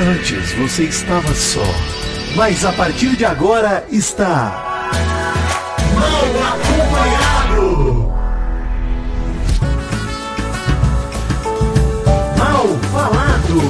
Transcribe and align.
Antes 0.00 0.52
você 0.52 0.84
estava 0.84 1.34
só, 1.34 1.64
mas 2.36 2.64
a 2.64 2.72
partir 2.72 3.16
de 3.16 3.24
agora 3.24 3.84
está. 3.90 4.92
Mal 5.92 6.24
acompanhado! 6.52 8.12
Mal 12.38 12.68
falado! 12.92 13.60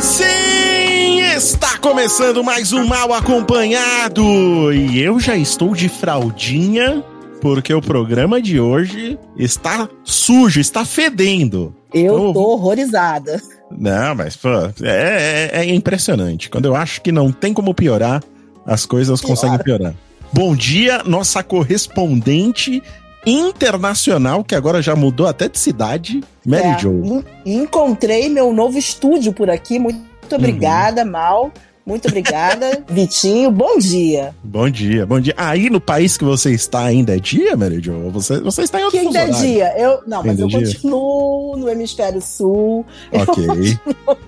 Sim, 0.00 1.20
está 1.36 1.78
começando 1.78 2.42
mais 2.42 2.72
um 2.72 2.84
Mal 2.84 3.14
Acompanhado. 3.14 4.72
E 4.72 5.00
eu 5.00 5.20
já 5.20 5.36
estou 5.36 5.72
de 5.72 5.88
fraldinha, 5.88 7.04
porque 7.40 7.72
o 7.72 7.80
programa 7.80 8.42
de 8.42 8.58
hoje 8.58 9.16
está 9.36 9.88
sujo, 10.02 10.58
está 10.58 10.84
fedendo. 10.84 11.77
Eu 11.92 12.32
tô 12.32 12.52
horrorizada. 12.52 13.40
Não, 13.70 14.14
mas, 14.14 14.36
pô, 14.36 14.48
é, 14.82 15.50
é- 15.52 15.60
é 15.60 15.74
impressionante. 15.74 16.48
Quando 16.50 16.64
eu 16.66 16.74
acho 16.76 17.00
que 17.02 17.10
não 17.12 17.30
tem 17.32 17.52
como 17.54 17.74
piorar, 17.74 18.22
as 18.66 18.84
coisas 18.86 19.20
Piora. 19.20 19.34
conseguem 19.34 19.58
piorar. 19.58 19.94
Bom 20.32 20.54
dia, 20.54 21.02
nossa 21.04 21.42
correspondente 21.42 22.82
internacional, 23.26 24.44
que 24.44 24.54
agora 24.54 24.80
já 24.82 24.94
mudou 24.94 25.26
até 25.26 25.48
de 25.48 25.58
cidade, 25.58 26.20
Mary 26.46 26.66
É, 26.68 26.78
Jo. 26.78 26.90
en- 27.04 27.24
Encontrei 27.62 28.28
meu 28.28 28.52
novo 28.52 28.78
estúdio 28.78 29.32
por 29.32 29.48
aqui. 29.50 29.78
Muito 29.78 29.98
obrigada, 30.32 31.04
Mal. 31.04 31.50
Muito 31.88 32.06
obrigada, 32.06 32.84
Vitinho. 32.86 33.50
Bom 33.50 33.78
dia. 33.78 34.34
Bom 34.44 34.68
dia, 34.68 35.06
bom 35.06 35.18
dia. 35.18 35.32
Aí 35.38 35.70
no 35.70 35.80
país 35.80 36.18
que 36.18 36.24
você 36.24 36.50
está 36.52 36.80
ainda 36.84 37.16
é 37.16 37.18
dia, 37.18 37.56
Mary 37.56 37.80
Jo? 37.82 38.10
Você, 38.10 38.38
você 38.40 38.62
está 38.62 38.78
em 38.78 38.84
outro 38.84 39.00
Que 39.00 39.06
ainda 39.06 39.20
é 39.20 39.30
dia. 39.30 39.74
Eu, 39.78 40.02
não, 40.06 40.18
mas 40.22 40.38
Ainda 40.38 40.42
eu 40.42 40.46
é 40.46 40.48
dia? 40.50 40.74
continuo 40.74 41.56
no 41.56 41.66
hemisfério 41.70 42.20
sul. 42.20 42.84
Ok, 43.10 43.78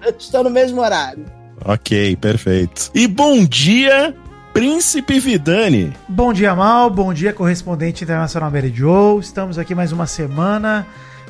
Eu 0.03 0.15
estou 0.19 0.43
no 0.43 0.49
mesmo 0.49 0.81
horário. 0.81 1.27
ok, 1.63 2.17
perfeito. 2.17 2.91
E 2.95 3.07
bom 3.07 3.45
dia, 3.45 4.15
Príncipe 4.55 5.21
Vidani. 5.21 5.93
Bom 6.09 6.33
dia, 6.33 6.55
Mal. 6.55 6.89
Bom 6.89 7.13
dia, 7.13 7.35
correspondente 7.35 8.03
internacional 8.05 8.51
Mary 8.51 8.73
Joe. 8.75 9.21
Estamos 9.21 9.59
aqui 9.59 9.75
mais 9.75 9.93
uma 9.93 10.07
semana 10.07 10.87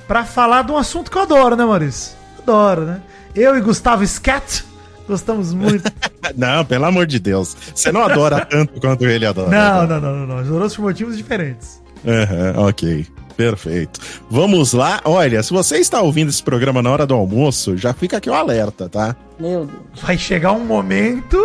para 0.07 0.25
falar 0.25 0.63
de 0.63 0.71
um 0.71 0.77
assunto 0.79 1.11
que 1.11 1.19
eu 1.19 1.23
adoro, 1.23 1.57
né, 1.57 1.65
Maurício? 1.65 2.13
Adoro, 2.39 2.83
né? 2.83 3.01
Eu 3.35 3.57
e 3.57 3.61
Gustavo 3.61 4.07
Scat 4.07 4.65
gostamos 5.11 5.53
muito. 5.53 5.91
Não, 6.37 6.65
pelo 6.65 6.85
amor 6.85 7.07
de 7.07 7.19
Deus. 7.19 7.57
Você 7.75 7.91
não 7.91 8.03
adora 8.03 8.45
tanto 8.47 8.81
quanto 8.81 9.05
ele 9.05 9.27
adora. 9.27 9.51
não, 9.51 9.87
não, 9.87 10.01
não, 10.01 10.17
não, 10.19 10.27
não. 10.29 10.39
Adoramos 10.39 10.77
por 10.77 10.83
motivos 10.83 11.17
diferentes. 11.17 11.83
Aham, 12.07 12.69
ok. 12.69 13.05
Perfeito. 13.37 13.99
Vamos 14.31 14.73
lá. 14.73 15.01
Olha, 15.05 15.43
se 15.43 15.51
você 15.53 15.79
está 15.79 16.01
ouvindo 16.01 16.29
esse 16.29 16.43
programa 16.43 16.81
na 16.83 16.91
hora 16.91 17.05
do 17.05 17.15
almoço, 17.15 17.77
já 17.77 17.93
fica 17.93 18.19
aqui 18.19 18.31
o 18.31 18.35
alerta, 18.35 18.89
tá? 18.89 19.17
Meu 19.41 19.67
Deus. 19.67 19.81
Vai 20.01 20.17
chegar 20.17 20.53
um 20.53 20.65
momento. 20.65 21.37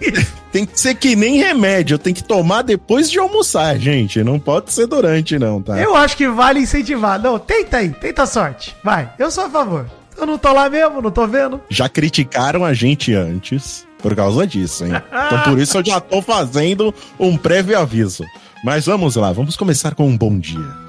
Tem 0.50 0.66
que 0.66 0.80
ser 0.80 0.94
que 0.94 1.14
nem 1.16 1.38
remédio, 1.38 1.98
tem 1.98 2.14
que 2.14 2.22
tomar 2.22 2.62
depois 2.62 3.10
de 3.10 3.18
almoçar, 3.18 3.76
gente. 3.76 4.22
Não 4.22 4.38
pode 4.38 4.72
ser 4.72 4.86
durante, 4.86 5.36
não, 5.38 5.60
tá? 5.60 5.80
Eu 5.80 5.96
acho 5.96 6.16
que 6.16 6.28
vale 6.28 6.60
incentivar. 6.60 7.20
Não, 7.20 7.38
tenta 7.38 7.78
aí, 7.78 7.90
tenta 7.90 8.22
a 8.22 8.26
sorte. 8.26 8.76
Vai, 8.84 9.10
eu 9.18 9.30
sou 9.32 9.44
a 9.44 9.50
favor. 9.50 9.86
Eu 10.16 10.26
não 10.26 10.38
tô 10.38 10.52
lá 10.52 10.68
mesmo, 10.70 11.02
não 11.02 11.10
tô 11.10 11.26
vendo. 11.26 11.60
Já 11.68 11.88
criticaram 11.88 12.64
a 12.64 12.72
gente 12.72 13.14
antes 13.14 13.86
por 13.98 14.14
causa 14.14 14.46
disso, 14.46 14.84
hein? 14.84 14.92
Então 15.26 15.40
por 15.42 15.58
isso 15.58 15.78
eu 15.78 15.84
já 15.84 16.00
tô 16.00 16.20
fazendo 16.22 16.94
um 17.18 17.36
prévio 17.36 17.78
aviso. 17.78 18.24
Mas 18.64 18.86
vamos 18.86 19.16
lá, 19.16 19.32
vamos 19.32 19.56
começar 19.56 19.94
com 19.94 20.06
um 20.06 20.16
bom 20.16 20.38
dia. 20.38 20.84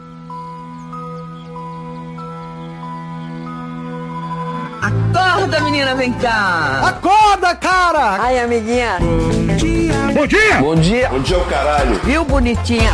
Acorda, 4.81 5.59
menina, 5.61 5.95
vem 5.95 6.13
cá. 6.13 6.81
Acorda, 6.85 7.55
cara! 7.55 8.21
Ai, 8.21 8.39
amiguinha. 8.39 8.97
Bom 10.13 10.27
dia! 10.27 10.57
Bom 10.59 10.75
dia. 10.75 11.09
Bom 11.09 11.19
dia, 11.19 11.37
o 11.37 11.45
caralho. 11.45 11.99
Viu, 12.03 12.23
bonitinha? 12.23 12.91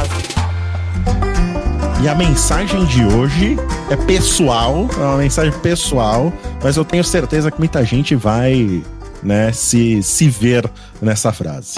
E 2.04 2.08
a 2.08 2.16
mensagem 2.16 2.84
de 2.86 3.06
hoje 3.06 3.56
é 3.92 3.96
pessoal, 3.96 4.90
é 4.98 5.02
uma 5.02 5.18
mensagem 5.18 5.52
pessoal, 5.60 6.34
mas 6.64 6.76
eu 6.76 6.84
tenho 6.84 7.04
certeza 7.04 7.52
que 7.52 7.60
muita 7.60 7.86
gente 7.86 8.16
vai, 8.16 8.82
né, 9.22 9.52
se, 9.52 10.02
se 10.02 10.28
ver 10.28 10.68
nessa 11.00 11.32
frase. 11.32 11.76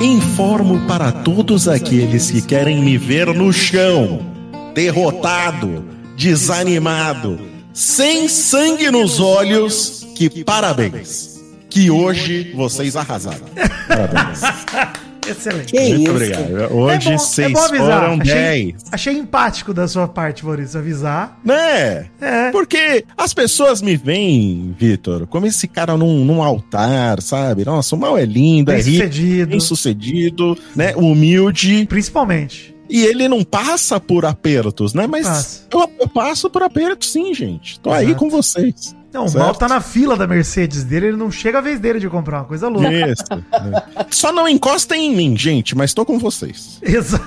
Informo 0.00 0.80
para 0.86 1.12
todos 1.12 1.68
aqueles 1.68 2.30
que 2.30 2.40
querem 2.40 2.82
me 2.82 2.96
ver 2.96 3.26
no 3.26 3.52
chão, 3.52 4.20
derrotado, 4.74 5.84
desanimado, 6.16 7.38
sem 7.74 8.28
sangue 8.28 8.90
nos 8.90 9.20
olhos, 9.20 10.06
que 10.14 10.30
parabéns. 10.44 11.36
Que 11.68 11.90
hoje 11.90 12.54
vocês 12.56 12.96
arrasaram. 12.96 13.44
Parabéns. 13.86 14.40
Excelente. 15.28 15.72
Que 15.72 15.80
Muito 15.80 16.02
isso? 16.02 16.10
obrigado. 16.10 16.74
Hoje 16.74 17.08
é 17.08 17.10
bom, 17.12 17.18
vocês 17.18 17.52
é 17.52 17.68
foram 17.68 18.20
achei, 18.20 18.72
10. 18.72 18.84
achei 18.92 19.14
empático 19.14 19.74
da 19.74 19.88
sua 19.88 20.06
parte, 20.08 20.44
Maurício, 20.44 20.78
avisar. 20.78 21.38
Né? 21.44 22.06
É. 22.20 22.50
Porque 22.50 23.04
as 23.16 23.34
pessoas 23.34 23.82
me 23.82 23.96
veem, 23.96 24.74
Vitor, 24.78 25.26
como 25.26 25.46
esse 25.46 25.66
cara 25.68 25.96
num, 25.96 26.24
num 26.24 26.42
altar, 26.42 27.20
sabe? 27.20 27.64
Nossa, 27.64 27.94
o 27.96 27.98
mal 27.98 28.16
é 28.16 28.24
lindo, 28.24 28.70
é 28.70 28.76
Bem 28.76 28.84
rico, 28.84 29.04
sucedido. 29.04 29.50
bem 29.50 29.60
sucedido, 29.60 30.58
né? 30.74 30.94
Humilde. 30.96 31.86
Principalmente. 31.88 32.74
E 32.88 33.04
ele 33.04 33.26
não 33.28 33.42
passa 33.42 33.98
por 33.98 34.24
apertos, 34.24 34.94
né? 34.94 35.06
Mas 35.08 35.66
eu, 35.72 35.90
eu 36.00 36.08
passo 36.08 36.48
por 36.48 36.62
apertos 36.62 37.10
sim, 37.10 37.34
gente. 37.34 37.80
Tô 37.80 37.90
aí 37.90 38.06
Exato. 38.06 38.18
com 38.20 38.30
vocês. 38.30 38.94
Não, 39.16 39.24
o 39.24 39.28
Certo. 39.28 39.42
Mal 39.42 39.54
tá 39.54 39.66
na 39.66 39.80
fila 39.80 40.14
da 40.14 40.26
Mercedes 40.26 40.84
dele, 40.84 41.06
ele 41.06 41.16
não 41.16 41.30
chega 41.30 41.56
a 41.58 41.60
vez 41.62 41.80
dele 41.80 41.98
de 41.98 42.06
comprar 42.06 42.40
uma 42.40 42.44
coisa 42.44 42.68
louca. 42.68 42.90
Isso. 42.90 43.24
né? 43.32 43.82
Só 44.10 44.30
não 44.30 44.46
encostem 44.46 45.06
em 45.06 45.16
mim, 45.16 45.36
gente, 45.36 45.74
mas 45.74 45.94
tô 45.94 46.04
com 46.04 46.18
vocês. 46.18 46.78
Exato. 46.82 47.24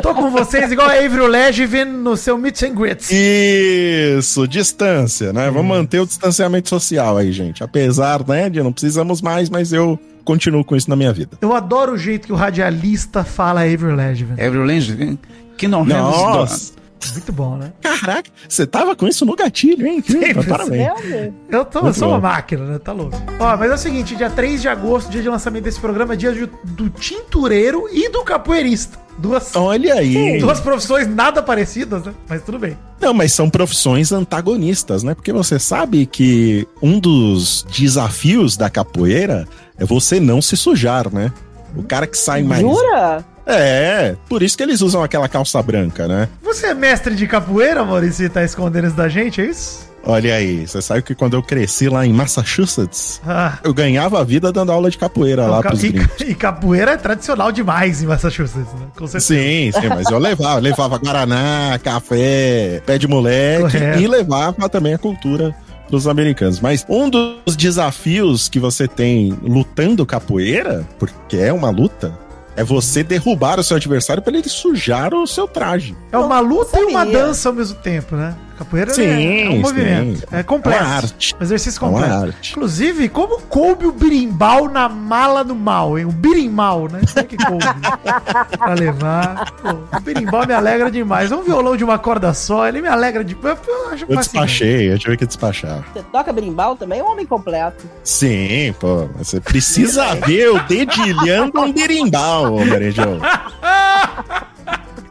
Tô 0.00 0.14
com 0.14 0.30
vocês 0.30 0.70
igual 0.70 0.88
a 0.88 0.92
Avril 0.92 1.26
Lavigne 1.26 1.84
no 1.84 2.16
seu 2.16 2.38
Meet 2.38 2.62
and 2.62 2.74
Grits. 2.74 3.10
Isso, 3.10 4.46
distância, 4.46 5.32
né? 5.32 5.50
Vamos 5.50 5.68
manter 5.68 5.98
o 5.98 6.06
distanciamento 6.06 6.68
social 6.68 7.16
aí, 7.16 7.32
gente. 7.32 7.64
Apesar, 7.64 8.24
né, 8.26 8.48
de 8.48 8.62
não 8.62 8.72
precisamos 8.72 9.20
mais, 9.20 9.50
mas 9.50 9.72
eu 9.72 9.98
continuo 10.24 10.64
com 10.64 10.76
isso 10.76 10.88
na 10.88 10.94
minha 10.94 11.12
vida. 11.12 11.38
Eu 11.40 11.52
adoro 11.52 11.94
o 11.94 11.98
jeito 11.98 12.26
que 12.26 12.32
o 12.32 12.36
radialista 12.36 13.24
fala 13.24 13.62
Avril 13.62 13.96
Lavigne. 13.96 14.40
Avril 14.40 14.64
Lavigne, 14.64 15.18
que 15.56 15.66
não 15.66 15.84
Nossa! 15.84 16.79
Muito 17.12 17.32
bom, 17.32 17.56
né? 17.56 17.72
Caraca, 17.80 18.30
você 18.48 18.66
tava 18.66 18.94
com 18.94 19.06
isso 19.08 19.24
no 19.24 19.34
gatilho, 19.34 19.86
hein? 19.86 20.02
Parabéns. 20.48 20.88
É, 21.04 21.32
Eu, 21.50 21.64
tô, 21.64 21.80
eu 21.86 21.94
sou 21.94 22.08
bom. 22.08 22.14
uma 22.14 22.20
máquina, 22.20 22.64
né? 22.64 22.78
Tá 22.78 22.92
louco. 22.92 23.16
Ó, 23.38 23.56
mas 23.56 23.70
é 23.70 23.74
o 23.74 23.78
seguinte, 23.78 24.14
dia 24.14 24.30
3 24.30 24.60
de 24.62 24.68
agosto, 24.68 25.10
dia 25.10 25.22
de 25.22 25.28
lançamento 25.28 25.64
desse 25.64 25.80
programa, 25.80 26.14
é 26.14 26.16
dia 26.16 26.32
de- 26.32 26.50
do 26.64 26.88
tintureiro 26.90 27.88
e 27.92 28.08
do 28.10 28.22
capoeirista. 28.22 28.98
Duas, 29.18 29.54
Olha 29.54 29.94
aí. 29.94 30.38
duas 30.38 30.60
profissões 30.60 31.06
nada 31.06 31.42
parecidas, 31.42 32.04
né? 32.04 32.14
Mas 32.28 32.42
tudo 32.42 32.58
bem. 32.58 32.76
Não, 33.00 33.12
mas 33.12 33.32
são 33.32 33.50
profissões 33.50 34.12
antagonistas, 34.12 35.02
né? 35.02 35.14
Porque 35.14 35.32
você 35.32 35.58
sabe 35.58 36.06
que 36.06 36.66
um 36.80 36.98
dos 36.98 37.64
desafios 37.76 38.56
da 38.56 38.70
capoeira 38.70 39.46
é 39.78 39.84
você 39.84 40.18
não 40.20 40.40
se 40.40 40.56
sujar, 40.56 41.12
né? 41.12 41.30
O 41.76 41.82
cara 41.82 42.06
que 42.06 42.16
sai 42.18 42.42
mais. 42.42 42.62
Jura? 42.62 43.24
É, 43.52 44.16
por 44.28 44.42
isso 44.42 44.56
que 44.56 44.62
eles 44.62 44.80
usam 44.80 45.02
aquela 45.02 45.28
calça 45.28 45.62
branca, 45.62 46.06
né? 46.08 46.28
Você 46.42 46.66
é 46.68 46.74
mestre 46.74 47.14
de 47.14 47.26
capoeira, 47.26 47.84
Maurício, 47.84 48.24
e 48.24 48.28
tá 48.28 48.44
escondendo 48.44 48.86
isso 48.88 48.96
da 48.96 49.08
gente, 49.08 49.40
é 49.40 49.46
isso? 49.46 49.88
Olha 50.02 50.34
aí, 50.34 50.66
você 50.66 50.80
sabe 50.80 51.02
que 51.02 51.14
quando 51.14 51.34
eu 51.34 51.42
cresci 51.42 51.86
lá 51.90 52.06
em 52.06 52.12
Massachusetts, 52.12 53.20
Ah, 53.26 53.58
eu 53.62 53.74
ganhava 53.74 54.18
a 54.18 54.24
vida 54.24 54.50
dando 54.50 54.72
aula 54.72 54.90
de 54.90 54.96
capoeira 54.96 55.46
lá 55.46 55.56
não, 55.56 55.62
ca- 55.62 55.68
pros 55.68 55.84
e, 55.84 55.88
gringos. 55.90 56.20
e 56.22 56.34
capoeira 56.34 56.92
é 56.92 56.96
tradicional 56.96 57.52
demais 57.52 58.02
em 58.02 58.06
Massachusetts, 58.06 58.72
né? 58.80 58.86
Com 58.96 59.06
certeza. 59.06 59.26
Sim, 59.34 59.70
sim, 59.78 59.88
mas 59.90 60.10
eu 60.10 60.18
levava, 60.18 60.58
levava 60.58 60.96
guaraná, 60.96 61.78
café, 61.82 62.82
pé 62.86 62.96
de 62.96 63.06
moleque 63.06 63.62
Correto. 63.72 64.00
e 64.00 64.06
levava 64.06 64.68
também 64.70 64.94
a 64.94 64.98
cultura 64.98 65.54
dos 65.90 66.06
americanos. 66.08 66.60
Mas 66.60 66.84
um 66.88 67.10
dos 67.10 67.54
desafios 67.54 68.48
que 68.48 68.58
você 68.58 68.88
tem 68.88 69.36
lutando 69.42 70.06
capoeira, 70.06 70.86
porque 70.98 71.36
é 71.36 71.52
uma 71.52 71.68
luta, 71.68 72.18
é 72.60 72.64
você 72.64 73.02
derrubar 73.02 73.58
o 73.58 73.64
seu 73.64 73.78
adversário 73.78 74.22
para 74.22 74.36
ele 74.36 74.48
sujar 74.48 75.14
o 75.14 75.26
seu 75.26 75.48
traje. 75.48 75.96
É 76.12 76.18
uma 76.18 76.40
luta 76.40 76.78
e 76.78 76.84
uma 76.84 77.00
sabia. 77.00 77.18
dança 77.18 77.48
ao 77.48 77.54
mesmo 77.54 77.78
tempo, 77.78 78.14
né? 78.14 78.36
Capoeira 78.60 78.92
Sim, 78.92 79.04
é, 79.04 79.44
é 79.46 79.48
um 79.48 79.52
sim. 79.52 79.58
movimento. 79.60 80.26
É 80.30 80.42
complexo. 80.42 80.82
É 80.82 80.86
uma 80.86 80.94
arte. 80.96 81.34
Um 81.40 81.42
exercício 81.42 81.78
É 81.82 81.88
uma 81.88 81.92
complexo. 82.02 82.24
arte. 82.26 82.50
Inclusive, 82.52 83.08
como 83.08 83.40
coube 83.40 83.86
o 83.86 83.92
birimbau 83.92 84.68
na 84.68 84.86
mala 84.86 85.42
do 85.42 85.54
mal, 85.54 85.98
hein? 85.98 86.04
O 86.04 86.12
birimbau, 86.12 86.86
né? 86.86 87.00
Como 87.08 87.18
é 87.20 87.22
que 87.22 87.36
coube? 87.38 87.64
pra 88.58 88.74
levar. 88.74 89.50
Pô, 89.52 89.96
o 89.96 90.00
birimbau 90.02 90.46
me 90.46 90.52
alegra 90.52 90.90
demais. 90.90 91.32
Um 91.32 91.42
violão 91.42 91.74
de 91.74 91.82
uma 91.82 91.98
corda 91.98 92.34
só, 92.34 92.68
ele 92.68 92.82
me 92.82 92.88
alegra 92.88 93.24
demais. 93.24 93.56
Eu 93.66 93.88
acho 93.88 94.04
Eu 94.06 94.16
despachei, 94.18 94.92
eu 94.92 94.98
tive 94.98 95.16
que 95.16 95.24
despachar. 95.26 95.82
Você 95.94 96.02
toca 96.02 96.30
berimbau 96.30 96.76
também? 96.76 97.00
É 97.00 97.02
um 97.02 97.12
homem 97.12 97.24
completo. 97.24 97.86
Sim, 98.04 98.74
pô, 98.78 99.08
você 99.16 99.40
precisa 99.40 100.14
ver 100.26 100.50
o 100.50 100.58
dedilhando 100.64 101.58
um 101.58 101.72
berimbau, 101.72 102.56
ô 102.56 102.66
Marejão. 102.66 103.18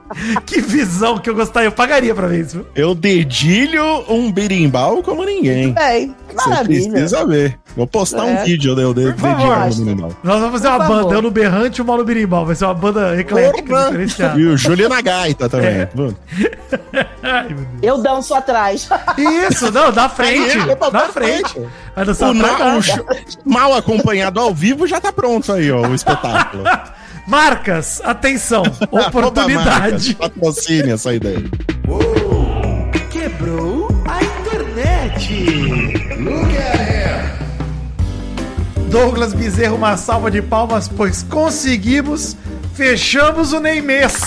Que 0.46 0.62
visão 0.62 1.18
que 1.18 1.30
eu 1.30 1.36
gostaria. 1.36 1.68
Eu 1.68 1.72
pagaria 1.72 2.14
pra 2.16 2.28
ver 2.28 2.42
isso. 2.46 2.66
Eu 2.76 2.96
dedilho 2.96 3.84
um 4.10 4.32
birimbau 4.32 5.04
como 5.04 5.24
ninguém. 5.24 5.74
Bem, 5.74 6.16
Você 6.28 6.50
maravilha. 6.50 6.92
precisa 6.92 7.26
ver. 7.26 7.58
Vou 7.78 7.86
postar 7.86 8.24
um 8.26 8.30
É. 8.38 8.44
vídeo 8.44 8.78
eu 8.80 8.94
de, 8.94 9.14
de, 9.14 9.24
um 9.24 9.86
birimbau. 9.86 10.12
Nós 10.24 10.40
vamos 10.40 10.52
fazer 10.62 10.68
uma 10.68 10.88
banda, 10.88 11.14
eu 11.14 11.22
no 11.22 11.30
berrante 11.32 11.80
e 11.80 11.82
o 11.82 11.86
Mauro 11.86 12.04
Birimbau. 12.04 12.46
Vai 12.46 12.56
ser 12.56 12.66
uma 12.66 12.74
banda 12.74 13.20
eclética, 13.20 13.86
diferenciada. 13.86 14.40
E 14.40 14.46
o 14.46 14.58
Júlio 14.58 14.90
na 14.90 15.00
gaita 15.02 15.48
também. 15.48 15.70
É. 15.82 15.90
Ai, 17.24 17.48
meu 17.50 17.58
Deus. 17.58 17.68
Eu 17.84 17.98
danço 18.00 18.34
atrás. 18.34 18.90
Isso, 19.50 19.72
não, 19.72 19.92
da 19.92 20.10
frente. 20.10 20.58
Aí, 20.58 20.76
tô 20.76 20.90
Da 20.90 21.00
na 21.02 21.08
frente. 21.10 21.50
frente. 21.54 21.70
Vai 21.96 22.06
dançar 22.06 22.30
O, 22.30 22.34
na- 22.34 22.76
o 22.78 22.82
show- 22.82 23.06
mal 23.46 23.74
acompanhado 23.76 24.40
ao 24.40 24.54
vivo 24.54 24.88
já 24.88 25.00
tá 25.00 25.12
pronto 25.12 25.52
aí, 25.54 25.72
ó, 25.72 25.88
o 25.88 25.94
espetáculo. 25.96 26.64
Marcas, 27.30 28.02
atenção, 28.04 28.64
oportunidade. 28.90 30.16
Patrocine 30.16 30.94
essa 30.94 31.14
ideia. 31.14 31.44
Quebrou 33.12 33.88
a 34.10 34.24
internet. 34.24 35.94
Douglas 38.90 39.34
Bezerro, 39.36 39.76
uma 39.76 39.96
salva 39.96 40.32
de 40.32 40.42
palmas, 40.42 40.88
pois 40.88 41.22
conseguimos, 41.22 42.36
fechamos 42.74 43.54
o 43.54 43.60
Neymês. 43.60 44.20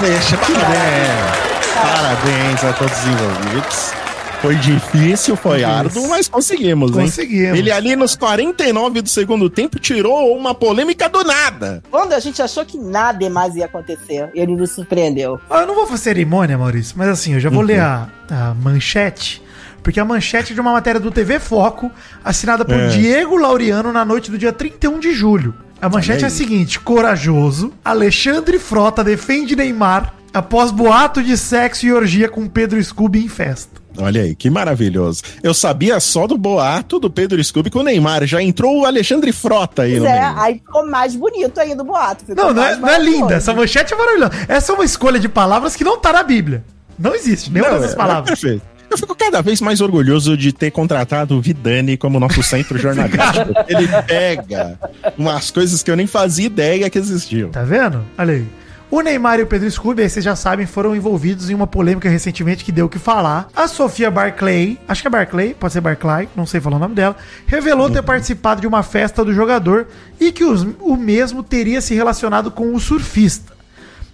Deixa 0.00 0.36
que 0.38 0.52
der. 0.52 1.48
Parabéns 1.80 2.64
a 2.64 2.72
todos 2.72 2.98
os 2.98 3.06
envolvidos. 3.06 3.92
Foi 4.40 4.54
difícil, 4.54 5.34
foi 5.34 5.64
árduo, 5.64 6.08
mas 6.08 6.28
conseguimos, 6.28 6.92
hein? 6.96 7.06
Conseguimos. 7.06 7.58
Ele 7.58 7.72
ali 7.72 7.96
nos 7.96 8.14
49 8.14 9.02
do 9.02 9.08
segundo 9.08 9.50
tempo 9.50 9.80
tirou 9.80 10.36
uma 10.36 10.54
polêmica 10.54 11.08
do 11.08 11.24
nada. 11.24 11.82
Quando 11.90 12.12
a 12.12 12.20
gente 12.20 12.40
achou 12.40 12.64
que 12.64 12.78
nada 12.78 13.28
mais 13.28 13.56
ia 13.56 13.64
acontecer, 13.64 14.30
ele 14.34 14.54
nos 14.54 14.70
surpreendeu. 14.70 15.40
Ah, 15.50 15.62
Eu 15.62 15.66
não 15.66 15.74
vou 15.74 15.86
fazer 15.88 16.04
cerimônia, 16.04 16.56
Maurício, 16.56 16.94
mas 16.96 17.08
assim, 17.08 17.34
eu 17.34 17.40
já 17.40 17.48
Uhum. 17.48 17.54
vou 17.56 17.64
ler 17.64 17.80
a, 17.80 18.08
a 18.30 18.54
manchete, 18.54 19.42
porque 19.82 19.98
a 19.98 20.04
manchete 20.04 20.52
é 20.52 20.54
de 20.54 20.60
uma 20.60 20.70
matéria 20.72 21.00
do 21.00 21.10
TV 21.10 21.40
Foco, 21.40 21.90
assinada 22.24 22.64
por 22.64 22.74
É. 22.76 22.86
Diego 22.88 23.36
Laureano 23.36 23.92
na 23.92 24.04
noite 24.04 24.30
do 24.30 24.38
dia 24.38 24.52
31 24.52 25.00
de 25.00 25.12
julho. 25.14 25.52
A 25.82 25.88
manchete 25.88 26.22
é 26.22 26.28
a 26.28 26.30
seguinte: 26.30 26.78
corajoso, 26.78 27.72
Alexandre 27.84 28.58
Frota 28.60 29.02
defende 29.02 29.56
Neymar 29.56 30.14
após 30.32 30.70
boato 30.70 31.22
de 31.24 31.36
sexo 31.36 31.86
e 31.86 31.92
orgia 31.92 32.28
com 32.28 32.46
Pedro 32.46 32.82
Scooby 32.82 33.24
em 33.24 33.28
festa. 33.28 33.77
Olha 34.00 34.22
aí, 34.22 34.34
que 34.34 34.48
maravilhoso. 34.50 35.22
Eu 35.42 35.52
sabia 35.52 35.98
só 36.00 36.26
do 36.26 36.38
boato 36.38 36.98
do 36.98 37.10
Pedro 37.10 37.42
Scooby 37.42 37.70
com 37.70 37.80
o 37.80 37.82
Neymar. 37.82 38.24
Já 38.26 38.40
entrou 38.42 38.80
o 38.80 38.86
Alexandre 38.86 39.32
Frota 39.32 39.82
aí 39.82 39.98
Pois 39.98 40.10
é, 40.10 40.20
meio. 40.20 40.38
aí 40.40 40.54
ficou 40.54 40.86
mais 40.86 41.14
bonito 41.16 41.58
ainda 41.60 41.82
o 41.82 41.86
boato. 41.86 42.24
ficou 42.24 42.44
Não, 42.44 42.54
não 42.54 42.64
é, 42.64 42.76
não 42.76 42.88
é 42.88 42.98
linda, 42.98 43.34
essa 43.34 43.52
manchete 43.52 43.92
é 43.94 43.96
maravilhosa. 43.96 44.32
Essa 44.48 44.72
é 44.72 44.74
uma 44.74 44.84
escolha 44.84 45.18
de 45.18 45.28
palavras 45.28 45.74
que 45.74 45.82
não 45.84 45.98
tá 45.98 46.12
na 46.12 46.22
Bíblia. 46.22 46.64
Não 46.98 47.14
existe, 47.14 47.50
nenhuma 47.50 47.72
Não, 47.72 47.78
dessas 47.80 47.94
é- 47.94 47.96
palavras. 47.96 48.26
é 48.26 48.32
perfeito. 48.32 48.62
Eu 48.90 48.96
fico 48.96 49.14
cada 49.14 49.42
vez 49.42 49.60
mais 49.60 49.82
orgulhoso 49.82 50.34
de 50.34 50.50
ter 50.50 50.70
contratado 50.70 51.36
o 51.36 51.42
Vidani 51.42 51.96
como 51.98 52.18
nosso 52.18 52.42
centro 52.42 52.78
jornalístico. 52.80 53.52
Ele 53.68 53.86
pega 54.06 54.78
umas 55.18 55.50
coisas 55.50 55.82
que 55.82 55.90
eu 55.90 55.96
nem 55.96 56.06
fazia 56.06 56.46
ideia 56.46 56.88
que 56.88 56.96
existiam. 56.98 57.50
Tá 57.50 57.62
vendo? 57.64 58.02
Olha 58.16 58.32
aí. 58.34 58.46
O 58.90 59.02
Neymar 59.02 59.38
e 59.38 59.42
o 59.42 59.46
Pedro 59.46 59.70
Scooby, 59.70 60.02
aí 60.02 60.08
vocês 60.08 60.24
já 60.24 60.34
sabem, 60.34 60.64
foram 60.64 60.96
envolvidos 60.96 61.50
em 61.50 61.54
uma 61.54 61.66
polêmica 61.66 62.08
recentemente 62.08 62.64
que 62.64 62.72
deu 62.72 62.86
o 62.86 62.88
que 62.88 62.98
falar. 62.98 63.46
A 63.54 63.68
Sofia 63.68 64.10
Barclay, 64.10 64.78
acho 64.88 65.02
que 65.02 65.08
é 65.08 65.10
Barclay, 65.10 65.52
pode 65.52 65.74
ser 65.74 65.82
Barclay, 65.82 66.26
não 66.34 66.46
sei 66.46 66.58
falar 66.58 66.76
o 66.76 66.80
nome 66.80 66.94
dela, 66.94 67.14
revelou 67.46 67.90
ter 67.90 68.02
participado 68.02 68.62
de 68.62 68.66
uma 68.66 68.82
festa 68.82 69.22
do 69.22 69.34
jogador 69.34 69.88
e 70.18 70.32
que 70.32 70.42
os- 70.42 70.66
o 70.80 70.96
mesmo 70.96 71.42
teria 71.42 71.82
se 71.82 71.94
relacionado 71.94 72.50
com 72.50 72.74
o 72.74 72.80
surfista. 72.80 73.52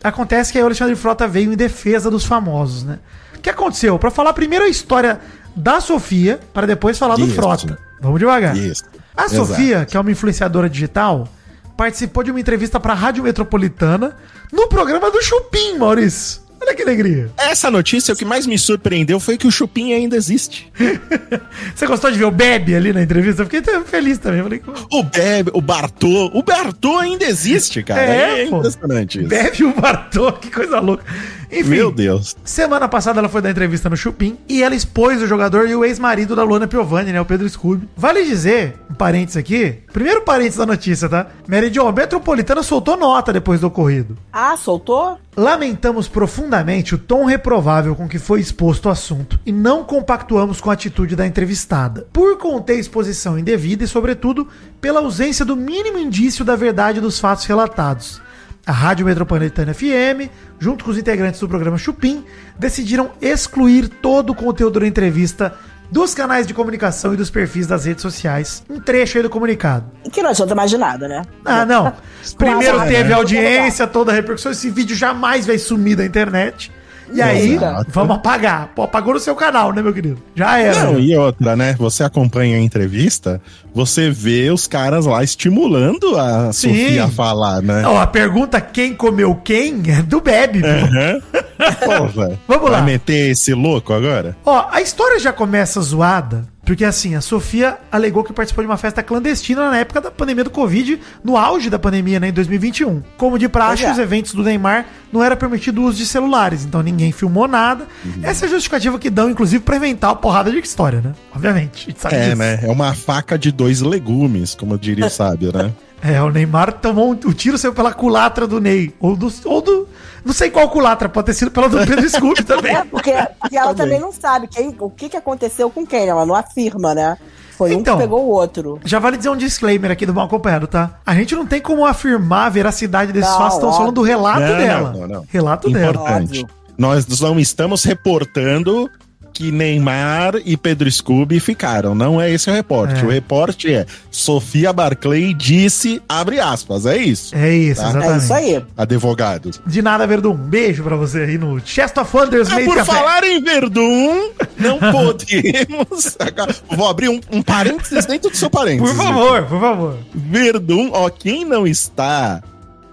Acontece 0.02 0.50
que 0.50 0.58
aí 0.58 0.64
o 0.64 0.66
Alexandre 0.66 0.96
Frota 0.96 1.28
veio 1.28 1.52
em 1.52 1.56
defesa 1.56 2.10
dos 2.10 2.24
famosos, 2.24 2.82
né? 2.82 2.98
O 3.36 3.40
que 3.40 3.48
aconteceu? 3.50 3.96
Pra 3.96 4.10
falar 4.10 4.32
primeiro 4.32 4.64
a 4.64 4.68
história 4.68 5.20
da 5.54 5.80
Sofia, 5.80 6.40
para 6.52 6.66
depois 6.66 6.98
falar 6.98 7.14
do 7.14 7.26
Isso. 7.26 7.36
Frota. 7.36 7.78
Vamos 8.00 8.18
devagar. 8.18 8.56
Isso. 8.56 8.82
A 9.16 9.26
Exato. 9.26 9.46
Sofia, 9.46 9.84
que 9.84 9.96
é 9.96 10.00
uma 10.00 10.10
influenciadora 10.10 10.68
digital, 10.68 11.28
participou 11.76 12.22
de 12.22 12.30
uma 12.30 12.40
entrevista 12.40 12.78
pra 12.80 12.94
Rádio 12.94 13.24
Metropolitana 13.24 14.16
no 14.52 14.68
programa 14.68 15.10
do 15.10 15.22
Chupim, 15.22 15.76
Maurício. 15.78 16.42
Olha 16.62 16.74
que 16.74 16.80
alegria. 16.82 17.30
Essa 17.36 17.70
notícia, 17.70 18.14
o 18.14 18.16
que 18.16 18.24
mais 18.24 18.46
me 18.46 18.56
surpreendeu 18.58 19.20
foi 19.20 19.36
que 19.36 19.46
o 19.46 19.50
Chupim 19.50 19.92
ainda 19.92 20.16
existe. 20.16 20.72
Você 21.74 21.86
gostou 21.86 22.10
de 22.10 22.16
ver 22.16 22.24
o 22.24 22.30
Bebe 22.30 22.74
ali 22.74 22.90
na 22.90 23.02
entrevista? 23.02 23.42
Eu 23.42 23.46
fiquei 23.46 23.60
feliz 23.84 24.16
também. 24.16 24.42
Falei, 24.42 24.62
O 24.90 25.02
Bebe, 25.02 25.50
o 25.52 25.60
Bartô. 25.60 26.30
O 26.32 26.42
Bartô 26.42 26.96
ainda 26.98 27.26
existe, 27.26 27.82
cara. 27.82 28.00
É, 28.02 28.44
É, 28.44 28.46
pô. 28.46 28.58
impressionante 28.58 29.18
isso. 29.20 29.28
Bebe 29.28 29.56
e 29.60 29.64
o 29.64 29.74
Bartô, 29.74 30.32
que 30.32 30.50
coisa 30.50 30.80
louca. 30.80 31.04
Enfim, 31.54 31.70
Meu 31.70 31.90
Deus. 31.92 32.36
semana 32.44 32.88
passada 32.88 33.20
ela 33.20 33.28
foi 33.28 33.40
dar 33.40 33.50
entrevista 33.50 33.88
no 33.88 33.96
Chupim 33.96 34.36
e 34.48 34.62
ela 34.62 34.74
expôs 34.74 35.22
o 35.22 35.26
jogador 35.26 35.68
e 35.68 35.74
o 35.74 35.84
ex-marido 35.84 36.34
da 36.34 36.42
Luana 36.42 36.66
Piovani, 36.66 37.12
né? 37.12 37.20
O 37.20 37.24
Pedro 37.24 37.48
Scooby. 37.48 37.88
Vale 37.96 38.24
dizer, 38.24 38.74
um 38.90 38.94
parênteses 38.94 39.36
aqui, 39.36 39.78
primeiro 39.92 40.22
parênteses 40.22 40.58
da 40.58 40.66
notícia, 40.66 41.08
tá? 41.08 41.28
Mary 41.46 41.72
Jo, 41.72 41.86
a 41.86 41.92
Metropolitana 41.92 42.62
soltou 42.62 42.96
nota 42.96 43.32
depois 43.32 43.60
do 43.60 43.68
ocorrido. 43.68 44.16
Ah, 44.32 44.56
soltou? 44.56 45.18
Lamentamos 45.36 46.06
profundamente 46.06 46.94
o 46.94 46.98
tom 46.98 47.24
reprovável 47.24 47.94
com 47.96 48.08
que 48.08 48.18
foi 48.18 48.40
exposto 48.40 48.86
o 48.86 48.90
assunto 48.90 49.38
e 49.44 49.50
não 49.50 49.82
compactuamos 49.82 50.60
com 50.60 50.70
a 50.70 50.74
atitude 50.74 51.16
da 51.16 51.26
entrevistada, 51.26 52.06
por 52.12 52.38
conter 52.38 52.78
exposição 52.78 53.38
indevida 53.38 53.84
e, 53.84 53.88
sobretudo, 53.88 54.46
pela 54.80 55.00
ausência 55.00 55.44
do 55.44 55.56
mínimo 55.56 55.98
indício 55.98 56.44
da 56.44 56.54
verdade 56.54 57.00
dos 57.00 57.18
fatos 57.18 57.46
relatados. 57.46 58.22
A 58.66 58.72
Rádio 58.72 59.04
Metropolitana 59.04 59.74
FM, 59.74 60.30
junto 60.58 60.84
com 60.84 60.90
os 60.90 60.98
integrantes 60.98 61.38
do 61.38 61.48
programa 61.48 61.76
Chupim, 61.76 62.24
decidiram 62.58 63.10
excluir 63.20 63.88
todo 63.88 64.30
o 64.30 64.34
conteúdo 64.34 64.80
da 64.80 64.86
entrevista 64.86 65.54
dos 65.90 66.14
canais 66.14 66.46
de 66.46 66.54
comunicação 66.54 67.12
e 67.12 67.16
dos 67.16 67.28
perfis 67.28 67.66
das 67.66 67.84
redes 67.84 68.00
sociais. 68.00 68.64
Um 68.68 68.80
trecho 68.80 69.18
aí 69.18 69.22
do 69.22 69.28
comunicado. 69.28 69.84
Que 70.10 70.22
não 70.22 70.30
adianta 70.30 70.54
mais 70.54 70.70
de 70.70 70.78
nada, 70.78 71.06
né? 71.06 71.22
Ah, 71.44 71.66
não. 71.66 71.92
Primeiro 72.38 72.80
teve 72.86 73.12
audiência, 73.12 73.86
toda 73.86 74.10
a 74.10 74.14
repercussão. 74.14 74.50
Esse 74.50 74.70
vídeo 74.70 74.96
jamais 74.96 75.46
vai 75.46 75.58
sumir 75.58 75.96
da 75.96 76.04
internet. 76.04 76.72
E 77.12 77.20
aí, 77.22 77.54
Exato. 77.54 77.90
vamos 77.92 78.16
apagar. 78.16 78.70
Pô, 78.74 78.82
apagou 78.82 79.14
no 79.14 79.20
seu 79.20 79.34
canal, 79.34 79.72
né, 79.72 79.82
meu 79.82 79.92
querido? 79.92 80.18
Já 80.34 80.58
era. 80.58 80.84
Não, 80.84 80.98
e 80.98 81.16
outra, 81.16 81.54
né? 81.56 81.74
Você 81.78 82.02
acompanha 82.02 82.56
a 82.56 82.60
entrevista, 82.60 83.40
você 83.74 84.10
vê 84.10 84.50
os 84.50 84.66
caras 84.66 85.06
lá 85.06 85.22
estimulando 85.22 86.18
a 86.18 86.52
Sim. 86.52 86.68
Sofia 86.70 87.04
a 87.04 87.08
falar, 87.08 87.62
né? 87.62 87.82
Não, 87.82 87.98
a 87.98 88.06
pergunta 88.06 88.60
quem 88.60 88.94
comeu 88.94 89.34
quem 89.34 89.82
é 89.88 90.02
do 90.02 90.20
Bebe. 90.20 90.62
Aham. 90.64 91.20
Pô, 91.84 92.06
velho. 92.08 92.38
Vamos 92.48 92.70
lá. 92.70 92.78
Vai 92.78 92.86
meter 92.86 93.30
esse 93.30 93.54
louco 93.54 93.92
agora? 93.92 94.36
Ó, 94.44 94.66
a 94.70 94.80
história 94.80 95.18
já 95.18 95.32
começa 95.32 95.80
zoada, 95.80 96.44
porque 96.64 96.84
assim, 96.84 97.14
a 97.14 97.20
Sofia 97.20 97.78
alegou 97.92 98.24
que 98.24 98.32
participou 98.32 98.64
de 98.64 98.70
uma 98.70 98.76
festa 98.76 99.02
clandestina 99.02 99.70
na 99.70 99.78
época 99.78 100.00
da 100.00 100.10
pandemia 100.10 100.44
do 100.44 100.50
Covid, 100.50 100.98
no 101.22 101.36
auge 101.36 101.68
da 101.68 101.78
pandemia, 101.78 102.18
né, 102.18 102.28
em 102.28 102.32
2021. 102.32 103.02
Como 103.16 103.38
de 103.38 103.48
praxe, 103.48 103.84
é. 103.84 103.92
os 103.92 103.98
eventos 103.98 104.32
do 104.32 104.42
Neymar 104.42 104.86
não 105.12 105.22
era 105.22 105.36
permitido 105.36 105.82
o 105.82 105.84
uso 105.84 105.98
de 105.98 106.06
celulares, 106.06 106.64
então 106.64 106.82
ninguém 106.82 107.12
filmou 107.12 107.46
nada. 107.46 107.86
Essa 108.22 108.46
é 108.46 108.48
a 108.48 108.50
justificativa 108.50 108.98
que 108.98 109.10
dão, 109.10 109.30
inclusive, 109.30 109.62
pra 109.62 109.76
inventar 109.76 110.10
a 110.10 110.14
porrada 110.14 110.50
de 110.50 110.58
história, 110.58 111.00
né? 111.00 111.12
Obviamente. 111.34 111.94
É, 112.04 112.24
disso. 112.24 112.36
né? 112.36 112.60
É 112.62 112.70
uma 112.70 112.94
faca 112.94 113.38
de 113.38 113.52
dois 113.52 113.80
legumes, 113.80 114.54
como 114.54 114.78
diria 114.78 115.06
o 115.06 115.10
sábio, 115.10 115.52
né? 115.52 115.70
É, 116.04 116.22
o 116.22 116.30
Neymar 116.30 116.70
tomou 116.70 117.12
um, 117.12 117.12
o 117.12 117.32
tiro 117.32 117.56
saiu 117.56 117.72
pela 117.72 117.90
culatra 117.90 118.46
do 118.46 118.60
Ney. 118.60 118.92
Ou 119.00 119.16
do, 119.16 119.32
ou 119.46 119.62
do. 119.62 119.88
Não 120.24 120.32
sei 120.32 120.50
qual 120.50 120.68
culatra, 120.70 121.08
pode 121.08 121.26
ter 121.26 121.34
sido 121.34 121.50
pela 121.50 121.68
do 121.68 121.76
Pedro 121.78 122.08
Scooby 122.08 122.42
também. 122.46 122.74
É, 122.74 122.84
porque, 122.84 123.12
porque 123.40 123.56
ela 123.56 123.74
Também. 123.74 123.84
também 123.96 124.00
não 124.00 124.12
sabe 124.12 124.46
quem, 124.48 124.74
o 124.78 124.88
que, 124.90 125.08
que 125.08 125.16
aconteceu 125.16 125.68
com 125.70 125.86
quem, 125.86 126.08
ela 126.08 126.24
não 126.24 126.34
afirma, 126.34 126.94
né? 126.94 127.18
Foi 127.58 127.72
Então. 127.72 127.94
um 127.94 127.98
que 127.98 128.02
pegou 128.04 128.24
o 128.24 128.28
outro. 128.30 128.80
Já 128.84 128.98
vale 128.98 129.16
dizer 129.16 129.28
um 129.28 129.36
disclaimer 129.36 129.90
aqui 129.90 130.04
do 130.06 130.12
mal 130.14 130.26
acompanhado, 130.26 130.66
tá? 130.66 130.98
A 131.06 131.14
gente 131.14 131.34
não 131.36 131.46
tem 131.46 131.60
como 131.60 131.84
afirmar 131.86 132.46
a 132.46 132.48
veracidade 132.48 133.12
desses 133.12 133.30
Não, 133.30 133.38
fatos, 133.38 133.54
estamos 133.54 133.76
falando 133.76 133.92
do 133.94 134.02
relato 134.02 134.40
Não, 134.40 134.56
dela. 134.58 134.90
não, 134.92 135.00
não, 135.00 135.08
não. 135.08 135.26
Relato 135.28 135.70
dela. 135.70 135.92
Importante. 135.92 136.40
óbvio. 136.40 136.48
Nós 136.76 137.20
não 137.20 137.38
estamos 137.38 137.84
reportando 137.84 138.90
que 139.34 139.50
Neymar 139.50 140.36
e 140.44 140.56
Pedro 140.56 140.90
Scooby 140.90 141.40
ficaram. 141.40 141.94
Não 141.94 142.20
é 142.20 142.30
esse 142.30 142.48
o 142.48 142.52
reporte. 142.54 143.00
É. 143.00 143.04
O 143.04 143.10
reporte 143.10 143.72
é 143.74 143.84
Sofia 144.10 144.72
Barclay 144.72 145.34
disse, 145.34 146.00
abre 146.08 146.38
aspas, 146.38 146.86
é 146.86 146.96
isso. 146.96 147.34
É 147.34 147.52
isso, 147.52 147.80
Tá. 147.82 147.88
exatamente. 147.90 148.14
É 148.14 148.18
isso 148.24 148.32
aí. 148.34 148.64
Advogado. 148.76 149.50
De 149.66 149.82
nada, 149.82 150.06
Verdun. 150.06 150.30
Um 150.30 150.36
beijo 150.36 150.82
pra 150.84 150.94
você 150.96 151.18
aí 151.22 151.36
no 151.36 151.60
Chest 151.66 151.96
of 151.98 152.16
Wonders 152.16 152.48
Ah, 152.50 152.60
por 152.60 152.76
Café. 152.76 152.92
falar 152.92 153.24
em 153.24 153.42
Verdun, 153.42 154.30
não 154.56 154.78
podemos. 154.92 156.16
Agora, 156.20 156.54
Vou 156.70 156.88
abrir 156.88 157.08
um, 157.08 157.20
um 157.32 157.42
parênteses 157.42 158.06
dentro 158.06 158.30
do 158.30 158.36
seu 158.36 158.48
parênteses. 158.48 158.94
Por 158.94 159.04
favor, 159.04 159.42
por 159.44 159.60
favor. 159.60 159.96
Verdun, 160.14 160.90
ó, 160.92 161.10
quem 161.10 161.44
não 161.44 161.66
está 161.66 162.40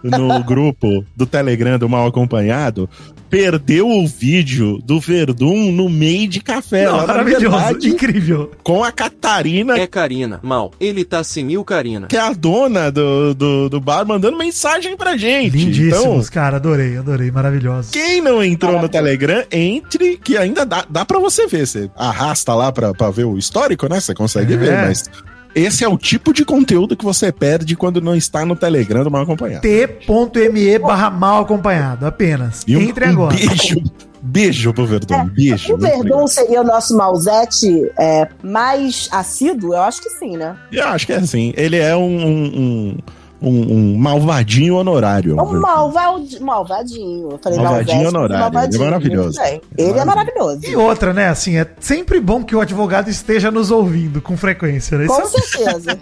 no 0.04 0.42
grupo 0.44 1.06
do 1.16 1.26
Telegram 1.26 1.78
do 1.78 1.88
Mal 1.90 2.08
Acompanhado 2.08 2.90
perdeu 3.30 3.88
o 3.88 4.06
vídeo 4.06 4.78
do 4.84 5.00
Verdun 5.00 5.72
no 5.72 5.88
meio 5.88 6.28
de 6.28 6.42
café. 6.42 6.84
Não, 6.86 6.98
lá 6.98 7.02
na 7.04 7.08
maravilhoso, 7.08 7.50
verdade, 7.50 7.90
incrível. 7.90 8.52
com 8.62 8.84
a 8.84 8.92
Catarina, 8.92 9.78
É 9.80 9.88
Karina. 9.88 10.42
Mal. 10.44 10.72
Ele 10.78 11.06
tá 11.06 11.24
senil 11.24 11.64
Karina. 11.64 12.08
que 12.08 12.18
é 12.18 12.20
a 12.20 12.34
dona 12.34 12.92
do, 12.92 13.34
do, 13.34 13.70
do 13.70 13.80
bar, 13.80 14.06
mandando 14.06 14.38
mensagem 14.38 14.98
pra 14.98 15.16
gente. 15.16 15.56
Lindíssimos, 15.56 16.28
Então, 16.28 16.34
cara, 16.34 16.58
adorei, 16.58 16.98
adorei, 16.98 17.32
maravilhosos. 17.32 17.92
quem 17.92 18.20
não 18.20 18.44
entrou 18.44 18.82
no 18.82 18.90
Telegram, 18.90 19.46
entre, 19.50 20.18
que 20.18 20.36
ainda 20.38 20.66
dá, 20.66 20.86
dá 20.90 21.06
pra 21.06 21.18
você 21.18 21.48
ver. 21.48 21.66
Você 21.66 21.90
arrasta 21.96 22.54
lá 22.54 22.70
pra, 22.70 22.94
pra 22.94 23.10
ver 23.12 23.24
o 23.24 23.38
histórico, 23.38 23.88
né? 23.88 24.02
Você 24.02 24.14
consegue 24.14 24.56
É. 24.56 24.58
ver, 24.58 24.78
mas 24.88 25.10
esse 25.54 25.84
é 25.84 25.88
o 25.88 25.98
tipo 25.98 26.34
de 26.34 26.46
conteúdo 26.46 26.96
que 26.96 27.04
você 27.04 27.32
perde 27.32 27.76
quando 27.76 28.02
não 28.02 28.16
está 28.16 28.46
no 28.46 28.56
Telegram 28.56 29.04
do 29.04 29.12
Mal 29.12 29.24
Acompanhado. 29.24 29.62
T.me 29.62 30.80
barra 30.80 31.10
mal 31.10 31.42
acompanhado, 31.42 32.06
apenas. 32.06 32.64
E 32.68 32.76
um, 32.76 32.82
Entre 32.82 33.06
um 33.06 33.10
agora. 33.10 33.36
beijo, 33.36 33.84
beijo 34.22 34.74
pro 34.74 34.86
Verdun, 34.86 35.16
um 35.16 35.26
beijo. 35.26 35.74
O 35.74 35.78
Verdun 35.78 36.04
legal. 36.04 36.28
seria 36.28 36.62
o 36.62 36.64
nosso 36.64 36.96
Malzete 36.96 37.92
é, 37.98 38.28
mais 38.44 39.10
assíduo? 39.12 39.74
Eu 39.74 39.82
acho 39.82 40.02
que 40.02 40.10
sim, 40.12 40.38
né? 40.38 40.56
Eu 40.72 40.88
acho 40.88 41.06
que 41.06 41.14
é 41.14 41.18
assim. 41.18 41.54
Ele 41.56 41.78
é 41.78 41.96
um, 41.96 42.26
um, 42.26 42.98
um, 43.42 43.74
um 43.74 43.98
malvadinho 43.98 44.76
honorário. 44.76 45.38
É 45.38 45.42
um 45.42 45.60
malvad... 45.60 46.40
malvadinho. 46.40 47.32
Eu 47.32 47.40
falei 47.42 47.60
Malvadinho 47.60 48.08
honorário, 48.08 48.44
malvadinho. 48.44 48.76
ele 48.76 48.84
é 48.84 48.86
maravilhoso. 48.86 49.42
Bem. 49.42 49.62
Ele 49.78 50.00
é 50.00 50.06
maravilhoso. 50.06 50.60
E 50.66 50.76
outra, 50.76 51.14
né? 51.14 51.28
Assim, 51.28 51.58
é 51.58 51.66
sempre 51.80 52.20
bom 52.20 52.44
que 52.44 52.56
o 52.56 52.62
advogado 52.62 53.10
esteja 53.10 53.50
nos 53.50 53.72
ouvindo 53.72 54.22
com 54.22 54.38
frequência, 54.38 54.98
né? 54.98 55.06
Isso 55.06 55.16
Com 55.16 55.22
é 55.22 55.26
certeza. 55.26 56.00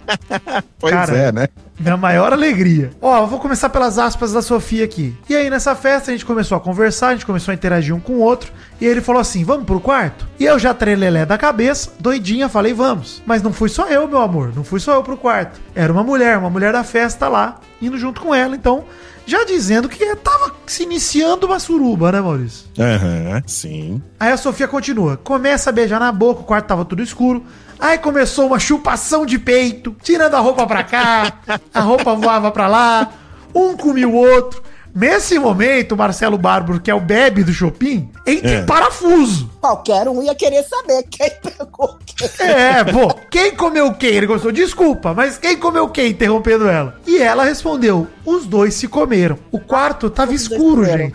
Pois 0.80 0.94
Cara, 0.94 1.14
é, 1.14 1.30
né? 1.30 1.46
minha 1.78 1.96
maior 1.96 2.32
alegria. 2.32 2.90
Ó, 3.02 3.18
eu 3.18 3.26
vou 3.26 3.38
começar 3.38 3.68
pelas 3.68 3.98
aspas 3.98 4.32
da 4.32 4.40
Sofia 4.40 4.84
aqui. 4.84 5.14
E 5.28 5.36
aí, 5.36 5.50
nessa 5.50 5.74
festa, 5.74 6.10
a 6.10 6.14
gente 6.14 6.24
começou 6.24 6.56
a 6.56 6.60
conversar, 6.60 7.08
a 7.08 7.12
gente 7.12 7.26
começou 7.26 7.52
a 7.52 7.54
interagir 7.54 7.94
um 7.94 8.00
com 8.00 8.14
o 8.14 8.20
outro. 8.20 8.50
E 8.80 8.86
ele 8.86 9.02
falou 9.02 9.20
assim: 9.20 9.44
vamos 9.44 9.66
pro 9.66 9.78
quarto? 9.78 10.26
E 10.38 10.44
eu 10.46 10.58
já 10.58 10.72
trelelé 10.72 11.26
da 11.26 11.36
cabeça, 11.36 11.92
doidinha, 12.00 12.48
falei, 12.48 12.72
vamos. 12.72 13.22
Mas 13.26 13.42
não 13.42 13.52
fui 13.52 13.68
só 13.68 13.88
eu, 13.88 14.08
meu 14.08 14.20
amor. 14.22 14.52
Não 14.56 14.64
fui 14.64 14.80
só 14.80 14.94
eu 14.94 15.02
pro 15.02 15.18
quarto. 15.18 15.60
Era 15.74 15.92
uma 15.92 16.02
mulher, 16.02 16.38
uma 16.38 16.50
mulher 16.50 16.72
da 16.72 16.82
festa 16.82 17.28
lá, 17.28 17.60
indo 17.80 17.98
junto 17.98 18.22
com 18.22 18.34
ela. 18.34 18.56
Então, 18.56 18.84
já 19.26 19.44
dizendo 19.44 19.88
que 19.88 20.16
tava 20.16 20.54
se 20.66 20.82
iniciando 20.82 21.46
uma 21.46 21.58
suruba, 21.58 22.10
né, 22.10 22.20
Maurício? 22.20 22.66
Aham, 22.78 23.42
sim. 23.46 24.02
Aí 24.18 24.32
a 24.32 24.36
Sofia 24.36 24.66
continua. 24.66 25.16
Começa 25.18 25.70
a 25.70 25.72
beijar 25.72 26.00
na 26.00 26.10
boca, 26.10 26.40
o 26.40 26.44
quarto 26.44 26.66
tava 26.66 26.84
tudo 26.84 27.02
escuro. 27.02 27.44
Aí 27.80 27.98
começou 27.98 28.46
uma 28.46 28.58
chupação 28.58 29.24
de 29.24 29.38
peito, 29.38 29.96
tirando 30.02 30.34
a 30.34 30.40
roupa 30.40 30.66
pra 30.66 30.84
cá, 30.84 31.32
a 31.72 31.80
roupa 31.80 32.14
voava 32.14 32.50
pra 32.50 32.66
lá, 32.68 33.10
um 33.54 33.76
comia 33.76 34.08
o 34.08 34.14
outro. 34.14 34.62
Nesse 34.92 35.38
momento, 35.38 35.92
o 35.92 35.96
Marcelo 35.96 36.36
Bárbaro, 36.36 36.80
que 36.80 36.90
é 36.90 36.94
o 36.94 37.00
bebe 37.00 37.44
do 37.44 37.52
Chopin, 37.52 38.10
entra 38.26 38.50
É. 38.50 38.58
em 38.58 38.66
parafuso. 38.66 39.48
Qualquer 39.60 40.08
um 40.08 40.20
ia 40.20 40.34
querer 40.34 40.64
saber 40.64 41.04
quem 41.08 41.30
pegou 41.40 41.96
quem. 42.04 42.28
É, 42.46 42.82
pô, 42.82 43.14
quem 43.30 43.54
comeu 43.54 43.94
quem? 43.94 44.10
Ele 44.10 44.26
gostou, 44.26 44.50
desculpa, 44.50 45.14
mas 45.14 45.38
quem 45.38 45.56
comeu 45.56 45.88
quem? 45.88 46.10
Interrompendo 46.10 46.68
ela. 46.68 46.96
E 47.06 47.18
ela 47.18 47.44
respondeu: 47.44 48.08
os 48.26 48.46
dois 48.46 48.74
se 48.74 48.88
comeram. 48.88 49.38
O 49.52 49.60
quarto 49.60 50.10
tava 50.10 50.32
Os 50.32 50.42
escuro, 50.42 50.82
comeram. 50.82 51.12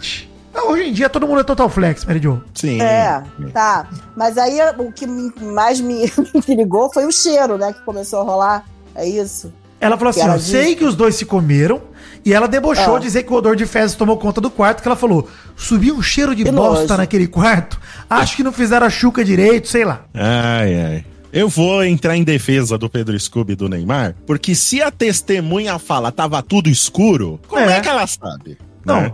Hoje 0.67 0.83
em 0.89 0.93
dia 0.93 1.09
todo 1.09 1.27
mundo 1.27 1.41
é 1.41 1.43
total 1.43 1.69
flex, 1.69 2.05
Mary 2.05 2.21
Jo. 2.21 2.41
Sim. 2.53 2.81
É, 2.81 3.21
tá. 3.53 3.87
Mas 4.15 4.37
aí 4.37 4.57
o 4.77 4.91
que 4.91 5.05
mais 5.41 5.79
me 5.81 6.05
intrigou 6.33 6.91
foi 6.93 7.05
o 7.05 7.11
cheiro, 7.11 7.57
né? 7.57 7.73
Que 7.73 7.81
começou 7.83 8.21
a 8.21 8.23
rolar. 8.23 8.65
É 8.95 9.07
isso? 9.07 9.53
Ela 9.79 9.97
falou 9.97 10.09
assim: 10.11 10.21
ela 10.21 10.35
ó, 10.35 10.39
sei 10.39 10.75
que 10.75 10.83
os 10.85 10.95
dois 10.95 11.15
se 11.15 11.25
comeram. 11.25 11.81
E 12.23 12.33
ela 12.33 12.47
debochou 12.47 12.95
Ah. 12.95 12.99
dizer 12.99 13.21
que 13.23 13.31
o 13.31 13.35
odor 13.35 13.55
de 13.55 13.67
fezes 13.67 13.95
tomou 13.95 14.17
conta 14.17 14.41
do 14.41 14.49
quarto, 14.49 14.81
que 14.81 14.87
ela 14.87 14.95
falou: 14.95 15.29
subiu 15.55 15.95
um 15.95 16.01
cheiro 16.01 16.33
de 16.33 16.43
Que 16.43 16.51
bosta 16.51 16.83
nojo. 16.87 16.97
naquele 16.97 17.27
quarto. 17.27 17.79
Acho 18.09 18.35
que 18.37 18.43
não 18.43 18.51
fizeram 18.51 18.87
a 18.87 18.89
chuca 18.89 19.23
direito, 19.23 19.67
sei 19.67 19.85
lá. 19.85 20.01
Ai, 20.13 20.75
ai. 20.83 21.05
Eu 21.31 21.49
vou 21.49 21.83
entrar 21.83 22.15
em 22.15 22.23
defesa 22.23 22.77
do 22.77 22.89
Pedro 22.89 23.19
Scooby 23.19 23.53
e 23.53 23.55
do 23.57 23.67
Neymar, 23.67 24.15
porque 24.25 24.55
se 24.55 24.81
a 24.81 24.89
testemunha 24.89 25.77
fala 25.77 26.09
tava 26.11 26.41
tudo 26.41 26.69
escuro, 26.69 27.39
como 27.47 27.61
é, 27.69 27.77
É. 27.77 27.81
que 27.81 27.89
ela 27.89 28.07
sabe? 28.07 28.57
Não. 28.85 29.01
Né? 29.01 29.13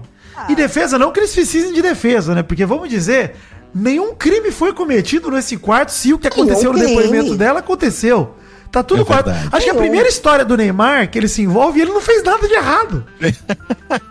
E 0.49 0.55
defesa, 0.55 0.97
não 0.97 1.11
que 1.11 1.19
eles 1.19 1.33
precisem 1.33 1.73
de 1.73 1.81
defesa, 1.81 2.35
né? 2.35 2.43
Porque 2.43 2.65
vamos 2.65 2.89
dizer, 2.89 3.35
nenhum 3.73 4.13
crime 4.15 4.51
foi 4.51 4.73
cometido 4.73 5.29
nesse 5.31 5.57
quarto 5.57 5.89
se 5.89 6.13
o 6.13 6.19
que 6.19 6.27
aconteceu 6.27 6.71
no 6.71 6.79
crime. 6.79 6.95
depoimento 6.95 7.35
dela 7.35 7.59
aconteceu. 7.59 8.35
Tá 8.71 8.81
tudo 8.81 9.01
É. 9.01 9.49
Acho 9.51 9.65
que 9.65 9.69
a 9.69 9.75
primeira 9.75 10.07
história 10.07 10.45
do 10.45 10.55
Neymar, 10.55 11.09
que 11.11 11.19
ele 11.19 11.27
se 11.27 11.41
envolve, 11.41 11.81
ele 11.81 11.91
não 11.91 11.99
fez 11.99 12.23
nada 12.23 12.47
de 12.47 12.53
errado. 12.53 13.05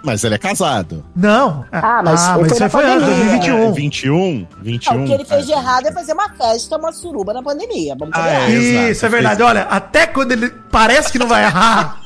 Mas 0.05 0.23
ele 0.23 0.35
é 0.35 0.39
casado. 0.39 1.03
Não. 1.17 1.65
Ah, 1.73 2.03
mas 2.05 2.27
foi 2.29 2.47
isso 2.47 2.59
na 2.59 2.67
aí 2.67 2.71
foi 2.71 2.85
antes, 2.85 3.09
pandemia. 3.09 3.41
2021. 3.41 3.57
É, 3.57 3.73
21, 3.73 4.47
21. 4.61 4.95
Não, 4.95 5.03
o 5.03 5.07
que 5.07 5.13
ele 5.15 5.25
fez 5.25 5.47
de 5.47 5.53
é. 5.53 5.57
errado 5.57 5.87
é 5.87 5.93
fazer 5.93 6.13
uma 6.13 6.29
festa, 6.29 6.77
uma 6.77 6.93
suruba 6.93 7.33
na 7.33 7.43
pandemia. 7.43 7.97
Vamos 7.99 8.15
Ah, 8.15 8.29
é. 8.29 8.51
Isso, 8.51 9.07
é 9.07 9.09
verdade. 9.09 9.43
Olha, 9.43 9.63
até 9.63 10.07
quando 10.07 10.33
ele 10.33 10.53
parece 10.71 11.11
que 11.11 11.19
não 11.19 11.27
vai 11.27 11.45
errar, 11.45 12.00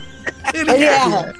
ele, 0.53 0.71
Ele 0.71 0.85
erra. 0.85 1.35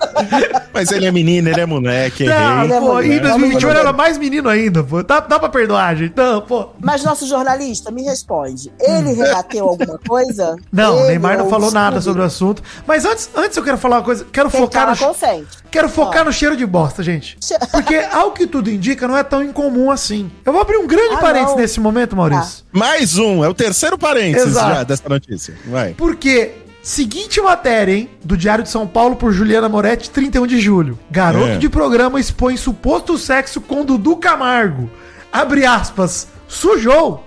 Mas 0.73 0.91
ele 0.91 1.07
é 1.07 1.11
menino, 1.13 1.49
ele 1.49 1.61
é 1.61 1.67
moleque, 1.67 2.25
Não, 2.25 2.69
pô, 2.81 2.95
mulher? 2.95 3.13
em 3.17 3.21
2021 3.21 3.55
ele 3.55 3.61
Vamos 3.61 3.81
era 3.81 3.93
mais 3.93 4.19
menino 4.19 4.49
ainda, 4.49 4.83
pô. 4.83 5.03
Dá, 5.03 5.21
dá 5.21 5.39
pra 5.39 5.49
perdoar, 5.49 5.97
gente. 5.97 6.15
Não, 6.17 6.41
pô. 6.43 6.69
Mas 6.81 7.03
nosso 7.05 7.27
jornalista, 7.27 7.91
me 7.91 8.03
responde. 8.03 8.73
Ele 8.81 9.13
rebateu 9.13 9.69
alguma 9.69 9.99
coisa? 9.99 10.53
Hum. 10.55 10.57
Não, 10.73 10.95
o 10.97 10.99
Ele 11.01 11.09
Neymar 11.09 11.39
não 11.39 11.45
ou 11.45 11.51
falou 11.51 11.69
o 11.71 11.73
nada 11.73 12.01
sobre 12.01 12.23
o 12.23 12.25
assunto. 12.25 12.63
Mas 12.87 13.05
antes, 13.05 13.31
antes 13.35 13.57
eu 13.57 13.63
quero 13.63 13.79
falar 13.79 13.97
uma 13.99 14.03
coisa. 14.05 14.27
Quero 14.33 14.51
Quem 14.51 14.61
focar 14.61 14.91
no, 14.91 14.97
consente. 14.97 15.47
quero 15.71 15.89
focar 15.89 16.23
Ó. 16.23 16.25
no 16.27 16.33
cheiro 16.33 16.57
de 16.57 16.67
bosta, 16.67 17.03
gente. 17.03 17.39
Porque, 17.71 17.97
ao 18.13 18.33
que 18.33 18.47
tudo 18.47 18.71
indica, 18.71 19.07
não 19.07 19.17
é 19.17 19.23
tão 19.23 19.43
incomum 19.43 19.91
assim. 19.91 20.31
Eu 20.45 20.53
vou 20.53 20.61
abrir 20.63 20.77
um 20.79 20.87
grande 20.87 21.15
Ah, 21.15 21.19
parênteses 21.19 21.55
não. 21.55 21.61
nesse 21.63 21.81
momento, 21.81 22.17
Maurício. 22.17 22.65
Mais 22.73 23.17
um, 23.19 23.45
é 23.45 23.49
o 23.49 23.55
terceiro 23.55 23.97
parênteses 23.99 24.49
Exato. 24.49 24.75
já 24.75 24.83
dessa 24.83 25.09
notícia. 25.09 25.55
Vai. 25.67 25.95
Porque, 25.95 26.53
seguinte 26.85 27.41
matéria, 27.41 27.93
hein? 27.95 28.11
Do 28.23 28.37
Diário 28.37 28.63
de 28.63 28.71
São 28.71 28.87
Paulo 28.87 29.17
por 29.17 29.33
Juliana 29.33 29.69
Moretti, 29.69 30.11
31 30.11 30.47
de 30.47 30.61
julho. 30.61 30.99
Garoto 31.11 31.53
É. 31.53 31.57
de 31.59 31.69
programa 31.69 32.21
expõe 32.21 32.57
suposto 32.57 33.17
sexo 33.19 33.61
com 33.61 33.85
Dudu 33.85 34.17
Camargo. 34.17 34.89
Abre 35.33 35.65
aspas. 35.67 36.29
Sujou. 36.47 37.25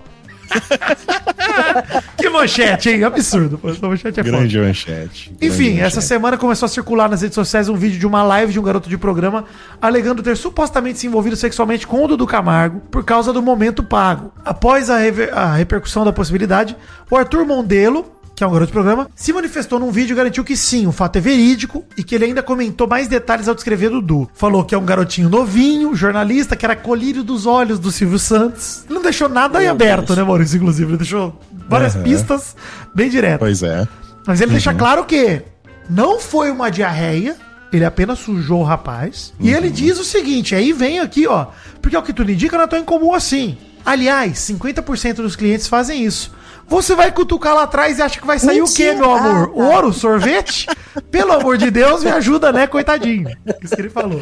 que 2.18 2.30
manchete, 2.30 2.90
hein? 2.90 3.04
Absurdo. 3.04 3.60
Essa 3.66 3.86
manchete 3.88 4.20
é 4.20 4.24
foda. 4.24 4.38
Grande 4.38 4.58
manchete. 4.60 5.36
Enfim, 5.42 5.64
Grande 5.66 5.80
essa 5.82 5.96
manchete. 5.98 6.06
semana 6.06 6.38
começou 6.38 6.66
a 6.68 6.70
circular 6.70 7.10
nas 7.10 7.22
redes 7.22 7.36
sociais 7.36 7.68
um 7.68 7.76
vídeo 7.76 8.00
de 8.00 8.08
uma 8.08 8.24
live 8.24 8.54
de 8.54 8.60
um 8.60 8.64
garoto 8.64 8.88
de 8.88 8.98
programa 8.98 9.44
alegando 9.82 10.24
ter 10.24 10.38
supostamente 10.38 11.00
se 11.00 11.08
envolvido 11.08 11.36
sexualmente 11.36 11.86
com 11.86 12.04
o 12.04 12.08
Dudu 12.08 12.26
Camargo 12.26 12.80
por 12.92 13.04
causa 13.04 13.34
do 13.34 13.42
momento 13.42 13.84
pago. 13.84 14.32
Após 14.46 14.90
a, 14.90 15.00
a 15.34 15.56
repercussão 15.56 16.06
da 16.06 16.14
possibilidade, 16.14 16.78
o 17.12 17.18
Arthur 17.18 17.46
Mondelo, 17.46 18.06
que 18.38 18.44
é 18.44 18.48
um 18.48 18.52
garoto 18.52 18.68
de 18.68 18.74
programa, 18.74 19.10
se 19.16 19.34
manifestou 19.34 19.80
num 19.80 19.90
vídeo 19.90 20.14
e 20.14 20.16
garantiu 20.16 20.44
que 20.44 20.56
sim, 20.56 20.86
o 20.86 20.92
fato 20.92 21.16
é 21.16 21.20
verídico 21.20 21.84
e 21.98 22.04
que 22.04 22.14
ele 22.14 22.26
ainda 22.26 22.44
comentou 22.44 22.88
mais 22.88 23.08
detalhes 23.08 23.48
ao 23.48 23.56
descrever 23.56 23.90
Dudu. 23.90 24.30
Falou 24.36 24.64
que 24.64 24.76
é 24.76 24.78
um 24.78 24.86
garotinho 24.86 25.28
novinho, 25.28 25.96
jornalista, 25.96 26.56
que 26.56 26.64
era 26.64 26.76
colírio 26.76 27.24
dos 27.24 27.48
olhos 27.48 27.80
do 27.80 27.92
Silvio 27.92 28.20
Santos. 28.20 28.84
Ele 28.86 28.94
não 28.94 29.02
deixou 29.02 29.28
nada 29.28 29.64
em 29.64 29.68
aberto, 29.68 30.16
né, 30.16 30.22
Maurício? 30.22 30.58
Inclusive, 30.58 30.88
ele 30.88 30.98
deixou 31.00 31.36
várias 31.68 31.96
Aham. 31.96 32.04
pistas 32.04 32.56
bem 32.94 33.10
diretas. 33.10 33.40
Pois 33.40 33.64
é. 33.64 33.88
Mas 34.28 34.40
ele 34.40 34.52
deixa 34.52 34.72
claro 34.72 35.04
que 35.06 35.42
não 35.90 36.20
foi 36.20 36.52
uma 36.52 36.70
diarreia, 36.70 37.36
ele 37.74 37.86
apenas 37.86 38.20
sujou 38.20 38.60
o 38.60 38.64
rapaz. 38.64 39.34
E 39.40 39.50
ele 39.52 39.72
diz 39.72 39.98
o 39.98 40.04
seguinte: 40.04 40.54
aí 40.54 40.74
vem 40.74 41.00
aqui, 41.00 41.26
ó. 41.26 41.48
Porque 41.82 41.98
o 41.98 42.04
que 42.04 42.14
tudo 42.14 42.32
indica 42.32 42.56
não 42.56 42.66
é 42.66 42.68
tão 42.68 42.78
incomum 42.78 43.16
assim. 43.16 43.58
Aliás, 43.84 44.38
50% 44.38 45.16
dos 45.16 45.36
clientes 45.36 45.66
fazem 45.68 46.06
isso. 46.06 46.37
Você 46.68 46.96
vai 46.96 47.12
cutucar 47.12 47.56
lá 47.56 47.64
atrás 47.64 47.98
e 47.98 48.02
acha 48.02 48.20
que 48.20 48.28
vai 48.28 48.38
sair 48.38 48.62
o 48.62 48.66
quê, 48.66 48.92
Mentira. 48.92 48.96
meu 49.08 49.16
amor? 49.16 49.52
Ah, 49.54 49.58
tá. 49.58 49.76
Ouro? 49.76 49.94
Sorvete? 49.94 50.68
Pelo 51.10 51.32
amor 51.34 51.58
de 51.58 51.72
Deus, 51.72 52.04
me 52.04 52.12
ajuda, 52.12 52.52
né, 52.52 52.68
coitadinho? 52.68 53.30
Isso 53.64 53.74
que 53.76 53.82
ele 53.82 53.90
falou. 53.90 54.20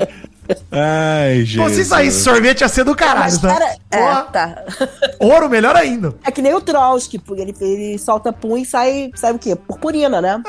Ai, 0.72 1.40
Pô, 1.40 1.46
Jesus. 1.46 1.72
se 1.74 1.86
saísse 1.86 2.22
sorvete 2.24 2.62
ia 2.62 2.68
ser 2.68 2.84
do 2.84 2.96
caralho, 2.96 3.40
tá? 3.42 3.48
cara, 3.48 3.76
é, 3.90 4.22
tá. 4.32 4.64
Ouro, 5.20 5.50
melhor 5.50 5.76
ainda. 5.76 6.14
É 6.24 6.30
que 6.30 6.40
nem 6.40 6.54
o 6.54 6.62
Trotsky, 6.62 7.18
porque 7.18 7.42
ele, 7.42 7.56
ele 7.60 7.98
solta 7.98 8.32
pum 8.32 8.56
e 8.56 8.64
sai, 8.64 9.10
sai 9.16 9.32
o 9.34 9.40
quê? 9.40 9.56
Purpurina, 9.56 10.22
né? 10.22 10.40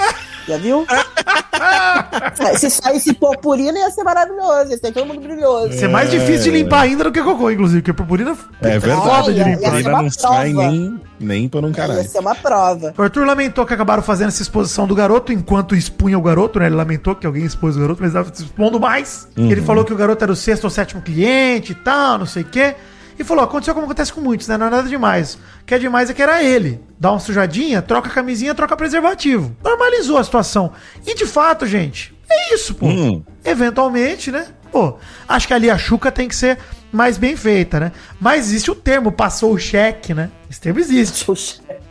Já 0.46 0.58
viu? 0.58 0.86
Se 2.58 2.68
saísse 2.70 3.14
purpurina 3.14 3.78
ia 3.78 3.90
ser 3.90 4.04
maravilhoso, 4.04 4.70
ia 4.70 4.78
ser 4.78 4.92
todo 4.92 5.06
mundo 5.06 5.20
brilhoso. 5.20 5.68
Ia 5.72 5.78
ser 5.78 5.88
mais 5.88 6.10
difícil 6.10 6.44
de 6.52 6.58
limpar 6.62 6.82
ainda 6.82 7.04
do 7.04 7.12
que 7.12 7.22
cocô, 7.22 7.50
inclusive, 7.50 7.80
porque 7.80 7.92
purpurina 7.94 8.36
É 8.60 8.78
verdade. 8.78 9.00
foda 9.08 9.32
de 9.32 9.42
limpar. 9.42 9.60
ia 9.62 9.70
ser 9.70 9.76
Ainda 9.76 9.90
não 10.02 10.10
sai 10.10 10.52
nem, 10.52 11.00
nem 11.18 11.48
por 11.48 11.64
um 11.64 11.72
caralho. 11.72 12.08
ser 12.08 12.18
uma 12.18 12.34
prova. 12.34 12.94
O 12.96 13.02
Arthur 13.02 13.24
lamentou 13.26 13.64
que 13.66 13.74
acabaram 13.74 14.02
fazendo 14.02 14.28
essa 14.28 14.42
exposição 14.42 14.86
do 14.86 14.94
garoto 14.94 15.32
enquanto 15.32 15.74
expunha 15.74 16.18
o 16.18 16.22
garoto, 16.22 16.58
né? 16.58 16.66
Ele 16.66 16.74
lamentou 16.76 17.14
que 17.14 17.26
alguém 17.26 17.44
expôs 17.44 17.76
o 17.76 17.80
garoto, 17.80 18.00
mas 18.00 18.10
estava 18.10 18.34
se 18.34 18.42
expondo 18.42 18.78
mais. 18.80 19.28
Ele 19.36 19.60
falou 19.62 19.84
que 19.84 19.92
o 19.92 19.96
garoto 19.96 20.22
era 20.24 20.32
o 20.32 20.36
sexto 20.36 20.64
ou 20.64 20.70
sétimo 20.70 21.02
cliente 21.02 21.72
e 21.72 21.74
tal, 21.74 22.18
não 22.18 22.26
sei 22.26 22.42
o 22.42 22.46
quê. 22.46 22.74
E 23.18 23.24
falou: 23.24 23.42
aconteceu 23.44 23.72
como 23.72 23.86
acontece 23.86 24.12
com 24.12 24.20
muitos, 24.20 24.46
né? 24.46 24.58
Não 24.58 24.66
é 24.66 24.70
nada 24.70 24.88
demais. 24.88 25.36
O 25.62 25.64
que 25.64 25.74
é 25.74 25.78
demais 25.78 26.10
é 26.10 26.14
que 26.14 26.22
era 26.22 26.42
ele. 26.42 26.80
Dá 27.00 27.10
uma 27.10 27.18
sujadinha, 27.18 27.80
troca 27.80 28.08
a 28.08 28.12
camisinha, 28.12 28.54
troca 28.54 28.76
preservativo. 28.76 29.56
Normalizou 29.64 30.18
a 30.18 30.24
situação. 30.24 30.72
E 31.06 31.14
de 31.14 31.24
fato, 31.24 31.66
gente, 31.66 32.14
É 32.28 32.54
isso, 32.54 32.74
pô. 32.74 32.86
Hum. 32.86 33.22
Eventualmente, 33.44 34.30
né? 34.30 34.48
Pô, 34.76 34.98
acho 35.26 35.46
que 35.48 35.54
ali 35.54 35.70
a 35.70 35.78
chuca 35.78 36.12
tem 36.12 36.28
que 36.28 36.36
ser 36.36 36.58
mais 36.92 37.16
bem 37.16 37.34
feita, 37.34 37.80
né? 37.80 37.92
Mas 38.20 38.46
existe 38.48 38.70
o 38.70 38.74
termo, 38.74 39.10
passou 39.10 39.52
o 39.54 39.58
cheque, 39.58 40.12
né? 40.12 40.28
Esse 40.50 40.60
termo 40.60 40.78
existe. 40.78 41.26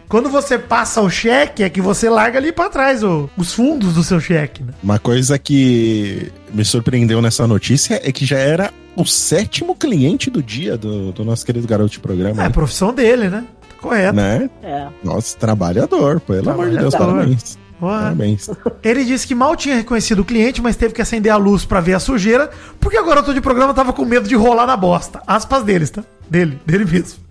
Quando 0.07 0.29
você 0.29 0.59
passa 0.59 1.01
o 1.01 1.09
cheque, 1.09 1.63
é 1.63 1.69
que 1.69 1.81
você 1.81 2.07
larga 2.11 2.37
ali 2.37 2.51
pra 2.51 2.69
trás 2.69 3.03
o- 3.03 3.27
os 3.35 3.53
fundos 3.53 3.95
do 3.95 4.03
seu 4.03 4.19
cheque, 4.19 4.61
né? 4.61 4.71
Uma 4.83 4.99
coisa 4.99 5.39
que 5.39 6.31
me 6.53 6.63
surpreendeu 6.63 7.23
nessa 7.23 7.47
notícia 7.47 7.99
é 8.03 8.11
que 8.11 8.23
já 8.23 8.37
era 8.37 8.71
o 8.95 9.03
sétimo 9.03 9.75
cliente 9.75 10.29
do 10.29 10.43
dia 10.43 10.77
do, 10.77 11.11
do 11.11 11.25
nosso 11.25 11.43
querido 11.43 11.67
garoto 11.67 11.89
de 11.89 11.99
programa. 11.99 12.43
É 12.43 12.45
a 12.45 12.49
profissão 12.51 12.93
dele, 12.93 13.29
né? 13.29 13.43
Tá 13.67 13.75
correto. 13.81 14.15
Né? 14.15 14.47
É. 14.61 14.87
Nossa, 15.03 15.35
trabalhador, 15.37 16.19
pelo 16.21 16.51
amor 16.51 16.69
de 16.69 16.77
Deus, 16.77 16.93
parabéns. 16.93 17.57
Porra. 17.85 18.01
Parabéns. 18.03 18.49
Ele 18.83 19.05
disse 19.05 19.27
que 19.27 19.35
mal 19.35 19.55
tinha 19.55 19.75
reconhecido 19.75 20.19
o 20.19 20.25
cliente, 20.25 20.61
mas 20.61 20.75
teve 20.75 20.93
que 20.93 21.01
acender 21.01 21.31
a 21.31 21.37
luz 21.37 21.65
pra 21.65 21.79
ver 21.81 21.93
a 21.93 21.99
sujeira, 21.99 22.49
porque 22.79 22.97
o 22.99 23.05
garoto 23.05 23.33
de 23.33 23.41
programa 23.41 23.73
tava 23.73 23.93
com 23.93 24.03
medo 24.05 24.27
de 24.27 24.35
rolar 24.35 24.65
na 24.65 24.75
bosta. 24.77 25.21
Aspas 25.27 25.63
deles, 25.63 25.89
tá? 25.89 26.03
Dele, 26.29 26.59
dele 26.65 26.85
mesmo. 26.85 27.25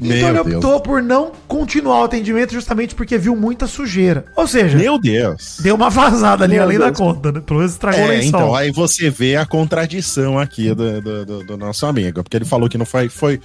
Então 0.00 0.16
Meu 0.16 0.28
ele 0.28 0.44
Deus. 0.44 0.54
optou 0.64 0.80
por 0.80 1.02
não 1.02 1.32
continuar 1.48 2.00
o 2.02 2.04
atendimento 2.04 2.52
justamente 2.52 2.94
porque 2.94 3.18
viu 3.18 3.34
muita 3.34 3.66
sujeira. 3.66 4.26
Ou 4.36 4.46
seja, 4.46 4.78
Meu 4.78 4.96
Deus. 4.96 5.56
deu 5.60 5.74
uma 5.74 5.90
vazada 5.90 6.44
ali 6.44 6.54
Meu 6.54 6.62
além 6.62 6.78
Deus. 6.78 6.90
da 6.92 6.96
conta, 6.96 7.32
né? 7.32 7.40
Pelo 7.44 7.58
menos 7.58 7.72
estragou 7.72 8.00
o 8.02 8.04
É, 8.04 8.08
lençol. 8.08 8.28
então, 8.28 8.54
aí 8.54 8.70
você 8.70 9.10
vê 9.10 9.34
a 9.34 9.44
contradição 9.44 10.38
aqui 10.38 10.72
do, 10.72 11.00
do, 11.00 11.26
do- 11.26 11.44
do 11.44 11.56
nosso 11.56 11.84
amigo. 11.84 12.22
Porque 12.22 12.36
ele 12.36 12.44
falou 12.44 12.68
que 12.68 12.78
não 12.78 12.86
foi, 12.86 13.08
foi 13.08 13.40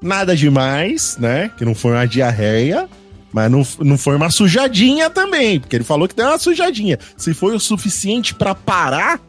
nada 0.00 0.34
demais, 0.34 1.16
né? 1.20 1.50
Que 1.58 1.64
não 1.66 1.74
foi 1.74 1.92
uma 1.92 2.06
diarreia. 2.06 2.88
Mas 3.32 3.50
não, 3.50 3.62
não 3.80 3.98
foi 3.98 4.16
uma 4.16 4.30
sujadinha 4.30 5.10
também. 5.10 5.60
Porque 5.60 5.76
ele 5.76 5.84
falou 5.84 6.08
que 6.08 6.14
deu 6.14 6.26
uma 6.26 6.38
sujadinha. 6.38 6.98
Se 7.16 7.34
foi 7.34 7.54
o 7.54 7.60
suficiente 7.60 8.34
pra 8.34 8.54
parar. 8.54 9.20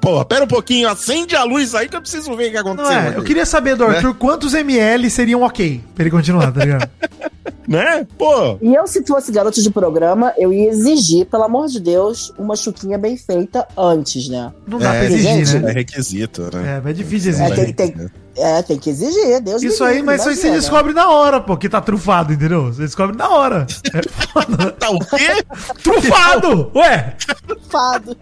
Pô, 0.00 0.22
pera 0.24 0.44
um 0.44 0.48
pouquinho, 0.48 0.88
acende 0.88 1.34
a 1.34 1.44
luz 1.44 1.74
aí 1.74 1.88
que 1.88 1.96
eu 1.96 2.00
preciso 2.00 2.36
ver 2.36 2.48
o 2.48 2.50
que 2.50 2.62
Não 2.62 2.72
aconteceu. 2.72 2.92
é, 2.92 3.16
eu 3.16 3.22
queria 3.22 3.46
saber 3.46 3.74
do 3.74 3.84
Arthur 3.84 4.12
quantos 4.14 4.52
ml 4.52 5.08
seriam 5.08 5.40
ok 5.42 5.80
pra 5.94 6.02
ele 6.02 6.10
continuar, 6.10 6.52
tá 6.52 6.64
ligado? 6.64 6.90
Né? 7.66 8.06
Pô, 8.18 8.58
E 8.60 8.74
eu, 8.74 8.86
se 8.86 9.02
fosse 9.06 9.32
garoto 9.32 9.62
de 9.62 9.70
programa, 9.70 10.34
eu 10.36 10.52
ia 10.52 10.68
exigir, 10.68 11.24
pelo 11.24 11.44
amor 11.44 11.66
de 11.68 11.80
Deus, 11.80 12.30
uma 12.38 12.54
chuquinha 12.56 12.98
bem 12.98 13.16
feita 13.16 13.66
antes, 13.74 14.28
né? 14.28 14.52
Não 14.66 14.78
dá 14.78 14.94
É, 14.94 14.98
pra 14.98 15.04
exigir, 15.14 15.46
gente, 15.46 15.62
né? 15.62 15.70
é 15.70 15.72
requisito, 15.72 16.42
né? 16.54 16.76
É, 16.76 16.80
mas 16.84 16.90
é 16.90 16.92
difícil 16.92 17.30
É, 17.32 17.34
exigir. 17.46 17.74
tem, 17.74 17.92
tem, 17.92 18.10
é, 18.36 18.62
tem 18.62 18.78
que 18.78 18.90
exigir, 18.90 19.40
Deus 19.40 19.62
me 19.62 19.68
Isso 19.68 19.84
aí, 19.84 19.96
livre, 19.96 20.06
mas 20.06 20.20
isso 20.20 20.30
aí 20.30 20.34
você 20.36 20.46
imagina. 20.48 20.60
descobre 20.60 20.92
na 20.92 21.08
hora, 21.08 21.40
pô, 21.40 21.56
que 21.56 21.68
tá 21.68 21.80
trufado, 21.80 22.32
entendeu? 22.32 22.66
Você 22.72 22.82
descobre 22.82 23.16
na 23.16 23.28
hora. 23.28 23.66
É 23.92 24.02
foda. 24.26 24.74
Tá 24.78 24.90
o 24.90 24.98
quê? 24.98 25.44
Trufado! 25.82 26.70
Ué, 26.74 27.16
Fado. 27.70 28.16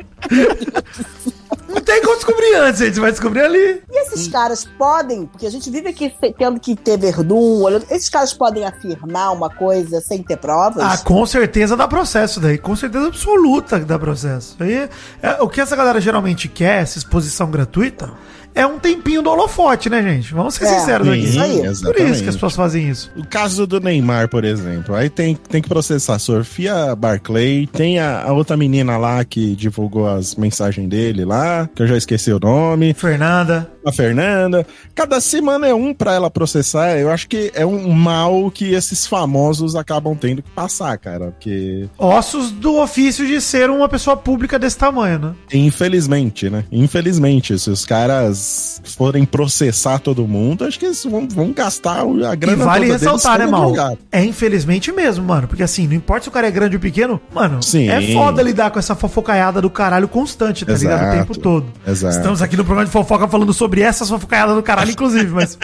não 1.69 1.81
tem 1.81 2.01
como 2.03 2.15
descobrir 2.17 2.55
antes, 2.55 2.81
gente. 2.81 2.95
Você 2.95 3.01
vai 3.01 3.11
descobrir 3.11 3.41
ali. 3.41 3.83
E 3.91 4.03
esses 4.03 4.29
caras 4.29 4.65
podem, 4.79 5.27
porque 5.27 5.47
a 5.47 5.51
gente 5.51 5.71
vive 5.71 5.89
aqui 5.89 6.13
tendo 6.39 6.61
que 6.61 6.77
ter 6.77 6.99
verdun, 6.99 7.63
olhando, 7.63 7.87
esses 7.91 8.09
caras 8.09 8.33
podem 8.33 8.65
afirmar 8.65 9.33
uma 9.33 9.51
coisa 9.51 10.01
sem 10.01 10.23
ter 10.23 10.37
provas? 10.37 10.83
Ah, 10.83 10.99
com 10.99 11.25
certeza 11.27 11.77
dá 11.77 11.89
processo 11.89 12.41
daí. 12.41 12.59
Com 12.59 12.77
certeza 12.77 13.07
absoluta 13.09 13.81
que 13.81 13.87
dá 13.87 13.99
processo. 13.99 14.57
Aí, 14.61 14.89
é, 15.23 15.43
o 15.43 15.49
que 15.49 15.61
essa 15.61 15.75
galera 15.77 16.01
geralmente 16.01 16.49
quer, 16.49 16.83
essa 16.83 16.99
exposição 16.99 17.51
gratuita, 17.51 18.11
é 18.55 18.67
um 18.67 18.79
tempinho 18.79 19.23
do 19.23 19.31
holofote, 19.31 19.89
né, 19.89 20.03
gente? 20.03 20.33
Vamos 20.35 20.55
ser 20.55 20.65
É, 20.65 20.79
sinceros 20.79 21.07
sim, 21.07 21.13
aqui. 21.15 21.25
isso 21.25 21.41
aí. 21.41 21.93
Por 21.95 22.01
isso 22.01 22.23
que 22.23 22.29
as 22.29 22.35
pessoas 22.37 22.55
fazem 22.57 22.89
isso. 22.89 23.11
O 23.17 23.27
caso 23.27 23.67
do 23.67 23.81
Neymar, 23.81 24.29
por 24.29 24.45
exemplo. 24.45 24.95
Aí 24.95 25.09
tem, 25.09 25.35
tem 25.35 25.63
que 25.63 25.69
processar 25.69 26.15
a 26.17 26.19
Sofia 26.19 26.95
Barclay, 26.97 27.67
tem 27.67 27.99
a, 27.99 28.23
a 28.23 28.33
outra 28.33 28.57
menina 28.57 28.97
lá 28.97 29.25
que 29.25 29.55
divulgou 29.57 30.09
as 30.09 30.35
mensagens 30.37 30.89
dele 30.89 31.25
lá, 31.25 31.69
que 31.75 31.83
eu 31.83 31.87
já 31.87 31.97
esqueci 31.97 32.33
o 32.33 32.39
nome, 32.41 32.93
Fernanda. 32.95 33.71
a 33.87 33.93
Fernanda. 33.93 34.67
Cada 34.95 35.21
semana 35.21 35.67
é 35.67 35.75
um 35.75 35.95
pra 35.95 36.15
ela 36.15 36.31
processar. 36.31 36.99
Eu 36.99 37.11
acho 37.11 37.29
que 37.29 37.51
é 37.55 37.65
um 37.65 37.91
mal 37.91 38.51
que 38.51 38.75
esses 38.75 39.07
famosos 39.07 39.75
acabam 39.77 40.15
tendo 40.17 40.43
que 40.43 40.51
passar, 40.51 40.97
cara. 40.99 41.31
Porque, 41.33 41.89
Ossos 41.99 42.51
do 42.51 42.77
ofício 42.81 43.27
de 43.27 43.41
ser 43.41 43.71
uma 43.71 43.89
pessoa 43.89 44.17
pública 44.17 44.59
desse 44.59 44.77
tamanho, 44.77 45.19
né? 45.19 45.35
infelizmente, 45.53 46.51
né? 46.51 46.65
Infelizmente, 46.71 47.59
se 47.59 47.71
os 47.71 47.85
caras 47.85 48.42
forem 48.85 49.25
processar 49.25 49.99
todo 49.99 50.27
mundo, 50.27 50.65
acho 50.65 50.79
que 50.79 50.87
eles 50.87 51.05
vão, 51.05 51.29
vão 51.29 51.53
gastar 51.53 52.03
a 52.03 52.33
E 52.33 52.37
grana 52.37 52.65
vale 52.65 52.87
toda 52.87 52.99
deles 52.99 53.03
ressaltar, 53.03 53.39
né, 53.39 53.47
Mal? 53.47 53.73
É 54.11 54.25
infelizmente 54.25 54.93
mesmo, 54.93 55.25
mano. 55.25 55.49
Porque 55.49 55.63
assim, 55.63 55.87
não 55.87 55.95
importa 55.95 56.25
se 56.25 56.29
o 56.29 56.33
cara 56.33 56.47
é 56.47 56.51
grande 56.51 56.77
ou 56.77 56.81
pequeno, 56.81 57.21
mano, 57.33 57.63
Sim. 57.63 57.89
é 57.89 58.13
foda 58.13 58.43
lidar 58.43 58.71
com 58.71 58.79
essa 58.79 58.95
fofocaiada 58.95 59.61
do 59.61 59.71
caralho 59.71 60.09
constante, 60.09 60.65
tá 60.65 60.73
ligado? 60.75 61.01
O 61.01 61.03
Exato. 61.05 61.19
tempo 61.19 61.39
todo. 61.39 61.67
Exato. 61.87 62.17
Estamos 62.17 62.43
aqui 62.43 62.57
no 62.57 62.65
programa 62.65 62.87
de 62.87 62.93
fofoca 62.93 63.29
falando 63.29 63.53
sobre 63.53 63.81
essas 63.81 64.09
fofocaiadas 64.09 64.55
do 64.55 64.63
caralho, 64.63 64.91
inclusive, 64.91 65.31
mas. 65.31 65.59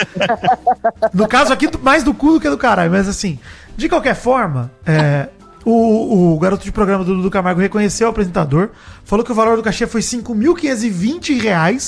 no 1.13 1.27
caso 1.27 1.53
aqui, 1.53 1.69
mais 1.81 2.03
do 2.03 2.13
cu 2.13 2.33
do 2.33 2.39
que 2.39 2.49
do 2.49 2.57
caralho, 2.57 2.91
mas 2.91 3.07
assim, 3.07 3.39
de 3.75 3.87
qualquer 3.87 4.15
forma, 4.15 4.71
é. 4.85 5.29
O, 5.65 6.33
o 6.33 6.39
garoto 6.39 6.63
de 6.63 6.71
programa 6.71 7.03
do 7.03 7.15
Dudu 7.15 7.29
Camargo 7.29 7.59
reconheceu 7.59 8.07
o 8.07 8.09
apresentador, 8.11 8.69
falou 9.03 9.25
que 9.25 9.31
o 9.31 9.35
valor 9.35 9.57
do 9.57 9.63
cachê 9.63 9.85
foi 9.85 10.01
5.520 10.01 11.39
reais. 11.41 11.87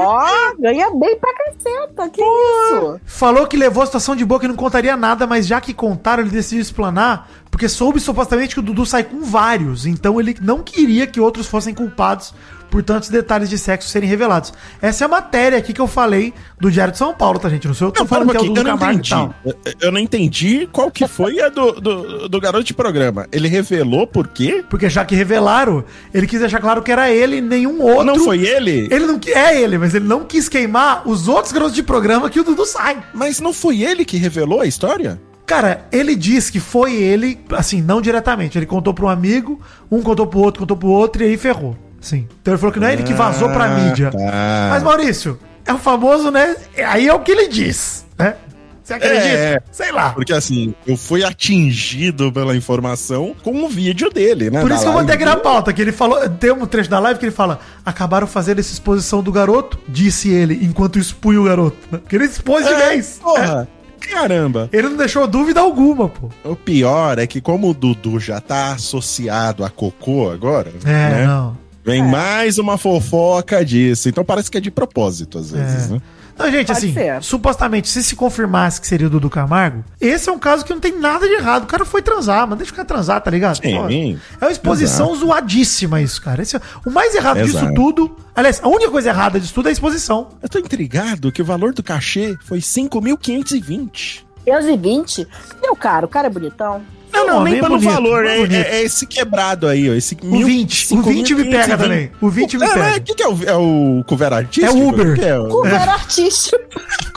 Ó, 0.00 0.54
ganha 0.58 0.90
bem 0.90 1.16
pra 1.18 1.32
caceta, 1.34 2.08
que 2.08 2.22
isso? 2.22 3.00
Falou 3.04 3.46
que 3.46 3.56
levou 3.56 3.82
a 3.82 3.86
situação 3.86 4.16
de 4.16 4.24
boa 4.24 4.40
que 4.40 4.48
não 4.48 4.56
contaria 4.56 4.96
nada, 4.96 5.26
mas 5.26 5.46
já 5.46 5.60
que 5.60 5.74
contaram, 5.74 6.22
ele 6.22 6.30
decidiu 6.30 6.60
explanar, 6.62 7.28
porque 7.50 7.68
soube 7.68 8.00
supostamente 8.00 8.54
que 8.54 8.60
o 8.60 8.62
Dudu 8.62 8.86
sai 8.86 9.04
com 9.04 9.20
vários, 9.22 9.86
então 9.86 10.18
ele 10.18 10.36
não 10.40 10.62
queria 10.62 11.06
que 11.06 11.20
outros 11.20 11.46
fossem 11.46 11.74
culpados 11.74 12.32
por 12.76 12.82
tantos 12.82 13.08
detalhes 13.08 13.48
de 13.48 13.56
sexo 13.56 13.88
serem 13.88 14.06
revelados. 14.06 14.52
Essa 14.82 15.04
é 15.04 15.06
a 15.06 15.08
matéria 15.08 15.56
aqui 15.56 15.72
que 15.72 15.80
eu 15.80 15.86
falei 15.86 16.34
do 16.60 16.70
Diário 16.70 16.92
de 16.92 16.98
São 16.98 17.14
Paulo, 17.14 17.38
tá, 17.38 17.48
gente? 17.48 17.66
Não 17.66 17.72
sou 17.72 17.88
eu 17.88 17.92
que 17.92 17.98
tô 18.00 18.04
para 18.04 18.18
um 18.22 18.26
falando 18.26 18.30
que 18.32 18.36
é 18.36 18.40
o 18.40 18.44
eu 18.44 18.54
não 18.54 18.76
Camargo 18.76 18.98
entendi. 18.98 19.14
Eu- 19.46 19.56
Eu 19.80 19.92
não 19.92 19.98
entendi 19.98 20.68
qual 20.70 20.90
que 20.90 21.08
foi 21.08 21.40
a 21.40 21.48
do, 21.48 21.72
do, 21.72 22.28
do 22.28 22.38
garoto 22.38 22.64
de 22.64 22.74
programa. 22.74 23.26
Ele 23.32 23.48
revelou 23.48 24.06
por 24.06 24.28
quê? 24.28 24.62
Porque 24.68 24.90
já 24.90 25.06
que 25.06 25.14
revelaram, 25.14 25.82
ele 26.12 26.26
quis 26.26 26.40
deixar 26.40 26.60
claro 26.60 26.82
que 26.82 26.92
era 26.92 27.10
ele 27.10 27.36
e 27.36 27.40
nenhum 27.40 27.80
outro. 27.80 28.04
Não 28.04 28.18
foi 28.20 28.40
ele? 28.46 28.88
Ele 28.90 29.06
não 29.06 29.18
é 29.34 29.58
ele, 29.58 29.78
mas 29.78 29.94
ele 29.94 30.04
não 30.04 30.22
quis 30.24 30.46
queimar 30.46 31.08
os 31.08 31.28
outros 31.28 31.52
garotos 31.54 31.74
de 31.74 31.82
programa 31.82 32.28
que 32.28 32.38
o 32.40 32.44
Dudu 32.44 32.66
sai. 32.66 33.02
Mas 33.14 33.40
não 33.40 33.54
foi 33.54 33.80
ele 33.80 34.04
que 34.04 34.18
revelou 34.18 34.60
a 34.60 34.66
história? 34.66 35.18
Cara, 35.46 35.86
ele 35.90 36.14
diz 36.14 36.50
que 36.50 36.60
foi 36.60 36.92
ele, 36.94 37.38
assim, 37.52 37.80
não 37.80 38.02
diretamente. 38.02 38.58
Ele 38.58 38.66
contou 38.66 38.92
pra 38.92 39.06
um 39.06 39.08
amigo, 39.08 39.58
um 39.90 40.02
contou 40.02 40.26
pro 40.26 40.40
outro, 40.40 40.60
contou 40.60 40.76
pro 40.76 40.88
outro 40.88 41.22
e 41.22 41.26
aí 41.28 41.36
ferrou. 41.38 41.74
Sim. 42.06 42.28
Então 42.40 42.54
ele 42.54 42.58
falou 42.58 42.72
que 42.72 42.78
não 42.78 42.86
é 42.86 42.92
ele 42.92 43.02
que 43.02 43.12
vazou 43.14 43.48
pra 43.48 43.64
Ah, 43.64 43.68
mídia. 43.80 44.10
tá. 44.12 44.68
Mas, 44.70 44.82
Maurício, 44.84 45.38
é 45.64 45.72
o 45.72 45.78
famoso, 45.78 46.30
né? 46.30 46.54
Aí 46.86 47.08
é 47.08 47.12
o 47.12 47.18
que 47.18 47.32
ele 47.32 47.48
diz, 47.48 48.06
né? 48.16 48.36
Você 48.84 48.94
acredita? 48.94 49.26
É. 49.26 49.58
Sei 49.72 49.90
lá. 49.90 50.10
Porque 50.10 50.32
assim, 50.32 50.72
eu 50.86 50.96
fui 50.96 51.24
atingido 51.24 52.30
pela 52.30 52.54
informação 52.54 53.34
com 53.42 53.50
um 53.50 53.68
vídeo 53.68 54.08
dele, 54.10 54.48
né? 54.48 54.60
Por 54.60 54.70
isso 54.70 54.82
que 54.82 54.86
eu 54.88 54.96
aqui 54.96 55.24
na 55.24 55.32
dele. 55.32 55.42
pauta, 55.42 55.72
que 55.72 55.82
ele 55.82 55.90
falou, 55.90 56.28
tem 56.28 56.52
um 56.52 56.64
trecho 56.66 56.88
da 56.88 57.00
live 57.00 57.18
que 57.18 57.24
ele 57.26 57.32
fala, 57.34 57.58
acabaram 57.84 58.28
fazendo 58.28 58.60
essa 58.60 58.72
exposição 58.72 59.20
do 59.24 59.32
garoto, 59.32 59.76
disse 59.88 60.30
ele, 60.30 60.60
enquanto 60.64 61.00
expunha 61.00 61.40
o 61.40 61.44
garoto. 61.44 61.76
Que 62.08 62.14
ele 62.14 62.26
expôs 62.26 62.64
de 62.64 62.72
É, 62.72 62.88
vez. 62.90 63.18
Porra, 63.20 63.66
caramba. 64.08 64.68
Ele 64.72 64.88
não 64.90 64.96
deixou 64.96 65.26
dúvida 65.26 65.58
alguma, 65.60 66.08
pô. 66.08 66.30
O 66.44 66.54
pior 66.54 67.18
é 67.18 67.26
que 67.26 67.40
como 67.40 67.68
o 67.70 67.74
Dudu 67.74 68.20
já 68.20 68.40
tá 68.40 68.70
associado 68.74 69.64
a 69.64 69.68
Cocô 69.70 70.30
agora, 70.30 70.70
É, 70.84 70.88
né? 71.10 71.26
não. 71.26 71.56
Vem 71.86 72.02
mais 72.02 72.58
uma 72.58 72.76
fofoca 72.76 73.64
disso. 73.64 74.08
Então 74.08 74.24
parece 74.24 74.50
que 74.50 74.58
é 74.58 74.60
de 74.60 74.70
propósito, 74.70 75.38
às 75.38 75.50
vezes, 75.52 75.88
É. 75.90 75.94
né? 75.94 76.02
Não, 76.38 76.50
gente, 76.50 76.66
Pode 76.66 76.78
assim, 76.78 76.92
ser. 76.92 77.22
supostamente, 77.22 77.88
se 77.88 78.04
se 78.04 78.14
confirmasse 78.14 78.78
que 78.78 78.86
seria 78.86 79.06
o 79.06 79.10
Dudu 79.10 79.30
Camargo, 79.30 79.82
esse 79.98 80.28
é 80.28 80.32
um 80.32 80.38
caso 80.38 80.66
que 80.66 80.72
não 80.74 80.80
tem 80.80 80.98
nada 81.00 81.26
de 81.26 81.32
errado. 81.32 81.62
O 81.62 81.66
cara 81.66 81.82
foi 81.86 82.02
transar, 82.02 82.46
mas 82.46 82.58
deixa 82.58 82.72
o 82.74 82.76
cara 82.76 82.86
transar, 82.86 83.22
tá 83.22 83.30
ligado? 83.30 83.56
Sim. 83.56 84.18
Pô, 84.38 84.44
é 84.44 84.44
uma 84.48 84.52
exposição 84.52 85.14
zoadíssima 85.14 86.02
isso, 86.02 86.20
cara. 86.20 86.42
Esse 86.42 86.56
é- 86.56 86.60
o 86.84 86.90
mais 86.90 87.14
errado 87.14 87.40
disso 87.42 87.56
Exato. 87.56 87.72
tudo. 87.74 88.14
Aliás, 88.34 88.60
a 88.62 88.68
única 88.68 88.90
coisa 88.90 89.08
errada 89.08 89.40
disso 89.40 89.54
tudo 89.54 89.66
é 89.66 89.70
a 89.70 89.72
exposição. 89.72 90.28
Eu 90.42 90.48
tô 90.50 90.58
intrigado 90.58 91.32
que 91.32 91.40
o 91.40 91.44
valor 91.44 91.72
do 91.72 91.82
cachê 91.82 92.36
foi 92.44 92.60
5.520. 92.60 94.26
520? 94.44 95.26
Meu 95.62 95.74
cara, 95.74 96.04
o 96.04 96.08
cara 96.08 96.26
é 96.26 96.30
bonitão. 96.30 96.82
Não, 97.12 97.26
Não, 97.26 97.44
nem 97.44 97.54
pelo 97.54 97.78
bonito, 97.78 97.90
valor, 97.90 98.26
é, 98.26 98.38
é- 98.40 98.76
é 98.76 98.82
esse 98.82 99.06
quebrado 99.06 99.66
aí, 99.66 99.88
ó. 99.90 99.94
Esse 99.94 100.16
O 100.22 100.44
20, 100.44 100.94
o 100.94 101.02
20 101.02 101.34
me 101.34 101.44
pega 101.44 101.76
também. 101.78 102.10
O 102.20 102.28
20 102.28 102.58
me 102.58 102.64
é, 102.64 102.68
pega. 102.68 102.96
O 102.98 103.02
que, 103.02 103.14
que 103.14 103.22
é 103.22 103.28
o, 103.28 103.38
é 103.44 103.56
o 103.56 104.04
cover 104.06 104.32
artístico? 104.32 104.66
É 104.66 104.70
o 104.70 104.88
Uber. 104.88 105.18
O 105.18 105.22
é 105.24 105.38
o- 105.40 105.48
Cover 105.48 105.88
artístico. 105.88 106.56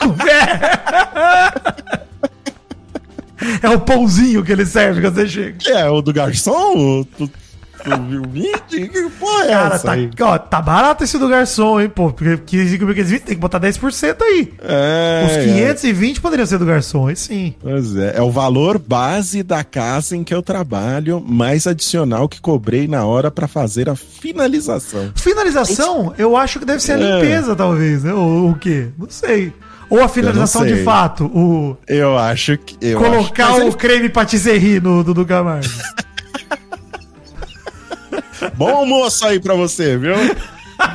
É 3.62 3.70
o 3.70 3.80
pãozinho 3.80 4.44
que 4.44 4.52
ele 4.52 4.66
serve 4.66 5.00
quando 5.00 5.14
você 5.14 5.26
chega. 5.28 5.70
é 5.70 5.88
o 5.88 6.02
do 6.02 6.12
garçom? 6.12 7.00
O, 7.00 7.04
do- 7.18 7.30
o 7.88 8.28
vídeo? 8.28 8.90
Que 8.90 9.10
porra 9.18 9.44
é 9.44 9.48
Cara, 9.48 9.74
essa 9.74 9.84
tá, 9.86 9.92
aí? 9.92 10.10
ó, 10.20 10.38
tá 10.38 10.60
barato 10.60 11.04
esse 11.04 11.18
do 11.18 11.28
garçom, 11.28 11.80
hein, 11.80 11.88
pô. 11.88 12.12
Porque 12.12 12.36
15.520 12.36 13.08
tem 13.20 13.34
que 13.34 13.40
botar 13.40 13.60
10% 13.60 14.16
aí. 14.22 14.52
É, 14.62 15.24
Os 15.26 15.32
é. 15.36 15.44
520 15.44 16.20
poderiam 16.20 16.46
ser 16.46 16.58
do 16.58 16.66
garçom, 16.66 17.06
aí 17.08 17.16
sim. 17.16 17.54
Pois 17.60 17.96
é, 17.96 18.16
é 18.16 18.22
o 18.22 18.30
valor 18.30 18.78
base 18.78 19.42
da 19.42 19.62
casa 19.64 20.16
em 20.16 20.22
que 20.24 20.34
eu 20.34 20.42
trabalho, 20.42 21.20
mais 21.26 21.66
adicional 21.66 22.28
que 22.28 22.40
cobrei 22.40 22.86
na 22.88 23.04
hora 23.04 23.30
pra 23.30 23.46
fazer 23.48 23.88
a 23.88 23.96
finalização. 23.96 25.12
Finalização, 25.14 26.14
eu 26.18 26.36
acho 26.36 26.58
que 26.58 26.64
deve 26.64 26.80
ser 26.82 26.92
a 26.92 27.00
É. 27.00 27.14
limpeza, 27.20 27.54
talvez, 27.56 28.04
né? 28.04 28.12
Ou 28.12 28.50
o 28.50 28.54
quê? 28.54 28.88
Não 28.98 29.08
sei. 29.10 29.52
Ou 29.88 30.00
a 30.02 30.08
finalização 30.08 30.64
de 30.64 30.84
fato, 30.84 31.24
o 31.26 31.76
Eu 31.88 32.16
acho 32.16 32.56
que. 32.58 32.76
Eu 32.80 32.98
colocar 33.00 33.48
acho, 33.48 33.58
o 33.58 33.62
ele- 33.62 33.72
creme 33.72 34.08
patisserie 34.08 34.78
no 34.80 35.02
Dudu 35.02 35.26
Camargo. 35.26 35.66
Bom 38.54 38.70
almoço 38.70 39.26
aí 39.26 39.40
pra 39.40 39.54
você, 39.54 39.96
viu? 39.96 40.14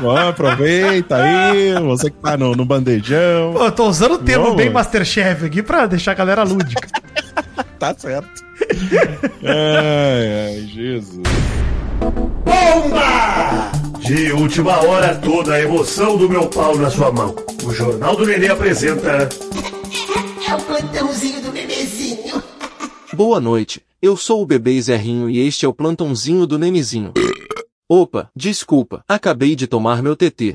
Bom, 0.02 0.18
aproveita 0.18 1.16
aí, 1.16 1.74
você 1.80 2.10
que 2.10 2.18
tá 2.18 2.36
no, 2.36 2.56
no 2.56 2.66
bandejão. 2.66 3.54
Pô, 3.54 3.66
eu 3.66 3.72
tô 3.72 3.88
usando 3.88 4.14
o 4.14 4.18
termo 4.18 4.56
bem. 4.56 4.70
Masterchef 4.70 5.46
aqui 5.46 5.62
pra 5.62 5.86
deixar 5.86 6.12
a 6.12 6.16
galera 6.16 6.44
lúdica. 6.44 6.88
Tá 7.78 7.94
certo. 7.98 8.30
Ai, 9.44 10.48
ai, 10.48 10.70
Jesus. 10.74 11.22
De 14.00 14.32
última 14.32 14.82
hora, 14.84 15.16
toda 15.16 15.56
a 15.56 15.62
emoção 15.62 16.18
do 16.18 16.30
meu 16.30 16.48
pau 16.48 16.78
na 16.78 16.90
sua 16.90 17.12
mão. 17.12 17.36
O 17.64 17.74
Jornal 17.74 18.16
do 18.16 18.26
Nenê 18.26 18.48
apresenta. 18.48 19.28
Boa 23.16 23.40
noite, 23.40 23.82
eu 24.02 24.18
sou 24.18 24.42
o 24.42 24.46
bebê 24.46 24.82
Zerrinho 24.82 25.30
e 25.30 25.40
este 25.40 25.66
é 25.66 25.70
o 25.70 25.74
plantãozinho 25.74 26.46
do 26.46 26.60
Nenizinho. 26.60 27.14
Opa, 27.88 28.30
desculpa, 28.36 29.06
acabei 29.08 29.56
de 29.56 29.68
tomar 29.68 30.04
meu 30.04 30.18
TT. 30.18 30.52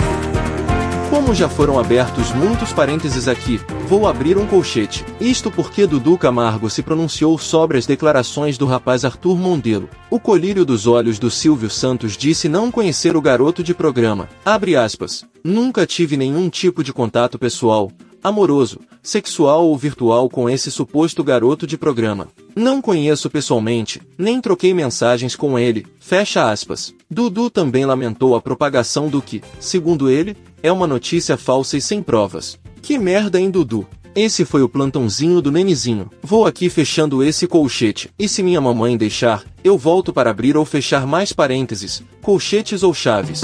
Como 1.09 1.35
já 1.35 1.49
foram 1.49 1.79
abertos 1.79 2.35
muitos 2.35 2.71
parênteses 2.71 3.29
aqui, 3.29 3.59
vou 3.89 4.07
abrir 4.07 4.37
um 4.37 4.47
colchete. 4.47 5.07
Isto 5.19 5.51
porque 5.51 5.87
Dudu 5.87 6.19
Camargo 6.19 6.69
se 6.69 6.83
pronunciou 6.83 7.39
sobre 7.39 7.79
as 7.79 7.87
declarações 7.87 8.59
do 8.59 8.67
rapaz 8.67 9.07
Arthur 9.07 9.39
Mondelo. 9.39 9.89
O 10.11 10.21
colírio 10.21 10.63
dos 10.63 10.87
olhos 10.87 11.19
do 11.19 11.31
Silvio 11.31 11.71
Santos 11.71 12.15
disse 12.15 12.47
não 12.47 12.71
conhecer 12.71 13.17
o 13.17 13.23
garoto 13.23 13.63
de 13.63 13.73
programa. 13.73 14.29
Abre 14.45 14.77
aspas. 14.77 15.25
Nunca 15.43 15.87
tive 15.87 16.15
nenhum 16.15 16.51
tipo 16.51 16.85
de 16.85 16.93
contato 16.93 17.39
pessoal, 17.39 17.91
amoroso, 18.23 18.81
sexual 19.03 19.67
ou 19.67 19.77
virtual 19.77 20.29
com 20.29 20.49
esse 20.49 20.71
suposto 20.71 21.25
garoto 21.25 21.67
de 21.67 21.79
programa. 21.79 22.29
Não 22.55 22.83
conheço 22.83 23.31
pessoalmente, 23.31 24.01
nem 24.19 24.41
troquei 24.41 24.75
mensagens 24.75 25.35
com 25.37 25.59
ele. 25.59 25.87
Fecha 25.99 26.51
aspas. 26.51 26.95
Dudu 27.11 27.51
também 27.51 27.85
lamentou 27.85 28.35
a 28.35 28.41
propagação 28.41 29.09
do 29.09 29.23
que, 29.23 29.43
segundo 29.59 30.11
ele, 30.11 30.37
é 30.63 30.71
uma 30.71 30.87
notícia 30.87 31.37
falsa 31.37 31.77
e 31.77 31.81
sem 31.81 32.03
provas. 32.03 32.59
Que 32.83 32.99
merda, 32.99 33.41
hein, 33.41 33.51
Dudu? 33.51 33.87
Esse 34.15 34.45
foi 34.45 34.63
o 34.63 34.69
plantãozinho 34.69 35.41
do 35.41 35.53
Nenizinho. 35.53 36.11
Vou 36.23 36.45
aqui 36.45 36.69
fechando 36.69 37.23
esse 37.23 37.47
colchete. 37.47 38.11
E 38.19 38.29
se 38.29 38.43
minha 38.43 38.61
mamãe 38.61 38.97
deixar, 38.97 39.45
eu 39.63 39.79
volto 39.79 40.13
para 40.13 40.31
abrir 40.31 40.57
ou 40.57 40.65
fechar 40.65 41.07
mais 41.07 41.33
parênteses, 41.33 42.03
colchetes 42.21 42.83
ou 42.83 42.93
chaves. 42.93 43.43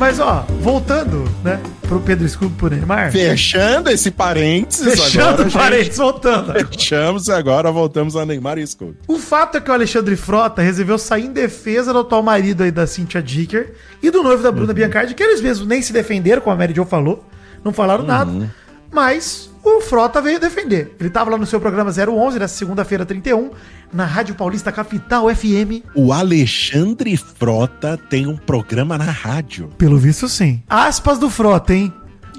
Mas, 0.00 0.18
ó, 0.18 0.46
voltando, 0.62 1.30
né, 1.44 1.60
pro 1.82 2.00
Pedro 2.00 2.26
Scooby 2.26 2.54
pro 2.56 2.70
Neymar. 2.70 3.12
Fechando 3.12 3.90
esse 3.90 4.10
parênteses 4.10 4.98
Fechando 4.98 5.28
agora. 5.28 5.44
gente. 5.44 5.52
parênteses, 5.58 5.98
voltando. 5.98 6.52
Fechamos 6.54 7.28
e 7.28 7.32
agora 7.32 7.70
voltamos 7.70 8.16
a 8.16 8.24
Neymar 8.24 8.56
e 8.56 8.66
Scott. 8.66 8.94
O 9.06 9.18
fato 9.18 9.58
é 9.58 9.60
que 9.60 9.70
o 9.70 9.74
Alexandre 9.74 10.16
Frota 10.16 10.62
resolveu 10.62 10.96
sair 10.96 11.26
em 11.26 11.32
defesa 11.34 11.92
do 11.92 11.98
atual 11.98 12.22
marido 12.22 12.62
aí 12.62 12.70
da 12.70 12.86
Cynthia 12.86 13.22
Dicker 13.22 13.74
e 14.02 14.10
do 14.10 14.22
noivo 14.22 14.42
da 14.42 14.50
Bruna 14.50 14.72
Biancardi, 14.72 15.12
que 15.14 15.22
eles 15.22 15.42
mesmos 15.42 15.68
nem 15.68 15.82
se 15.82 15.92
defenderam, 15.92 16.40
como 16.40 16.54
a 16.54 16.58
Mary 16.58 16.72
Jo 16.74 16.86
falou, 16.86 17.22
não 17.62 17.70
falaram 17.70 18.02
nada, 18.02 18.50
mas 18.90 19.50
o 19.62 19.80
Frota 19.80 20.20
veio 20.20 20.40
defender. 20.40 20.96
Ele 20.98 21.10
tava 21.10 21.30
lá 21.30 21.38
no 21.38 21.46
seu 21.46 21.60
programa 21.60 21.90
011, 21.90 22.38
nessa 22.38 22.56
segunda-feira 22.56 23.04
31, 23.04 23.50
na 23.92 24.04
Rádio 24.04 24.34
Paulista 24.34 24.72
Capital 24.72 25.34
FM. 25.34 25.84
O 25.94 26.12
Alexandre 26.12 27.16
Frota 27.16 27.98
tem 28.08 28.26
um 28.26 28.36
programa 28.36 28.96
na 28.96 29.04
rádio. 29.04 29.68
Pelo 29.76 29.98
visto, 29.98 30.28
sim. 30.28 30.62
Aspas 30.68 31.18
do 31.18 31.28
Frota, 31.28 31.74
hein? 31.74 31.92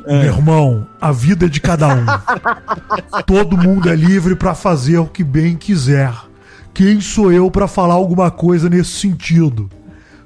Meu 0.05 0.23
irmão, 0.23 0.87
a 0.99 1.11
vida 1.11 1.45
é 1.45 1.49
de 1.49 1.61
cada 1.61 1.87
um. 1.89 2.05
Todo 3.25 3.57
mundo 3.57 3.87
é 3.87 3.95
livre 3.95 4.35
pra 4.35 4.55
fazer 4.55 4.97
o 4.97 5.05
que 5.05 5.23
bem 5.23 5.55
quiser. 5.55 6.11
Quem 6.73 6.99
sou 6.99 7.31
eu 7.31 7.51
pra 7.51 7.67
falar 7.67 7.93
alguma 7.93 8.31
coisa 8.31 8.67
nesse 8.67 8.91
sentido? 8.91 9.69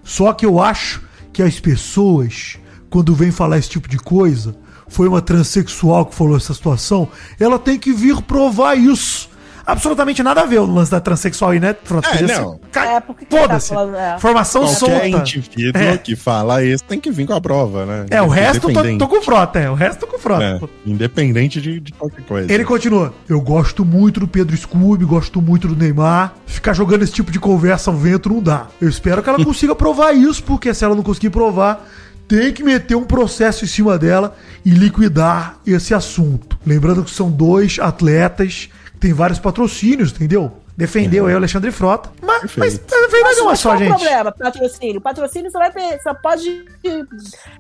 Só 0.02 0.32
que 0.32 0.46
eu 0.46 0.62
acho 0.62 1.02
que 1.34 1.44
as 1.44 1.60
pessoas, 1.60 2.58
quando 2.90 3.14
vêm 3.14 3.32
falar 3.32 3.58
esse 3.58 3.70
tipo 3.70 3.90
de 3.90 3.98
coisa, 3.98 4.56
foi 4.88 5.08
uma 5.08 5.22
transexual 5.22 6.06
que 6.06 6.16
falou 6.16 6.38
essa 6.38 6.54
situação, 6.54 7.08
ela 7.40 7.58
tem 7.60 7.78
que 7.78 7.92
vir 7.92 8.22
provar 8.22 8.76
isso. 8.76 9.30
Absolutamente 9.68 10.22
nada 10.22 10.42
a 10.42 10.46
ver 10.46 10.60
o 10.60 10.66
lance 10.72 10.92
da 10.92 11.00
transexual 11.00 11.50
aí, 11.50 11.60
né? 11.60 11.76
Frota? 11.84 12.08
É, 12.10 12.22
não. 12.22 12.60
É, 12.76 13.00
tá 13.00 13.16
Foda-se. 13.28 13.70
falando, 13.70 13.96
é. 13.96 14.20
Formação 14.20 14.62
Qualquer 14.62 14.78
solta. 14.78 15.08
indivíduo 15.08 15.82
É. 15.82 15.98
que 15.98 16.16
fala 16.16 16.64
isso 16.64 16.84
tem 16.84 17.00
que 17.00 17.10
vir 17.10 17.26
com 17.26 17.34
a 17.34 17.42
prova, 17.42 17.84
né? 17.84 18.06
É, 18.12 18.22
o 18.22 18.28
resto 18.28 18.72
tô, 18.72 18.98
tô 19.00 19.08
com 19.08 19.22
frota, 19.24 19.58
é. 19.58 19.68
O 19.68 19.74
resto 19.74 20.02
tô 20.02 20.06
com 20.08 20.20
frota. 20.20 20.44
É, 20.44 20.60
independente 20.86 21.60
de, 21.60 21.80
de 21.80 21.92
qualquer 21.94 22.22
coisa. 22.26 22.54
Ele 22.54 22.64
continua. 22.64 23.12
Eu 23.28 23.42
gosto 23.42 23.84
muito 23.84 24.20
do 24.20 24.28
Pedro 24.28 24.56
Scooby, 24.56 25.04
gosto 25.04 25.42
muito 25.42 25.68
do 25.68 25.76
Neymar. 25.76 26.36
Ficar 26.46 26.74
jogando 26.74 27.02
esse 27.02 27.14
tipo 27.14 27.32
de 27.32 27.40
conversa 27.40 27.90
ao 27.90 27.98
vento 27.98 28.30
não 28.30 28.44
dá. 28.44 28.68
Eu 28.80 28.88
espero 28.88 29.24
que 29.24 29.30
ela 29.30 29.42
consiga 29.44 29.74
provar 29.74 30.14
isso, 30.14 30.44
porque 30.44 30.72
se 30.76 30.86
ela 30.86 30.94
não 30.94 31.02
conseguir 31.02 31.32
provar, 31.32 31.84
tem 32.28 32.52
que 32.54 32.64
meter 32.64 32.96
um 32.96 33.04
processo 33.04 33.64
em 33.64 33.68
cima 33.68 33.98
dela 33.98 34.36
e 34.66 34.70
liquidar 34.72 35.58
esse 35.66 35.94
assunto. 35.94 36.58
Lembrando 36.66 37.04
que 37.04 37.12
são 37.12 37.30
dois 37.32 37.78
atletas 37.80 38.70
que 38.94 38.98
têm 38.98 39.14
vários 39.14 39.40
patrocínios, 39.40 40.12
entendeu? 40.12 40.52
Defendeu 40.78 41.26
aí 41.28 41.34
o 41.34 41.38
Alexandre 41.38 41.72
Frota. 41.72 42.10
Mas, 42.22 42.42
mas 42.58 42.78
Perfeito. 42.78 43.12
vem 43.12 43.22
mais 43.24 43.38
uma 43.38 43.52
Mas 43.52 43.60
só, 43.60 43.70
qual 43.70 43.76
o 43.76 43.80
gente. 43.80 43.94
problema? 43.96 44.32
Patrocínio. 44.32 45.02
Patrocínio 45.02 45.50
só, 45.52 45.60
vai, 45.60 45.72
pe- 45.72 46.00
só 46.04 46.14
pode. 46.16 46.66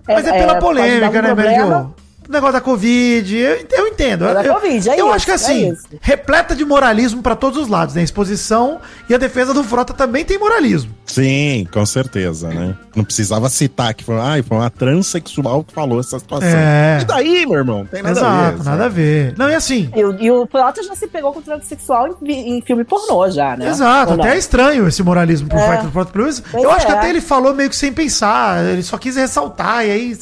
Mas 0.05 0.27
é, 0.27 0.31
pela 0.39 0.59
polêmica, 0.59 1.21
né, 1.21 1.33
Mary 1.33 1.57
Mary 1.57 1.71
Jo? 1.71 1.93
O 2.27 2.31
negócio 2.31 2.53
da 2.53 2.61
Covid, 2.61 3.35
eu, 3.37 3.67
eu 3.71 3.87
entendo. 3.87 4.25
É 4.25 4.33
da 4.33 4.43
eu, 4.43 4.53
Covid, 4.55 4.89
é 4.89 4.93
eu 4.93 5.05
isso, 5.05 5.15
acho 5.15 5.25
que 5.25 5.31
é 5.31 5.35
assim, 5.35 5.71
isso. 5.73 5.83
repleta 6.01 6.55
de 6.55 6.65
moralismo 6.65 7.21
pra 7.21 7.35
todos 7.35 7.59
os 7.61 7.67
lados, 7.67 7.93
né? 7.93 8.01
A 8.01 8.03
exposição 8.03 8.79
e 9.07 9.13
a 9.13 9.17
defesa 9.17 9.53
do 9.53 9.63
Frota 9.63 9.93
também 9.93 10.25
tem 10.25 10.37
moralismo. 10.39 10.91
Sim, 11.05 11.67
com 11.71 11.85
certeza, 11.85 12.49
né? 12.49 12.75
Não 12.95 13.03
precisava 13.03 13.47
citar 13.49 13.93
que 13.93 14.03
foi, 14.03 14.15
ah, 14.15 14.43
foi 14.45 14.57
uma 14.57 14.69
transexual 14.71 15.63
que 15.63 15.71
falou 15.73 15.99
essa 15.99 16.17
situação. 16.17 16.49
É. 16.49 16.99
E 17.01 17.05
daí, 17.05 17.45
meu 17.45 17.59
irmão? 17.59 17.85
Tem 17.85 18.01
nada 18.01 18.19
a 18.19 18.23
Exato, 18.23 18.57
ver. 18.57 18.63
nada 18.69 18.85
a 18.85 18.89
ver. 18.89 19.33
Não, 19.37 19.49
e 19.49 19.53
assim, 19.55 19.89
E, 19.95 20.03
o- 20.03 20.19
e 20.19 20.31
o 20.31 20.47
Frota 20.47 20.81
já 20.81 20.95
se 20.95 21.07
pegou 21.07 21.31
com 21.31 21.41
transexual 21.43 22.17
em, 22.23 22.57
em 22.57 22.61
filme 22.61 22.83
pornô, 22.83 23.29
já, 23.29 23.55
né? 23.55 23.69
exato, 23.69 24.11
Ou 24.11 24.17
não? 24.17 24.23
até 24.25 24.33
é 24.35 24.37
estranho 24.39 24.87
esse 24.87 25.03
moralismo 25.03 25.47
por 25.47 25.59
É. 25.59 25.67
parte 25.67 25.85
do 25.85 25.91
Frota. 25.91 26.11
Eu 26.55 26.71
acho 26.71 26.85
que 26.87 26.91
é. 26.91 26.95
até 26.95 27.09
ele 27.09 27.21
falou 27.21 27.53
meio 27.53 27.69
que 27.69 27.75
sem 27.75 27.93
pensar, 27.93 28.65
ele 28.65 28.81
só 28.81 28.97
quis 28.97 29.15
ressaltar, 29.15 29.85
e 29.85 29.91
aí. 29.91 30.17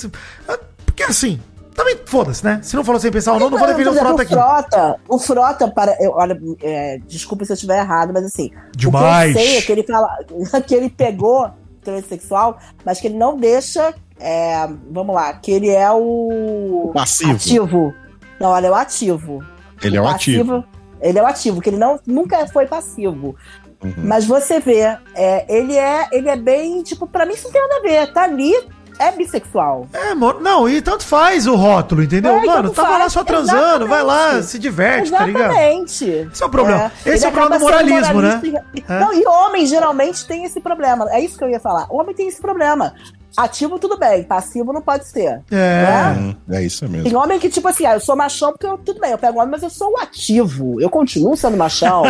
ah, 0.49 0.59
Porque 0.85 1.03
assim, 1.03 1.39
também 1.73 1.97
foda-se, 2.05 2.43
né? 2.43 2.59
Se 2.61 2.75
não 2.75 2.83
falou 2.83 2.99
sem 2.99 3.11
pensar 3.11 3.33
ou 3.33 3.39
não, 3.39 3.49
não 3.49 3.57
vou 3.57 3.67
defender 3.67 3.89
o 3.89 3.93
Frota 3.93 4.21
aqui. 4.21 4.33
Frota, 4.33 4.99
o 5.07 5.19
Frota, 5.19 5.67
para, 5.71 5.97
eu, 5.99 6.11
olha, 6.11 6.39
é, 6.61 6.99
desculpa 7.07 7.45
se 7.45 7.51
eu 7.51 7.55
estiver 7.55 7.79
errado, 7.79 8.11
mas 8.13 8.25
assim, 8.25 8.51
Demais. 8.75 9.31
o 9.31 9.33
que 9.33 9.39
eu 9.39 9.45
sei 9.45 9.57
é 9.57 9.61
que 9.61 9.71
ele 9.71 9.83
fala 9.83 10.17
que 10.65 10.75
ele 10.75 10.89
pegou 10.89 11.51
transexual, 11.83 12.57
mas 12.85 12.99
que 12.99 13.07
ele 13.07 13.17
não 13.17 13.37
deixa, 13.37 13.93
é, 14.19 14.67
vamos 14.89 15.13
lá, 15.13 15.33
que 15.33 15.51
ele 15.51 15.69
é 15.69 15.91
o 15.91 16.91
Passivo. 16.93 17.33
ativo. 17.33 17.93
Não, 18.39 18.49
olha, 18.49 18.67
é 18.67 18.71
o 18.71 18.75
ativo. 18.75 19.43
Ele 19.81 19.97
é 19.97 20.01
o 20.01 20.07
ativo. 20.07 20.63
Ele 21.01 21.19
é 21.19 21.21
o 21.21 21.25
ativo, 21.25 21.61
que 21.61 21.69
ele 21.69 21.77
não, 21.77 21.99
nunca 22.07 22.47
foi 22.47 22.65
passivo. 22.65 23.35
Uhum. 23.83 23.93
Mas 23.97 24.25
você 24.25 24.59
vê, 24.59 24.97
é, 25.13 25.45
ele, 25.53 25.77
é, 25.77 26.07
ele 26.13 26.29
é 26.29 26.35
bem, 26.37 26.81
tipo, 26.81 27.05
pra 27.05 27.25
mim 27.25 27.33
isso 27.33 27.45
não 27.45 27.51
tem 27.51 27.61
nada 27.61 27.75
a 27.75 27.81
ver. 27.81 28.13
Tá 28.13 28.23
ali, 28.23 28.53
é 28.99 29.11
bissexual. 29.11 29.87
É, 29.93 30.13
mo- 30.13 30.39
não, 30.39 30.67
e 30.69 30.81
tanto 30.81 31.05
faz 31.05 31.47
o 31.47 31.55
rótulo, 31.55 32.03
entendeu? 32.03 32.35
É, 32.37 32.45
Mano, 32.45 32.69
tava 32.71 32.89
lá 32.89 32.99
faz, 32.99 33.13
só 33.13 33.23
transando, 33.23 33.87
vai 33.87 34.03
lá, 34.03 34.15
exatamente. 34.21 34.45
se 34.47 34.59
diverte, 34.59 35.11
tá 35.11 35.25
ligado? 35.25 35.51
Exatamente. 35.51 36.05
Esse 36.31 36.43
é 36.43 36.45
o 36.45 36.49
problema. 36.49 36.91
Esse 37.05 37.09
Ele 37.09 37.25
é 37.25 37.27
o 37.27 37.31
problema 37.31 37.57
do 37.57 37.61
moralismo, 37.63 38.21
né? 38.21 38.41
e- 38.75 38.83
É. 38.87 38.99
Não, 38.99 39.13
e 39.13 39.25
homem 39.27 39.65
geralmente 39.65 40.25
tem 40.25 40.43
esse 40.43 40.59
problema. 40.59 41.07
É 41.11 41.19
isso 41.19 41.37
que 41.37 41.43
eu 41.43 41.49
ia 41.49 41.59
falar. 41.59 41.87
O 41.89 41.99
homem 41.99 42.15
tem 42.15 42.27
esse 42.27 42.41
problema. 42.41 42.93
Ativo, 43.35 43.79
tudo 43.79 43.97
bem. 43.97 44.23
Passivo 44.23 44.71
não 44.71 44.81
pode 44.81 45.07
ser. 45.07 45.41
É. 45.51 46.15
Hum, 46.17 46.35
é 46.51 46.61
isso 46.63 46.87
mesmo. 46.87 47.09
Tem 47.09 47.15
homem 47.15 47.39
que, 47.39 47.49
tipo 47.49 47.67
assim, 47.67 47.85
ah, 47.85 47.93
eu 47.95 47.99
sou 47.99 48.15
machão 48.15 48.51
porque 48.51 48.65
eu, 48.67 48.77
tudo 48.77 48.99
bem, 48.99 49.11
eu 49.11 49.17
pego 49.17 49.39
homem, 49.39 49.51
mas 49.51 49.63
eu 49.63 49.69
sou 49.69 49.91
o 49.91 49.97
ativo. 49.99 50.79
Eu 50.79 50.89
continuo 50.89 51.35
sendo 51.35 51.57
machão. 51.57 52.03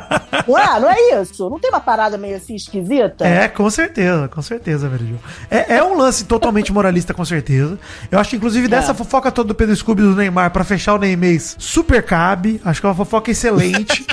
não 0.48 0.58
é? 0.58 0.80
Não 0.80 0.90
é 0.90 1.20
isso? 1.20 1.50
Não 1.50 1.58
tem 1.58 1.70
uma 1.70 1.80
parada 1.80 2.16
meio 2.16 2.36
assim 2.36 2.54
esquisita? 2.54 3.26
É, 3.26 3.46
com 3.48 3.68
certeza, 3.68 4.26
com 4.28 4.40
certeza, 4.42 4.88
Vergil. 4.88 5.16
É, 5.50 5.76
é 5.76 5.84
um 5.84 5.96
lance 5.96 6.24
totalmente 6.24 6.72
moralista, 6.72 7.12
com 7.12 7.24
certeza. 7.24 7.78
Eu 8.10 8.18
acho 8.18 8.30
que, 8.30 8.36
inclusive, 8.36 8.66
dessa 8.68 8.92
É. 8.92 8.94
fofoca 8.94 9.30
toda 9.30 9.48
do 9.48 9.54
Pedro 9.54 9.76
Scooby 9.76 10.02
e 10.02 10.06
do 10.06 10.16
Neymar 10.16 10.50
pra 10.50 10.64
fechar 10.64 10.94
o 10.94 10.98
Neymês 10.98 11.56
super 11.58 12.02
cabe. 12.02 12.60
Acho 12.64 12.80
que 12.80 12.86
é 12.86 12.88
uma 12.90 12.94
fofoca 12.96 13.30
excelente. 13.30 14.06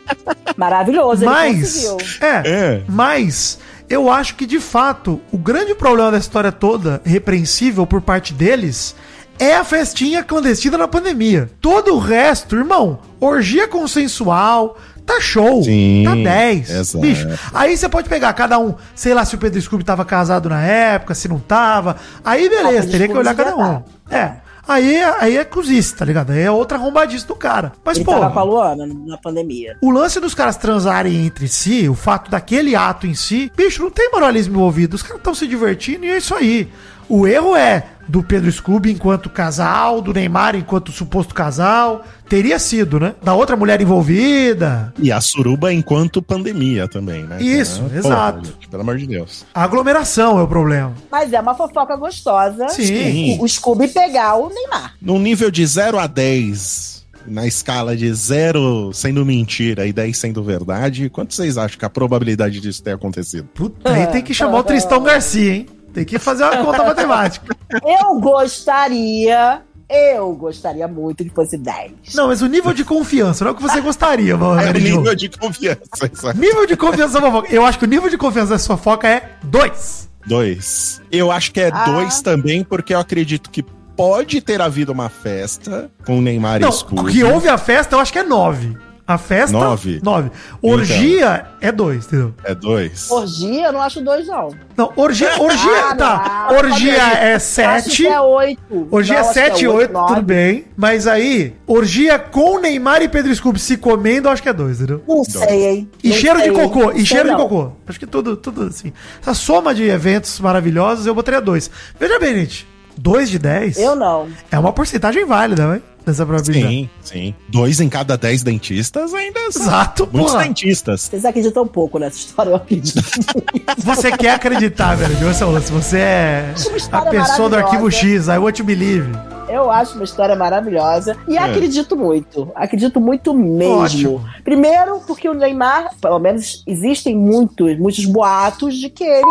Maravilhoso, 0.56 1.22
ele 1.24 1.30
mas. 1.30 1.56
conseguiu. 1.60 1.96
É, 2.20 2.42
É. 2.48 2.82
mas. 2.88 3.58
Eu 3.90 4.08
acho 4.08 4.36
que, 4.36 4.46
de 4.46 4.60
fato, 4.60 5.20
o 5.32 5.36
grande 5.36 5.74
problema 5.74 6.12
da 6.12 6.18
história 6.18 6.52
toda, 6.52 7.02
repreensível 7.04 7.84
por 7.84 8.00
parte 8.00 8.32
deles, 8.32 8.94
é 9.36 9.56
a 9.56 9.64
festinha 9.64 10.22
clandestina 10.22 10.78
na 10.78 10.86
pandemia. 10.86 11.50
Todo 11.60 11.96
o 11.96 11.98
resto, 11.98 12.54
irmão, 12.54 13.00
orgia 13.18 13.66
consensual, 13.66 14.78
tá 15.04 15.20
show. 15.20 15.64
Sim, 15.64 16.04
tá 16.04 16.14
10. 16.14 16.70
exato. 16.70 17.00
Bicho, 17.00 17.26
aí 17.52 17.76
você 17.76 17.88
pode 17.88 18.08
pegar 18.08 18.32
cada 18.32 18.60
um, 18.60 18.76
sei 18.94 19.12
lá 19.12 19.24
se 19.24 19.34
o 19.34 19.38
Pedro 19.38 19.60
Scooby 19.60 19.82
tava 19.82 20.04
casado 20.04 20.48
na 20.48 20.62
época, 20.62 21.12
se 21.12 21.26
não 21.26 21.40
tava. 21.40 21.96
Aí 22.24 22.48
beleza, 22.48 22.82
Pedro 22.82 22.90
teria 22.92 23.08
que 23.08 23.16
olhar 23.16 23.34
cada 23.34 23.56
um. 23.56 23.82
É. 24.08 24.34
Aí, 24.70 25.02
aí 25.18 25.36
é 25.36 25.44
cozice, 25.44 25.92
tá 25.96 26.04
ligado? 26.04 26.30
Aí 26.30 26.42
é 26.42 26.50
outra 26.50 26.78
arrombadice 26.78 27.26
do 27.26 27.34
cara. 27.34 27.72
Mas, 27.84 27.96
Ele 27.96 28.04
pô, 28.04 28.12
tava 28.12 28.30
com 28.30 28.38
a 28.38 28.42
Luana 28.44 28.86
na 28.86 29.18
pandemia. 29.18 29.76
o 29.82 29.90
lance 29.90 30.20
dos 30.20 30.32
caras 30.32 30.56
transarem 30.56 31.26
entre 31.26 31.48
si, 31.48 31.88
o 31.88 31.94
fato 31.96 32.30
daquele 32.30 32.76
ato 32.76 33.04
em 33.04 33.14
si, 33.14 33.50
bicho, 33.56 33.82
não 33.82 33.90
tem 33.90 34.08
moralismo 34.12 34.54
envolvido. 34.54 34.94
Os 34.94 35.02
caras 35.02 35.18
estão 35.18 35.34
se 35.34 35.48
divertindo 35.48 36.04
e 36.04 36.10
é 36.10 36.18
isso 36.18 36.36
aí. 36.36 36.68
O 37.08 37.26
erro 37.26 37.56
é 37.56 37.84
do 38.10 38.22
Pedro 38.24 38.50
Scooby 38.50 38.90
enquanto 38.90 39.30
casal, 39.30 40.02
do 40.02 40.12
Neymar 40.12 40.56
enquanto 40.56 40.90
suposto 40.90 41.32
casal. 41.32 42.04
Teria 42.28 42.58
sido, 42.58 42.98
né? 43.00 43.14
Da 43.22 43.34
outra 43.34 43.56
mulher 43.56 43.80
envolvida. 43.80 44.92
E 44.98 45.10
a 45.10 45.20
suruba 45.20 45.72
enquanto 45.72 46.20
pandemia 46.20 46.86
também, 46.88 47.24
né? 47.24 47.40
Isso, 47.42 47.82
Porra, 47.82 47.98
exato. 47.98 48.46
gente, 48.46 48.68
pelo 48.68 48.82
amor 48.82 48.98
de 48.98 49.06
Deus. 49.06 49.44
A 49.54 49.64
aglomeração 49.64 50.38
é 50.38 50.42
o 50.42 50.48
problema. 50.48 50.92
Mas 51.10 51.32
é 51.32 51.40
uma 51.40 51.54
fofoca 51.54 51.96
gostosa. 51.96 52.68
Sim. 52.68 53.38
O, 53.38 53.44
o 53.44 53.48
Scooby 53.48 53.88
pegar 53.88 54.34
o 54.34 54.48
Neymar. 54.48 54.94
Num 55.00 55.18
nível 55.18 55.50
de 55.50 55.64
0 55.64 55.98
a 55.98 56.06
10, 56.06 57.06
na 57.26 57.46
escala 57.46 57.96
de 57.96 58.12
0 58.12 58.92
sendo 58.92 59.24
mentira 59.24 59.86
e 59.86 59.92
10 59.92 60.16
sendo 60.16 60.42
verdade, 60.42 61.08
quanto 61.10 61.34
vocês 61.34 61.56
acham 61.58 61.78
que 61.78 61.84
a 61.84 61.90
probabilidade 61.90 62.60
disso 62.60 62.82
ter 62.82 62.92
acontecido? 62.92 63.48
Puta, 63.54 63.92
aí 63.92 64.06
tem 64.08 64.22
que 64.22 64.34
chamar 64.34 64.58
o 64.60 64.64
Tristão 64.64 65.02
Garcia, 65.02 65.54
hein? 65.54 65.66
Tem 65.92 66.04
que 66.04 66.18
fazer 66.18 66.44
uma 66.44 66.64
conta 66.64 66.84
matemática. 66.84 67.56
Eu 67.84 68.20
gostaria. 68.20 69.62
Eu 69.92 70.32
gostaria 70.34 70.86
muito 70.86 71.24
que 71.24 71.30
fosse 71.30 71.58
10. 71.58 72.14
Não, 72.14 72.28
mas 72.28 72.40
o 72.42 72.46
nível 72.46 72.72
de 72.72 72.84
confiança, 72.84 73.42
não 73.44 73.50
é 73.50 73.52
o 73.54 73.56
que 73.56 73.62
você 73.62 73.80
gostaria, 73.80 74.36
mano. 74.36 74.60
É 74.62 74.72
nível 74.72 75.14
de 75.16 75.28
confiança. 75.28 75.80
sabe? 76.14 76.38
Nível 76.40 76.64
de 76.64 76.76
confiança 76.76 77.14
da 77.20 77.26
fofoca. 77.26 77.52
Eu 77.52 77.64
acho 77.66 77.76
que 77.78 77.84
o 77.84 77.88
nível 77.88 78.08
de 78.08 78.16
confiança 78.16 78.52
da 78.52 78.58
fofoca 78.60 79.08
é 79.08 79.30
2. 79.42 80.08
Dois. 80.26 81.00
Eu 81.10 81.32
acho 81.32 81.50
que 81.52 81.60
é 81.60 81.70
Ah. 81.72 81.84
dois 81.86 82.20
também, 82.22 82.62
porque 82.62 82.94
eu 82.94 83.00
acredito 83.00 83.50
que 83.50 83.64
pode 83.96 84.40
ter 84.40 84.60
havido 84.62 84.92
uma 84.92 85.08
festa 85.08 85.90
com 86.06 86.18
o 86.18 86.22
Neymar 86.22 86.60
Não, 86.60 86.68
e 86.68 86.72
Scooby. 86.72 87.10
que 87.12 87.24
houve 87.24 87.48
a 87.48 87.58
festa, 87.58 87.96
eu 87.96 88.00
acho 88.00 88.12
que 88.12 88.18
é 88.18 88.22
9. 88.22 88.76
A 89.12 89.18
festa. 89.18 89.56
Nove? 89.58 90.00
9. 90.02 90.30
Orgia 90.62 91.46
é 91.60 91.72
2, 91.72 92.06
entendeu? 92.06 92.32
É 92.44 92.54
dois. 92.54 93.10
Orgia, 93.10 93.66
eu 93.66 93.72
não 93.72 93.80
acho 93.82 94.00
2, 94.00 94.26
não. 94.28 94.54
Não, 94.76 94.92
orgia, 94.94 95.30
orgia, 95.40 95.84
Ah, 95.90 95.94
tá. 95.96 96.46
não, 96.50 96.56
orgia 96.58 96.92
pode- 96.94 97.16
é 97.16 97.34
Acho 97.34 97.44
7. 97.46 97.96
que 97.96 98.06
é 98.06 98.20
8. 98.20 98.88
Orgia 98.90 99.18
é 99.18 99.24
7 99.24 99.64
e 99.64 99.68
8, 99.68 99.92
tudo 100.06 100.22
bem. 100.22 100.66
Mas 100.76 101.06
aí, 101.08 101.54
orgia 101.66 102.18
com 102.20 102.60
Neymar 102.60 103.02
e 103.02 103.08
Pedro 103.08 103.34
Scooby 103.34 103.58
se 103.58 103.76
comendo, 103.76 104.28
eu 104.28 104.32
acho 104.32 104.42
que 104.42 104.48
é 104.48 104.52
2, 104.52 104.76
entendeu? 104.78 105.02
Não 105.08 105.24
sei, 105.24 105.66
hein? 105.66 105.90
E 106.04 106.10
Não 106.10 106.16
cheiro 106.16 106.38
de 106.38 106.44
sei, 106.44 106.52
cocô, 106.54 106.80
não 106.84 106.92
e 106.96 107.04
cheiro 107.04 107.24
de 107.24 107.30
não. 107.32 107.48
cocô. 107.48 107.72
Acho 107.88 107.98
que 107.98 108.06
tudo, 108.06 108.36
tudo 108.36 108.62
assim. 108.64 108.92
Essa 109.20 109.34
soma 109.34 109.74
de 109.74 109.84
eventos 109.88 110.38
maravilhosos, 110.38 111.04
eu 111.06 111.14
botaria 111.14 111.40
2. 111.40 111.68
Veja 111.98 112.18
bem, 112.20 112.34
gente. 112.36 112.68
2 112.98 113.30
de 113.30 113.38
10 113.38 113.78
Eu 113.78 113.96
não. 113.96 114.28
é 114.50 114.58
uma 114.58 114.72
porcentagem 114.72 115.24
válida, 115.24 115.66
né? 115.66 115.80
Dessa 116.04 116.24
probabilidade. 116.24 116.72
Sim, 116.74 116.90
sim. 117.02 117.34
Dois 117.48 117.80
em 117.80 117.88
cada 117.88 118.16
dez 118.16 118.42
dentistas 118.42 119.12
ainda 119.14 119.38
são 119.52 119.62
Exato, 119.62 120.08
muitos 120.12 120.32
porra. 120.32 120.44
dentistas. 120.44 121.02
Vocês 121.02 121.24
acreditam 121.24 121.62
um 121.64 121.68
pouco 121.68 121.98
nessa 121.98 122.16
história, 122.16 122.50
eu 122.50 122.56
acredito. 122.56 123.02
Você 123.78 124.10
quer 124.12 124.30
acreditar, 124.34 124.94
velho. 124.96 125.14
Lance. 125.24 125.70
Você 125.72 125.98
é 125.98 126.54
a 126.92 127.02
pessoa 127.02 127.48
do 127.48 127.56
arquivo. 127.56 127.90
X. 127.90 128.28
I 128.28 128.38
want 128.38 128.56
to 128.56 128.64
believe. 128.64 129.08
Eu 129.48 129.70
acho 129.70 129.94
uma 129.94 130.04
história 130.04 130.36
maravilhosa 130.36 131.16
e 131.26 131.36
É. 131.36 131.40
acredito 131.42 131.96
muito. 131.96 132.50
Acredito 132.54 133.00
muito 133.00 133.34
mesmo. 133.34 133.78
Ótimo. 133.78 134.24
Primeiro, 134.44 135.00
porque 135.06 135.28
o 135.28 135.34
Neymar, 135.34 135.90
pelo 136.00 136.18
menos 136.18 136.62
existem 136.66 137.16
muitos, 137.16 137.76
muitos 137.78 138.04
boatos 138.04 138.76
de 138.76 138.88
que 138.88 139.02
ele. 139.04 139.22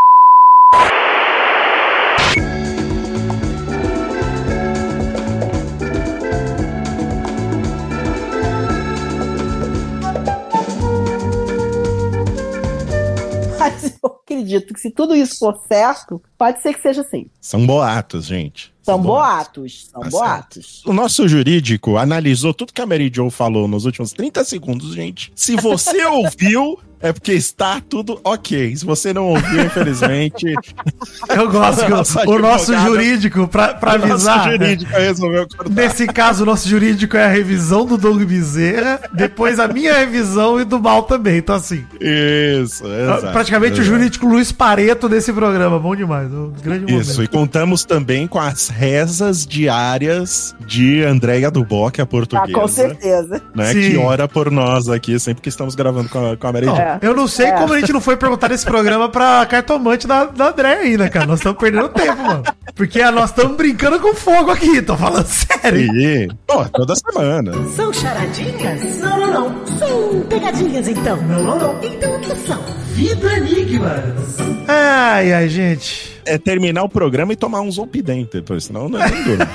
Acredito 14.39 14.73
que 14.73 14.80
se 14.80 14.89
tudo 14.89 15.15
isso 15.15 15.38
for 15.39 15.60
certo, 15.67 16.21
pode 16.38 16.62
ser 16.62 16.73
que 16.73 16.82
seja 16.82 17.02
assim. 17.02 17.28
São 17.39 17.65
boatos, 17.65 18.25
gente. 18.25 18.73
São 18.82 18.99
boatos. 19.02 19.89
São 19.91 20.02
Tá 20.02 20.10
boatos. 20.10 20.84
O 20.86 20.93
nosso 20.93 21.28
jurídico 21.28 21.97
analisou 21.97 22.54
tudo 22.54 22.73
que 22.73 22.82
a 22.82 22.86
Mary 22.86 23.12
Jo 23.13 23.30
falou 23.30 23.67
nos 23.67 23.86
últimos 23.86 24.12
30 24.13 24.43
segundos, 24.43 24.95
gente. 24.95 25.32
Se 25.36 25.56
você 25.56 26.04
ouviu, 26.08 26.80
é 27.01 27.12
porque 27.13 27.33
está 27.33 27.81
tudo 27.88 28.19
ok. 28.23 28.75
Se 28.75 28.85
você 28.85 29.13
não 29.13 29.25
ouviu, 29.27 29.63
infelizmente, 29.63 30.53
Eu 31.29 31.49
gosto 31.49 31.83
que 31.85 31.89
Nossa, 31.99 32.27
o, 32.27 32.33
o 32.33 32.39
nosso 32.39 32.73
jurídico, 32.77 33.47
pra, 33.47 33.73
pra 33.75 33.95
o 33.95 33.99
nosso 33.99 34.29
avisar. 34.29 34.45
né? 34.47 34.51
jurídico 34.57 34.91
resolveu 34.91 35.47
cortar. 35.47 35.69
Nesse 35.73 36.07
caso, 36.07 36.43
o 36.43 36.45
nosso 36.45 36.67
jurídico 36.67 37.15
é 37.17 37.25
a 37.25 37.27
revisão 37.29 37.85
do 37.85 37.97
Doug 37.97 38.21
Bezerra, 38.23 38.99
depois 39.13 39.59
a 39.59 39.67
minha 39.67 39.93
revisão 39.97 40.59
e 40.59 40.63
do 40.65 40.79
mal 40.79 41.03
também. 41.03 41.38
Então, 41.38 41.55
assim, 41.55 41.83
Isso, 41.99 42.85
exato. 42.85 43.31
praticamente 43.31 43.73
o 43.79 43.81
exato. 43.81 43.88
jurídico 43.97 44.27
Luiz 44.27 44.51
Pareto 44.51 45.07
desse 45.09 45.31
programa. 45.33 45.79
Bom 45.79 45.95
demais. 45.95 46.31
Um 46.31 46.51
grande 46.62 46.93
Isso, 46.93 47.12
e 47.12 47.15
momento. 47.15 47.31
contamos 47.31 47.83
também 47.85 48.27
com 48.27 48.39
as 48.39 48.69
rezas 48.69 49.45
diárias 49.45 50.55
de 50.65 51.03
Andréia 51.03 51.49
Duboc, 51.51 51.99
a 51.99 52.03
Ah, 52.03 52.05
portuguesa. 52.05 52.53
com 52.59 52.67
certeza. 52.67 53.41
Né, 53.55 53.73
Sim. 53.73 53.91
que 53.91 53.97
ora 53.97 54.27
por 54.27 54.51
nós 54.51 54.89
aqui, 54.89 55.19
sempre 55.19 55.41
que 55.41 55.49
estamos 55.49 55.75
gravando 55.75 56.09
com 56.09 56.31
a, 56.31 56.38
com 56.38 56.47
a 56.47 56.51
Mary 56.53 56.65
Não, 56.65 56.75
Jo. 56.75 56.81
É. 56.89 56.97
Eu 57.02 57.13
não 57.15 57.28
sei 57.28 57.47
É. 57.47 57.52
como 57.52 57.73
a 57.73 57.80
gente 57.80 57.91
não 57.93 58.02
foi 58.02 58.15
perguntar 58.17 58.49
nesse 58.49 58.65
programa 58.65 59.10
pra 59.10 59.45
cartomante 59.45 60.08
da, 60.08 60.25
da 60.25 60.49
André 60.49 60.73
ainda, 60.73 61.10
cara. 61.10 61.25
Nós 61.25 61.39
estamos 61.39 61.60
perdendo 61.60 61.89
tempo, 61.89 62.21
mano. 62.21 62.43
Porque 62.75 63.04
nós 63.12 63.30
estamos 63.30 63.56
brincando 63.58 63.99
com 63.99 64.13
fogo 64.13 64.52
aqui, 64.52 64.82
tô 64.82 64.95
falando 64.95 65.25
sério. 65.25 65.82
E, 65.95 66.30
pô, 66.47 66.63
toda 66.65 66.93
semana. 66.95 67.52
São 67.75 67.91
charadinhas? 67.91 68.97
Não, 68.99 69.19
não, 69.19 69.34
não. 69.49 69.78
São 69.78 70.21
pegadinhas, 70.30 70.88
então. 70.88 71.17
Não, 71.17 71.43
não, 71.43 71.60
não. 71.60 71.80
Então 71.84 72.15
o 72.15 72.19
que 72.19 72.36
são? 72.47 72.62
Vida 72.93 73.38
Enigmas. 73.38 74.38
Ai, 74.67 75.34
ai, 75.34 75.49
gente. 75.49 76.18
É 76.30 76.38
terminar 76.38 76.84
o 76.84 76.89
programa 76.89 77.34
e 77.34 77.36
tomar 77.36 77.62
um 77.62 77.72
zolpidem 77.72 78.30
senão 78.62 78.88
não 78.88 79.02
é 79.02 79.10
nem 79.10 79.24
durmo. 79.24 79.46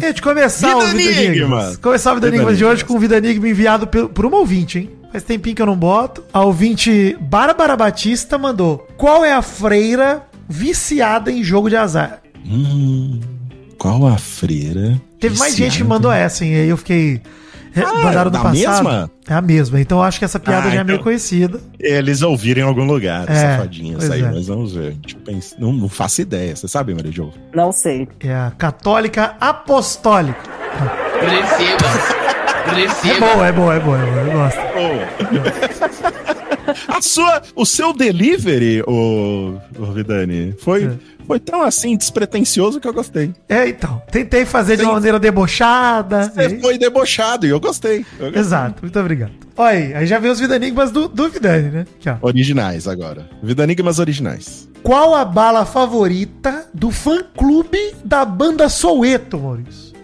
Gente, 0.00 0.20
começar 0.20 0.68
Vida 0.68 0.78
o 0.78 0.86
Vida 0.88 1.02
Enigma. 1.02 1.24
Enigmas. 1.24 1.76
Começar 1.78 2.12
o 2.12 2.14
Vida 2.16 2.26
Vida 2.26 2.36
Enigmas 2.36 2.58
de 2.58 2.64
hoje 2.64 2.84
com 2.84 2.94
o 2.94 2.98
Vida 2.98 3.16
Enigma 3.16 3.48
enviado 3.48 3.86
por 3.86 4.26
uma 4.26 4.36
ouvinte, 4.38 4.78
hein? 4.80 4.90
Faz 5.10 5.22
tempinho 5.22 5.56
que 5.56 5.62
eu 5.62 5.66
não 5.66 5.76
boto. 5.76 6.22
A 6.32 6.44
ouvinte 6.44 7.16
Bárbara 7.20 7.76
Batista 7.76 8.36
mandou: 8.36 8.86
Qual 8.98 9.24
é 9.24 9.32
a 9.32 9.40
freira 9.40 10.22
viciada 10.48 11.32
em 11.32 11.42
jogo 11.42 11.70
de 11.70 11.76
azar? 11.76 12.20
hum, 12.46 13.20
qual 13.78 14.06
a 14.06 14.18
freira? 14.18 15.00
Teve 15.18 15.38
mais 15.38 15.56
gente 15.56 15.78
que 15.78 15.84
mandou 15.84 16.12
essa, 16.12 16.44
hein? 16.44 16.54
Aí 16.54 16.68
eu 16.68 16.76
fiquei. 16.76 17.22
É, 17.76 17.82
Ah, 17.84 17.92
mandaram 17.94 18.24
no 18.24 18.30
da 18.30 18.38
passado. 18.42 18.54
mesma? 18.84 19.10
É 19.28 19.34
a 19.34 19.40
mesma. 19.42 19.80
Então 19.80 19.98
eu 19.98 20.04
acho 20.04 20.18
que 20.18 20.24
essa 20.24 20.38
piada 20.40 20.68
Ah, 20.68 20.70
já 20.70 20.80
é 20.80 20.84
meio 20.84 20.94
então- 20.96 21.04
conhecida. 21.04 21.60
Eles 21.78 22.22
ouviram 22.22 22.62
em 22.62 22.64
algum 22.64 22.84
lugar, 22.84 23.28
É, 23.30 23.34
safadinhas 23.34 23.98
pois 23.98 24.10
aí, 24.10 24.22
é. 24.22 24.30
mas 24.30 24.46
vamos 24.46 24.74
ver. 24.74 24.96
Pensar. 25.24 25.56
Não, 25.58 25.72
não 25.72 25.88
faço 25.88 26.20
ideia. 26.22 26.54
Você 26.56 26.66
sabe, 26.68 26.94
Maria 26.94 27.12
Jo? 27.12 27.30
Não 27.54 27.70
sei. 27.72 28.08
É 28.20 28.34
a 28.34 28.52
católica 28.56 29.34
apostólica. 29.40 30.38
É 33.04 33.20
boa, 33.20 33.46
é 33.46 33.52
boa, 33.52 33.74
é 33.74 33.80
boa, 33.80 33.98
é 33.98 34.06
boa. 34.06 34.20
Eu 34.22 34.32
gosto. 34.32 36.16
A 36.88 37.00
sua, 37.02 37.42
o 37.54 37.64
seu 37.64 37.92
delivery, 37.92 38.82
o, 38.86 39.58
Vidani, 39.94 40.54
foi, 40.60 40.84
É. 40.84 40.92
foi 41.26 41.38
tão 41.40 41.62
assim 41.62 41.96
despretensioso 41.96 42.80
que 42.80 42.86
eu 42.88 42.92
gostei. 42.92 43.32
É, 43.48 43.68
então. 43.68 44.02
Tentei 44.10 44.44
fazer 44.44 44.76
de 44.76 44.82
Sim. 44.82 44.88
uma 44.88 44.94
maneira 44.94 45.18
debochada. 45.18 46.30
Você 46.34 46.58
foi 46.60 46.78
debochado 46.78 47.46
e 47.46 47.50
eu 47.50 47.60
gostei. 47.60 48.04
Eu 48.18 48.26
gostei. 48.26 48.40
Exato, 48.40 48.76
muito 48.82 48.98
obrigado. 48.98 49.32
Olha 49.56 49.70
aí, 49.78 49.94
aí 49.94 50.06
já 50.06 50.18
veio 50.18 50.32
os 50.32 50.40
Vida 50.40 50.56
Enigmas 50.56 50.90
do, 50.90 51.08
do 51.08 51.28
Vidani, 51.28 51.70
né? 51.70 51.86
Aqui. 52.04 52.18
Originais 52.22 52.86
agora. 52.86 53.28
Vidanigmas 53.42 53.98
originais. 53.98 54.68
Qual 54.82 55.14
a 55.14 55.24
bala 55.24 55.64
favorita 55.64 56.66
do 56.72 56.90
fã-clube 56.90 57.94
da 58.04 58.24
banda 58.24 58.68
Soueto, 58.68 59.38
Maurício? 59.38 59.96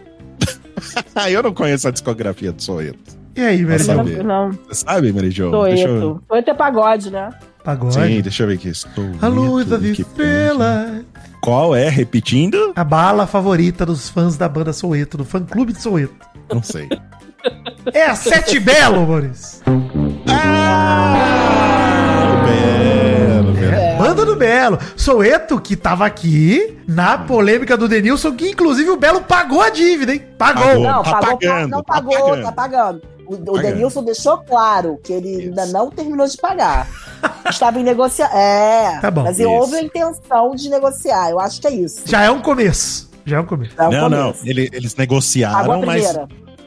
Eu 1.30 1.42
não 1.42 1.52
conheço 1.54 1.86
a 1.86 1.90
discografia 1.90 2.50
do 2.52 2.60
Soeto. 2.62 3.21
E 3.34 3.40
aí, 3.40 3.78
saber. 3.78 4.22
Não, 4.24 4.50
Você 4.68 4.84
sabe, 4.84 5.12
Mary 5.12 5.30
Jo? 5.30 5.50
Deixa 5.64 5.88
eu... 5.88 6.20
Foi 6.28 6.40
até 6.40 6.52
pagode, 6.52 7.10
né? 7.10 7.30
Pagode. 7.64 7.94
Sim, 7.94 8.20
deixa 8.20 8.42
eu 8.42 8.48
ver 8.48 8.54
aqui. 8.54 8.68
Estou 8.68 9.04
A 9.20 9.28
luz 9.28 9.66
das 9.66 9.82
estrelas. 9.82 11.02
Qual 11.40 11.74
é? 11.74 11.88
Repetindo? 11.88 12.72
A 12.76 12.84
bala 12.84 13.26
favorita 13.26 13.86
dos 13.86 14.08
fãs 14.08 14.36
da 14.36 14.48
banda 14.48 14.72
Soueto, 14.72 15.16
do 15.16 15.24
fã-clube 15.24 15.72
de 15.72 15.80
Soueto. 15.80 16.14
Não 16.52 16.62
sei. 16.62 16.88
É 17.92 18.06
a 18.06 18.14
Sete 18.14 18.60
Belo, 18.60 19.04
Maurício. 19.04 19.60
ah! 20.28 22.44
Belo, 22.46 23.52
Belo. 23.52 23.74
É, 23.74 23.96
Banda 23.96 24.24
do 24.24 24.36
Belo. 24.36 24.78
Soueto, 24.96 25.60
que 25.60 25.74
tava 25.74 26.06
aqui 26.06 26.78
na 26.86 27.18
polêmica 27.18 27.76
do 27.76 27.88
Denilson, 27.88 28.36
que 28.36 28.48
inclusive 28.50 28.90
o 28.90 28.96
Belo 28.96 29.22
pagou 29.22 29.60
a 29.60 29.70
dívida, 29.70 30.14
hein? 30.14 30.22
Pagou. 30.38 30.62
Pagou. 30.64 30.84
Não, 30.84 31.02
Tá 31.02 31.10
pagou, 31.18 31.38
pagando, 31.38 31.70
não 31.70 31.82
tá 31.82 31.92
pagou, 31.94 32.12
pagando. 32.14 32.42
tá 32.44 32.52
pagando. 32.52 33.02
O, 33.26 33.34
o. 33.34 33.58
Denilson 33.60 34.02
deixou 34.04 34.38
claro 34.38 34.98
que 35.02 35.12
ele 35.12 35.28
Isso. 35.30 35.40
ainda 35.48 35.66
não 35.66 35.90
terminou 35.90 36.26
de 36.26 36.36
pagar. 36.36 36.88
Estava 37.48 37.78
em 37.80 37.84
negociar. 37.84 38.30
É. 38.34 38.98
Tá 39.00 39.10
bom. 39.10 39.22
Mas 39.22 39.38
Isso. 39.38 39.48
houve 39.50 39.76
a 39.76 39.82
intenção 39.82 40.54
de 40.54 40.68
negociar. 40.68 41.30
Eu 41.30 41.38
acho 41.40 41.60
que 41.60 41.66
é 41.66 41.70
isso. 41.70 42.00
Já 42.04 42.22
é 42.22 42.30
um 42.30 42.40
começo. 42.40 43.10
Já 43.24 43.36
é 43.36 43.40
um 43.40 43.46
começo. 43.46 43.72
É 43.78 43.88
o 43.88 43.90
Não, 43.92 44.08
não. 44.08 44.22
começo. 44.32 44.48
ele- 44.48 44.68
eles 44.72 44.94
negociaram, 44.96 45.82
mas. 45.84 46.04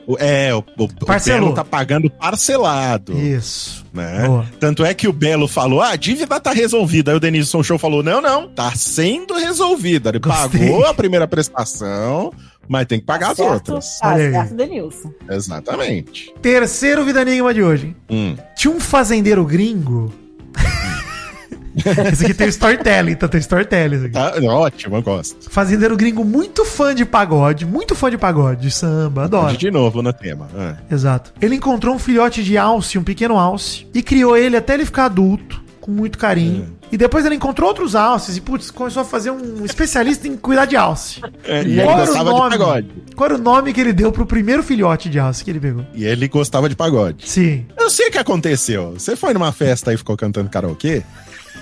o- 0.07 0.17
É, 0.19 0.53
o, 0.53 0.59
o, 0.77 0.83
o 0.83 1.05
Parcelou. 1.05 1.41
Belo 1.41 1.53
tá 1.55 1.65
pagando 1.65 2.09
parcelado. 2.11 3.11
Isso. 3.17 3.83
Né? 3.91 4.45
Tanto 4.59 4.85
é 4.85 4.93
que 4.93 5.07
o 5.07 5.13
Belo 5.13 5.47
falou: 5.47 5.81
ah, 5.81 5.89
a 5.89 5.95
dívida 5.95 6.39
tá 6.39 6.51
resolvida. 6.51 7.11
Aí 7.11 7.17
o 7.17 7.19
Denilson 7.19 7.63
Show 7.63 7.79
falou: 7.79 8.03
não, 8.03 8.21
não, 8.21 8.47
tá 8.47 8.71
sendo 8.75 9.33
resolvida. 9.33 10.09
Ele 10.09 10.19
Gostei. 10.19 10.59
pagou 10.69 10.85
a 10.85 10.93
primeira 10.93 11.27
prestação, 11.27 12.31
mas 12.67 12.86
tem 12.86 12.99
que 12.99 13.06
pagar 13.06 13.32
as 13.32 13.38
certo? 13.38 13.54
outras. 13.54 13.99
Tá 13.99 14.10
Olha 14.13 14.25
aí. 14.25 14.32
certo, 14.32 14.54
Denilson. 14.56 15.12
Exatamente. 15.30 16.34
Terceiro 16.41 17.04
Vida 17.06 17.21
Enigma 17.21 17.54
de 17.54 17.63
hoje. 17.63 17.88
hein? 17.88 17.95
Hum. 18.10 18.38
Tinha 18.56 18.73
um 18.73 18.80
fazendeiro 18.80 19.43
gringo. 19.45 20.13
esse 22.12 22.23
aqui 22.23 22.34
tem 22.34 22.47
storytelling, 22.47 23.12
então 23.12 23.28
tem 23.28 23.39
storytelling. 23.39 24.10
Tá, 24.10 24.34
ótimo, 24.43 24.95
eu 24.95 25.01
gosto. 25.01 25.49
Fazendeiro 25.49 25.97
gringo 25.97 26.23
muito 26.23 26.63
fã 26.63 26.95
de 26.95 27.06
pagode, 27.06 27.65
muito 27.65 27.93
fã 27.95 28.10
de 28.10 28.17
pagode, 28.17 28.62
de 28.62 28.71
samba, 28.71 29.25
adoro. 29.25 29.58
De 29.58 29.69
novo 29.69 30.01
no 30.01 30.13
tema. 30.13 30.47
Ah. 30.56 30.78
Exato. 30.89 31.34
Ele 31.41 31.56
encontrou 31.56 31.93
um 31.93 31.99
filhote 31.99 32.43
de 32.43 32.58
alce, 32.58 32.97
um 32.97 33.04
pequeno 33.04 33.38
alce, 33.38 33.86
e 33.93 34.01
criou 34.01 34.38
ele 34.38 34.56
até 34.56 34.73
ele 34.75 34.86
ficar 34.86 35.06
adulto, 35.06 35.62
com 35.82 35.91
muito 35.91 36.17
carinho. 36.17 36.74
E 36.91 36.98
depois 36.98 37.26
ele 37.26 37.36
encontrou 37.36 37.67
outros 37.67 37.95
alces 37.95 38.38
e, 38.38 38.41
putz, 38.41 38.69
começou 38.71 39.02
a 39.02 39.06
fazer 39.06 39.32
um 39.32 39.65
especialista 39.65 40.28
em 40.28 40.38
cuidar 40.38 40.65
de 40.65 40.76
alce. 40.78 41.19
É, 41.43 41.63
e 41.63 41.80
ele 41.80 41.84
Qual 41.84 41.89
era 42.00 42.04
o 42.04 42.06
gostava 42.06 42.30
de 42.34 42.39
nome? 42.39 42.50
pagode. 42.52 42.89
Qual 43.15 43.26
era 43.30 43.36
o 43.39 43.41
nome 43.41 43.74
que 43.74 43.82
ele 43.82 43.91
deu 43.93 44.12
pro 44.12 44.26
primeiro 44.26 44.62
filhote 44.63 45.10
de 45.10 45.19
alce 45.19 45.43
que 45.43 45.50
ele 45.50 45.60
pegou? 45.60 45.86
E 45.93 46.06
ele 46.06 46.28
gostava 46.28 46.69
de 46.69 46.76
pagode. 46.76 47.28
Sim. 47.30 47.65
Eu 47.78 47.89
sei 47.89 48.08
o 48.08 48.12
que 48.12 48.17
aconteceu. 48.17 48.91
Você 48.93 49.15
foi 49.15 49.34
numa 49.34 49.52
festa 49.52 49.91
e 49.93 49.98
ficou 49.98 50.15
cantando 50.15 50.50
karaokê, 50.50 51.02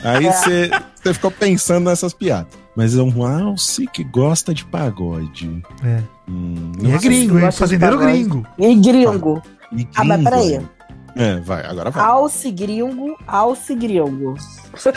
aí 0.04 0.26
você 0.26 0.70
você 1.02 1.14
ficou 1.14 1.32
pensando 1.32 1.90
nessas 1.90 2.14
piadas. 2.14 2.54
Mas 2.76 2.96
é 2.98 3.02
um 3.02 3.24
alce 3.26 3.86
que 3.88 4.04
gosta 4.04 4.54
de 4.54 4.66
pagode. 4.66 5.62
É. 5.86 6.00
Hum, 6.28 6.72
E 6.82 6.92
é 6.92 6.98
gringo, 6.98 7.36
hein? 7.36 7.42
gosta 7.46 7.52
de 7.52 7.58
Fazendeiro 7.60 7.98
pagode. 7.98 8.18
gringo. 8.18 8.48
E 8.58 8.76
gringo. 8.76 9.42
E 9.76 9.88
Ah, 9.96 10.04
mas 10.04 10.18
gringo, 10.22 10.30
peraí. 10.30 10.62
É, 11.16 11.36
vai, 11.42 11.66
agora 11.66 11.92
vai. 11.92 12.04
Alce 12.04 12.50
gringo, 12.52 13.16
alce 13.28 13.76
gringo. 13.76 14.36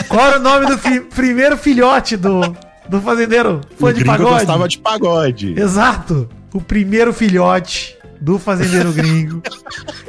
Qual 0.09 0.27
era 0.27 0.39
o 0.39 0.43
nome 0.43 0.67
do 0.67 0.79
fi- 0.79 1.01
primeiro 1.01 1.57
filhote 1.57 2.17
do, 2.17 2.41
do 2.89 3.01
fazendeiro? 3.03 3.61
o 3.73 3.77
Foi 3.77 3.93
de 3.93 4.01
gringo 4.01 4.17
pagode? 4.17 4.35
gostava 4.39 4.69
de 4.69 4.79
pagode. 4.79 5.61
Exato. 5.61 6.29
O 6.55 6.61
primeiro 6.61 7.13
filhote 7.13 7.97
do 8.21 8.39
fazendeiro 8.39 8.93
gringo. 8.93 9.43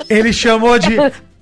Ele 0.10 0.32
chamou 0.32 0.80
de 0.80 0.96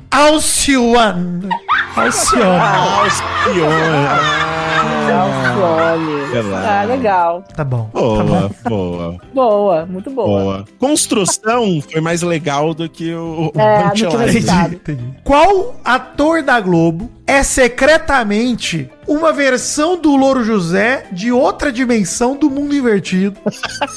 Alcione. 0.10 1.48
Alcione. 1.96 2.60
Alcione. 2.60 4.55
Ah. 4.86 6.82
Ah, 6.82 6.84
legal. 6.84 7.44
Tá 7.56 7.64
bom. 7.64 7.90
Tá 7.94 8.00
Boa, 8.00 8.24
bom. 8.24 8.50
boa, 8.70 9.18
Boa, 9.34 9.86
muito 9.86 10.10
boa. 10.10 10.28
boa. 10.28 10.66
Construção 10.80 11.82
foi 11.82 12.02
mais 12.02 12.22
legal 12.22 12.74
do 12.74 12.90
que 12.90 13.14
o, 13.14 13.52
o 13.56 13.60
É, 13.60 13.84
do 13.90 14.80
que. 14.80 14.98
Qual 15.24 15.76
ator 15.84 16.44
da 16.44 16.60
Globo 16.60 17.10
é 17.26 17.42
secretamente 17.44 18.90
uma 19.08 19.32
versão 19.32 20.00
do 20.00 20.16
Louro 20.16 20.44
José 20.44 21.06
de 21.12 21.32
outra 21.32 21.72
dimensão 21.72 22.36
do 22.36 22.50
mundo 22.50 22.76
invertido? 22.76 23.38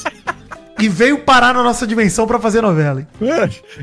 e 0.79 0.87
veio 0.87 1.19
parar 1.19 1.53
na 1.53 1.61
nossa 1.63 1.85
dimensão 1.85 2.25
pra 2.25 2.39
fazer 2.39 2.61
novela, 2.61 3.01
hein? 3.01 3.07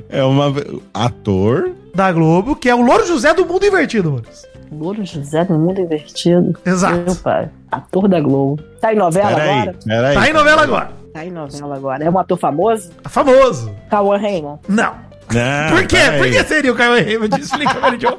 É 0.09 0.23
uma 0.25 0.53
ator. 0.95 1.73
Da 1.95 2.13
Globo, 2.13 2.55
que 2.57 2.69
é 2.69 2.75
o 2.75 2.83
Louro 2.83 3.07
José 3.07 3.33
do 3.33 3.47
mundo 3.47 3.65
invertido, 3.65 4.11
mano. 4.13 4.25
Louro 4.73 5.05
José 5.05 5.45
do 5.45 5.55
Mundo 5.55 5.81
Invertido. 5.81 6.59
Exato. 6.65 6.97
Meu 6.97 7.15
pai. 7.17 7.49
Ator 7.71 8.09
da 8.09 8.21
Globo. 8.21 8.63
Tá 8.81 8.93
em 8.93 8.97
novela 8.97 9.29
Peraí, 9.35 9.51
agora? 9.61 9.77
peraí. 9.85 10.15
Tá 10.15 10.29
em 10.29 10.33
novela 10.33 10.63
agora. 10.63 10.91
Tá 11.13 11.25
em 11.25 11.31
novela 11.31 11.77
agora. 11.77 12.05
É 12.05 12.11
um 12.11 12.19
ator 12.19 12.39
famoso? 12.39 12.91
Famoso. 13.09 13.75
Cauã 13.91 14.17
Raymond. 14.19 14.61
Não. 14.69 15.07
Não, 15.33 15.77
Por 15.77 15.87
quê? 15.87 15.97
peraí. 15.97 16.19
Por 16.19 16.31
que 16.31 16.45
seria 16.45 16.73
o 16.73 16.77
Caio 16.77 17.05
Raymond? 17.05 17.41
Explica, 17.41 17.81
Meridion. 17.81 18.13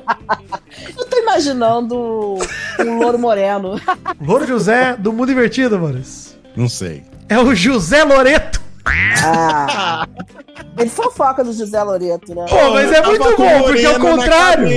Eu 0.98 1.06
tô 1.06 1.18
imaginando 1.20 1.96
um 2.80 3.00
louro 3.00 3.18
moreno. 3.20 3.80
Louro 4.20 4.46
José 4.46 4.96
do 4.98 5.14
mundo 5.14 5.32
invertido, 5.32 5.80
mano. 5.80 6.02
Não 6.56 6.68
sei. 6.68 7.04
É 7.30 7.38
o 7.40 7.54
José 7.56 8.04
Loreto. 8.04 8.60
Ah. 9.24 10.08
Ele 10.78 10.90
fofoca 10.92 11.44
do 11.44 11.52
José 11.54 11.82
Loreto, 11.82 12.36
né? 12.36 12.46
Pô, 12.48 12.72
mas 12.72 12.92
é 12.92 13.02
muito 13.02 13.36
bom, 13.36 13.64
porque 13.64 13.82
é 13.84 13.90
o 13.90 14.00
contrário. 14.00 14.68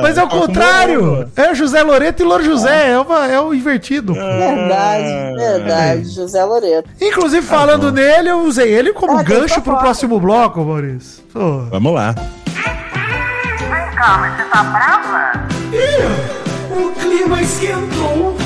Mas 0.00 0.16
é 0.16 0.22
o 0.22 0.28
contrário. 0.28 1.28
É 1.34 1.50
o 1.50 1.54
José 1.56 1.82
Loreto 1.82 2.22
e 2.22 2.24
Louro 2.24 2.44
José. 2.44 2.92
É, 2.92 2.98
uma- 3.00 3.26
é 3.26 3.40
o 3.40 3.52
invertido. 3.52 4.14
Verdade, 4.14 5.04
Ah, 5.08 5.32
verdade. 5.36 6.04
José 6.08 6.44
Loreto. 6.44 6.88
Inclusive, 7.00 7.44
falando 7.44 7.90
nele, 7.90 8.30
eu 8.30 8.42
usei 8.42 8.72
ele 8.72 8.92
como 8.92 9.18
Ah, 9.18 9.22
gancho 9.24 9.60
pro 9.60 9.76
próximo 9.76 10.20
bloco, 10.20 10.64
Maurício. 10.64 11.22
Pô. 11.32 11.62
Vamos 11.70 11.94
lá. 11.94 12.14
O 16.70 16.92
clima 17.00 17.42
esquentou. 17.42 18.36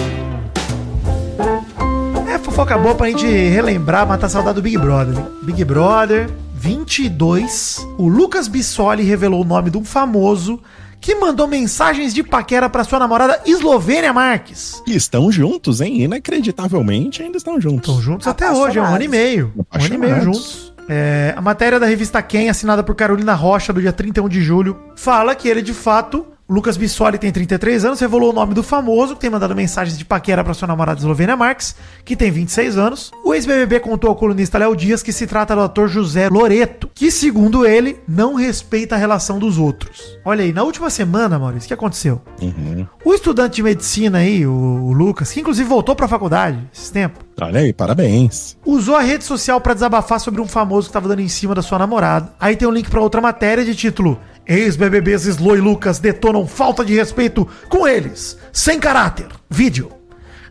Fofoca 2.54 2.78
boa 2.78 2.94
pra 2.94 3.08
gente 3.08 3.26
relembrar, 3.26 4.06
matar 4.06 4.26
a 4.26 4.30
saudade 4.30 4.54
do 4.54 4.62
Big 4.62 4.78
Brother. 4.78 5.18
hein? 5.18 5.26
Big 5.42 5.64
Brother 5.64 6.30
22. 6.54 7.84
O 7.98 8.06
Lucas 8.06 8.46
Bissoli 8.46 9.02
revelou 9.02 9.42
o 9.42 9.44
nome 9.44 9.70
de 9.70 9.76
um 9.76 9.84
famoso 9.84 10.60
que 11.00 11.16
mandou 11.16 11.48
mensagens 11.48 12.14
de 12.14 12.22
paquera 12.22 12.70
pra 12.70 12.84
sua 12.84 13.00
namorada 13.00 13.40
Eslovênia 13.44 14.12
Marques. 14.12 14.80
E 14.86 14.94
estão 14.94 15.32
juntos, 15.32 15.80
hein? 15.80 16.02
Inacreditavelmente 16.02 17.24
ainda 17.24 17.38
estão 17.38 17.60
juntos. 17.60 17.88
Estão 17.88 18.00
juntos 18.00 18.28
até 18.28 18.48
hoje, 18.48 18.78
é 18.78 18.82
um 18.82 18.86
ano 18.86 19.02
e 19.02 19.08
meio. 19.08 19.52
Um 19.56 19.84
ano 19.84 19.94
e 19.94 19.98
meio 19.98 20.20
juntos. 20.22 20.72
É, 20.88 21.34
a 21.36 21.40
matéria 21.40 21.80
da 21.80 21.86
revista 21.86 22.22
Quem, 22.22 22.48
assinada 22.48 22.84
por 22.84 22.94
Carolina 22.94 23.34
Rocha, 23.34 23.72
do 23.72 23.80
dia 23.80 23.92
31 23.92 24.28
de 24.28 24.40
julho, 24.40 24.78
fala 24.94 25.34
que 25.34 25.48
ele, 25.48 25.60
de 25.60 25.74
fato, 25.74 26.24
Lucas 26.46 26.76
Bissoli 26.76 27.16
tem 27.16 27.32
33 27.32 27.86
anos, 27.86 28.00
revelou 28.00 28.28
o 28.28 28.32
nome 28.34 28.52
do 28.52 28.62
famoso, 28.62 29.14
que 29.14 29.20
tem 29.22 29.30
mandado 29.30 29.56
mensagens 29.56 29.96
de 29.96 30.04
paquera 30.04 30.44
para 30.44 30.52
sua 30.52 30.68
namorada 30.68 30.98
Eslovênia 30.98 31.34
Marques, 31.34 31.74
que 32.04 32.14
tem 32.14 32.30
26 32.30 32.76
anos. 32.76 33.10
O 33.24 33.32
ex-BBB 33.32 33.80
contou 33.80 34.10
ao 34.10 34.16
colunista 34.16 34.58
Léo 34.58 34.76
Dias 34.76 35.02
que 35.02 35.10
se 35.10 35.26
trata 35.26 35.54
do 35.54 35.62
ator 35.62 35.88
José 35.88 36.28
Loreto, 36.28 36.90
que, 36.94 37.10
segundo 37.10 37.64
ele, 37.64 37.98
não 38.06 38.34
respeita 38.34 38.94
a 38.94 38.98
relação 38.98 39.38
dos 39.38 39.56
outros. 39.56 40.18
Olha 40.22 40.44
aí, 40.44 40.52
na 40.52 40.62
última 40.64 40.90
semana, 40.90 41.38
Maurício, 41.38 41.64
o 41.64 41.68
que 41.68 41.74
aconteceu? 41.74 42.20
Uhum. 42.42 42.86
O 43.02 43.14
estudante 43.14 43.56
de 43.56 43.62
medicina 43.62 44.18
aí, 44.18 44.46
o, 44.46 44.52
o 44.52 44.92
Lucas, 44.92 45.32
que 45.32 45.40
inclusive 45.40 45.66
voltou 45.66 45.96
pra 45.96 46.06
faculdade 46.06 46.58
esses 46.74 46.90
tempos, 46.90 47.24
Olha 47.40 47.60
aí, 47.60 47.72
parabéns. 47.72 48.56
usou 48.64 48.94
a 48.94 49.00
rede 49.00 49.24
social 49.24 49.60
pra 49.60 49.74
desabafar 49.74 50.20
sobre 50.20 50.40
um 50.40 50.46
famoso 50.46 50.86
que 50.86 50.92
tava 50.92 51.08
dando 51.08 51.20
em 51.20 51.28
cima 51.28 51.52
da 51.54 51.62
sua 51.62 51.78
namorada. 51.78 52.32
Aí 52.38 52.54
tem 52.54 52.68
um 52.68 52.70
link 52.70 52.88
pra 52.88 53.00
outra 53.00 53.20
matéria 53.20 53.64
de 53.64 53.74
título: 53.74 54.20
Ex-BBBs 54.46 55.24
Slo 55.24 55.56
e 55.56 55.60
Lucas 55.60 55.98
detonam 55.98 56.46
falta 56.46 56.84
de 56.84 56.94
respeito 56.94 57.48
com 57.68 57.86
eles, 57.86 58.38
sem 58.52 58.78
caráter. 58.78 59.28
Vídeo. 59.48 60.03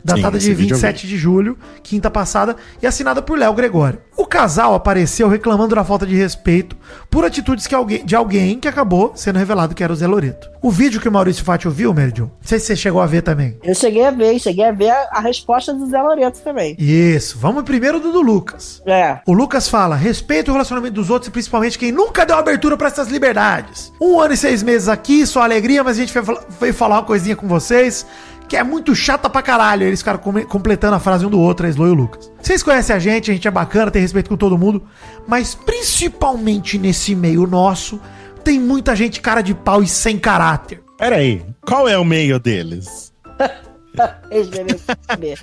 Datada 0.03 0.37
esse 0.37 0.47
de 0.47 0.53
vídeo 0.53 0.73
eu 0.73 0.79
27 0.79 1.07
de 1.07 1.17
julho, 1.17 1.57
quinta 1.81 2.09
passada, 2.09 2.55
e 2.81 2.87
assinada 2.87 3.21
por 3.21 3.37
Léo 3.37 3.53
Gregório. 3.53 3.99
O 4.15 4.25
casal 4.25 4.73
apareceu 4.73 5.27
reclamando 5.27 5.75
da 5.75 5.83
falta 5.83 6.05
de 6.05 6.15
respeito 6.15 6.75
por 7.09 7.25
atitudes 7.25 7.67
que 7.67 7.75
alguém, 7.75 8.05
de 8.05 8.15
alguém 8.15 8.59
que 8.59 8.67
acabou 8.67 9.13
sendo 9.15 9.39
revelado 9.39 9.75
que 9.75 9.83
era 9.83 9.91
o 9.91 9.95
Zé 9.95 10.07
Loreto. 10.07 10.49
O 10.61 10.71
vídeo 10.71 11.01
que 11.01 11.09
o 11.09 11.11
Maurício 11.11 11.43
Fátio 11.43 11.69
viu, 11.69 11.93
Meridion, 11.93 12.25
não 12.25 12.31
sei 12.41 12.59
se 12.59 12.67
você 12.67 12.75
chegou 12.75 13.01
a 13.01 13.05
ver 13.05 13.21
também. 13.21 13.57
Eu 13.63 13.75
cheguei 13.75 14.05
a 14.05 14.11
ver, 14.11 14.39
cheguei 14.39 14.65
a 14.65 14.71
ver 14.71 14.89
a, 14.89 15.09
a 15.13 15.19
resposta 15.19 15.73
do 15.73 15.89
Zé 15.89 16.01
Loreto 16.01 16.39
também. 16.39 16.75
Isso, 16.79 17.37
vamos 17.37 17.63
primeiro 17.63 17.99
do 17.99 18.13
do 18.13 18.21
Lucas. 18.21 18.81
É. 18.85 19.19
O 19.25 19.33
Lucas 19.33 19.67
fala: 19.67 19.95
respeita 19.95 20.51
o 20.51 20.53
relacionamento 20.53 20.93
dos 20.93 21.09
outros 21.09 21.27
e 21.27 21.31
principalmente 21.31 21.77
quem 21.77 21.91
nunca 21.91 22.25
deu 22.25 22.37
abertura 22.37 22.77
pra 22.77 22.87
essas 22.87 23.09
liberdades. 23.09 23.91
Um 23.99 24.19
ano 24.19 24.33
e 24.33 24.37
seis 24.37 24.63
meses 24.63 24.87
aqui, 24.87 25.25
só 25.25 25.41
alegria, 25.41 25.83
mas 25.83 25.97
a 25.97 25.99
gente 26.01 26.13
veio 26.59 26.73
falar 26.73 26.95
uma 26.97 27.03
coisinha 27.03 27.35
com 27.35 27.47
vocês 27.47 28.05
que 28.53 28.57
é 28.57 28.63
muito 28.63 28.93
chata 28.93 29.27
pra 29.27 29.41
caralho. 29.41 29.87
Eles 29.87 30.01
ficaram 30.01 30.19
completando 30.47 30.93
a 30.93 30.99
frase 30.99 31.25
um 31.25 31.29
do 31.29 31.39
outro, 31.39 31.65
a 31.65 31.69
Slo 31.69 31.87
e 31.87 31.89
o 31.89 31.95
Lucas. 31.95 32.31
Vocês 32.39 32.61
conhecem 32.61 32.95
a 32.95 32.99
gente, 32.99 33.31
a 33.31 33.33
gente 33.33 33.47
é 33.47 33.51
bacana, 33.51 33.89
tem 33.89 33.99
respeito 33.99 34.29
com 34.29 34.37
todo 34.37 34.55
mundo, 34.59 34.83
mas 35.27 35.55
principalmente 35.55 36.77
nesse 36.77 37.15
meio 37.15 37.47
nosso, 37.47 37.99
tem 38.43 38.59
muita 38.59 38.95
gente 38.95 39.21
cara 39.21 39.41
de 39.41 39.55
pau 39.55 39.81
e 39.81 39.87
sem 39.87 40.19
caráter. 40.19 40.83
Pera 40.99 41.15
aí, 41.15 41.43
qual 41.65 41.89
é 41.89 41.97
o 41.97 42.05
meio 42.05 42.39
deles? 42.39 43.11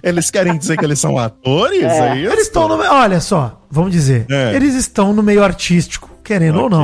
Eles 0.02 0.30
querem 0.30 0.56
dizer 0.56 0.76
que 0.76 0.84
eles 0.84 0.98
são 0.98 1.16
atores? 1.16 1.84
É, 1.84 2.16
isso? 2.16 2.32
Eles 2.32 2.46
estão 2.46 2.66
no. 2.66 2.74
Olha 2.82 3.20
só, 3.20 3.64
vamos 3.70 3.92
dizer. 3.92 4.26
É. 4.28 4.56
Eles 4.56 4.74
estão 4.74 5.12
no 5.12 5.22
meio 5.22 5.44
artístico, 5.44 6.10
querendo 6.24 6.60
ou 6.60 6.68
não. 6.68 6.82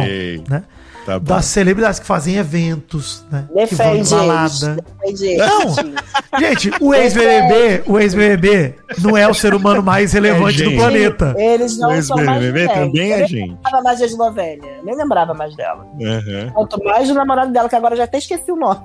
Né? 0.48 0.62
Tá 1.06 1.18
das 1.20 1.44
celebridades 1.44 2.00
que 2.00 2.06
fazem 2.06 2.34
eventos, 2.36 3.24
né? 3.30 3.46
que 3.68 3.74
vão 3.76 3.94
em 3.94 3.98
Defende 4.02 4.10
balada. 4.10 4.76
Defende 5.00 5.24
eles. 5.26 5.46
Não. 5.46 6.40
Gente, 6.40 6.70
o 6.80 6.92
ex-BBB, 6.92 7.82
o 7.86 7.98
ex-BBB 7.98 8.74
não 8.98 9.16
é 9.16 9.28
o 9.28 9.32
ser 9.32 9.54
humano 9.54 9.82
mais 9.82 10.12
relevante 10.12 10.62
É, 10.62 10.64
do 10.68 10.74
planeta. 10.76 11.34
Eles 11.38 11.78
não 11.78 11.96
O 11.96 12.02
são 12.02 12.16
mais 12.16 12.42
ex-BBB 12.42 12.60
ninguém. 12.66 12.76
também 12.86 13.08
Eu 13.10 13.14
é 13.14 13.18
nem 13.20 13.28
gente. 13.28 13.50
lembrava 13.50 13.82
mais 13.82 13.98
de 13.98 14.04
Eslovênia. 14.04 14.80
Nem 14.82 14.96
lembrava 14.96 15.32
mais 15.34 15.54
dela. 15.56 15.86
Aham. 16.02 16.50
Quanto 16.52 16.82
mais 16.84 17.06
do 17.08 17.14
namorado 17.14 17.52
dela, 17.52 17.68
que 17.68 17.76
agora 17.76 17.94
eu 17.94 17.98
já 17.98 18.04
até 18.04 18.18
esqueci 18.18 18.50
o 18.50 18.56
nome. 18.56 18.80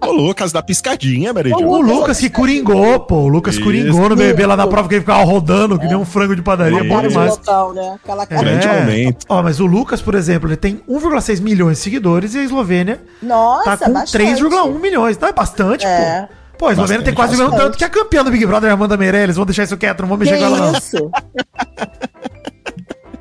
O 0.00 0.12
Lucas 0.12 0.52
da 0.52 0.62
piscadinha, 0.62 1.32
Jo. 1.44 1.56
O 1.66 1.80
Lucas 1.80 2.18
que 2.18 2.30
curingou, 2.30 3.00
pô. 3.00 3.16
O 3.22 3.28
Lucas 3.28 3.54
Isso. 3.54 3.64
curingou 3.64 4.08
no 4.08 4.14
BBB 4.16 4.46
lá 4.46 4.56
na 4.56 4.66
prova 4.66 4.88
que 4.88 4.94
ele 4.94 5.00
ficava 5.00 5.24
rodando, 5.24 5.78
que 5.78 5.86
nem 5.86 5.96
um 5.96 6.04
frango 6.04 6.36
de 6.36 6.42
padaria. 6.42 6.78
Isso. 6.80 6.88
Bom 6.88 7.00
demais. 7.02 7.30
loucão, 7.30 7.72
né? 7.74 7.98
Aquela 8.02 8.26
cara. 8.26 8.40
Grande 8.40 8.68
aumento. 8.68 9.26
Ó, 9.28 9.42
mas 9.42 9.58
o 9.60 9.66
Lucas, 9.66 10.00
por 10.00 10.14
exemplo, 10.14 10.48
ele 10.48 10.56
tem 10.56 10.80
1,6 10.88 11.40
milhões 11.40 11.78
de 11.78 11.82
seguidores 11.82 12.34
e 12.34 12.38
a 12.38 12.44
Eslovênia 12.44 13.00
Nossa, 13.22 13.76
tá 13.76 13.86
com 13.86 13.92
bastante. 13.92 14.24
3,1 14.40 14.78
milhões. 14.80 15.16
Então 15.16 15.28
é 15.28 15.32
bastante, 15.32 15.84
É. 15.84 16.22
pô. 16.28 16.34
Pô, 16.58 16.66
a 16.66 16.72
Eslovênia 16.72 16.98
Bastante, 17.02 17.04
tem 17.04 17.14
quase 17.14 17.34
o 17.36 17.38
mesmo 17.38 17.56
tanto 17.56 17.78
que 17.78 17.84
a 17.84 17.88
campeã 17.88 18.24
do 18.24 18.32
Big 18.32 18.44
Brother, 18.44 18.72
Amanda 18.72 18.96
Meirelles. 18.96 19.36
Vamos 19.36 19.46
deixar 19.46 19.62
isso 19.62 19.76
quieto, 19.76 20.00
não 20.00 20.08
vamos 20.08 20.26
Que 20.26 20.32
mexer 20.34 20.44
com 20.48 20.56
ela, 20.56 20.72
não. 20.72 20.78
isso? 20.78 21.10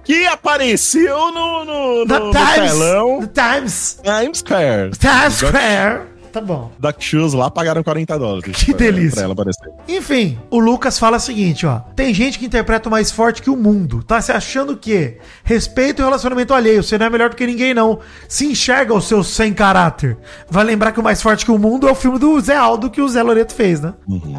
Que 0.03 0.25
apareceu 0.25 1.31
no, 1.33 1.65
no, 1.65 2.05
no, 2.05 2.05
no 2.05 2.31
telão 2.31 3.27
The 3.27 3.41
Times. 3.57 3.99
Times 4.01 4.37
Square. 4.39 4.91
Times 4.97 5.33
Square. 5.33 6.01
Tá 6.37 6.41
bom. 6.45 6.71
Duck 6.79 7.03
Shoes 7.03 7.33
lá 7.33 7.49
pagaram 7.49 7.81
40 7.83 8.17
dólares. 8.19 8.55
Que 8.67 8.73
pra- 8.73 8.85
delícia. 8.85 9.15
Pra 9.15 9.23
ela 9.23 9.33
aparecer. 9.33 9.71
Enfim, 9.87 10.37
o 10.51 10.59
Lucas 10.59 10.99
fala 10.99 11.17
o 11.17 11.19
seguinte, 11.19 11.65
ó. 11.65 11.79
Tem 11.95 12.13
gente 12.13 12.37
que 12.37 12.45
interpreta 12.45 12.87
o 12.89 12.91
mais 12.91 13.11
forte 13.11 13.41
que 13.41 13.49
o 13.49 13.55
mundo. 13.55 14.03
Tá 14.03 14.21
se 14.21 14.31
achando 14.31 14.75
que 14.77 15.17
respeita 15.43 16.01
o 16.01 16.05
relacionamento 16.05 16.53
alheio. 16.53 16.83
Você 16.83 16.97
não 16.97 17.05
é 17.05 17.09
melhor 17.09 17.29
do 17.29 17.35
que 17.35 17.45
ninguém, 17.47 17.73
não. 17.73 17.99
Se 18.27 18.45
enxerga 18.45 18.93
o 18.93 19.01
seu 19.01 19.23
sem 19.23 19.53
caráter. 19.53 20.17
Vai 20.49 20.63
lembrar 20.63 20.91
que 20.91 20.99
o 20.99 21.03
mais 21.03 21.21
forte 21.21 21.45
que 21.45 21.51
o 21.51 21.57
mundo 21.57 21.87
é 21.87 21.91
o 21.91 21.95
filme 21.95 22.19
do 22.19 22.39
Zé 22.39 22.55
Aldo 22.55 22.89
que 22.89 23.01
o 23.01 23.07
Zé 23.07 23.23
Loreto 23.23 23.53
fez, 23.55 23.79
né? 23.81 23.93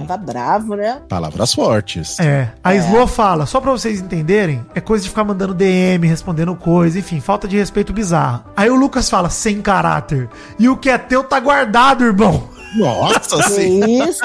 Tava 0.07 0.16
bravo, 0.16 0.74
né? 0.76 1.01
Palavras 1.09 1.53
fortes. 1.55 2.18
É. 2.20 2.51
A 2.62 2.74
Slo 2.76 3.07
fala, 3.07 3.46
só 3.46 3.61
pra 3.61 3.72
vocês 3.72 4.01
entenderem, 4.01 4.64
é 4.74 4.80
coisa 4.80 5.03
de 5.03 5.09
ficar 5.11 5.24
mandando 5.24 5.55
DM, 5.55 6.07
respondendo 6.07 6.55
coisa, 6.55 6.99
enfim, 6.99 7.20
falta 7.20 7.49
de 7.49 7.57
respeito 7.57 7.92
bizarra. 7.92 8.44
Aí 8.57 8.70
o 8.70 8.76
Lucas 8.76 9.09
fala, 9.11 9.30
sem 9.30 9.61
caráter. 9.61 10.28
E 10.59 10.68
o 10.68 10.76
que 10.76 10.90
é 10.90 10.99
teu 10.99 11.24
tá 11.24 11.40
guardado, 11.40 11.88
irmão. 12.07 12.49
Nossa, 12.76 13.36
Que 13.39 13.43
sim. 13.51 14.03
isso? 14.09 14.22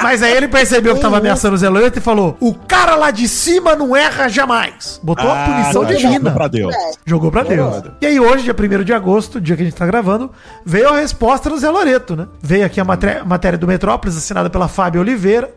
Mas 0.00 0.22
aí 0.22 0.36
ele 0.36 0.46
percebeu 0.48 0.94
que 0.94 1.00
tava 1.00 1.16
Que 1.16 1.20
ameaçando 1.20 1.54
o 1.54 1.58
Zé 1.58 1.68
Loreto 1.68 1.98
e 1.98 2.02
falou: 2.02 2.36
o 2.40 2.54
cara 2.54 2.94
lá 2.94 3.10
de 3.10 3.26
cima 3.28 3.74
não 3.74 3.94
erra 3.94 4.28
jamais. 4.28 5.00
Botou 5.02 5.28
a 5.30 5.44
punição 5.44 5.84
divina. 5.84 6.12
jogou 6.18 6.32
Pra 6.32 6.48
Deus. 6.48 6.74
É. 6.74 6.90
Jogou 7.04 7.30
pra 7.32 7.42
Deus. 7.42 7.82
E 8.00 8.06
aí 8.06 8.20
hoje, 8.20 8.44
dia 8.44 8.54
1 8.54 8.84
de 8.84 8.92
agosto, 8.92 9.40
dia 9.40 9.56
que 9.56 9.62
a 9.62 9.64
gente 9.64 9.74
tá 9.76 9.84
gravando, 9.84 10.30
veio 10.64 10.88
a 10.88 10.96
resposta 10.96 11.50
do 11.50 11.58
Zé 11.58 11.70
Loreto, 11.70 12.14
né? 12.14 12.28
Veio 12.40 12.64
aqui 12.64 12.80
a 12.80 12.84
maté- 12.84 13.22
matéria 13.24 13.58
do 13.58 13.66
Metrópolis, 13.66 14.16
assinada 14.16 14.48
pela 14.48 14.68
Fábio 14.68 15.00
Oliveira. 15.00 15.52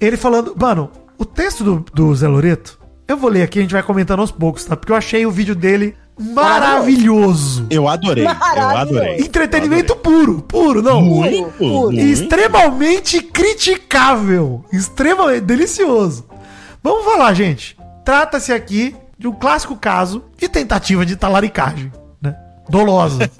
Ele 0.00 0.16
falando, 0.16 0.54
mano, 0.58 0.90
o 1.16 1.24
texto 1.24 1.62
do, 1.62 1.84
do 1.94 2.14
Zé 2.16 2.26
Loreto, 2.26 2.78
eu 3.06 3.16
vou 3.16 3.30
ler 3.30 3.42
aqui, 3.42 3.60
a 3.60 3.62
gente 3.62 3.72
vai 3.72 3.82
comentando 3.82 4.20
aos 4.20 4.32
poucos, 4.32 4.64
tá? 4.64 4.76
Porque 4.76 4.90
eu 4.90 4.96
achei 4.96 5.24
o 5.24 5.30
vídeo 5.30 5.54
dele 5.54 5.94
maravilhoso. 6.18 7.66
Eu 7.70 7.88
adorei. 7.88 8.24
Eu 8.24 8.76
adorei. 8.76 9.18
Entretenimento 9.18 9.96
puro, 9.96 10.42
puro, 10.42 10.82
não. 10.82 11.02
Muito, 11.02 11.52
puro. 11.52 11.92
muito. 11.92 12.00
extremamente 12.00 13.20
criticável, 13.20 14.64
extremamente 14.72 15.42
delicioso. 15.42 16.26
Vamos 16.82 17.04
falar, 17.04 17.32
gente. 17.34 17.76
Trata-se 18.04 18.52
aqui 18.52 18.94
de 19.18 19.26
um 19.26 19.32
clássico 19.32 19.76
caso 19.76 20.24
de 20.36 20.48
tentativa 20.48 21.06
de 21.06 21.16
talaricagem? 21.16 21.90
Dolosa. 22.68 23.30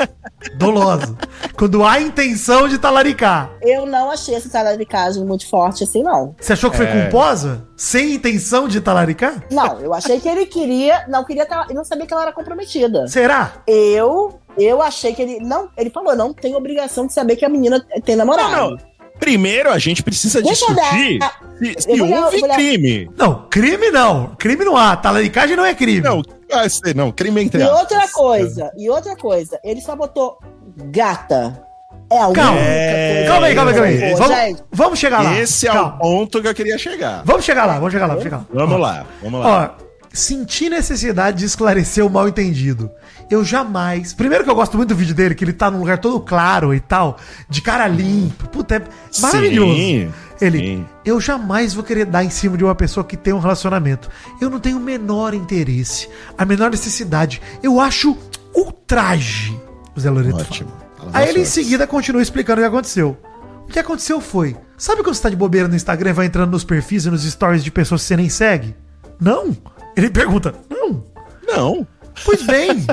Dolosa. 0.56 1.16
Quando 1.56 1.84
há 1.84 2.00
intenção 2.00 2.68
de 2.68 2.78
talaricar. 2.78 3.50
Eu 3.62 3.86
não 3.86 4.10
achei 4.10 4.34
essa 4.34 4.48
talaricagem 4.48 5.24
muito 5.24 5.48
forte 5.48 5.84
assim, 5.84 6.02
não. 6.02 6.34
Você 6.38 6.52
achou 6.52 6.70
que 6.70 6.76
foi 6.76 6.86
É. 6.86 7.02
culposa? 7.02 7.66
Sem 7.76 8.14
intenção 8.14 8.68
de 8.68 8.80
talaricar? 8.80 9.42
Não, 9.50 9.80
eu 9.80 9.94
achei 9.94 10.20
que 10.20 10.28
ele 10.28 10.46
queria. 10.46 11.04
Não 11.08 11.24
queria. 11.24 11.46
Eu 11.68 11.74
não 11.74 11.84
sabia 11.84 12.06
que 12.06 12.12
ela 12.12 12.22
era 12.22 12.32
comprometida. 12.32 13.06
Será? 13.06 13.52
Eu. 13.66 14.38
Eu 14.58 14.80
achei 14.82 15.14
que 15.14 15.22
ele. 15.22 15.38
Não, 15.40 15.68
ele 15.76 15.90
falou, 15.90 16.14
não 16.14 16.32
tem 16.32 16.54
obrigação 16.54 17.06
de 17.06 17.12
saber 17.12 17.36
que 17.36 17.44
a 17.44 17.48
menina 17.48 17.84
tem 18.04 18.14
namorado. 18.16 18.50
Não, 18.52 18.70
não. 18.70 18.94
Primeiro, 19.18 19.70
a 19.70 19.78
gente 19.78 20.02
precisa 20.02 20.42
Deixa 20.42 20.64
eu 20.64 20.74
discutir 20.74 21.18
se, 21.78 21.82
se 21.82 22.02
houve 22.02 22.42
crime. 22.54 23.08
Não, 23.16 23.46
crime 23.48 23.90
não. 23.92 24.34
Crime 24.36 24.64
não 24.64 24.76
há. 24.76 24.96
Talaricagem 24.96 25.56
não 25.56 25.64
é 25.64 25.72
crime. 25.72 26.00
Não, 26.00 26.20
ah, 26.55 26.68
sei, 26.68 26.94
não, 26.94 27.11
crime 27.12 27.42
entre 27.42 27.61
E 27.61 27.62
aspas. 27.64 27.80
outra 27.80 28.09
coisa, 28.09 28.72
e 28.76 28.88
outra 28.90 29.16
coisa, 29.16 29.59
ele 29.62 29.80
só 29.80 29.94
botou 29.96 30.38
gata. 30.90 31.62
É 32.11 32.18
a 32.18 32.30
Calma. 32.32 32.59
É. 32.61 33.24
Calma 33.26 33.46
aí, 33.46 33.55
calma 33.55 33.70
aí, 33.70 33.76
calma 33.76 33.88
aí. 33.88 34.14
Vamos, 34.14 34.36
gente, 34.36 34.62
vamos 34.70 34.98
chegar 34.98 35.22
lá. 35.22 35.38
Esse 35.38 35.66
é 35.66 35.72
Calma. 35.72 35.94
o 35.96 35.98
ponto 35.98 36.42
que 36.42 36.48
eu 36.48 36.55
queria 36.55 36.76
chegar. 36.76 37.22
Vamos 37.24 37.44
chegar 37.44 37.64
lá, 37.64 37.74
vamos 37.74 37.92
chegar 37.92 38.07
lá, 38.07 38.14
vamos 38.14 38.24
chegar 38.24 38.36
lá. 38.38 38.46
Vamos 38.52 38.80
lá, 38.80 39.07
vamos 39.22 39.40
lá. 39.40 39.76
Ó, 39.80 39.84
senti 40.12 40.68
necessidade 40.68 41.38
de 41.38 41.44
esclarecer 41.46 42.05
o 42.05 42.11
mal 42.11 42.28
entendido. 42.28 42.90
Eu 43.30 43.42
jamais. 43.42 44.12
Primeiro 44.12 44.44
que 44.44 44.50
eu 44.50 44.55
gosto 44.55 44.76
muito 44.76 44.90
do 44.90 44.94
vídeo 44.94 45.14
dele, 45.14 45.34
que 45.34 45.42
ele 45.44 45.55
tá 45.55 45.70
num 45.70 45.78
lugar 45.78 45.98
todo 45.98 46.20
claro 46.20 46.74
e 46.74 46.80
tal, 46.80 47.16
de 47.48 47.62
cara 47.62 47.88
limpo. 47.88 48.48
Puta, 48.48 48.76
é 48.76 48.82
maravilhoso. 49.20 49.74
Sim, 49.74 50.12
ele, 50.41 50.59
sim. 50.59 50.87
eu 51.05 51.20
jamais 51.20 51.74
vou 51.74 51.85
querer 51.85 52.07
dar 52.07 52.24
em 52.24 52.30
cima 52.30 52.57
de 52.57 52.64
uma 52.64 52.74
pessoa 52.74 53.05
que 53.05 53.16
tem 53.16 53.32
um 53.32 53.39
relacionamento. 53.39 54.09
Eu 54.41 54.51
não 54.51 54.61
tenho 54.61 54.76
o 54.76 54.80
menor 54.80 55.35
interesse, 55.35 56.09
a 56.37 56.45
menor 56.45 56.70
necessidade. 56.70 57.41
Eu 57.62 57.80
acho 57.80 58.16
ultraje. 58.55 59.59
O 59.97 60.01
Zé 60.01 60.11
Loreto 60.11 60.37
Ótimo. 60.37 60.72
fala. 60.97 61.11
Aí 61.12 61.28
ele 61.28 61.41
em 61.41 61.45
seguida 61.45 61.87
continua 61.87 62.22
explicando 62.22 62.61
o 62.61 62.64
que 62.64 62.68
aconteceu. 62.68 63.16
O 63.68 63.72
que 63.72 63.78
aconteceu 63.78 64.20
foi: 64.20 64.57
sabe 64.76 65.03
quando 65.03 65.14
você 65.14 65.22
tá 65.22 65.28
de 65.28 65.37
bobeira 65.37 65.68
no 65.68 65.76
Instagram 65.76 66.11
e 66.11 66.14
vai 66.14 66.26
entrando 66.26 66.51
nos 66.51 66.64
perfis 66.64 67.07
e 67.07 67.11
nos 67.11 67.24
stories 67.24 67.62
de 67.62 67.70
pessoas 67.70 68.03
que 68.03 68.09
você 68.09 68.16
nem 68.16 68.28
segue? 68.28 68.74
Não. 69.20 69.57
Ele 69.97 70.11
pergunta: 70.11 70.55
não. 70.68 71.05
Não. 71.47 71.87
Pois 72.24 72.43
bem. 72.43 72.70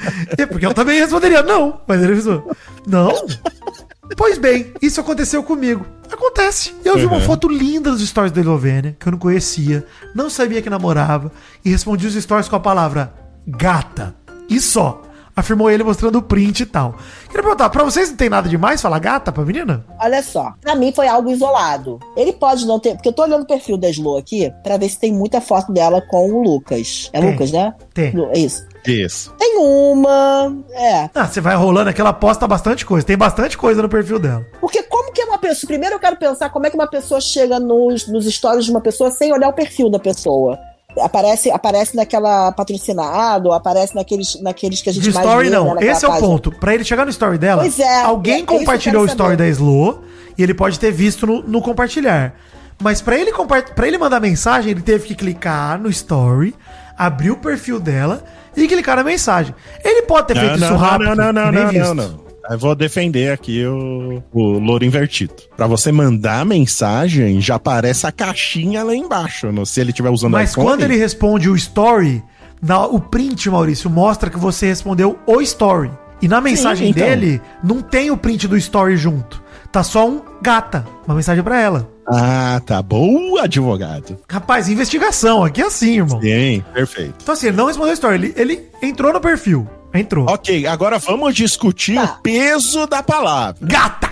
é 0.38 0.46
porque 0.46 0.66
eu 0.66 0.74
também 0.74 1.00
responderia 1.00 1.42
não, 1.42 1.80
mas 1.86 2.02
ele 2.02 2.14
pensou, 2.14 2.56
não. 2.86 3.12
Pois 4.16 4.38
bem, 4.38 4.72
isso 4.82 5.00
aconteceu 5.00 5.42
comigo. 5.42 5.84
Acontece. 6.12 6.74
Eu 6.84 6.96
vi 6.96 7.06
uma 7.06 7.16
Uhum. 7.16 7.22
foto 7.22 7.48
linda 7.48 7.90
dos 7.90 8.06
stories 8.06 8.30
da 8.32 8.40
Eslovênia, 8.40 8.96
que 9.00 9.08
eu 9.08 9.12
não 9.12 9.18
conhecia, 9.18 9.86
não 10.14 10.28
sabia 10.28 10.60
que 10.62 10.68
namorava, 10.70 11.32
e 11.64 11.70
respondi 11.70 12.06
os 12.06 12.14
stories 12.14 12.48
com 12.48 12.56
a 12.56 12.60
palavra 12.60 13.12
gata. 13.46 14.14
E 14.48 14.60
só. 14.60 15.02
Afirmou 15.36 15.70
ele 15.70 15.82
mostrando 15.82 16.18
o 16.18 16.22
print 16.22 16.60
e 16.60 16.66
tal. 16.66 16.94
Queria 17.26 17.42
perguntar, 17.42 17.68
pra 17.68 17.82
vocês 17.82 18.08
não 18.10 18.16
tem 18.16 18.28
nada 18.28 18.48
demais 18.48 18.80
falar 18.80 18.98
gata 19.00 19.32
pra 19.32 19.44
menina? 19.44 19.84
Olha 20.00 20.22
só, 20.22 20.54
pra 20.60 20.74
mim 20.76 20.92
foi 20.92 21.08
algo 21.08 21.30
isolado. 21.30 21.98
Ele 22.16 22.32
pode 22.32 22.66
não 22.66 22.78
ter. 22.78 22.94
Porque 22.94 23.08
eu 23.08 23.12
tô 23.12 23.22
olhando 23.22 23.42
o 23.42 23.46
perfil 23.46 23.76
da 23.76 23.88
Slo 23.90 24.16
aqui 24.16 24.52
pra 24.62 24.76
ver 24.76 24.88
se 24.88 24.98
tem 24.98 25.12
muita 25.12 25.40
foto 25.40 25.72
dela 25.72 26.00
com 26.02 26.30
o 26.30 26.42
Lucas. 26.42 27.10
É 27.12 27.20
Tem. 27.20 27.30
Lucas, 27.30 27.52
né? 27.52 27.74
Tem. 27.92 28.14
É 28.32 28.38
isso. 28.38 28.64
Isso. 28.86 29.34
Tem 29.38 29.56
uma. 29.58 30.54
É. 30.72 31.10
Ah, 31.14 31.26
você 31.26 31.40
vai 31.40 31.56
rolando 31.56 31.90
aquela 31.90 32.12
posta 32.12 32.46
bastante 32.46 32.84
coisa. 32.84 33.06
Tem 33.06 33.16
bastante 33.16 33.56
coisa 33.56 33.80
no 33.80 33.88
perfil 33.88 34.18
dela. 34.18 34.44
Porque 34.60 34.82
como 34.84 35.12
que 35.12 35.22
é 35.22 35.24
uma 35.24 35.38
pessoa. 35.38 35.66
Primeiro 35.68 35.96
eu 35.96 36.00
quero 36.00 36.16
pensar 36.16 36.50
como 36.50 36.66
é 36.66 36.70
que 36.70 36.76
uma 36.76 36.86
pessoa 36.86 37.20
chega 37.20 37.58
nos, 37.58 38.06
nos 38.06 38.26
stories 38.26 38.66
de 38.66 38.70
uma 38.70 38.80
pessoa 38.80 39.10
sem 39.10 39.32
olhar 39.32 39.48
o 39.48 39.52
perfil 39.52 39.90
da 39.90 39.98
pessoa. 39.98 40.58
Aparece, 41.00 41.50
aparece 41.50 41.96
naquela 41.96 42.52
patrocinado, 42.52 43.52
aparece 43.52 43.94
naqueles, 43.94 44.40
naqueles 44.40 44.80
que 44.80 44.90
a 44.90 44.92
gente 44.92 45.02
De 45.02 45.12
mais 45.12 45.26
story 45.26 45.48
vê, 45.50 45.54
não. 45.56 45.74
né, 45.74 45.86
Esse 45.86 46.04
é 46.04 46.08
o 46.08 46.12
página. 46.12 46.28
ponto. 46.28 46.52
Pra 46.52 46.74
ele 46.74 46.84
chegar 46.84 47.04
no 47.04 47.10
story 47.10 47.36
dela, 47.38 47.62
Pois 47.62 47.78
é, 47.78 48.02
alguém 48.02 48.42
é 48.42 48.46
compartilhou 48.46 49.02
o 49.02 49.06
story 49.06 49.32
saber. 49.32 49.36
da 49.44 49.48
Slo 49.48 50.04
e 50.38 50.42
ele 50.42 50.54
pode 50.54 50.78
ter 50.78 50.92
visto 50.92 51.26
no, 51.26 51.42
no 51.42 51.60
compartilhar. 51.60 52.34
Mas 52.82 53.00
pra 53.00 53.16
ele 53.16 53.32
para 53.74 53.86
ele 53.86 53.98
mandar 53.98 54.20
mensagem, 54.20 54.70
ele 54.72 54.82
teve 54.82 55.06
que 55.06 55.14
clicar 55.14 55.78
no 55.80 55.88
story, 55.90 56.54
abrir 56.96 57.30
o 57.30 57.36
perfil 57.36 57.78
dela 57.80 58.22
e 58.56 58.66
clicar 58.68 58.96
na 58.96 59.04
mensagem. 59.04 59.54
Ele 59.82 60.02
pode 60.02 60.28
ter 60.28 60.38
feito 60.38 60.56
isso 60.56 60.74
rápido, 60.76 61.14
não, 61.14 61.32
não, 61.32 61.50
nem 61.52 61.62
não, 61.64 61.70
visto. 61.70 61.94
não, 61.94 62.08
não. 62.08 62.23
Eu 62.50 62.58
vou 62.58 62.74
defender 62.74 63.32
aqui 63.32 63.64
o, 63.64 64.22
o 64.32 64.42
louro 64.58 64.84
invertido. 64.84 65.34
Pra 65.56 65.66
você 65.66 65.90
mandar 65.90 66.44
mensagem, 66.44 67.40
já 67.40 67.54
aparece 67.54 68.06
a 68.06 68.12
caixinha 68.12 68.82
lá 68.84 68.94
embaixo, 68.94 69.50
no- 69.50 69.64
se 69.64 69.80
ele 69.80 69.90
estiver 69.90 70.10
usando 70.10 70.32
Mas 70.32 70.50
iPhone. 70.50 70.66
quando 70.66 70.82
ele 70.82 70.96
responde 70.96 71.48
o 71.48 71.56
story, 71.56 72.22
na- 72.62 72.86
o 72.86 73.00
print, 73.00 73.48
Maurício, 73.48 73.88
mostra 73.88 74.28
que 74.28 74.38
você 74.38 74.66
respondeu 74.66 75.18
o 75.26 75.40
story. 75.40 75.90
E 76.20 76.28
na 76.28 76.40
mensagem 76.40 76.90
então. 76.90 77.02
dele, 77.06 77.40
não 77.62 77.82
tem 77.82 78.10
o 78.10 78.16
print 78.16 78.46
do 78.48 78.56
story 78.56 78.96
junto. 78.96 79.42
Tá 79.72 79.82
só 79.82 80.08
um 80.08 80.20
gata, 80.40 80.86
uma 81.06 81.16
mensagem 81.16 81.42
pra 81.42 81.60
ela. 81.60 81.90
Ah, 82.06 82.60
tá. 82.64 82.80
Boa, 82.82 83.44
advogado. 83.44 84.16
Rapaz, 84.30 84.68
investigação, 84.68 85.42
aqui 85.42 85.60
é 85.62 85.66
assim, 85.66 85.96
irmão. 85.96 86.20
Sim, 86.20 86.62
perfeito. 86.72 87.14
Então 87.22 87.32
assim, 87.32 87.48
ele 87.48 87.56
não 87.56 87.66
respondeu 87.66 87.90
a 87.90 87.94
story, 87.94 88.14
ele, 88.16 88.34
ele 88.36 88.62
entrou 88.82 89.12
no 89.12 89.20
perfil. 89.20 89.66
Entrou. 89.94 90.26
Ok, 90.28 90.66
agora 90.66 90.98
vamos 90.98 91.34
discutir 91.34 91.94
Tá. 91.94 92.02
o 92.04 92.22
peso 92.22 92.86
da 92.86 93.02
palavra. 93.02 93.56
Gata! 93.62 94.08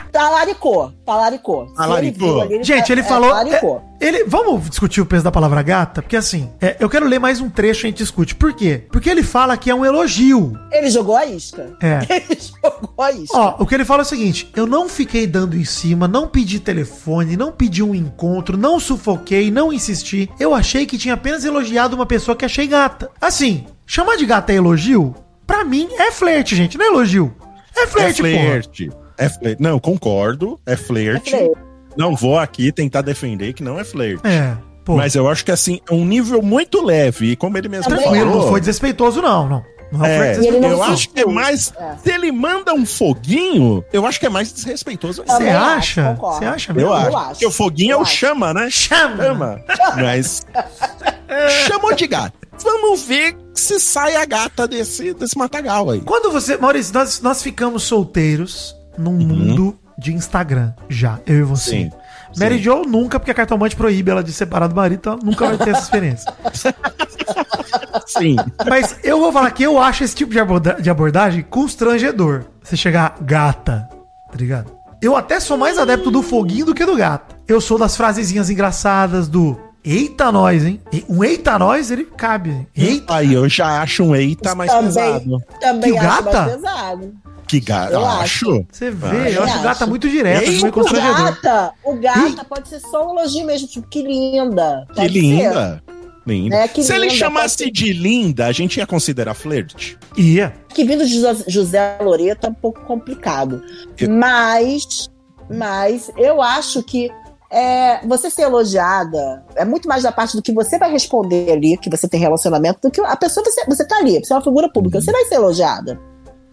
Se 1.73 1.75
Talaricou. 1.75 2.35
viu 2.35 2.41
ali, 2.43 2.63
Gente, 2.65 2.93
ele 2.93 3.01
é, 3.01 3.05
falou. 3.05 3.31
talaricou. 3.31 3.83
é, 3.99 4.07
ele, 4.09 4.25
vamos 4.25 4.69
discutir 4.69 5.01
o 5.01 5.07
peso 5.07 5.25
da 5.25 5.33
palavra 5.33 5.63
gata? 5.63 6.03
Porque 6.03 6.17
assim, 6.17 6.51
é, 6.61 6.77
eu 6.79 6.91
quero 6.91 7.07
ler 7.07 7.19
mais 7.19 7.41
um 7.41 7.49
trecho 7.49 7.81
e 7.81 7.87
a 7.87 7.91
gente 7.91 7.97
discute. 7.99 8.35
Por 8.35 8.53
quê? 8.53 8.85
Porque 8.93 9.09
ele 9.09 9.23
fala 9.23 9.57
que 9.57 9.71
é 9.71 9.75
um 9.75 9.87
elogio. 9.87 10.53
Ele 10.71 10.91
jogou 10.91 11.17
a 11.17 11.25
isca. 11.25 11.75
É. 11.81 12.01
Ele 12.29 12.39
jogou 12.63 13.03
a 13.05 13.11
isca. 13.11 13.37
Ó, 13.39 13.57
o 13.61 13.67
que 13.67 13.75
ele 13.75 13.87
fala 13.87 14.03
é 14.03 14.05
o 14.05 14.09
seguinte: 14.09 14.51
eu 14.55 14.67
não 14.67 14.87
fiquei 14.87 15.27
dando 15.27 15.57
em 15.57 15.65
cima, 15.65 16.07
não 16.07 16.29
pedi 16.29 16.61
telefone, 16.61 17.35
não 17.37 17.51
pedi 17.51 17.83
um 17.83 17.95
encontro, 17.95 18.57
não 18.59 18.79
sufoquei, 18.79 19.51
não 19.51 19.73
insisti. 19.73 20.29
Eu 20.39 20.55
achei 20.55 20.85
que 20.85 20.99
tinha 20.99 21.15
apenas 21.15 21.43
elogiado 21.45 21.97
uma 21.97 22.05
pessoa 22.07 22.37
que 22.37 22.45
achei 22.45 22.67
gata. 22.67 23.11
Assim, 23.19 23.65
chamar 23.87 24.17
de 24.17 24.27
gata 24.27 24.53
é 24.53 24.57
elogio? 24.57 25.15
Pra 25.53 25.65
mim 25.65 25.89
é 25.99 26.11
flerte, 26.11 26.57
gente, 26.57 26.79
não 26.79 26.87
é 26.87 26.89
elogio. 26.89 27.35
É 27.77 27.83
É 27.83 27.87
flerte, 27.87 28.23
porra. 28.23 28.33
flerte. 28.35 28.91
É 29.19 29.29
flerte. 29.29 29.63
Não, 29.63 29.79
concordo. 29.79 30.59
É 30.65 30.77
flerte. 30.77 31.35
É 31.35 31.39
flerte. 31.39 31.57
Não 31.97 32.17
vou 32.17 32.39
aqui 32.39 32.73
tentar 32.73 33.03
defender 33.03 33.53
que 33.53 33.63
não 33.63 33.79
é 33.79 33.85
flerte. 33.85 34.27
É, 34.27 34.57
pô. 34.85 34.97
Mas 34.97 35.15
eu 35.15 35.29
acho 35.29 35.45
que 35.45 35.51
assim, 35.51 35.79
é 35.91 35.93
um 35.93 36.05
nível 36.07 36.41
muito 36.41 36.83
leve. 36.83 37.33
E 37.33 37.37
como 37.37 37.59
ele 37.59 37.69
mesmo 37.69 37.85
Também 37.85 38.03
Tranquilo, 38.05 38.27
falou. 38.31 38.43
não 38.45 38.51
foi 38.51 38.61
desrespeitoso, 38.61 39.21
não, 39.21 39.49
não. 39.49 39.73
Não 39.93 40.07
É, 40.07 40.39
não 40.39 40.71
eu 40.71 40.83
acho 40.83 41.11
que 41.11 41.21
é 41.21 41.27
mais. 41.27 41.71
É. 41.79 41.97
Se 42.03 42.11
ele 42.11 42.33
manda 42.33 42.73
um 42.73 42.87
foguinho, 42.87 43.85
eu 43.93 44.07
acho 44.07 44.19
que 44.19 44.25
é 44.25 44.31
mais 44.31 44.51
desrespeitoso. 44.51 45.23
Você 45.27 45.49
acha? 45.51 46.15
Você 46.19 46.45
acha 46.47 46.73
Eu, 46.73 46.77
mesmo? 46.77 46.93
acho. 46.95 47.17
acho. 47.19 47.29
Porque 47.33 47.47
o 47.47 47.51
foguinho 47.51 47.91
é 47.91 47.95
Eu 47.95 47.99
o 47.99 48.03
acho. 48.03 48.17
chama, 48.17 48.55
né? 48.55 48.71
Chama. 48.71 49.23
Chama. 49.23 49.61
Mas. 49.97 50.47
Chamou 51.69 51.93
de 51.95 52.07
gato. 52.07 52.39
Vamos 52.63 53.03
ver 53.03 53.37
se 53.55 53.79
sai 53.81 54.17
a 54.17 54.25
gata 54.25 54.67
desse, 54.69 55.13
desse 55.15 55.37
matagal 55.37 55.91
aí. 55.91 56.01
Quando 56.01 56.31
você. 56.33 56.57
Maurício, 56.57 56.93
nós, 56.95 57.21
nós 57.21 57.43
ficamos 57.43 57.83
solteiros 57.85 58.75
num 58.99 59.13
mundo 59.13 59.79
de 59.99 60.13
Instagram 60.13 60.73
já, 60.89 61.19
eu 61.27 61.37
e 61.37 61.43
você. 61.43 61.71
Sim. 61.71 61.91
Mary 62.39 62.57
Sim. 62.57 62.63
Jo 62.63 62.83
nunca, 62.83 63.21
porque 63.21 63.31
a 63.31 63.35
cartomante 63.35 63.77
proíbe 63.77 64.11
ela 64.11 64.23
de 64.25 64.33
separar 64.33 64.67
do 64.67 64.75
marido, 64.75 64.99
então 65.01 65.13
ela 65.15 65.23
nunca 65.23 65.47
vai 65.47 65.59
ter 65.59 65.71
essa 65.71 65.83
experiência. 65.83 66.33
Sim. 68.07 68.37
Mas 68.69 68.97
eu 69.03 69.19
vou 69.19 69.33
falar 69.33 69.51
que 69.51 69.63
eu 69.63 69.79
acho 69.79 70.05
esse 70.05 70.15
tipo 70.15 70.33
de, 70.33 70.39
aborda- 70.41 70.77
de 70.81 70.91
abordagem 70.91 71.43
constrangedor. 71.43 72.45
Você 72.63 72.77
chegar 72.77 73.17
gata, 73.21 73.89
tá 74.31 74.37
ligado? 74.37 74.71
Eu 75.01 75.17
até 75.17 75.41
sou 75.41 75.57
mais 75.57 75.79
adepto 75.79 76.11
do 76.11 76.23
foguinho 76.23 76.67
do 76.67 76.75
que 76.75 76.85
do 76.87 76.97
gato. 76.97 77.35
Eu 77.49 77.61
sou 77.61 77.77
das 77.79 77.97
frasezinhas 77.97 78.49
engraçadas 78.51 79.29
do 79.29 79.59
Eita 79.85 80.31
nós, 80.31 80.65
hein? 80.65 80.81
Um 81.09 81.25
eita 81.25 81.59
nós, 81.59 81.91
ele 81.91 82.05
cabe. 82.05 82.51
hein? 82.51 82.67
Eita. 82.77 83.15
Aí 83.17 83.33
eu 83.35 83.49
já 83.49 83.83
acho 83.83 84.05
um 84.05 84.15
eita 84.15 84.55
mais 84.55 84.71
também, 84.71 84.87
pesado. 84.93 85.43
também 85.61 85.93
Que 85.93 85.93
o 85.93 85.99
acho 86.01 86.23
gata? 86.25 86.41
mais 86.43 86.53
pesado. 86.55 87.15
Que 87.49 87.61
gato. 87.61 87.93
Eu 87.93 88.01
Eu 88.01 88.07
acho. 88.07 88.65
Você 88.71 88.91
vê, 88.91 89.07
Ah, 89.09 89.31
eu 89.31 89.43
acho 89.43 89.53
o 89.53 89.57
acho. 89.57 89.63
gata 89.65 89.87
muito 89.87 90.09
direto, 90.09 90.43
Ei, 90.45 90.63
meio 90.63 90.69
O 90.69 90.85
gata, 90.93 91.73
o 91.85 91.95
gata 91.97 92.45
pode 92.45 92.69
ser 92.69 92.81
só 92.81 93.07
um 93.13 93.19
elogio 93.19 93.45
mesmo, 93.45 93.67
tipo, 93.69 93.87
que 93.89 94.03
linda. 94.03 94.87
Que 94.95 95.03
ser. 95.03 95.09
linda. 95.09 95.83
Linda. 96.25 96.55
É, 96.57 96.69
que 96.69 96.85
Se 96.85 96.93
ele 96.95 97.07
linda, 97.07 97.15
chamasse 97.17 97.65
pode 97.65 97.79
ser. 97.79 97.85
de 97.87 97.93
linda, 97.93 98.47
a 98.47 98.53
gente 98.53 98.77
ia 98.79 98.87
considerar 98.87 99.35
flerte? 99.35 99.99
Ia. 100.17 100.55
Que 100.69 100.85
vindo 100.85 101.05
de 101.05 101.21
José- 101.21 101.45
José 101.49 101.99
Loreto 102.01 102.47
é 102.47 102.51
um 102.51 102.55
pouco 102.55 102.81
complicado. 102.83 103.61
Eu- 103.99 104.09
Mas, 104.09 105.11
mas 105.51 106.11
eu 106.17 106.41
acho 106.41 106.81
que 106.85 107.11
é, 107.53 108.01
você 108.07 108.31
ser 108.31 108.43
elogiada 108.43 109.45
é 109.55 109.65
muito 109.65 109.87
mais 109.87 110.03
da 110.03 110.11
parte 110.11 110.35
do 110.35 110.43
que 110.43 110.53
você 110.53 110.79
vai 110.79 110.91
responder 110.91 111.53
ali, 111.53 111.77
que 111.77 111.91
você 111.91 112.09
tem 112.09 112.19
relacionamento, 112.19 112.81
do 112.83 112.91
que 112.91 113.01
a 113.03 113.15
pessoa, 113.15 113.45
você, 113.45 113.65
você 113.67 113.87
tá 113.87 113.99
ali, 113.99 114.19
você 114.25 114.33
é 114.33 114.37
uma 114.37 114.43
figura 114.43 114.73
pública, 114.73 115.01
você 115.01 115.13
vai 115.13 115.25
ser 115.27 115.35
elogiada, 115.35 116.01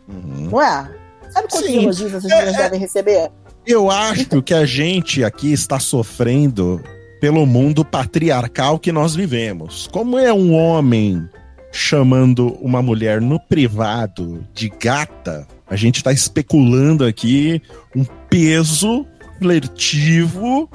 Uhum. 0.09 0.49
não 0.51 0.61
é? 0.61 0.89
Sabe 1.31 1.47
quantos 1.49 1.67
Sim. 1.69 1.83
elogios 1.83 2.13
essas 2.13 2.29
É, 2.31 2.35
meninas 2.35 2.55
é. 2.55 2.63
devem 2.63 2.79
receber? 2.79 3.31
Eu 3.65 3.89
acho 3.89 4.41
que 4.41 4.53
a 4.53 4.65
gente 4.65 5.23
aqui 5.23 5.53
está 5.53 5.79
sofrendo 5.79 6.81
pelo 7.21 7.45
mundo 7.45 7.85
patriarcal 7.85 8.79
que 8.79 8.91
nós 8.91 9.13
vivemos. 9.15 9.87
Como 9.91 10.17
é 10.17 10.33
um 10.33 10.53
homem 10.55 11.29
chamando 11.71 12.57
uma 12.61 12.81
mulher 12.81 13.21
no 13.21 13.39
privado 13.39 14.43
de 14.53 14.69
gata, 14.69 15.47
a 15.69 15.75
gente 15.75 15.97
está 15.97 16.11
especulando 16.11 17.05
aqui 17.05 17.61
um 17.95 18.03
peso 18.27 19.05
flertivo 19.37 20.67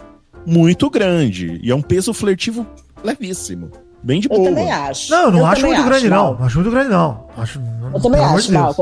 muito 0.47 0.89
grande. 0.91 1.61
E 1.63 1.71
é 1.71 1.75
um 1.75 1.83
peso 1.83 2.13
flertivo 2.15 2.67
levíssimo. 3.03 3.71
Bem 4.03 4.21
de 4.21 4.29
Eu 4.31 4.37
boa. 4.37 4.49
também 4.51 4.71
acho. 4.71 5.11
Não, 5.11 5.23
eu 5.25 5.31
não 5.31 5.39
Eu 5.41 5.47
acho 5.47 5.65
muito 5.67 5.83
grande, 5.85 6.09
Mal. 6.11 6.25
não. 6.33 6.39
Não 6.39 6.47
acho 6.47 6.57
muito 6.59 6.71
grande, 6.71 6.91
não. 6.91 7.27
Acho, 7.39 7.63
Eu 7.95 8.01
também 8.03 8.21
acho, 8.21 8.53
mal. 8.53 8.75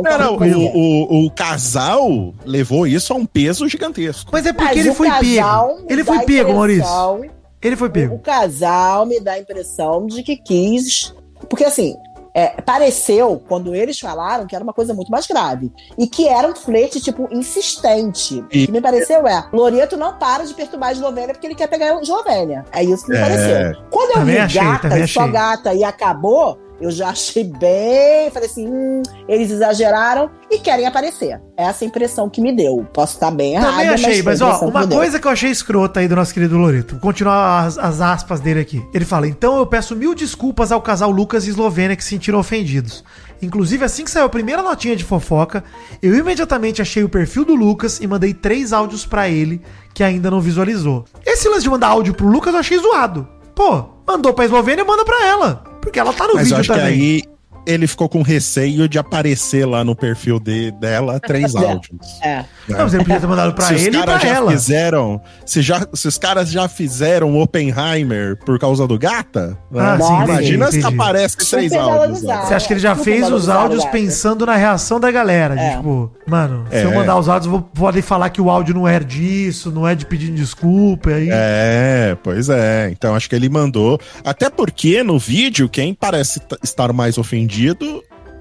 ele. 0.45 0.55
o, 0.57 0.61
o, 0.75 1.27
o 1.27 1.31
casal 1.31 2.35
levou 2.45 2.87
isso 2.89 3.13
a 3.13 3.17
um 3.17 3.25
peso 3.25 3.69
gigantesco. 3.69 4.31
Mas 4.33 4.45
é 4.47 4.53
porque 4.53 4.69
Mas 4.69 4.79
ele 4.79 4.91
o 4.91 4.95
foi 4.95 5.09
pego. 5.11 5.87
Ele 5.89 6.05
foi 6.05 6.19
pego, 6.25 6.55
Maurício. 6.55 7.31
Ele 7.63 7.77
foi 7.77 7.87
O 7.87 7.91
pego. 7.93 8.19
casal 8.19 9.07
me 9.07 9.21
dá 9.21 9.33
a 9.35 9.39
impressão 9.39 10.07
de 10.09 10.25
que 10.25 10.37
quis. 10.37 11.15
Porque 11.49 11.65
assim, 11.65 11.95
é, 12.35 12.49
pareceu, 12.63 13.43
quando 13.47 13.75
eles 13.75 13.99
falaram, 13.99 14.47
que 14.47 14.55
era 14.55 14.63
uma 14.65 14.73
coisa 14.73 14.95
muito 14.95 15.11
mais 15.11 15.27
grave. 15.27 15.71
E 15.99 16.07
que 16.07 16.27
era 16.29 16.49
um 16.49 16.55
flerte, 16.55 17.01
tipo, 17.01 17.29
insistente. 17.31 18.45
E- 18.51 18.63
O 18.65 18.67
que 18.67 18.73
me 18.73 18.81
pareceu 18.81 19.27
é: 19.27 19.47
Loreto 19.53 19.97
não 19.97 20.15
para 20.19 20.45
de 20.45 20.55
perturbar 20.55 20.91
a 20.91 20.93
Eslovênia 20.93 21.35
porque 21.35 21.47
ele 21.47 21.55
quer 21.55 21.67
pegar 21.69 21.97
a 21.97 22.01
Eslovênia. 22.01 22.65
É 22.73 22.83
isso 22.83 23.05
que 23.05 23.13
me 23.13 23.19
É. 23.19 23.21
pareceu. 23.21 23.83
Quando 23.91 24.09
eu 24.11 24.15
Também 24.15 24.35
vi 24.35 24.41
achei, 24.41 24.63
gata 24.63 24.99
e 24.99 25.09
só 25.09 25.21
achei. 25.21 25.33
gata 25.33 25.75
e 25.75 25.85
acabou, 25.85 26.59
eu 26.83 26.91
já 26.91 27.09
achei 27.09 27.45
bem. 27.45 28.31
Falei 28.31 28.49
assim: 28.49 28.67
hum, 28.67 29.03
eles 29.29 29.51
exageraram 29.51 30.31
e 30.51 30.59
querem 30.59 30.87
aparecer. 30.87 31.41
Essa 31.57 31.85
é 31.85 31.87
a 31.87 31.89
impressão 31.89 32.29
que 32.29 32.41
me 32.41 32.55
deu. 32.55 32.87
Posso 32.93 33.15
estar 33.15 33.31
bem 33.31 33.55
errada. 33.55 33.71
Também 33.71 33.89
achei, 33.89 34.21
a 34.21 34.25
mas 34.25 34.41
ó, 34.41 34.59
que 34.59 34.65
uma 34.65 34.87
deu. 34.87 34.99
coisa 34.99 35.19
que 35.21 35.27
eu 35.27 35.31
achei 35.31 35.51
escrota 35.51 36.01
aí 36.01 36.09
do 36.09 36.17
nosso 36.17 36.35
querido 36.35 36.59
Loreto. 36.59 36.95
Vou 36.95 37.01
continuar 37.01 37.65
as, 37.65 37.79
as 37.79 38.01
aspas 38.01 38.41
dele 38.41 38.61
aqui. 38.61 38.85
Ele 38.93 39.05
fala: 39.05 39.29
então 39.29 39.57
eu 39.57 39.67
peço 39.67 39.95
mil 39.95 40.15
desculpas 40.15 40.73
ao 40.73 40.83
casal 40.83 41.11
Lucas 41.11 41.47
e 41.47 41.51
Eslovênia 41.51 41.97
que 41.97 42.03
se 42.03 42.11
sentiram 42.11 42.39
ofendidos. 42.39 43.05
Inclusive, 43.41 43.85
assim 43.85 44.05
que 44.05 44.11
saiu 44.11 44.27
a 44.27 44.29
primeira 44.29 44.63
notinha 44.63 44.95
de 44.95 45.03
fofoca, 45.03 45.65
eu 46.01 46.15
imediatamente 46.15 46.81
achei 46.81 47.03
o 47.03 47.09
perfil 47.09 47.45
do 47.45 47.55
Lucas 47.55 48.01
e 48.01 48.07
mandei 48.07 48.33
três 48.33 48.73
áudios 48.73 49.05
pra 49.05 49.29
ele 49.29 49.61
que 49.93 50.05
ainda 50.05 50.31
não 50.31 50.41
visualizou. 50.41 51.05
Esse 51.27 51.49
lance 51.49 51.63
de 51.63 51.71
mandar 51.71 51.89
áudio 51.89 52.15
pro 52.15 52.29
Lucas 52.29 52.55
eu 52.55 52.61
achei 52.61 52.79
zoado. 52.79 53.29
Pô, 53.55 53.85
mandou 54.07 54.33
pra 54.33 54.45
Eslovênia, 54.45 54.85
manda 54.85 55.05
pra 55.05 55.27
ela. 55.27 55.72
Porque 55.83 55.99
ela 55.99 56.13
tá 56.13 56.27
no 56.27 56.35
Mas 56.35 56.51
eu 56.51 56.57
vídeo 56.57 56.73
acho 56.73 56.81
também. 56.81 56.99
que 56.99 57.03
aí 57.27 57.32
ele 57.67 57.87
ficou 57.87 58.09
com 58.09 58.23
receio 58.23 58.89
de 58.89 58.99
aparecer 58.99 59.65
lá 59.67 59.85
no 59.85 59.95
perfil 59.95 60.39
de, 60.41 60.71
dela 60.73 61.21
três 61.21 61.55
É. 61.57 61.59
áudios. 61.59 62.21
É. 62.23 62.37
né? 62.37 62.45
Não, 62.69 62.79
mas 62.79 62.95
ele 62.95 63.05
podia 63.05 63.21
ter 63.21 63.27
mandado 63.27 63.53
pra 63.55 63.67
se 63.67 63.75
os 63.75 63.83
ele 63.87 63.97
e 63.97 64.03
pra 64.03 64.07
caras 64.07 64.23
já 64.23 64.29
ela. 64.29 64.51
fizeram, 64.53 65.21
se, 65.47 65.63
já, 65.63 65.87
se 65.93 66.09
os 66.09 66.19
caras 66.19 66.51
já 66.51 66.69
fizeram 66.69 67.39
Oppenheimer 67.41 68.37
por 68.45 68.59
causa 68.59 68.87
do 68.87 68.99
gata, 68.99 69.57
né? 69.71 69.81
Ah, 69.83 69.99
sim, 70.01 70.15
imagina 70.25 70.67
entendi, 70.67 70.71
se 70.73 70.79
entendi. 70.79 70.95
aparece 71.01 71.37
Super 71.39 71.47
três 71.57 71.73
áudios. 71.73 72.23
lá. 72.23 72.43
Você 72.47 72.55
acha 72.55 72.67
que 72.67 72.73
ele 72.73 72.81
já 72.81 72.95
Super 72.97 73.05
fez 73.05 73.31
os 73.31 73.49
áudios 73.49 73.85
pensando 73.87 74.45
na 74.47 74.57
reação 74.57 74.99
da 74.99 75.11
galera? 75.11 75.55
de, 75.55 75.61
É. 75.63 75.77
tipo, 75.77 76.11
mano, 76.27 76.65
se 76.71 76.77
É. 76.77 76.85
eu 76.85 76.95
mandar 76.95 77.17
os 77.19 77.29
áudios, 77.29 77.51
vou, 77.51 77.61
podem 77.63 78.03
falar 78.03 78.31
que 78.31 78.41
o 78.41 78.51
áudio 78.51 78.75
não 78.75 78.89
é 78.89 78.99
disso, 78.99 79.71
não 79.71 79.87
é 79.87 79.95
de 79.95 80.07
pedindo 80.07 80.35
desculpa. 80.35 81.11
e 81.11 81.15
Aí... 81.15 81.29
É, 81.31 82.17
pois 82.23 82.49
é. 82.49 82.89
Então 82.91 83.15
acho 83.15 83.29
que 83.29 83.37
ele 83.37 83.49
mandou. 83.49 84.01
Até 84.25 84.49
porque 84.51 85.03
no 85.03 85.19
vídeo, 85.19 85.69
quem 85.69 85.95
parece 85.95 86.41
estar 86.63 86.93
mais 86.93 87.19
ofendido 87.19 87.52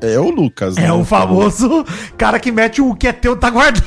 é 0.01 0.19
o 0.19 0.29
Lucas. 0.29 0.77
É, 0.77 0.81
né? 0.81 0.91
o 0.93 1.03
famoso 1.05 1.83
cara 2.17 2.39
que 2.39 2.51
mete 2.51 2.81
o 2.81 2.95
que 2.95 3.07
é 3.07 3.13
teu, 3.13 3.35
tá 3.37 3.49
guardado. 3.49 3.83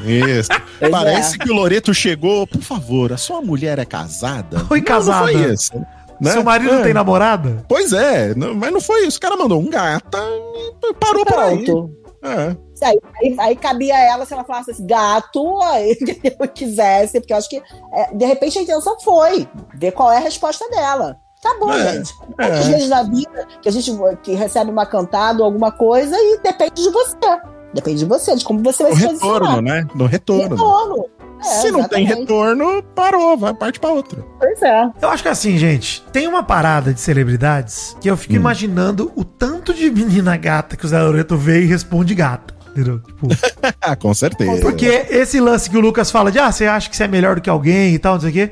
Isso. 0.00 0.50
Pois 0.78 0.90
Parece 0.90 1.36
é. 1.36 1.38
que 1.38 1.50
o 1.50 1.54
Loreto 1.54 1.94
chegou, 1.94 2.46
por 2.46 2.60
favor, 2.60 3.12
a 3.12 3.16
sua 3.16 3.40
mulher 3.40 3.78
é 3.78 3.84
casada? 3.84 4.58
Foi 4.66 4.78
Não, 4.80 4.84
casada. 4.84 5.32
Não 5.32 5.38
foi 5.40 5.52
isso. 5.52 5.72
né? 6.20 6.32
Seu 6.32 6.42
marido 6.42 6.72
não 6.72 6.80
É. 6.80 6.82
tem 6.82 6.92
namorada? 6.92 7.64
Pois 7.68 7.92
é, 7.92 8.34
não- 8.34 8.54
mas 8.54 8.72
não 8.72 8.80
foi 8.80 9.06
isso. 9.06 9.18
O 9.18 9.20
cara 9.20 9.36
mandou 9.36 9.60
um 9.60 9.70
gata 9.70 10.18
e 10.82 10.94
parou 10.94 11.24
por 11.24 11.38
aí. 11.38 11.64
Pronto. 11.64 11.90
É. 12.22 12.56
Aí, 12.82 12.98
aí, 13.22 13.36
aí 13.38 13.56
cabia 13.56 13.94
a 13.94 14.00
ela 14.00 14.26
se 14.26 14.34
ela 14.34 14.44
falasse 14.44 14.72
assim, 14.72 14.86
gato, 14.86 15.62
aí 15.62 15.94
que 16.04 16.36
eu 16.38 16.48
quisesse, 16.48 17.20
porque 17.20 17.32
eu 17.32 17.36
acho 17.38 17.48
que 17.48 17.62
é, 17.92 18.12
de 18.14 18.26
repente 18.26 18.58
a 18.58 18.62
intenção 18.62 18.98
foi 19.00 19.48
ver 19.76 19.92
qual 19.92 20.10
é 20.12 20.16
a 20.18 20.20
resposta 20.20 20.68
dela. 20.70 21.16
Tá 21.44 21.56
bom, 21.60 21.70
É, 21.72 21.92
gente. 21.92 22.12
é. 22.38 22.48
Quantas 22.48 22.66
vezes 22.66 22.88
na 22.88 23.02
vida 23.04 23.46
que 23.62 23.68
a 23.68 23.72
gente 23.72 23.92
que 24.22 24.32
recebe 24.34 24.70
uma 24.70 24.86
cantada 24.86 25.38
ou 25.40 25.44
alguma 25.44 25.70
coisa 25.70 26.16
e 26.18 26.40
depende 26.42 26.82
de 26.82 26.88
você. 26.90 27.16
Depende 27.74 27.98
de 27.98 28.04
você, 28.06 28.34
de 28.34 28.44
como 28.44 28.62
você 28.62 28.82
vai 28.84 28.92
O 28.92 28.96
se 28.96 29.02
retorno, 29.02 29.40
posicionar. 29.46 29.62
né? 29.62 29.86
No 29.94 30.06
retorno. 30.06 30.42
Retorno. 30.56 31.06
É, 31.40 31.44
Se 31.44 31.70
não 31.70 31.84
tem 31.86 32.04
exatamente. 32.04 32.14
retorno, 32.20 32.82
parou, 32.94 33.36
vai 33.36 33.52
parte 33.52 33.78
pra 33.78 33.90
outra. 33.90 34.24
Pois 34.38 34.62
é. 34.62 34.90
Eu 35.02 35.10
acho 35.10 35.22
que 35.22 35.28
assim, 35.28 35.58
gente, 35.58 36.02
tem 36.12 36.26
uma 36.26 36.42
parada 36.42 36.94
de 36.94 37.00
celebridades 37.00 37.94
que 38.00 38.08
eu 38.08 38.16
fico 38.16 38.32
Hum. 38.32 38.36
imaginando 38.36 39.12
o 39.14 39.22
tanto 39.24 39.74
de 39.74 39.90
menina 39.90 40.36
gata 40.38 40.76
que 40.76 40.86
o 40.86 40.88
Zé 40.88 41.02
Loreto 41.02 41.36
vê 41.36 41.60
e 41.62 41.66
responde 41.66 42.14
gata. 42.14 42.54
Entendeu? 42.70 43.00
Tipo, 43.00 43.28
com 44.00 44.14
certeza. 44.14 44.60
Porque 44.62 44.86
esse 45.10 45.38
lance 45.40 45.68
que 45.68 45.76
o 45.76 45.80
Lucas 45.80 46.10
fala 46.10 46.32
de, 46.32 46.38
ah, 46.38 46.50
você 46.50 46.66
acha 46.66 46.88
que 46.88 46.96
você 46.96 47.04
é 47.04 47.08
melhor 47.08 47.34
do 47.36 47.40
que 47.42 47.50
alguém 47.50 47.92
e 47.94 47.98
tal, 47.98 48.14
não 48.14 48.20
sei 48.20 48.30
o 48.30 48.32
quê. 48.32 48.50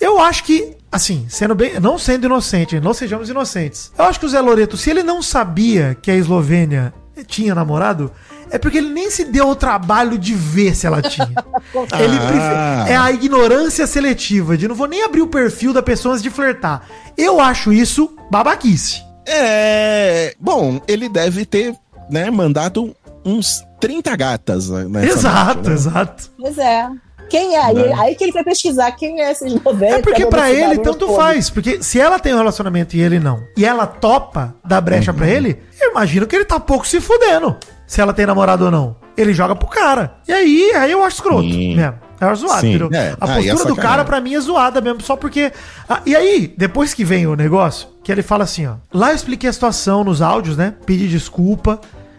Eu 0.00 0.20
acho 0.20 0.44
que, 0.44 0.76
assim, 0.90 1.26
sendo 1.28 1.54
bem. 1.54 1.80
Não 1.80 1.98
sendo 1.98 2.26
inocente, 2.26 2.80
não 2.80 2.94
sejamos 2.94 3.28
inocentes. 3.28 3.92
Eu 3.96 4.04
acho 4.04 4.18
que 4.20 4.26
o 4.26 4.28
Zé 4.28 4.40
Loreto, 4.40 4.76
se 4.76 4.90
ele 4.90 5.02
não 5.02 5.22
sabia 5.22 5.96
que 6.00 6.10
a 6.10 6.16
Eslovênia 6.16 6.92
tinha 7.26 7.54
namorado, 7.54 8.10
é 8.50 8.58
porque 8.58 8.78
ele 8.78 8.90
nem 8.90 9.10
se 9.10 9.24
deu 9.24 9.48
o 9.48 9.56
trabalho 9.56 10.18
de 10.18 10.34
ver 10.34 10.74
se 10.74 10.86
ela 10.86 11.02
tinha. 11.02 11.32
ele 11.98 12.18
Ah. 12.40 12.84
É 12.88 12.96
a 12.96 13.10
ignorância 13.10 13.86
seletiva, 13.86 14.56
de 14.56 14.68
não 14.68 14.74
vou 14.74 14.86
nem 14.86 15.02
abrir 15.02 15.22
o 15.22 15.26
perfil 15.26 15.72
da 15.72 15.82
pessoa 15.82 16.14
antes 16.14 16.22
de 16.22 16.30
flertar. 16.30 16.82
Eu 17.16 17.40
acho 17.40 17.72
isso 17.72 18.14
babaquice. 18.30 19.02
É. 19.26 20.34
Bom, 20.38 20.80
ele 20.86 21.08
deve 21.08 21.44
ter, 21.44 21.74
né, 22.10 22.30
mandado 22.30 22.94
uns 23.24 23.64
30 23.80 24.14
gatas 24.16 24.68
né, 24.68 25.06
exato, 25.06 25.54
noite, 25.54 25.68
né? 25.68 25.74
exato. 25.74 26.30
Pois 26.38 26.58
é. 26.58 26.88
Quem 27.28 27.56
é? 27.56 27.64
Aí, 27.64 27.74
Né? 27.74 27.92
aí 27.98 28.14
que 28.14 28.24
ele 28.24 28.32
foi 28.32 28.44
pesquisar 28.44 28.92
quem 28.92 29.20
é 29.20 29.30
esses 29.32 29.52
90. 29.62 29.84
É 29.96 30.02
porque 30.02 30.22
esse 30.22 30.60
ele 30.60 30.78
tanto 30.78 31.06
todo. 31.06 31.16
faz. 31.16 31.50
Porque 31.50 31.82
se 31.82 32.00
ela 32.00 32.18
tem 32.18 32.34
um 32.34 32.38
relacionamento 32.38 32.96
e 32.96 33.00
ele 33.00 33.18
não, 33.18 33.42
e 33.56 33.64
ela 33.64 33.86
topa 33.86 34.54
dar 34.64 34.80
brecha 34.80 35.10
Uhum. 35.10 35.16
pra 35.18 35.28
ele, 35.28 35.60
eu 35.80 35.90
imagino 35.90 36.26
que 36.26 36.34
ele 36.36 36.44
tá 36.44 36.60
pouco 36.60 36.86
se 36.86 37.00
fudendo. 37.00 37.56
Se 37.86 38.00
ela 38.00 38.12
tem 38.12 38.26
namorado 38.26 38.64
ou 38.66 38.70
não. 38.70 38.96
Ele 39.16 39.32
joga 39.32 39.54
pro 39.54 39.68
cara. 39.68 40.16
E 40.26 40.32
aí, 40.32 40.72
aí 40.74 40.90
eu 40.90 41.04
acho 41.04 41.16
escroto 41.16 41.42
Sim. 41.42 41.76
mesmo. 41.76 41.94
Acho 42.20 42.40
zoado, 42.46 42.60
Sim, 42.62 42.68
entendeu? 42.74 42.88
é. 42.98 43.14
A 43.20 43.34
Aí 43.34 43.48
é 43.48 43.50
postura 43.52 43.74
do 43.74 43.76
cara, 43.76 44.04
pra 44.04 44.20
mim, 44.20 44.34
é 44.34 44.40
zoada 44.40 44.80
mesmo, 44.80 45.02
só 45.02 45.14
porque. 45.14 45.52
Ah, 45.88 46.00
e 46.06 46.16
aí, 46.16 46.52
depois 46.56 46.94
que 46.94 47.04
vem 47.04 47.26
o 47.26 47.36
negócio, 47.36 47.88
que 48.02 48.10
ele 48.10 48.22
fala 48.22 48.44
assim, 48.44 48.66
ó. 48.66 48.74
Lá 48.92 49.10
eu 49.10 49.16
expliquei 49.16 49.50
a 49.50 49.52
situação 49.52 50.02
nos 50.02 50.22
áudios, 50.22 50.56
né? 50.56 50.74
Pedi 50.86 51.06
desculpa. 51.08 51.78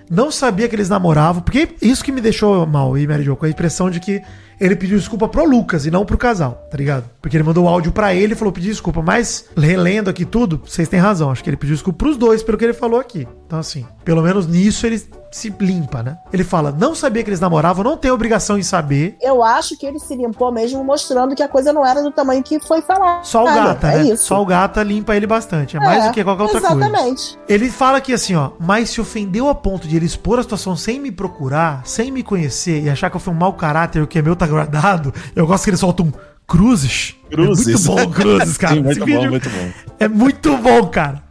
Não 0.10 0.30
sabia 0.30 0.70
que 0.70 0.76
eles 0.76 0.89
namoravam, 0.89 1.41
porque 1.41 1.70
isso 1.82 2.03
que 2.03 2.12
me 2.12 2.22
deixou 2.22 2.66
mal, 2.68 2.95
e 2.95 3.08
Mary 3.08 3.24
Jo, 3.24 3.36
com 3.36 3.45
a 3.47 3.49
impressão 3.49 3.89
de 3.89 3.99
que 3.99 4.22
ele 4.60 4.76
pediu 4.76 4.97
desculpa 4.97 5.28
pro 5.28 5.45
Lucas 5.45 5.86
e 5.86 5.91
não 5.91 6.06
pro 6.06 6.18
casal, 6.18 6.68
tá 6.70 6.78
ligado? 6.78 7.10
Porque 7.22 7.36
ele 7.36 7.43
mandou 7.43 7.66
o 7.66 7.68
áudio 7.68 7.91
pra 7.91 8.14
ele 8.14 8.34
e 8.34 8.36
falou 8.36 8.53
pedir 8.53 8.70
desculpa, 8.70 9.01
mas 9.01 9.45
relendo 9.58 10.10
aqui 10.10 10.26
tudo, 10.26 10.62
vocês 10.66 10.88
têm 10.88 10.99
razão, 10.99 11.32
acho 11.32 11.43
que 11.43 11.49
ele 11.49 11.58
pediu 11.58 11.76
desculpa 11.76 11.97
pros 11.97 12.18
dois 12.18 12.43
pelo 12.43 12.58
que 12.58 12.66
ele 12.66 12.74
falou 12.74 12.99
aqui. 12.99 13.28
Então 13.45 13.60
assim, 13.60 13.86
pelo 14.03 14.22
menos 14.22 14.47
nisso 14.47 14.86
ele 14.86 15.01
se 15.36 15.53
limpa, 15.60 16.01
né? 16.01 16.18
Ele 16.32 16.45
fala, 16.45 16.72
não 16.72 16.95
sabia 16.95 17.22
que 17.22 17.30
eles 17.30 17.41
namoravam, 17.41 17.84
não 17.84 17.97
tem 17.97 18.10
obrigação 18.10 18.58
em 18.58 18.64
saber, 18.64 19.18
Eu 19.22 19.43
acho 19.43 19.78
que 19.78 19.86
ele 19.86 19.99
se 19.99 20.16
limpou 20.16 20.49
mesmo 20.51 20.82
mostrando 20.84 21.36
que 21.36 21.43
a 21.43 21.47
coisa 21.47 21.74
não 21.74 21.86
era 21.86 22.01
do 22.01 22.12
tamanho 22.12 22.41
que 22.41 22.58
foi 22.60 22.82
falado. 22.82 23.26
só 23.26 23.43
o 23.43 23.45
gata, 23.45 23.91
é 23.91 23.97
né? 23.97 24.03
isso. 24.12 24.26
Só 24.26 24.41
o 24.41 24.45
gata 24.45 24.82
limpa 24.82 25.16
ele 25.16 25.28
bastante, 25.28 25.76
é 25.76 25.80
mais 25.80 26.06
do 26.06 26.12
que 26.12 26.24
qualquer 26.24 26.43
outra 26.43 26.62
coisa. 26.62 26.76
Exatamente. 26.76 27.38
Ele 27.49 27.70
fala 27.70 27.97
aqui 27.97 28.14
assim, 28.14 28.36
ó, 28.36 28.51
mas 28.60 28.91
se 28.91 29.01
ofendeu 29.01 29.49
a 29.49 29.56
ponto 29.56 29.88
de 29.88 29.97
ele 29.97 30.06
expor 30.06 30.39
a 30.39 30.43
situação 30.43 30.76
sem 30.76 30.99
me 30.99 31.12
procurar, 31.12 31.82
sem 31.84 32.12
me 32.12 32.24
conhecer 32.24 32.84
e 32.84 32.89
achar 32.89 33.10
que 33.10 33.18
eu 33.18 33.20
fui 33.20 33.34
um 33.34 33.38
mau 33.38 33.53
caráter, 33.53 34.01
o 34.01 34.08
que 34.08 34.20
é 34.20 34.22
meu 34.22 34.36
tá 34.38 34.45
guardado, 34.48 35.14
eu 35.36 35.46
gosto 35.46 35.64
que 35.64 35.70
ele 35.72 35.78
solta 35.78 36.04
um 36.04 36.12
cruzes. 36.48 37.16
Cruzes. 37.30 37.68
É 37.68 37.72
muito 37.72 37.84
bom, 37.86 38.12
cruzes, 38.12 38.58
cara. 38.58 38.76
Sim, 38.76 38.82
muito 38.82 38.91
Esse 38.91 39.00
bom, 39.00 39.06
vídeo 39.06 39.30
muito 39.30 39.50
bom. 39.50 39.70
É 40.00 40.08
muito 40.08 40.58
bom, 40.58 40.88
cara. 40.88 41.24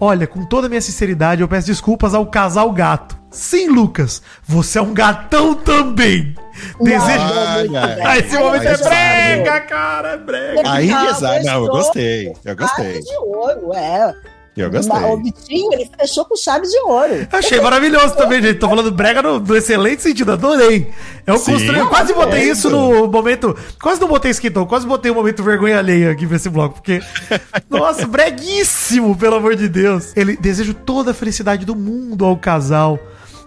Olha, 0.00 0.26
com 0.26 0.44
toda 0.44 0.66
a 0.66 0.70
minha 0.70 0.80
sinceridade, 0.80 1.40
eu 1.42 1.48
peço 1.48 1.66
desculpas 1.66 2.14
ao 2.14 2.26
casal 2.26 2.70
gato. 2.72 3.18
Sim, 3.30 3.68
Lucas, 3.68 4.22
você 4.46 4.78
é 4.78 4.82
um 4.82 4.94
gatão 4.94 5.54
também. 5.54 6.34
Desejo. 6.80 7.04
Ai, 7.08 7.68
ai, 7.76 8.00
Ah, 8.04 8.18
esse 8.18 8.38
momento 8.38 8.64
é 8.64 8.76
brega, 8.76 9.60
cara, 9.62 10.08
é 10.10 10.16
brega. 10.16 10.62
Aí, 10.70 10.90
exato. 10.90 11.44
Não, 11.44 11.64
eu 11.64 11.70
gostei. 11.70 12.32
Eu 12.44 12.56
gostei. 12.56 13.00
De 13.00 13.16
ouro, 13.16 13.74
é. 13.74 14.14
Eu 14.62 14.70
gostei. 14.70 14.96
O 15.04 15.16
Vitinho, 15.16 15.72
ele 15.72 15.90
fechou 15.98 16.24
com 16.24 16.36
chave 16.36 16.66
de 16.66 16.78
ouro. 16.80 17.26
Achei 17.32 17.60
maravilhoso 17.60 18.16
também, 18.16 18.42
gente. 18.42 18.58
Tô 18.58 18.68
falando 18.68 18.90
brega 18.90 19.22
no, 19.22 19.40
no 19.40 19.56
excelente 19.56 20.02
sentido, 20.02 20.32
adorei. 20.32 20.90
Eu 21.26 21.38
Sim, 21.38 21.52
construí, 21.52 21.78
eu 21.78 21.88
quase 21.88 22.12
botei 22.12 22.50
isso 22.50 22.70
no 22.70 23.08
momento. 23.08 23.56
Quase 23.80 24.00
não 24.00 24.08
botei 24.08 24.30
esquentão, 24.30 24.66
quase 24.66 24.86
botei 24.86 25.10
o 25.10 25.14
momento 25.14 25.42
vergonha 25.42 25.78
alheia 25.78 26.10
aqui 26.10 26.26
pra 26.26 26.36
esse 26.36 26.48
bloco, 26.48 26.76
porque. 26.76 27.00
Nossa, 27.68 28.06
breguíssimo, 28.06 29.16
pelo 29.16 29.36
amor 29.36 29.56
de 29.56 29.68
Deus. 29.68 30.16
Ele 30.16 30.36
desejo 30.36 30.74
toda 30.74 31.12
a 31.12 31.14
felicidade 31.14 31.64
do 31.64 31.74
mundo 31.74 32.24
ao 32.24 32.36
casal. 32.36 32.98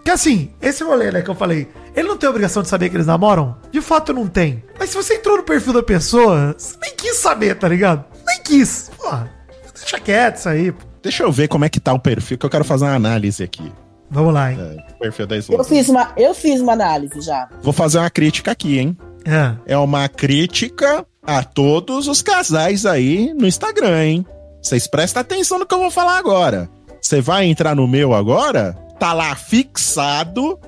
Que 0.03 0.09
assim, 0.09 0.51
esse 0.61 0.83
rolê, 0.83 1.11
né, 1.11 1.21
que 1.21 1.29
eu 1.29 1.35
falei, 1.35 1.67
ele 1.95 2.07
não 2.07 2.17
tem 2.17 2.27
obrigação 2.27 2.63
de 2.63 2.69
saber 2.69 2.89
que 2.89 2.95
eles 2.95 3.05
namoram? 3.05 3.55
De 3.71 3.81
fato 3.81 4.13
não 4.13 4.27
tem. 4.27 4.63
Mas 4.79 4.89
se 4.89 4.95
você 4.95 5.15
entrou 5.15 5.37
no 5.37 5.43
perfil 5.43 5.73
da 5.73 5.83
pessoa, 5.83 6.55
você 6.57 6.75
nem 6.81 6.95
quis 6.95 7.17
saber, 7.17 7.55
tá 7.55 7.67
ligado? 7.67 8.03
Nem 8.25 8.41
quis. 8.41 8.89
Porra, 8.97 9.31
deixa 9.75 9.99
quieto 9.99 10.37
isso 10.37 10.49
aí. 10.49 10.71
pô. 10.71 10.90
Deixa 11.03 11.23
eu 11.23 11.31
ver 11.31 11.47
como 11.47 11.65
é 11.65 11.69
que 11.69 11.79
tá 11.79 11.93
o 11.93 11.99
perfil, 11.99 12.37
que 12.37 12.45
eu 12.45 12.49
quero 12.49 12.63
fazer 12.63 12.85
uma 12.85 12.95
análise 12.95 13.43
aqui. 13.43 13.71
Vamos 14.09 14.33
lá, 14.33 14.51
hein? 14.51 14.59
É, 14.59 14.91
o 14.93 14.99
perfil 14.99 15.25
da 15.25 15.35
Eu 15.37 15.63
fiz, 15.63 15.87
uma, 15.89 16.11
eu 16.17 16.33
fiz 16.33 16.59
uma 16.59 16.73
análise 16.73 17.21
já. 17.21 17.47
Vou 17.61 17.71
fazer 17.73 17.97
uma 17.97 18.09
crítica 18.09 18.51
aqui, 18.51 18.77
hein? 18.77 18.97
É. 19.25 19.73
É 19.73 19.77
uma 19.77 20.09
crítica 20.09 21.05
a 21.23 21.43
todos 21.43 22.07
os 22.07 22.21
casais 22.21 22.85
aí 22.85 23.33
no 23.33 23.47
Instagram, 23.47 24.03
hein? 24.03 24.25
Vocês 24.61 24.85
prestem 24.85 25.21
atenção 25.21 25.57
no 25.59 25.65
que 25.65 25.73
eu 25.73 25.79
vou 25.79 25.91
falar 25.91 26.17
agora. 26.17 26.69
Você 27.01 27.21
vai 27.21 27.45
entrar 27.45 27.75
no 27.75 27.87
meu 27.87 28.13
agora, 28.13 28.73
tá 28.99 29.13
lá 29.13 29.33
fixado 29.35 30.59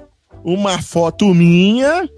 uma 0.44 0.82
foto 0.82 1.34
minha 1.34 2.10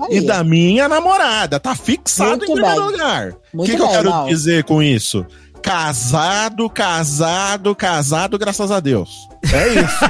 Aí. 0.00 0.18
e 0.18 0.20
da 0.20 0.42
minha 0.42 0.88
namorada. 0.88 1.60
Tá 1.60 1.74
fixado 1.74 2.38
Muito 2.38 2.52
em 2.52 2.54
primeiro 2.54 2.82
bem. 2.82 2.90
lugar. 2.92 3.32
O 3.52 3.64
que, 3.64 3.76
que 3.76 3.82
eu 3.82 3.88
quero 3.88 4.10
Mal. 4.10 4.26
dizer 4.26 4.64
com 4.64 4.82
isso? 4.82 5.26
Casado, 5.62 6.68
casado, 6.70 7.74
casado, 7.74 8.38
graças 8.38 8.70
a 8.70 8.80
Deus. 8.80 9.28
É 9.52 9.68
isso, 9.68 10.04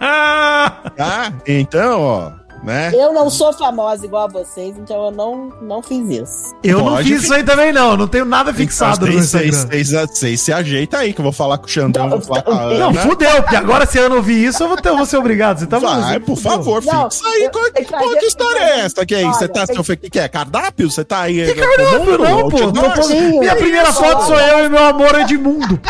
tá? 0.96 1.32
Então, 1.46 2.00
ó, 2.00 2.32
né? 2.62 2.90
Eu 2.94 3.12
não 3.12 3.30
sou 3.30 3.52
famosa 3.52 4.04
igual 4.04 4.24
a 4.24 4.28
vocês, 4.28 4.76
então 4.76 5.06
eu 5.06 5.10
não, 5.10 5.52
não 5.62 5.82
fiz 5.82 6.08
isso. 6.08 6.54
Eu 6.62 6.78
não 6.78 6.84
Pode 6.94 7.08
fiz 7.08 7.24
isso 7.24 7.32
aí 7.34 7.42
também, 7.42 7.72
não. 7.72 7.96
Não 7.96 8.06
tenho 8.06 8.24
nada 8.24 8.52
fixado 8.52 9.06
no 9.06 9.12
Então, 9.12 9.22
vocês, 9.22 9.64
Instagram. 9.64 10.06
vocês, 10.12 10.40
se 10.40 10.52
ajeita 10.52 10.98
aí, 10.98 11.12
que 11.12 11.20
eu 11.20 11.22
vou 11.22 11.32
falar 11.32 11.58
com 11.58 11.66
o 11.66 11.68
Xandão, 11.68 12.08
vou 12.10 12.20
falar 12.20 12.42
com 12.42 12.52
a 12.52 12.60
Ana. 12.62 12.78
Não, 12.78 12.94
fudeu, 12.94 13.42
porque 13.42 13.56
agora 13.56 13.86
se 13.86 13.98
eu 13.98 14.08
não 14.08 14.20
vi 14.22 14.44
isso, 14.44 14.62
eu 14.62 14.68
vou, 14.68 14.76
ter, 14.76 14.88
eu 14.90 14.96
vou 14.96 15.06
ser 15.06 15.16
obrigado. 15.16 15.58
Você 15.60 15.66
tá 15.66 15.78
Vai, 15.78 16.20
por 16.20 16.36
fudeu. 16.36 16.50
favor, 16.52 16.84
Não, 16.84 17.10
fixa 17.10 17.26
aí. 17.28 17.42
eu- 17.44 17.50
Qual, 17.50 17.64
que 17.72 17.84
qual 17.84 18.10
que 18.16 18.26
história 18.26 18.58
é 18.60 18.80
essa? 18.80 19.06
Que 19.06 19.14
aí? 19.14 19.24
Olha, 19.24 19.32
Você 19.34 19.48
tá, 19.48 19.66
tem- 19.66 19.78
o 19.78 19.84
que, 19.84 19.96
que 20.10 20.18
é? 20.18 20.28
Cardápio? 20.28 20.90
Você 20.90 21.04
tá 21.04 21.20
aí. 21.20 21.44
Que 21.46 21.54
cardápio, 21.54 22.18
não, 22.18 22.48
pô. 22.48 23.38
Minha 23.40 23.56
primeira 23.56 23.88
isso, 23.88 24.00
foto 24.00 24.26
sou 24.26 24.38
eu 24.38 24.66
e 24.66 24.68
meu 24.68 24.84
amor 24.84 25.14
Edmundo. 25.20 25.80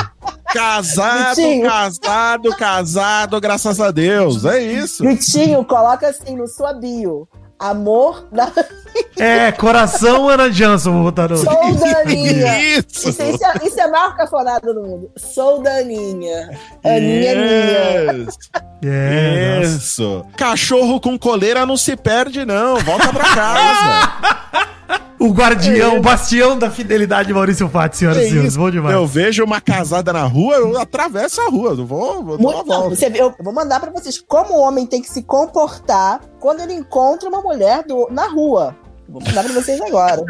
Casado, 0.52 1.36
Vitinho. 1.36 1.66
casado, 1.68 2.56
casado, 2.56 3.40
graças 3.40 3.80
a 3.80 3.90
Deus. 3.90 4.44
É 4.44 4.60
isso. 4.60 5.02
Vitinho, 5.04 5.64
coloca 5.64 6.08
assim 6.08 6.36
no 6.36 6.46
sua 6.46 6.72
bio. 6.72 7.28
Amor 7.58 8.26
da 8.32 8.50
É, 9.18 9.52
coração 9.52 10.30
Ana 10.30 10.48
Johnson, 10.48 11.02
botar 11.02 11.28
no. 11.28 11.36
Sou 11.36 11.52
Daninha. 11.76 12.58
Isso. 12.58 13.10
Isso, 13.10 13.22
isso, 13.22 13.44
é, 13.44 13.66
isso 13.66 13.78
é 13.78 13.82
a 13.82 13.88
maior 13.88 14.16
cafonada 14.16 14.72
do 14.72 14.80
mundo. 14.82 15.10
Sou 15.16 15.62
Daninha. 15.62 16.58
Aninha 16.82 17.34
minha. 17.34 18.12
Isso. 18.26 18.38
É. 18.82 19.60
Isso. 19.62 20.24
Cachorro 20.38 20.98
com 21.00 21.18
coleira 21.18 21.66
não 21.66 21.76
se 21.76 21.94
perde, 21.96 22.46
não. 22.46 22.78
Volta 22.78 23.12
pra 23.12 23.24
casa. 23.34 24.70
O 25.18 25.32
guardião, 25.32 25.98
o 25.98 26.00
bastião 26.00 26.58
da 26.58 26.70
fidelidade 26.70 27.30
Maurício 27.30 27.68
Fati, 27.68 27.98
senhoras 27.98 28.22
e 28.22 28.30
senhores. 28.30 28.48
isso? 28.52 28.58
Bom 28.58 28.70
demais. 28.70 28.94
Eu 28.94 29.06
vejo 29.06 29.44
uma 29.44 29.60
casada 29.60 30.14
na 30.14 30.24
rua, 30.24 30.56
eu 30.56 30.78
atravesso 30.80 31.42
a 31.42 31.50
rua. 31.50 31.72
Eu 31.72 31.84
vou, 31.84 32.24
vou 32.24 32.38
dar 32.38 32.42
uma 32.42 32.52
não, 32.52 32.64
volta. 32.64 32.96
você, 32.96 33.12
eu 33.14 33.34
vou 33.38 33.52
mandar 33.52 33.80
pra 33.80 33.90
vocês 33.90 34.18
como 34.18 34.54
o 34.54 34.60
homem 34.60 34.86
tem 34.86 35.02
que 35.02 35.10
se 35.10 35.22
comportar 35.22 36.22
quando 36.40 36.60
ele 36.60 36.72
encontra 36.72 37.28
uma 37.28 37.42
mulher 37.42 37.84
do, 37.84 38.08
na 38.10 38.28
rua. 38.28 38.74
Vou 39.06 39.20
mandar 39.22 39.44
pra 39.44 39.52
vocês 39.52 39.78
agora. 39.82 40.24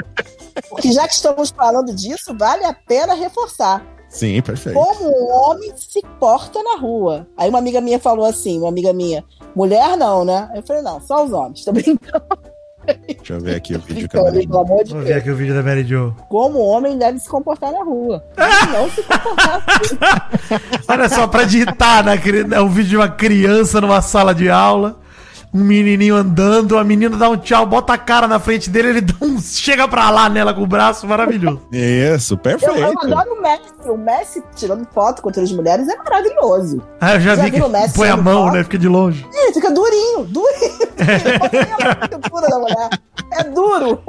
Porque 0.68 0.90
já 0.90 1.06
que 1.06 1.14
estamos 1.14 1.50
falando 1.50 1.94
disso, 1.94 2.36
vale 2.36 2.64
a 2.64 2.74
pena 2.74 3.14
reforçar. 3.14 3.84
Sim, 4.08 4.42
perfeito. 4.42 4.74
Como 4.74 5.08
um 5.08 5.32
homem 5.32 5.72
se 5.76 6.02
porta 6.18 6.61
na 6.64 6.76
rua. 6.76 7.28
Aí 7.36 7.48
uma 7.48 7.61
amiga 7.61 7.80
minha 7.80 8.00
falou 8.00 8.24
assim, 8.24 8.58
uma 8.58 8.68
amiga 8.68 8.92
minha, 8.92 9.24
mulher 9.54 9.96
não, 9.96 10.24
né? 10.24 10.50
Eu 10.52 10.64
falei, 10.64 10.82
não, 10.82 11.00
só 11.00 11.24
os 11.24 11.32
homens. 11.32 11.64
Tô 11.64 11.70
brincando, 11.72 12.24
Deixa 13.16 13.34
eu 13.34 13.41
ver 13.41 13.57
aqui 13.57 13.74
o 13.74 13.78
vídeo 13.80 14.09
que 14.09 14.16
eu 14.16 14.24
pelo 14.24 14.59
amor 14.59 14.84
de 14.84 14.93
Vou 14.93 15.01
ver 15.01 15.07
Deus. 15.09 15.18
aqui 15.18 15.30
o 15.30 15.36
vídeo 15.36 15.55
da 15.55 15.62
Mary 15.62 15.84
Jo. 15.84 16.14
Como 16.28 16.59
o 16.59 16.66
homem 16.66 16.97
deve 16.99 17.18
se 17.18 17.28
comportar 17.28 17.72
na 17.72 17.82
rua. 17.84 18.22
E 18.36 18.72
não 18.72 18.91
se 18.91 19.03
comportar 19.03 19.62
assim. 19.66 19.99
Olha 20.88 21.09
só, 21.09 21.26
pra 21.26 21.45
digitar 21.45 22.05
na, 22.05 22.16
cri- 22.16 22.47
é 22.51 22.61
um 22.61 22.68
vídeo 22.68 22.91
de 22.91 22.97
uma 22.97 23.09
criança 23.09 23.80
numa 23.80 24.01
sala 24.03 24.34
de 24.34 24.49
aula. 24.51 24.99
Um 25.53 25.64
menininho 25.64 26.14
andando, 26.14 26.78
a 26.78 26.84
menina 26.84 27.16
dá 27.16 27.28
um 27.28 27.36
tchau, 27.36 27.66
bota 27.66 27.92
a 27.92 27.98
cara 27.98 28.28
na 28.28 28.38
frente 28.38 28.70
dele, 28.70 28.88
ele 28.90 29.01
dá 29.03 29.14
um, 29.20 29.40
chega 29.40 29.88
pra 29.88 30.09
lá 30.11 30.28
nela 30.28 30.55
com 30.55 30.62
o 30.62 30.66
braço, 30.66 31.07
maravilhoso. 31.09 31.61
Isso, 31.72 32.34
Eu, 32.34 32.38
perfeito. 32.38 32.76
eu 32.76 33.01
adoro 33.01 33.34
o 33.34 33.42
Messi. 33.42 33.62
O 33.86 33.96
Messi 33.96 34.42
tirando 34.55 34.86
foto 34.94 35.20
com 35.22 35.28
outras 35.28 35.51
mulheres 35.51 35.88
é 35.88 35.96
maravilhoso. 35.96 36.80
Ah, 37.01 37.14
eu 37.14 37.20
já, 37.20 37.34
Já 37.34 37.42
vi 37.44 37.51
que 37.51 37.57
viu 37.57 37.66
o 37.66 37.70
Messi 37.70 37.94
põe 37.94 38.09
a 38.09 38.16
mão, 38.16 38.44
foto? 38.44 38.55
né? 38.55 38.62
Fica 38.62 38.78
de 38.78 38.86
longe. 38.88 39.26
Ih, 39.32 39.53
fica 39.53 39.70
durinho, 39.72 40.24
durinho. 40.24 40.80
É 41.01 42.48
da 42.51 42.59
mulher. 42.59 42.88
É 43.32 43.44
duro. 43.44 44.03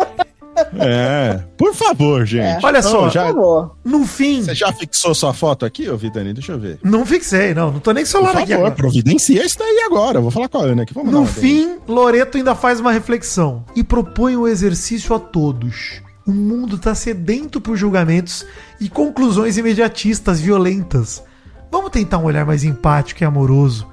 É. 0.80 1.43
Por 1.58 1.74
favor, 1.74 2.26
gente. 2.26 2.64
Olha 2.66 2.80
Então, 2.80 2.91
só, 2.91 3.10
já, 3.10 3.26
favor. 3.28 3.76
No 3.84 4.06
fim, 4.06 4.41
você 4.43 4.54
já 4.56 4.72
fixou 4.74 5.14
sua 5.16 5.34
foto 5.34 5.66
aqui, 5.66 5.89
ô 5.89 5.97
Vidani? 5.97 6.34
Deixa 6.34 6.52
eu 6.54 6.60
ver. 6.60 6.80
não 6.84 7.06
fixei, 7.06 7.54
não. 7.54 7.72
Não 7.72 7.80
tô 7.80 7.91
nem 7.91 8.04
com 8.04 8.08
o 8.10 8.12
Por 8.12 8.12
celular 8.12 8.32
favor, 8.34 8.43
aqui 8.43 8.54
agora. 8.54 8.72
providencia 8.72 9.45
isso 9.45 9.58
daí 9.60 9.80
agora. 9.86 10.18
Eu 10.18 10.22
vou 10.22 10.32
falar 10.32 10.49
com 10.49 10.58
a 10.60 10.64
Ana 10.64 10.84
aqui. 10.84 10.93
Vamos 10.93 11.12
No 11.12 11.26
fim, 11.26 11.78
Loreto 11.88 12.38
ainda 12.38 12.54
faz 12.56 12.80
uma 12.80 12.91
reflexão 12.91 13.66
e 13.76 13.84
propõe 13.84 14.36
o 14.36 14.47
exercício 14.47 15.16
a 15.16 15.20
todos. 15.20 16.02
O 16.26 16.32
mundo 16.32 16.78
tá 16.78 16.93
sedento 16.93 17.60
por 17.60 17.76
julgamentos 17.76 18.45
e 18.80 18.88
conclusões 18.89 19.58
imediatistas 19.58 20.39
violentas. 20.39 21.24
Vamos 21.72 21.89
tentar 21.91 22.18
um 22.20 22.26
olhar 22.26 22.45
mais 22.45 22.64
empático 22.64 23.24
e 23.24 23.26
amoroso. 23.26 23.88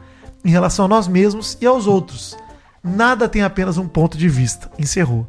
em 0.44 0.50
relação 0.50 0.84
a 0.84 0.88
nós 0.88 1.08
mesmos 1.08 1.56
e 1.60 1.66
aos 1.66 1.86
outros. 1.86 2.36
Nada 2.82 3.28
tem 3.28 3.42
apenas 3.42 3.76
um 3.76 3.88
ponto 3.88 4.16
de 4.16 4.28
vista. 4.28 4.70
Encerrou. 4.78 5.26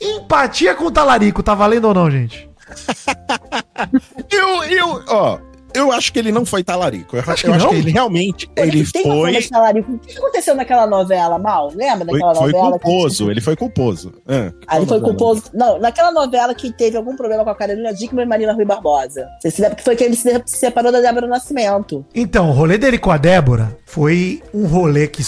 Empatia 0.00 0.74
com 0.74 0.84
o 0.84 0.90
talarico, 0.90 1.42
tá 1.42 1.54
valendo 1.54 1.86
ou 1.86 1.94
não, 1.94 2.10
gente? 2.10 2.48
Eu, 4.30 4.64
eu, 4.64 5.04
ó, 5.08 5.38
eu 5.74 5.92
acho 5.92 6.12
que 6.12 6.18
ele 6.18 6.32
não 6.32 6.44
foi 6.44 6.62
talarico. 6.64 7.16
Eu, 7.16 7.20
Acho 7.26 7.46
eu 7.46 7.50
que 7.52 7.56
acho 7.56 7.68
que 7.68 7.74
ele 7.76 7.90
realmente, 7.90 8.50
ele 8.56 8.86
tem 8.86 9.02
uma 9.04 9.14
foi, 9.14 9.22
forma 9.24 9.40
de 9.40 9.48
talarico. 9.50 9.92
O 9.92 9.98
que 9.98 10.18
aconteceu 10.18 10.54
naquela 10.54 10.86
novela, 10.86 11.38
Mal? 11.38 11.68
Lembra 11.74 12.06
foi, 12.08 12.18
daquela 12.18 12.34
foi 12.34 12.52
novela? 12.52 12.78
que- 12.78 12.84
culposo, 12.84 13.30
ele 13.30 13.40
foi 13.40 13.56
culposo. 13.56 14.12
Ah, 14.26 14.52
Ah, 14.66 14.76
ele 14.76 14.86
foi 14.86 14.98
novela? 14.98 15.16
culposo. 15.16 15.42
Não, 15.54 15.78
naquela 15.78 16.10
novela 16.12 16.54
que 16.54 16.72
teve 16.72 16.96
algum 16.96 17.16
problema 17.16 17.44
com 17.44 17.50
a 17.50 17.54
Carolina 17.54 17.92
Dickman 17.92 18.24
e 18.24 18.28
Marina 18.28 18.52
Rui 18.52 18.64
Barbosa. 18.64 19.26
Você 19.40 19.50
se 19.50 19.60
lembra 19.62 19.76
que 19.76 19.82
foi 19.84 19.96
que 19.96 20.04
ele 20.04 20.16
se 20.16 20.28
se 20.46 20.58
separou 20.58 20.90
da 20.92 21.00
Débora 21.00 21.26
Nascimento. 21.26 22.04
Então, 22.14 22.48
o 22.50 22.52
rolê 22.52 22.78
dele 22.78 22.98
com 22.98 23.10
a 23.10 23.16
Débora 23.16 23.76
foi 23.86 24.42
um 24.52 24.66
rolê 24.66 25.06
que 25.08 25.22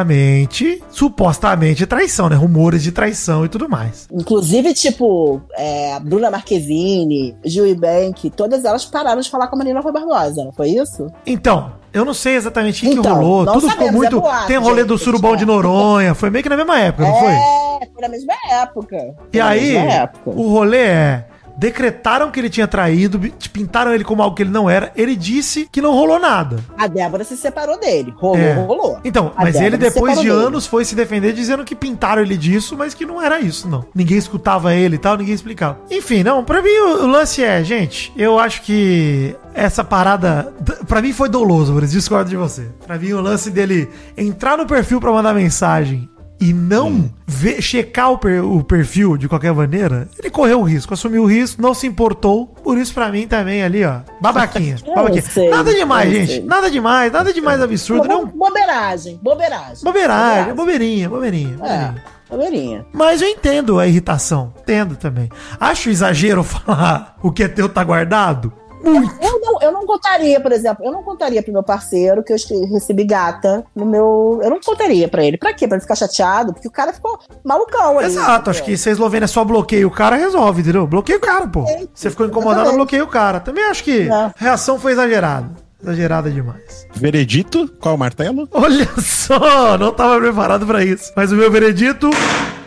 supostamente, 0.00 0.82
supostamente 0.90 1.86
traição, 1.86 2.28
né? 2.28 2.36
Rumores 2.36 2.82
de 2.82 2.92
traição 2.92 3.44
e 3.44 3.48
tudo 3.48 3.68
mais. 3.68 4.06
Inclusive, 4.12 4.72
tipo, 4.74 5.40
é, 5.56 5.98
Bruna 6.00 6.30
Marquezine, 6.30 7.36
Gil 7.44 7.74
Bank, 7.76 8.30
todas 8.30 8.64
elas 8.64 8.84
pararam 8.84 9.20
de 9.20 9.30
falar 9.30 9.48
com 9.48 9.56
a 9.56 9.58
Marina 9.58 9.79
Rui 9.80 9.92
Barbosa, 9.92 10.44
não 10.44 10.52
foi 10.52 10.68
isso? 10.70 11.06
Então, 11.26 11.72
eu 11.92 12.04
não 12.04 12.14
sei 12.14 12.34
exatamente 12.36 12.78
o 12.84 12.88
que, 12.88 12.94
que 12.94 12.98
Então, 13.00 13.14
rolou. 13.16 13.44
não 13.44 13.52
Tudo 13.54 13.68
ficou 13.68 13.86
sabemos, 13.86 13.96
muito. 13.96 14.16
é 14.18 14.20
boato, 14.20 14.46
Tem 14.46 14.56
rolê 14.56 14.84
do 14.84 14.96
gente, 14.96 15.04
surubão 15.04 15.34
é. 15.34 15.36
de 15.36 15.44
Noronha. 15.44 16.14
Foi 16.14 16.30
meio 16.30 16.42
que 16.42 16.48
na 16.48 16.56
mesma 16.56 16.78
época, 16.78 17.04
não 17.06 17.14
foi? 17.18 17.32
É, 17.32 17.78
foi 17.92 18.02
na 18.02 18.08
mesma 18.08 18.34
época. 18.50 18.96
Foi 18.98 19.14
E 19.32 19.40
aí, 19.40 19.76
época. 19.76 20.30
o 20.30 20.48
rolê 20.48 20.78
é. 20.78 21.24
Decretaram 21.60 22.30
que 22.30 22.40
ele 22.40 22.48
tinha 22.48 22.66
traído, 22.66 23.20
pintaram 23.52 23.92
ele 23.92 24.02
como 24.02 24.22
algo 24.22 24.34
que 24.34 24.42
ele 24.42 24.50
não 24.50 24.68
era. 24.68 24.90
Ele 24.96 25.14
disse 25.14 25.68
que 25.70 25.82
não 25.82 25.92
rolou 25.92 26.18
nada. 26.18 26.56
A 26.78 26.86
Débora 26.86 27.22
se 27.22 27.36
separou 27.36 27.78
dele. 27.78 28.14
Rolou, 28.16 28.38
É. 28.38 28.54
rolou. 28.54 28.98
Então, 29.04 29.30
A 29.36 29.42
mas 29.44 29.52
Débora 29.52 29.66
ele 29.66 29.76
depois 29.76 30.18
de 30.18 30.26
dele. 30.28 30.42
anos 30.46 30.66
foi 30.66 30.86
se 30.86 30.94
defender 30.94 31.34
dizendo 31.34 31.62
que 31.62 31.74
pintaram 31.74 32.22
ele 32.22 32.38
disso, 32.38 32.74
mas 32.78 32.94
que 32.94 33.04
não 33.04 33.20
era 33.20 33.40
isso, 33.40 33.68
não. 33.68 33.84
Ninguém 33.94 34.16
escutava 34.16 34.74
ele 34.74 34.94
e 34.94 34.98
tal, 34.98 35.18
ninguém 35.18 35.34
explicava. 35.34 35.78
Enfim, 35.90 36.22
não, 36.22 36.42
pra 36.42 36.62
mim 36.62 36.70
o, 36.70 37.02
o 37.02 37.06
lance 37.06 37.44
é, 37.44 37.62
gente, 37.62 38.10
eu 38.16 38.38
acho 38.38 38.62
que 38.62 39.36
essa 39.52 39.84
parada, 39.84 40.54
pra 40.88 41.02
mim 41.02 41.12
foi 41.12 41.28
doloso, 41.28 41.74
por 41.74 41.82
isso 41.82 41.92
discordo 41.92 42.30
de 42.30 42.36
você. 42.36 42.68
Pra 42.86 42.96
mim 42.98 43.12
o 43.12 43.20
lance 43.20 43.50
dele 43.50 43.86
entrar 44.16 44.56
no 44.56 44.64
perfil 44.64 44.98
pra 44.98 45.12
mandar 45.12 45.34
mensagem 45.34 46.08
e 46.40 46.52
não 46.54 47.10
ver- 47.26 47.60
checar 47.60 48.10
o, 48.12 48.18
per- 48.18 48.44
o 48.44 48.64
perfil 48.64 49.16
de 49.16 49.28
qualquer 49.28 49.52
maneira, 49.52 50.08
ele 50.18 50.30
correu 50.30 50.60
o 50.60 50.64
risco, 50.64 50.94
assumiu 50.94 51.24
o 51.24 51.26
risco, 51.26 51.60
não 51.60 51.74
se 51.74 51.86
importou. 51.86 52.46
Por 52.46 52.78
isso, 52.78 52.94
pra 52.94 53.10
mim, 53.10 53.26
também 53.26 53.62
ali, 53.62 53.84
ó, 53.84 54.00
babaquinha. 54.20 54.76
Eu 54.86 54.94
babaquinha. 54.94 55.22
sei, 55.22 55.50
nada 55.50 55.72
demais, 55.74 56.10
gente. 56.10 56.32
sei. 56.32 56.42
Nada 56.44 56.70
demais, 56.70 57.12
nada 57.12 57.32
demais 57.32 57.60
absurdo. 57.60 58.02
Bo- 58.02 58.08
Não, 58.08 58.26
Bobeiragem, 58.26 59.18
bobeiragem. 59.22 59.84
Bobeiragem, 59.84 60.54
bobeirinha, 60.54 61.08
bobeirinha, 61.08 61.54
É, 61.54 61.56
bobeirinha. 61.58 62.04
bobeirinha. 62.30 62.86
Mas 62.92 63.20
eu 63.20 63.28
entendo 63.28 63.78
a 63.78 63.86
irritação. 63.86 64.52
Entendo 64.62 64.96
também. 64.96 65.28
Acho 65.60 65.90
exagero 65.90 66.42
falar 66.44 67.16
o 67.22 67.30
que 67.30 67.42
é 67.44 67.48
teu 67.48 67.68
tá 67.68 67.84
guardado. 67.84 68.52
Muito. 68.82 69.14
Eu 69.22 69.40
não, 69.40 69.58
eu 69.62 69.72
não 69.72 69.86
contaria, 69.86 70.40
por 70.40 70.52
exemplo, 70.52 70.84
eu 70.84 70.92
não 70.92 71.02
contaria 71.02 71.42
pro 71.42 71.52
meu 71.52 71.62
parceiro 71.62 72.22
que 72.22 72.32
eu 72.32 72.36
recebi 72.72 73.04
gata 73.04 73.64
no 73.74 73.84
meu. 73.84 74.40
Eu 74.42 74.50
não 74.50 74.60
contaria 74.60 75.06
pra 75.08 75.24
ele. 75.24 75.36
Pra 75.36 75.52
quê? 75.52 75.66
Pra 75.68 75.76
ele 75.76 75.82
ficar 75.82 75.94
chateado? 75.94 76.52
Porque 76.52 76.68
o 76.68 76.70
cara 76.70 76.92
ficou 76.92 77.18
malucão 77.44 77.98
ali. 77.98 78.08
Exato, 78.08 78.50
acho 78.50 78.62
que 78.64 78.76
se 78.76 78.88
a 78.88 78.92
Eslovênia 78.92 79.28
só 79.28 79.44
bloqueia 79.44 79.86
o 79.86 79.90
cara, 79.90 80.16
resolve, 80.16 80.62
entendeu? 80.62 80.86
Bloqueia 80.86 81.18
o 81.18 81.20
cara, 81.20 81.46
pô. 81.46 81.64
Você 81.94 82.10
ficou 82.10 82.26
incomodado, 82.26 82.72
bloqueia 82.72 83.04
o 83.04 83.08
cara. 83.08 83.40
Também 83.40 83.64
acho 83.64 83.84
que 83.84 84.08
É. 84.08 84.12
a 84.12 84.32
reação 84.36 84.78
foi 84.78 84.92
exagerada. 84.92 85.48
Exagerada 85.82 86.30
demais. 86.30 86.86
Veredito, 86.94 87.66
qual 87.80 87.94
o 87.94 87.98
martelo? 87.98 88.46
Olha 88.52 88.86
só, 88.98 89.78
não 89.78 89.92
tava 89.92 90.18
preparado 90.20 90.66
pra 90.66 90.84
isso. 90.84 91.10
Mas 91.16 91.32
o 91.32 91.36
meu 91.36 91.50
veredito, 91.50 92.10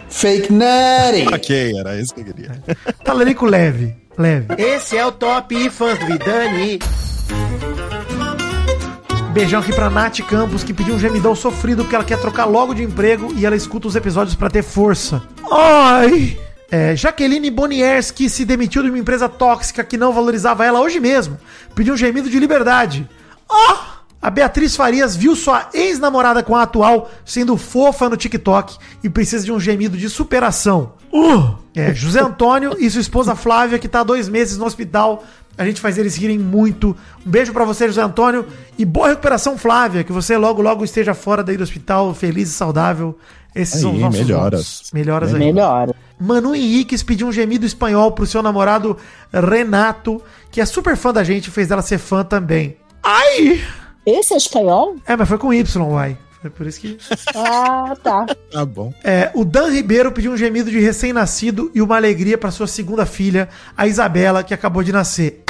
Fake 0.10 0.52
nutty. 0.54 1.28
Ok, 1.34 1.74
era 1.80 1.96
isso 2.00 2.14
que 2.14 2.22
eu 2.22 2.26
queria. 2.26 2.52
talarico 3.04 3.46
leve. 3.46 3.96
Leve. 4.18 4.56
Esse 4.58 4.98
é 4.98 5.06
o 5.06 5.12
Top 5.12 5.70
Fãs 5.70 5.98
do 6.00 6.06
Vidani. 6.06 6.80
Beijão 9.34 9.62
aqui 9.62 9.74
pra 9.74 9.90
Nath 9.90 10.20
Campos, 10.22 10.64
que 10.64 10.74
pediu 10.74 10.94
um 10.94 11.00
gemidão 11.00 11.36
sofrido 11.36 11.84
porque 11.84 11.96
ela 11.96 12.04
quer 12.04 12.20
trocar 12.20 12.46
logo 12.46 12.74
de 12.74 12.84
emprego 12.84 13.34
e 13.36 13.46
ela 13.46 13.56
escuta 13.56 13.88
os 13.88 13.96
episódios 13.96 14.36
pra 14.36 14.50
ter 14.50 14.62
força. 14.62 15.24
Ai! 15.52 16.38
É, 16.70 16.96
Jaqueline 16.96 17.50
Bonierski 17.50 18.30
se 18.30 18.46
demitiu 18.46 18.84
de 18.84 18.90
uma 18.90 18.98
empresa 18.98 19.28
tóxica 19.28 19.84
que 19.84 19.98
não 19.98 20.14
valorizava 20.14 20.66
ela 20.66 20.82
hoje 20.82 21.00
mesmo. 21.00 21.38
Pediu 21.74 21.94
um 21.94 21.98
gemido 21.98 22.30
de 22.30 22.40
liberdade. 22.40 23.10
Ó! 23.50 23.93
A 24.24 24.30
Beatriz 24.30 24.74
Farias 24.74 25.18
viu 25.18 25.36
sua 25.36 25.68
ex-namorada 25.74 26.42
com 26.42 26.56
a 26.56 26.62
atual 26.62 27.12
sendo 27.26 27.58
fofa 27.58 28.08
no 28.08 28.16
TikTok 28.16 28.78
e 29.04 29.10
precisa 29.10 29.44
de 29.44 29.52
um 29.52 29.60
gemido 29.60 29.98
de 29.98 30.10
superação. 30.10 30.94
Uh! 31.12 31.58
É, 31.76 31.94
José 31.94 32.22
Antônio 32.22 32.78
e 32.80 32.90
sua 32.90 33.02
esposa 33.02 33.36
Flávia, 33.36 33.78
que 33.78 33.90
tá 33.90 34.00
há 34.00 34.04
dois 34.04 34.30
meses 34.30 34.58
no 34.58 34.64
hospital. 34.64 35.26
A 35.58 35.66
gente 35.66 35.82
faz 35.82 35.98
eles 35.98 36.16
rirem 36.16 36.40
muito. 36.40 36.96
Um 37.26 37.30
beijo 37.30 37.52
pra 37.52 37.66
você, 37.66 37.86
José 37.86 38.02
Antônio. 38.02 38.46
E 38.78 38.86
boa 38.86 39.10
recuperação, 39.10 39.58
Flávia. 39.58 40.06
Que 40.06 40.14
você 40.14 40.38
logo, 40.38 40.62
logo 40.62 40.86
esteja 40.86 41.14
fora 41.14 41.44
daí 41.44 41.58
do 41.58 41.64
hospital, 41.64 42.14
feliz 42.14 42.48
e 42.50 42.54
saudável. 42.54 43.20
Esses 43.54 43.82
são 43.82 43.92
os 43.92 43.98
Aí, 43.98 44.02
nossos 44.04 44.20
melhoras. 44.22 44.52
votos. 44.52 44.92
Melhoras 44.94 45.34
aí. 45.34 45.40
Melhor. 45.40 45.94
Manu 46.18 46.56
Henriques 46.56 47.04
pediu 47.04 47.28
um 47.28 47.32
gemido 47.34 47.66
espanhol 47.66 48.14
pro 48.14 48.26
seu 48.26 48.42
namorado 48.42 48.96
Renato, 49.34 50.22
que 50.50 50.62
é 50.62 50.66
super 50.66 50.96
fã 50.96 51.12
da 51.12 51.26
gente 51.26 51.48
e 51.48 51.52
fez 51.52 51.68
dela 51.68 51.82
ser 51.82 51.98
fã 51.98 52.24
também. 52.24 52.78
Ai! 53.04 53.62
Esse 54.06 54.34
é 54.34 54.38
espanhol? 54.38 54.96
É, 55.06 55.16
mas 55.16 55.28
foi 55.28 55.38
com 55.38 55.54
Y, 55.54 55.82
uai. 55.82 56.18
Foi 56.42 56.50
por 56.50 56.68
isso 56.68 56.80
que. 56.82 56.98
Ah, 57.34 57.96
tá. 58.04 58.26
Tá 58.52 58.66
bom. 58.66 58.94
É, 59.04 59.32
o 59.34 59.46
Dan 59.46 59.70
Ribeiro 59.70 60.12
pediu 60.12 60.34
um 60.34 60.38
gemido 60.38 60.70
de 60.70 60.80
recém-nascido 60.80 61.72
e 61.74 61.82
uma 61.82 61.96
alegria 61.96 62.38
para 62.38 62.52
sua 62.52 62.68
segunda 62.68 63.06
filha, 63.06 63.48
a 63.78 63.88
Isabela, 63.88 64.44
que 64.44 64.54
acabou 64.54 64.84
de 64.84 64.92
nascer. 64.92 65.44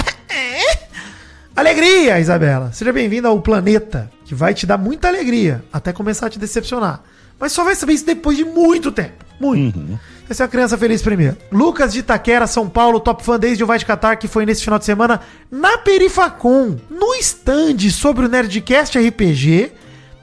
Alegria, 1.55 2.19
Isabela! 2.19 2.71
Seja 2.73 2.91
bem-vinda 2.91 3.27
ao 3.27 3.39
planeta, 3.39 4.09
que 4.25 4.33
vai 4.33 4.55
te 4.55 4.65
dar 4.65 4.77
muita 4.77 5.07
alegria, 5.07 5.63
até 5.71 5.93
começar 5.93 6.25
a 6.25 6.29
te 6.29 6.39
decepcionar. 6.39 7.03
Mas 7.39 7.51
só 7.51 7.63
vai 7.63 7.75
saber 7.75 7.93
isso 7.93 8.05
depois 8.05 8.37
de 8.37 8.45
muito 8.45 8.91
tempo. 8.91 9.23
Muito. 9.39 9.79
Vai 10.27 10.35
ser 10.35 10.43
uma 10.43 10.49
criança 10.49 10.77
feliz 10.77 11.01
primeiro. 11.01 11.37
Lucas 11.51 11.93
de 11.93 11.99
Itaquera, 11.99 12.47
São 12.47 12.69
Paulo, 12.69 12.99
top 12.99 13.23
fã 13.23 13.37
desde 13.37 13.63
o 13.63 13.67
Vai 13.67 13.77
de 13.77 13.85
Catar, 13.85 14.15
que 14.15 14.27
foi 14.27 14.45
nesse 14.45 14.63
final 14.63 14.79
de 14.79 14.85
semana 14.85 15.19
na 15.51 15.77
Perifacom, 15.77 16.77
no 16.89 17.13
stand 17.15 17.89
sobre 17.91 18.25
o 18.25 18.29
Nerdcast 18.29 18.97
RPG. 18.97 19.71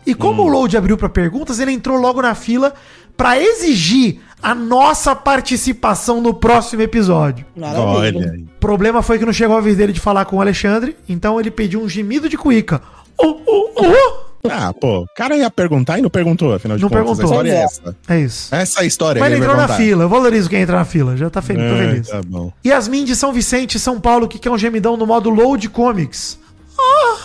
E 0.07 0.15
como 0.15 0.43
o 0.43 0.49
Load 0.49 0.77
abriu 0.77 0.97
para 0.97 1.09
perguntas, 1.09 1.61
ele 1.61 1.73
entrou 1.73 1.99
logo 1.99 2.23
na 2.23 2.35
fila 2.35 2.73
para 3.17 3.39
exigir 3.39 4.21
a 4.43 4.55
nossa 4.55 5.15
participação 5.15 6.21
no 6.23 6.33
próximo 6.33 6.81
episódio. 6.81 7.45
Maravilha. 7.55 8.19
Olha. 8.19 8.41
O 8.57 8.59
problema 8.59 9.03
foi 9.03 9.19
que 9.19 9.27
não 9.27 9.33
chegou 9.33 9.57
a 9.57 9.61
vez 9.61 9.77
dele 9.77 9.93
de 9.93 10.01
falar 10.01 10.25
com 10.25 10.37
o 10.37 10.41
Alexandre, 10.41 10.97
então 11.07 11.39
ele 11.39 11.51
pediu 11.51 11.83
um 11.83 11.89
gemido 11.89 12.29
de 12.29 12.39
cuíca. 12.39 12.81
Uh, 13.23 13.27
uh, 13.27 13.87
uh. 13.87 14.30
Ah, 14.49 14.73
pô, 14.73 15.01
o 15.03 15.07
cara 15.15 15.37
ia 15.37 15.51
perguntar 15.51 15.99
e 15.99 16.03
não 16.03 16.09
perguntou, 16.09 16.55
afinal 16.55 16.77
de 16.77 16.83
Não 16.83 16.89
contas. 16.89 17.05
perguntou. 17.19 17.25
A 17.25 17.29
história 17.31 17.51
é 17.53 17.61
Pois 17.61 17.73
essa. 17.73 17.97
É 18.09 18.21
isso. 18.21 18.55
Essa 18.55 18.81
é 18.81 18.83
a 18.83 18.87
história 18.87 19.21
Mas 19.21 19.33
ele 19.33 19.41
vai 19.41 19.49
entrou 19.51 19.69
na 19.69 19.75
fila, 19.77 20.05
eu 20.05 20.09
valorizo 20.09 20.49
quem 20.49 20.61
entra 20.63 20.77
na 20.77 20.85
fila, 20.85 21.17
já 21.17 21.29
tá 21.29 21.43
feliz, 21.43 21.69
tô 21.69 21.77
É, 21.77 21.89
feliz. 21.89 22.09
tá 22.09 22.21
bom. 22.25 22.53
Yasmin 22.67 23.05
de 23.05 23.15
São 23.15 23.33
Vicente, 23.33 23.79
São 23.79 24.01
Paulo, 24.01 24.27
que 24.27 24.39
quer 24.39 24.51
um 24.51 24.57
gemidão 24.57 24.97
no 24.97 25.07
modo 25.07 25.29
Load 25.29 25.69
Comics. 25.69 26.39
Ah! 26.79 27.17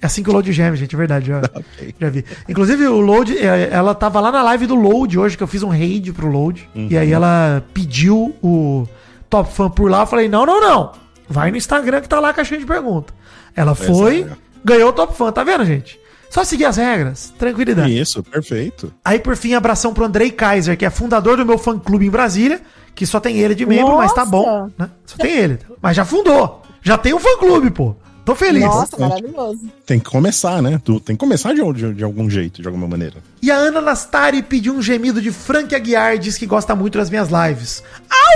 É 0.00 0.06
assim 0.06 0.22
que 0.22 0.30
o 0.30 0.32
Load 0.32 0.50
geme, 0.52 0.76
gente, 0.76 0.94
é 0.94 0.98
verdade. 0.98 1.26
Já, 1.26 1.38
Ok. 1.54 1.94
já 2.00 2.08
vi. 2.08 2.24
Inclusive, 2.48 2.86
o 2.86 3.00
Load, 3.00 3.36
é, 3.36 3.68
ela 3.72 3.94
tava 3.94 4.20
lá 4.20 4.30
na 4.30 4.42
live 4.42 4.66
do 4.66 4.74
Load 4.76 5.18
hoje, 5.18 5.36
que 5.36 5.42
eu 5.42 5.46
fiz 5.48 5.62
um 5.62 5.68
raid 5.68 6.12
pro 6.12 6.28
Load. 6.30 6.68
E 6.74 6.96
aí 6.96 7.12
ela 7.12 7.62
pediu 7.74 8.34
o 8.42 8.86
Top 9.28 9.52
Fan 9.52 9.68
por 9.70 9.90
lá. 9.90 10.02
Eu 10.02 10.06
falei, 10.06 10.28
não, 10.28 10.46
não, 10.46 10.60
não. 10.60 10.92
Vai 11.28 11.50
no 11.50 11.56
Instagram 11.56 12.00
que 12.00 12.08
tá 12.08 12.20
lá 12.20 12.30
a 12.30 12.32
caixinha 12.32 12.60
de 12.60 12.64
pergunta. 12.64 13.12
Ela 13.56 13.74
foi, 13.74 14.20
Exato. 14.20 14.38
ganhou 14.64 14.90
o 14.90 14.92
Top 14.92 15.14
Fan, 15.16 15.32
tá 15.32 15.42
vendo, 15.42 15.64
gente? 15.64 15.98
Só 16.30 16.44
seguir 16.44 16.66
as 16.66 16.76
regras, 16.76 17.32
tranquilidade. 17.38 17.98
Isso, 17.98 18.22
perfeito. 18.22 18.92
Aí, 19.04 19.18
por 19.18 19.36
fim, 19.36 19.54
abração 19.54 19.94
pro 19.94 20.04
Andrei 20.04 20.30
Kaiser, 20.30 20.76
que 20.76 20.84
é 20.84 20.90
fundador 20.90 21.36
do 21.36 21.46
meu 21.46 21.58
fã-clube 21.58 22.06
em 22.06 22.10
Brasília, 22.10 22.60
que 22.94 23.06
só 23.06 23.18
tem 23.18 23.38
ele 23.38 23.54
de 23.54 23.64
membro, 23.64 23.96
mas 23.96 24.12
tá 24.12 24.24
Nossa! 24.24 24.30
bom, 24.30 24.70
né? 24.76 24.90
Só 25.06 25.16
tem 25.16 25.32
ele. 25.32 25.58
Mas 25.80 25.96
já 25.96 26.04
fundou. 26.04 26.62
Já 26.82 26.98
tem 26.98 27.14
um 27.14 27.18
fã-clube, 27.18 27.70
pô. 27.70 27.96
Tô 28.28 28.34
feliz. 28.34 28.62
Nossa, 28.62 28.94
maravilhoso. 28.98 29.70
Tem 29.86 29.98
que 29.98 30.10
começar, 30.10 30.60
né? 30.60 30.78
Tu 30.84 31.00
tem 31.00 31.16
que 31.16 31.20
começar 31.20 31.54
de, 31.54 31.72
de, 31.72 31.94
de 31.94 32.04
algum 32.04 32.28
jeito, 32.28 32.60
de 32.60 32.68
alguma 32.68 32.86
maneira. 32.86 33.16
E 33.40 33.50
a 33.50 33.56
Ana 33.56 33.80
Nastari 33.80 34.42
pediu 34.42 34.74
um 34.74 34.82
gemido 34.82 35.22
de 35.22 35.32
Frank 35.32 35.74
Aguiar 35.74 36.14
e 36.14 36.18
diz 36.18 36.36
que 36.36 36.44
gosta 36.44 36.74
muito 36.74 36.98
das 36.98 37.08
minhas 37.08 37.30
lives. 37.30 37.82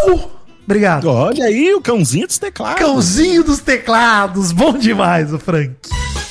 Au! 0.09 0.31
Obrigado. 0.65 1.09
Olha 1.09 1.45
aí, 1.45 1.75
o 1.75 1.81
cãozinho 1.81 2.27
dos 2.27 2.39
teclados. 2.39 2.79
Cãozinho 2.81 3.43
dos 3.45 3.61
teclados. 3.61 4.53
Bom 4.53 4.79
demais, 4.79 5.33
o 5.33 5.39
Frank. 5.39 5.75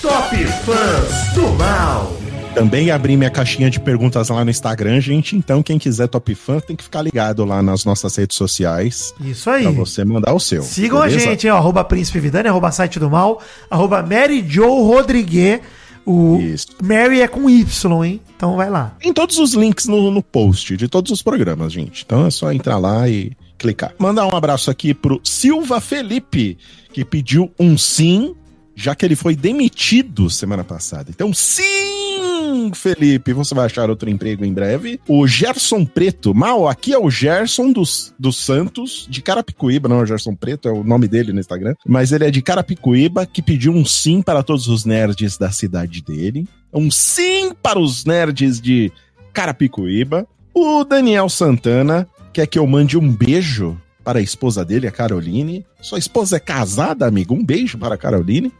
Top 0.02 0.36
Fãs 0.36 1.34
do 1.34 1.50
Mal. 1.58 2.22
Também 2.54 2.92
abri 2.92 3.16
minha 3.16 3.30
caixinha 3.30 3.70
de 3.70 3.80
perguntas 3.80 4.28
lá 4.28 4.44
no 4.44 4.52
Instagram, 4.52 5.00
gente. 5.00 5.38
Então, 5.38 5.64
quem 5.64 5.80
quiser 5.80 6.08
Top 6.08 6.34
Fã, 6.36 6.60
tem 6.60 6.76
que 6.76 6.84
ficar 6.84 7.02
ligado 7.02 7.46
lá 7.46 7.62
nas 7.62 7.86
nossas 7.86 8.14
redes 8.16 8.36
sociais 8.36 9.14
Isso 9.22 9.50
aí. 9.50 9.64
pra 9.64 9.72
você 9.72 10.04
mandar 10.04 10.34
o 10.34 10.40
seu. 10.40 10.62
Sigam 10.62 11.00
beleza? 11.02 11.18
a 11.18 11.30
gente, 11.30 11.48
ó, 11.48 11.56
arroba 11.58 11.84
Príncipe 11.84 12.20
Vidani, 12.20 12.50
arroba 12.50 12.72
site 12.72 13.00
do 13.00 13.10
mal, 13.10 13.42
arroba 13.70 14.02
Mary 14.02 14.46
Jo 14.48 14.84
Rodrigues. 14.84 15.62
O 16.06 16.40
Isso. 16.42 16.68
Mary 16.84 17.22
é 17.22 17.28
com 17.28 17.50
Y, 17.50 18.04
hein? 18.04 18.22
Então 18.36 18.56
vai 18.58 18.70
lá. 18.70 18.96
Tem 19.00 19.14
todos 19.14 19.38
os 19.38 19.54
links 19.54 19.88
no, 19.88 20.10
no 20.12 20.22
post 20.24 20.76
de 20.76 20.88
todos 20.88 21.12
os 21.12 21.22
programas, 21.22 21.72
gente. 21.72 22.04
Então 22.06 22.26
é 22.26 22.32
só 22.32 22.52
entrar 22.52 22.80
lá 22.80 23.08
e 23.08 23.32
clicar. 23.62 23.93
Mandar 23.97 24.26
um 24.26 24.36
abraço 24.36 24.72
aqui 24.72 24.93
pro 24.93 25.22
Silva 25.24 25.80
Felipe, 25.80 26.57
que 26.91 27.05
pediu 27.05 27.51
um 27.59 27.78
sim, 27.78 28.36
já 28.76 28.95
que 28.95 29.05
ele 29.05 29.16
foi 29.16 29.36
demitido 29.36 30.30
semana 30.30 30.64
passada. 30.64 31.09
Então, 31.09 31.32
sim, 31.34 32.72
Felipe, 32.74 33.34
você 33.34 33.53
vai 33.53 33.68
achar 33.68 33.89
outro 33.89 34.09
emprego 34.09 34.43
em 34.43 34.51
breve. 34.51 34.99
O 35.07 35.28
Gerson 35.28 35.86
Preto, 35.86 36.34
mal, 36.34 36.68
aqui 36.68 36.91
é 36.91 36.97
o 36.97 37.09
Gerson 37.09 37.72
dos, 37.72 38.14
dos 38.18 38.38
Santos, 38.38 39.05
de 39.09 39.22
Carapicuíba, 39.22 39.88
não 39.88 39.99
é 39.99 40.03
o 40.03 40.05
Gerson 40.05 40.36
Preto, 40.36 40.68
é 40.68 40.72
o 40.72 40.84
nome 40.84 41.07
dele 41.07 41.32
no 41.32 41.39
Instagram, 41.39 41.76
mas 41.86 42.12
ele 42.12 42.26
é 42.26 42.32
de 42.32 42.41
Carapicuíba, 42.41 43.26
que 43.26 43.41
pediu 43.41 43.72
um 43.72 43.86
sim 43.86 44.22
para 44.22 44.41
todos 44.41 44.68
os 44.68 44.86
nerds 44.86 45.38
da 45.38 45.51
cidade 45.51 46.01
dele. 46.01 46.47
Um 46.74 46.89
sim 46.89 47.51
para 47.62 47.80
os 47.80 48.05
nerds 48.05 48.59
de 48.59 48.91
Carapicuíba. 49.32 50.28
O 50.53 50.84
Daniel 50.84 51.30
Santana 51.30 52.07
quer 52.34 52.48
que 52.48 52.58
eu 52.58 52.66
mande 52.66 52.98
um 52.98 53.12
beijo 53.12 53.78
para 54.04 54.20
a 54.20 54.22
esposa 54.22 54.66
dele, 54.66 54.88
a 54.88 54.92
Caroline. 54.92 55.66
Sua 55.82 56.00
esposa 56.00 56.38
é 56.38 56.40
casada, 56.40 57.06
amigo? 57.06 57.34
Um 57.34 57.44
beijo 57.44 57.78
para 57.78 57.96
a 57.96 57.98
Caroline. 57.98 58.52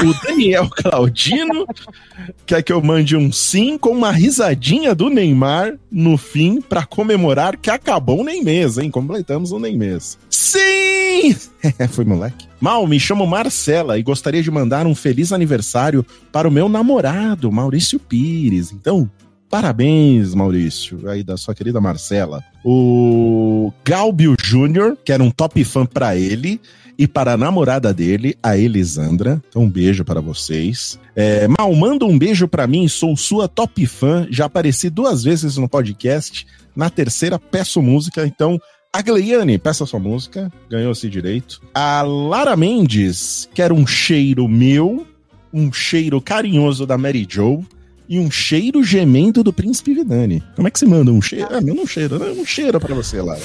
O 0.00 0.26
Daniel 0.26 0.68
Claudino 0.74 1.66
quer 2.46 2.62
que 2.62 2.72
eu 2.72 2.80
mande 2.80 3.16
um 3.16 3.32
sim 3.32 3.76
com 3.76 3.90
uma 3.90 4.12
risadinha 4.12 4.94
do 4.94 5.10
Neymar 5.10 5.76
no 5.90 6.16
fim 6.16 6.60
para 6.60 6.86
comemorar 6.86 7.56
que 7.56 7.70
acabou 7.70 8.20
o 8.20 8.24
Neymês, 8.24 8.78
hein? 8.78 8.90
Completamos 8.90 9.52
o 9.52 9.58
Neymês. 9.58 10.18
Sim! 10.30 11.34
Foi 11.90 12.04
moleque. 12.04 12.46
Mal, 12.60 12.86
me 12.86 12.98
chamo 12.98 13.26
Marcela 13.26 13.98
e 13.98 14.02
gostaria 14.02 14.42
de 14.42 14.50
mandar 14.50 14.86
um 14.86 14.94
feliz 14.94 15.32
aniversário 15.32 16.04
para 16.30 16.48
o 16.48 16.50
meu 16.50 16.68
namorado, 16.68 17.50
Maurício 17.50 17.98
Pires. 17.98 18.72
Então, 18.72 19.10
Parabéns, 19.50 20.34
Maurício, 20.34 21.08
aí 21.08 21.22
da 21.22 21.36
sua 21.36 21.54
querida 21.54 21.80
Marcela. 21.80 22.42
O 22.64 23.72
Galbio 23.84 24.34
Júnior, 24.42 24.96
que 25.04 25.12
era 25.12 25.22
um 25.22 25.30
top 25.30 25.62
fã 25.64 25.86
para 25.86 26.16
ele 26.16 26.60
e 26.98 27.06
para 27.06 27.32
a 27.32 27.36
namorada 27.36 27.92
dele, 27.92 28.36
a 28.42 28.56
Elisandra. 28.56 29.42
Então, 29.48 29.62
um 29.62 29.70
beijo 29.70 30.04
para 30.04 30.20
vocês. 30.20 30.98
É, 31.14 31.46
Mal, 31.46 31.72
manda 31.74 32.04
um 32.04 32.18
beijo 32.18 32.48
para 32.48 32.66
mim, 32.66 32.88
sou 32.88 33.16
sua 33.16 33.46
top 33.46 33.86
fã. 33.86 34.26
Já 34.30 34.46
apareci 34.46 34.90
duas 34.90 35.22
vezes 35.22 35.56
no 35.56 35.68
podcast. 35.68 36.46
Na 36.74 36.90
terceira, 36.90 37.38
peço 37.38 37.80
música. 37.80 38.26
Então, 38.26 38.58
a 38.92 39.02
Gleiane, 39.02 39.58
peça 39.58 39.84
sua 39.86 39.98
música, 39.98 40.52
ganhou 40.70 40.92
esse 40.92 41.08
direito. 41.08 41.60
A 41.74 42.02
Lara 42.02 42.56
Mendes, 42.56 43.48
quer 43.52 43.72
um 43.72 43.86
cheiro 43.86 44.48
meu, 44.48 45.06
um 45.52 45.72
cheiro 45.72 46.20
carinhoso 46.20 46.86
da 46.86 46.96
Mary 46.96 47.26
Joe 47.28 47.64
e 48.08 48.18
um 48.18 48.30
cheiro 48.30 48.82
gemendo 48.82 49.42
do 49.42 49.52
Príncipe 49.52 49.94
Vidani. 49.94 50.42
Como 50.54 50.68
é 50.68 50.70
que 50.70 50.78
se 50.78 50.86
manda 50.86 51.10
um 51.10 51.22
cheiro? 51.22 51.48
Ah, 51.50 51.60
manda 51.60 51.80
um 51.80 51.86
cheiro, 51.86 52.18
né? 52.18 52.30
Um 52.30 52.44
cheiro 52.44 52.80
pra 52.80 52.94
você, 52.94 53.20
Lara. 53.20 53.40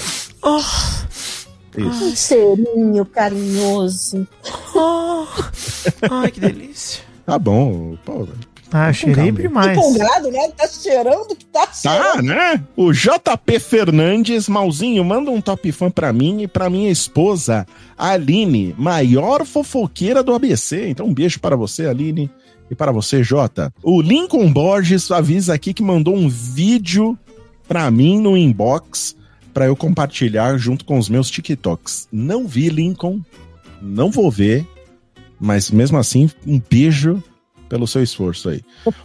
Isso. 1.77 2.05
Um 2.05 2.15
cheirinho 2.15 3.05
carinhoso. 3.05 4.27
Ai, 6.09 6.31
que 6.31 6.39
delícia. 6.39 7.07
Tá 7.29 7.37
bom, 7.37 7.95
pô. 8.03 8.27
Ah, 8.71 8.89
eu 8.89 8.93
cheirei 8.93 9.31
demais. 9.31 9.77
Empolgado, 9.77 10.31
né? 10.31 10.49
Tá 10.57 10.67
cheirando 10.67 11.35
que 11.35 11.45
tá 11.45 11.67
cheirando. 11.71 12.15
Tá, 12.15 12.21
né? 12.23 12.63
O 12.75 12.91
JP 12.91 13.59
Fernandes, 13.59 14.47
Malzinho, 14.47 15.03
manda 15.03 15.29
um 15.29 15.41
top 15.41 15.71
fã 15.71 15.91
pra 15.91 16.13
mim 16.13 16.41
e 16.41 16.47
pra 16.47 16.69
minha 16.69 16.91
esposa, 16.91 17.67
Aline, 17.97 18.75
maior 18.77 19.45
fofoqueira 19.45 20.23
do 20.23 20.33
ABC. 20.33 20.89
Então, 20.89 21.05
um 21.05 21.13
beijo 21.13 21.39
para 21.39 21.55
você, 21.55 21.87
Aline, 21.87 22.31
e 22.69 22.75
para 22.75 22.91
você, 22.91 23.23
Jota. 23.23 23.73
O 23.83 24.01
Lincoln 24.01 24.51
Borges 24.51 25.09
avisa 25.11 25.53
aqui 25.53 25.73
que 25.73 25.83
mandou 25.83 26.15
um 26.15 26.29
vídeo 26.29 27.17
pra 27.67 27.89
mim 27.89 28.19
no 28.19 28.37
inbox 28.37 29.15
pra 29.53 29.65
eu 29.65 29.75
compartilhar 29.75 30.57
junto 30.57 30.85
com 30.85 30.97
os 30.97 31.09
meus 31.09 31.29
TikToks. 31.29 32.07
Não 32.11 32.47
vi, 32.47 32.69
Lincoln, 32.69 33.19
não 33.81 34.11
vou 34.11 34.29
ver, 34.29 34.65
mas 35.39 35.71
mesmo 35.71 35.97
assim, 35.97 36.29
um 36.45 36.61
beijo 36.69 37.21
pelo 37.67 37.87
seu 37.87 38.01
esforço 38.01 38.49
aí. 38.49 38.61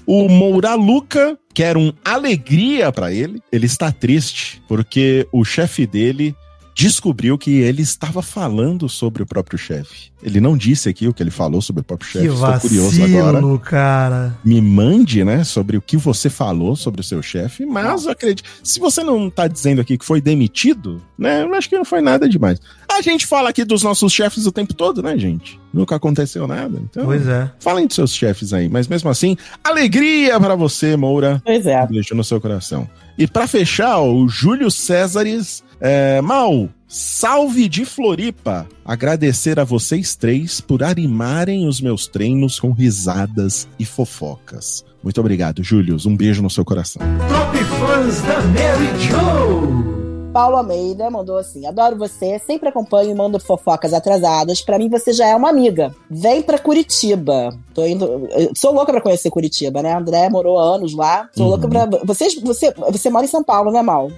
O 0.07 0.29
Moura 0.29 0.75
Luca 0.75 1.39
quer 1.53 1.77
um 1.77 1.93
alegria 2.05 2.91
pra 2.91 3.12
ele. 3.12 3.43
Ele 3.53 3.67
está 3.67 3.93
triste 3.93 4.62
porque 4.67 5.29
o 5.31 5.45
chefe 5.45 5.87
dele 5.87 6.35
descobriu 6.75 7.39
que 7.39 7.51
ele 7.61 7.83
estava 7.83 8.20
falando 8.20 8.89
sobre 8.89 9.22
o 9.22 9.27
próprio 9.27 9.57
chefe. 9.59 10.12
Ele 10.22 10.41
não 10.41 10.57
disse 10.57 10.89
aqui 10.89 11.07
o 11.07 11.12
que 11.14 11.22
ele 11.22 11.31
falou 11.31 11.61
sobre 11.61 11.83
o 11.83 11.85
próprio 11.85 12.11
chefe. 12.11 12.27
Que 12.27 12.33
Estou 12.35 12.61
curioso 12.61 13.05
agora. 13.05 13.59
cara. 13.59 14.39
Me 14.45 14.61
mande, 14.61 15.22
né, 15.22 15.45
sobre 15.45 15.77
o 15.77 15.83
que 15.83 15.97
você 15.97 16.31
falou 16.31 16.75
sobre 16.75 17.01
o 17.01 17.05
seu 17.05 17.22
chefe, 17.22 17.64
mas 17.66 18.07
eu 18.07 18.11
acredito. 18.12 18.49
Se 18.62 18.81
você 18.81 19.03
não 19.05 19.29
tá 19.29 19.47
dizendo 19.47 19.81
aqui 19.81 19.99
que 19.99 20.05
foi 20.05 20.20
demitido, 20.20 21.01
né, 21.18 21.43
eu 21.43 21.55
acho 21.55 21.68
que 21.68 21.77
não 21.77 21.85
foi 21.85 22.01
nada 22.01 22.29
demais. 22.29 22.59
A 22.91 23.03
gente 23.03 23.27
fala 23.27 23.51
aqui 23.51 23.64
dos 23.64 23.83
nossos 23.83 24.12
chefes 24.12 24.47
o 24.47 24.53
tempo 24.53 24.72
todo, 24.72 25.03
né, 25.03 25.16
gente? 25.18 25.61
Nunca 25.72 25.97
aconteceu 25.97 26.47
nada. 26.47 26.81
Então, 26.83 27.05
Pois 27.05 27.27
é. 27.27 27.51
falem 27.61 27.87
dos 27.87 27.97
seus 27.97 28.14
chefes 28.14 28.53
aí, 28.53 28.68
mas 28.68 28.89
mesmo 28.89 29.11
assim, 29.11 29.37
alegria 29.62 30.39
para 30.41 30.55
você, 30.55 30.97
Moura. 30.97 31.43
Pois 31.45 31.66
é. 31.66 31.87
Beijo 31.87 32.14
no 32.14 32.25
seu 32.25 32.41
coração. 32.41 32.89
E 33.18 33.27
pra 33.27 33.47
fechar, 33.47 34.01
o 34.01 34.29
Júlio 34.29 34.70
Césares. 34.70 35.62
É, 35.81 36.20
Mal, 36.20 36.68
salve 36.87 37.68
de 37.68 37.85
Floripa. 37.85 38.66
Agradecer 38.85 39.59
a 39.59 39.64
vocês 39.64 40.14
três 40.16 40.61
por 40.61 40.83
animarem 40.83 41.66
os 41.66 41.81
meus 41.81 42.07
treinos 42.07 42.59
com 42.59 42.72
risadas 42.72 43.68
e 43.79 43.85
fofocas. 43.85 44.85
Muito 45.03 45.20
obrigado, 45.20 45.62
Júlio. 45.62 45.97
Um 46.07 46.16
beijo 46.16 46.43
no 46.43 46.49
seu 46.51 46.64
coração. 46.64 47.03
Top 47.29 47.59
fãs 47.64 48.20
da 48.22 48.41
Mary 48.43 49.01
Joe. 49.01 49.95
Paulo 50.33 50.57
Almeida 50.57 51.09
mandou 51.11 51.37
assim: 51.39 51.64
Adoro 51.66 51.97
você, 51.97 52.41
sempre 52.45 52.68
acompanho 52.68 53.11
e 53.11 53.14
mando 53.14 53.39
fofocas 53.39 53.93
atrasadas. 53.93 54.61
Pra 54.62 54.79
mim, 54.79 54.89
você 54.89 55.12
já 55.12 55.27
é 55.29 55.37
uma 55.37 55.49
amiga. 55.51 55.95
Vem 56.11 56.43
pra 56.43 56.59
Curitiba. 56.59 57.57
Tô 57.72 57.87
indo. 57.87 58.05
eu 58.33 58.51
Sou 58.57 58.72
louca 58.72 58.91
pra 58.93 59.01
conhecer 59.01 59.31
Curitiba, 59.31 59.81
né? 59.83 59.95
André 59.95 60.29
morou 60.29 60.59
anos 60.59 60.93
lá. 60.95 61.29
Sou 61.37 61.45
Uhum. 61.45 61.51
louca 61.51 61.68
pra. 61.68 61.87
Vocês, 62.05 62.35
você, 62.41 62.72
você 62.91 63.11
mora 63.11 63.25
em 63.25 63.29
São 63.29 63.45
Paulo, 63.45 63.70
né, 63.70 63.81
Mal? 63.83 64.11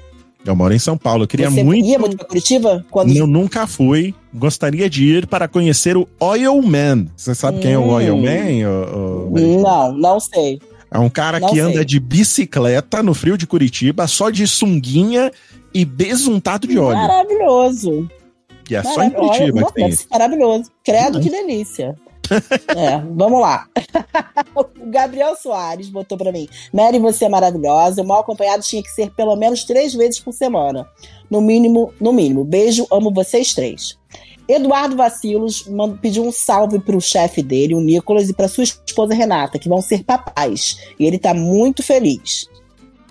Eu 0.46 0.54
moro 0.56 0.72
em 0.72 0.78
São 0.78 0.96
Paulo. 0.96 1.24
Eu 1.24 1.28
queria 1.28 1.50
você 1.50 1.62
muito. 1.64 1.86
ia 1.86 1.98
muito 1.98 2.16
pra 2.16 2.26
Curitiba? 2.26 2.84
Quando... 2.90 3.14
Eu 3.14 3.26
nunca 3.26 3.66
fui. 3.66 4.14
Gostaria 4.32 4.88
de 4.88 5.04
ir 5.04 5.26
para 5.26 5.48
conhecer 5.48 5.96
o 5.96 6.06
Oil 6.20 6.60
Man. 6.62 7.06
Você 7.16 7.34
sabe 7.34 7.58
quem 7.58 7.72
é 7.72 7.78
o 7.78 7.82
Hum. 7.82 7.90
Oil 7.94 8.16
Man? 8.16 8.68
ô, 8.70 9.30
Mary? 9.30 9.56
Não, 9.56 9.92
não 9.92 10.20
sei. 10.20 10.60
É 10.90 10.98
um 10.98 11.10
cara 11.10 11.40
Não 11.40 11.48
que 11.48 11.54
sei. 11.56 11.62
anda 11.64 11.84
de 11.84 11.98
bicicleta 11.98 13.02
no 13.02 13.12
frio 13.12 13.36
de 13.36 13.46
Curitiba, 13.46 14.06
só 14.06 14.30
de 14.30 14.46
sunguinha 14.46 15.32
e 15.74 15.84
besuntado 15.84 16.66
de 16.66 16.78
óleo. 16.78 16.96
Maravilhoso. 16.98 18.08
E 18.70 18.74
é 18.76 18.82
só 18.82 19.02
em 19.02 19.10
Maravilhoso. 19.10 19.28
Curitiba 19.32 19.60
Não, 19.60 19.66
que 19.68 19.74
tem 19.74 19.88
isso. 19.88 20.06
Maravilhoso. 20.10 20.70
Credo, 20.84 21.20
que 21.20 21.28
delícia. 21.28 21.94
É, 22.76 22.98
vamos 23.14 23.40
lá. 23.40 23.66
o 24.54 24.64
Gabriel 24.90 25.36
Soares 25.36 25.88
botou 25.88 26.16
pra 26.18 26.32
mim: 26.32 26.48
Mary, 26.72 26.98
você 26.98 27.24
é 27.24 27.28
maravilhosa. 27.28 28.02
O 28.02 28.06
mal 28.06 28.20
acompanhado 28.20 28.62
tinha 28.62 28.82
que 28.82 28.90
ser 28.90 29.10
pelo 29.10 29.36
menos 29.36 29.64
três 29.64 29.94
vezes 29.94 30.20
por 30.20 30.32
semana. 30.32 30.88
No 31.30 31.40
mínimo, 31.40 31.92
no 32.00 32.12
mínimo. 32.12 32.44
Beijo, 32.44 32.86
amo 32.90 33.12
vocês 33.12 33.54
três. 33.54 33.98
Eduardo 34.48 34.96
Vacilos 34.96 35.68
pediu 36.00 36.24
um 36.24 36.30
salve 36.30 36.78
pro 36.78 37.00
chefe 37.00 37.42
dele, 37.42 37.74
o 37.74 37.80
Nicolas, 37.80 38.28
e 38.28 38.32
pra 38.32 38.46
sua 38.46 38.62
esposa 38.62 39.12
Renata, 39.12 39.58
que 39.58 39.68
vão 39.68 39.82
ser 39.82 40.04
papais. 40.04 40.78
E 40.98 41.04
ele 41.04 41.18
tá 41.18 41.34
muito 41.34 41.82
feliz. 41.82 42.48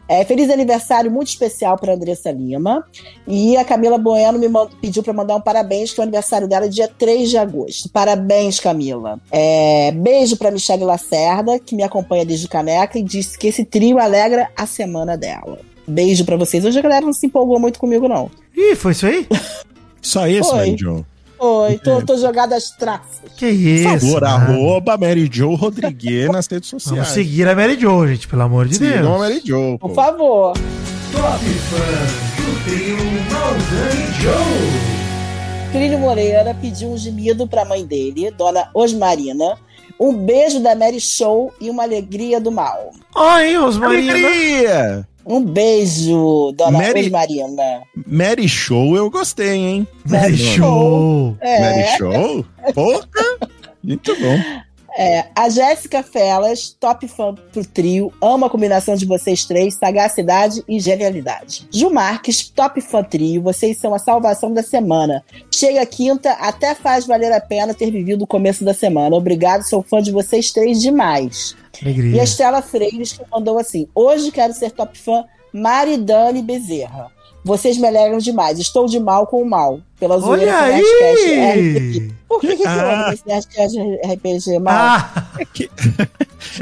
É, 0.07 0.23
feliz 0.23 0.49
aniversário 0.49 1.09
muito 1.09 1.29
especial 1.29 1.77
para 1.77 1.93
Andressa 1.93 2.31
Lima. 2.31 2.85
E 3.27 3.57
a 3.57 3.65
Camila 3.65 3.97
Bueno 3.97 4.37
me 4.37 4.47
pediu 4.79 5.01
para 5.01 5.13
mandar 5.13 5.35
um 5.35 5.41
parabéns, 5.41 5.93
que 5.93 5.99
o 5.99 6.03
aniversário 6.03 6.47
dela 6.47 6.65
é 6.65 6.69
dia 6.69 6.87
3 6.87 7.29
de 7.29 7.37
agosto. 7.37 7.89
Parabéns, 7.89 8.59
Camila. 8.59 9.19
É, 9.31 9.91
beijo 9.91 10.37
para 10.37 10.51
Michelle 10.51 10.83
Lacerda, 10.83 11.57
que 11.59 11.75
me 11.75 11.83
acompanha 11.83 12.25
desde 12.25 12.47
Caneca 12.47 12.99
e 12.99 13.03
disse 13.03 13.37
que 13.37 13.47
esse 13.47 13.65
trio 13.65 13.99
alegra 13.99 14.49
a 14.55 14.65
semana 14.65 15.17
dela. 15.17 15.59
Beijo 15.87 16.25
para 16.25 16.37
vocês. 16.37 16.65
Hoje 16.65 16.77
a 16.77 16.81
galera 16.81 17.05
não 17.05 17.13
se 17.13 17.25
empolgou 17.25 17.59
muito 17.59 17.79
comigo, 17.79 18.07
não. 18.07 18.29
Ih, 18.55 18.75
foi 18.75 18.91
isso 18.91 19.05
aí? 19.05 19.27
Só 20.01 20.27
isso. 20.27 20.55
Mary. 20.55 21.05
Oi, 21.39 21.77
tô, 21.79 22.01
tô 22.01 22.17
jogada 22.17 22.55
às 22.55 22.69
traças. 22.71 23.21
Que 23.37 23.47
isso? 23.47 23.89
Por 23.89 23.99
favor, 23.99 24.21
cara. 24.21 24.33
arroba 24.35 24.97
Mary 24.97 25.29
Jo 25.31 25.53
Rodrigues 25.55 26.29
nas 26.31 26.47
redes 26.47 26.71
Vamos 26.71 26.83
sociais. 26.83 27.07
seguir 27.09 27.47
a 27.47 27.55
Mary 27.55 27.77
Jo, 27.79 28.07
gente, 28.07 28.27
pelo 28.27 28.41
amor 28.43 28.67
de 28.67 28.75
Sigam 28.75 28.89
a 28.97 29.01
Deus. 29.01 29.19
Mary 29.19 29.41
Jo. 29.45 29.77
Por 29.79 29.93
favor. 29.93 30.53
Top 31.11 31.45
fãs 31.45 32.45
do 32.45 32.63
trio 32.63 32.97
Maldani 33.31 34.13
Joe. 34.21 35.71
Clínio 35.71 35.99
Moreira 35.99 36.55
pediu 36.61 36.89
um 36.89 36.97
gemido 36.97 37.45
pra 37.47 37.65
mãe 37.65 37.85
dele, 37.85 38.31
dona 38.31 38.69
Osmarina. 38.73 39.57
Um 39.99 40.13
beijo 40.13 40.59
da 40.61 40.75
Mary 40.75 40.99
Show 40.99 41.53
e 41.59 41.69
uma 41.69 41.83
alegria 41.83 42.39
do 42.39 42.51
mal. 42.51 42.91
Ai, 43.15 43.55
Rosmarina. 43.55 44.11
Alegria! 44.13 45.07
Um 45.25 45.41
beijo, 45.43 46.51
dona 46.55 46.77
Mary- 46.77 47.05
Osmarina. 47.05 47.81
Mary 48.05 48.47
Show 48.47 48.95
eu 48.95 49.09
gostei, 49.09 49.55
hein? 49.57 49.87
Mary 50.07 50.37
Show. 50.37 51.35
É. 51.41 51.59
Mary 51.61 51.97
Show? 51.97 52.45
Porra! 52.73 53.49
Muito 53.83 54.15
bom. 54.15 54.39
É, 54.97 55.25
a 55.35 55.49
Jéssica 55.49 56.01
Felas, 56.01 56.69
top 56.79 57.05
fã 57.07 57.35
pro 57.51 57.65
trio, 57.65 58.13
ama 58.21 58.47
a 58.47 58.49
combinação 58.49 58.95
de 58.95 59.05
vocês 59.05 59.43
três, 59.43 59.75
sagacidade 59.75 60.63
e 60.69 60.79
genialidade. 60.79 61.67
Ju 61.69 61.89
Marques, 61.89 62.49
top 62.49 62.79
fã 62.79 63.03
trio, 63.03 63.41
vocês 63.41 63.77
são 63.77 63.93
a 63.93 63.99
salvação 63.99 64.53
da 64.53 64.63
semana. 64.63 65.21
Chega 65.51 65.85
quinta, 65.85 66.31
até 66.33 66.73
faz 66.73 67.05
valer 67.05 67.33
a 67.33 67.41
pena 67.41 67.73
ter 67.73 67.91
vivido 67.91 68.21
o 68.21 68.27
começo 68.27 68.63
da 68.63 68.73
semana. 68.73 69.15
Obrigado, 69.15 69.63
sou 69.63 69.83
fã 69.83 70.01
de 70.01 70.11
vocês 70.11 70.53
três 70.53 70.81
demais. 70.81 71.57
E 71.81 71.85
Alegria. 71.85 72.21
a 72.21 72.23
Estela 72.23 72.61
Freires 72.61 73.11
que 73.11 73.23
mandou 73.29 73.59
assim: 73.59 73.89
Hoje 73.93 74.31
quero 74.31 74.53
ser 74.53 74.71
top 74.71 74.97
fã 74.97 75.25
Maridane 75.51 76.41
Bezerra. 76.41 77.14
Vocês 77.45 77.77
me 77.77 77.87
alegram 77.87 78.17
demais. 78.17 78.57
Estou 78.59 78.87
de 78.87 78.99
mal 78.99 79.27
com 79.27 79.41
o 79.41 79.49
mal. 79.49 79.79
Pela 79.99 80.19
zoeira 80.19 80.51
Olha 80.51 80.73
Nerdcast 80.75 81.25
RPG. 81.25 81.39
aí! 81.41 82.11
Por 82.27 82.41
que, 82.41 82.47
que, 82.47 82.57
que 82.57 82.67
Ah. 82.67 83.11
esse 83.13 83.23
Nerdcast 83.25 83.77
RPG 84.03 84.59
mal? 84.59 84.73
Ah, 84.75 85.23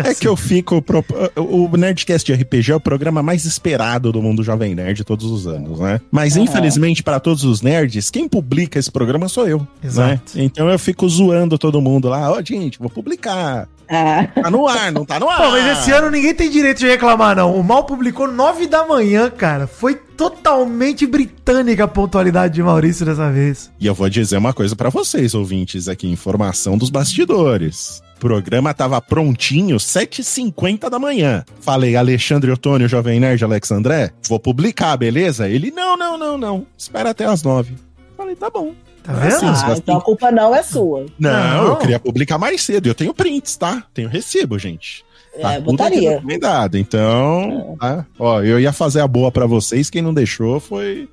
É 0.06 0.14
que 0.14 0.28
eu 0.28 0.36
fico. 0.36 0.82
pro- 0.82 1.04
O 1.36 1.76
Nerdcast 1.76 2.26
de 2.32 2.40
RPG 2.42 2.72
é 2.72 2.76
o 2.76 2.80
programa 2.80 3.24
mais 3.24 3.46
esperado 3.46 4.12
do 4.12 4.22
mundo 4.22 4.44
Jovem 4.44 4.76
Nerd 4.76 5.04
todos 5.04 5.26
os 5.32 5.48
anos, 5.48 5.80
né? 5.80 6.00
Mas 6.12 6.36
Aham. 6.36 6.44
infelizmente, 6.44 7.02
para 7.02 7.20
todos 7.20 7.44
os 7.44 7.62
nerds, 7.62 8.10
quem 8.12 8.28
publica 8.30 8.78
esse 8.78 8.92
programa 8.92 9.28
sou 9.28 9.48
eu. 9.48 9.66
Exato. 9.84 10.38
Né? 10.38 10.44
Então 10.44 10.70
eu 10.70 10.78
fico 10.78 11.08
zoando 11.10 11.58
todo 11.58 11.82
mundo 11.82 12.10
lá. 12.10 12.32
Ó, 12.32 12.42
gente, 12.44 12.78
vou 12.78 12.90
publicar. 12.90 13.68
Ah. 13.90 14.28
Tá 14.42 14.50
no 14.50 14.68
ar, 14.68 14.92
não 14.92 15.06
tá 15.06 15.20
no 15.20 15.30
ar. 15.30 15.38
Pô, 15.38 15.52
mas 15.52 15.80
esse 15.80 15.92
ano 15.92 16.10
ninguém 16.10 16.34
tem 16.34 16.50
direito 16.50 16.80
de 16.80 16.88
reclamar, 16.88 17.36
não. 17.36 17.56
O 17.56 17.64
Mal 17.64 17.84
publicou 17.84 18.28
9 18.28 18.68
da 18.68 18.86
manhã, 18.86 19.30
cara. 19.30 19.68
Foi 19.68 19.96
totalmente 19.96 21.06
britânica 21.06 21.84
a 21.84 21.88
pontualidade 21.88 22.54
de 22.54 22.64
Maurício 22.64 23.06
dessa 23.06 23.32
vez. 23.32 23.72
E 23.80 23.86
eu 23.88 23.94
vou 23.94 24.10
dizer 24.10 24.38
uma 24.38 24.54
coisa 24.54 24.76
pra 24.76 24.90
vocês, 24.90 25.34
ouvintes, 25.34 25.88
aqui, 25.88 26.08
informação 26.08 26.78
dos 26.78 26.90
bastidores. 26.90 28.02
O 28.18 28.20
programa 28.20 28.74
tava 28.74 29.02
prontinho, 29.02 29.76
7h50 29.78 30.90
da 30.90 30.98
manhã. 30.98 31.44
Falei, 31.60 31.96
Alexandre 31.96 32.52
Otônio, 32.52 32.88
Jovem 32.88 33.20
Nerd, 33.20 33.44
Alex 33.44 33.70
André, 33.72 34.12
vou 34.30 34.40
publicar, 34.40 34.96
beleza? 34.96 35.50
Ele, 35.50 35.72
não, 35.72 35.98
não, 35.98 36.18
não, 36.18 36.38
não. 36.38 36.66
Espera 36.78 37.10
até 37.10 37.26
as 37.26 37.44
9. 37.44 37.74
Falei, 38.16 38.36
tá 38.36 38.50
bom. 38.50 38.74
Tá 39.04 39.12
Ah, 39.12 39.16
vendo? 39.16 39.39
sim. 39.39 39.45
Ah, 39.47 39.74
então 39.78 39.97
a 39.97 40.01
culpa 40.01 40.32
não 40.32 40.56
é 40.56 40.64
sua. 40.64 41.06
Não, 41.20 41.32
Não. 41.32 41.64
eu 41.68 41.76
queria 41.78 41.99
publicar 41.99 42.38
mais 42.38 42.64
cedo. 42.64 42.88
Eu 42.88 42.95
tenho 42.95 43.14
prints, 43.14 43.56
tá? 43.58 43.84
Tenho 43.93 44.08
recibo, 44.10 44.58
gente. 44.58 45.04
Tá 45.41 45.54
É, 45.54 45.56
tudo 45.58 45.72
aqui 45.82 45.91
botaria. 45.91 46.12
documentado. 46.14 46.78
Então, 46.78 47.76
tá? 47.80 48.06
Ó, 48.20 48.41
eu 48.41 48.60
ia 48.60 48.72
fazer 48.72 49.01
a 49.01 49.08
boa 49.08 49.32
pra 49.32 49.45
vocês. 49.45 49.89
Quem 49.89 50.01
não 50.01 50.14
deixou 50.14 50.60
foi, 50.60 51.10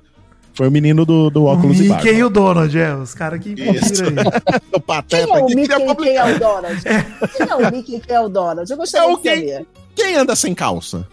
foi 0.53 0.67
o 0.67 0.71
menino 0.71 1.05
do, 1.05 1.29
do 1.29 1.43
O 1.43 1.45
óculos 1.45 1.77
e 1.79 1.83
Mickey 1.83 1.93
barba. 1.95 2.09
e 2.11 2.23
o 2.23 2.29
Donald, 2.29 2.79
é. 2.79 2.95
Os 2.95 3.13
caras 3.13 3.39
que 3.41 3.49
Isso. 3.49 4.03
aí. 4.03 4.09
O 4.71 4.79
Quem 4.79 4.81
pateta 4.81 5.23
é 5.37 5.41
o 5.41 5.45
que 5.47 5.55
Mickey 5.55 5.67
queria 5.69 5.75
e 5.75 5.77
quem 5.79 5.87
publicar. 5.87 6.29
é 6.29 6.35
o 6.35 6.39
Donald? 6.39 6.81
Quem 7.35 7.47
é 7.49 7.55
o 7.55 7.71
Mickey 7.71 7.95
e 7.95 7.99
quem 7.99 8.15
é 8.15 8.21
o 8.21 8.29
Donald? 8.29 8.71
Eu 8.71 8.77
gostaria 8.77 9.07
É 9.07 9.11
o 9.11 9.15
de 9.17 9.21
quem? 9.23 9.35
saber. 9.49 9.65
Quem 9.95 10.15
anda 10.15 10.35
sem 10.35 10.53
calça? 10.55 11.05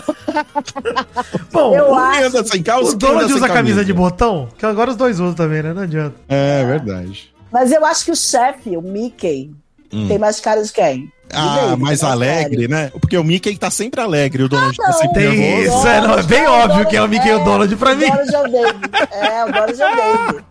Bom, 1.52 1.74
Eu 1.74 1.90
o, 1.90 1.94
acho- 1.94 2.24
anda 2.26 2.44
sem 2.44 2.62
calça? 2.62 2.92
o 2.92 2.96
Donald 2.96 3.32
usa 3.32 3.48
camisa 3.48 3.84
de 3.84 3.92
botão, 3.92 4.48
que 4.58 4.66
agora 4.66 4.90
os 4.90 4.96
dois 4.96 5.20
usam 5.20 5.34
também, 5.34 5.62
né? 5.62 5.72
Não 5.72 5.82
adianta. 5.82 6.16
É 6.28 6.64
verdade. 6.64 7.32
Mas 7.52 7.70
eu 7.72 7.84
acho 7.84 8.04
que 8.04 8.10
o 8.10 8.16
chefe, 8.16 8.76
o 8.76 8.82
Mickey, 8.82 9.50
Hum. 9.92 10.08
tem 10.08 10.18
mais 10.18 10.40
cara 10.40 10.60
de 10.62 10.72
quem? 10.72 11.12
Ah, 11.32 11.56
David, 11.66 11.82
mais 11.82 12.02
alegre, 12.02 12.66
né? 12.68 12.90
Porque 13.00 13.16
o 13.16 13.22
Mickey 13.24 13.56
tá 13.56 13.70
sempre 13.70 14.00
alegre, 14.00 14.42
o 14.42 14.48
Donald 14.48 14.76
tá 14.76 14.86
não. 14.88 14.92
sempre 14.92 15.14
Tem 15.28 15.38
nervoso. 15.38 15.78
isso, 15.78 15.86
é, 15.88 16.00
não, 16.00 16.18
é 16.18 16.22
bem 16.24 16.46
óbvio 16.46 16.86
que 16.86 16.96
é 16.96 17.02
o 17.02 17.08
Mickey 17.08 17.28
e 17.28 17.32
o 17.34 17.44
Donald 17.44 17.76
pra 17.76 17.92
o 17.92 17.96
mim. 17.96 18.06
Donald 18.10 18.34
é 18.34 18.40
o 18.40 18.42
David. 18.50 18.90
É, 19.12 19.44
o 19.44 19.46
Donald 19.52 19.82
é 19.82 19.86
o 19.92 19.96
David. 19.96 20.44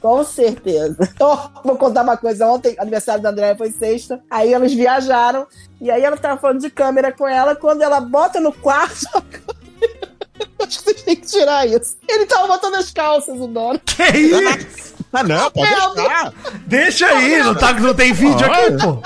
Com 0.00 0.22
certeza. 0.24 0.96
Ó, 1.18 1.48
vou 1.64 1.76
contar 1.76 2.02
uma 2.02 2.16
coisa. 2.16 2.46
Ontem, 2.46 2.76
aniversário 2.78 3.22
da 3.22 3.30
Andréia 3.30 3.56
foi 3.56 3.70
sexta. 3.70 4.20
Aí 4.30 4.52
eles 4.54 4.72
viajaram. 4.72 5.46
E 5.80 5.90
aí 5.90 6.02
ela 6.02 6.16
tava 6.16 6.40
falando 6.40 6.60
de 6.60 6.70
câmera 6.70 7.12
com 7.12 7.26
ela. 7.26 7.56
Quando 7.56 7.82
ela 7.82 8.00
bota 8.00 8.40
no 8.40 8.52
quarto. 8.52 9.06
Acho 10.60 10.78
que 10.78 10.84
vocês 10.84 11.02
têm 11.02 11.16
que 11.16 11.26
tirar 11.26 11.66
isso. 11.66 11.96
Ele 12.08 12.26
tava 12.26 12.46
botando 12.46 12.74
as 12.76 12.90
calças, 12.90 13.38
o 13.40 13.46
dono. 13.46 13.78
Que 13.80 14.02
isso? 14.16 14.94
Ah, 15.12 15.22
não, 15.22 15.50
pode 15.50 15.72
É, 15.72 15.76
deixar. 15.94 16.32
Deixa 16.66 17.06
aí, 17.06 17.38
não, 17.42 17.54
tá, 17.54 17.72
não 17.72 17.94
tem 17.94 18.12
vídeo 18.12 18.46
aqui, 18.46 18.76
pô. 18.78 19.02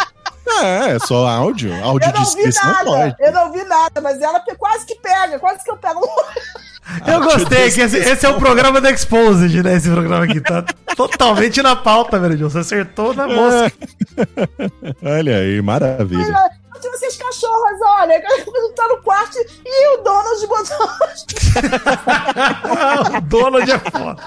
É, 0.62 0.90
é 0.90 0.98
só 0.98 1.26
áudio. 1.26 1.72
Áudio 1.82 2.08
Eu 2.10 2.12
não 2.20 2.24
vi 2.30 2.54
nada. 2.54 2.84
pode. 2.84 3.16
Eu 3.18 3.32
não 3.32 3.52
vi 3.52 3.64
nada, 3.64 4.00
mas 4.00 4.20
ela 4.20 4.40
quase 4.58 4.84
que 4.84 4.94
pega, 4.96 5.38
quase 5.38 5.64
que 5.64 5.70
eu 5.70 5.76
pego. 5.76 6.00
Eu 7.06 7.20
gostei, 7.22 7.70
que 7.70 7.80
esse, 7.80 7.96
esse 7.96 8.26
é 8.26 8.28
o 8.28 8.38
programa 8.38 8.80
do 8.80 8.88
Exposed, 8.88 9.62
né? 9.62 9.76
Esse 9.76 9.88
programa 9.90 10.24
aqui 10.24 10.40
tá 10.40 10.62
totalmente 10.94 11.62
na 11.62 11.74
pauta, 11.74 12.18
velho. 12.18 12.48
Você 12.48 12.58
acertou 12.58 13.14
na 13.14 13.26
mosca. 13.26 13.72
Olha 15.02 15.38
aí, 15.38 15.60
maravilha. 15.62 16.34
Onde 16.76 16.88
vocês 16.90 17.16
cachorras, 17.16 17.80
olha, 18.00 18.20
tá 18.76 18.88
no 18.88 18.98
quarto 19.02 19.38
e 19.64 19.88
o 19.96 20.02
Donald 20.02 20.46
botou. 20.46 20.88
o 23.16 23.20
Donald 23.22 23.70
é 23.70 23.78
foda. 23.78 24.22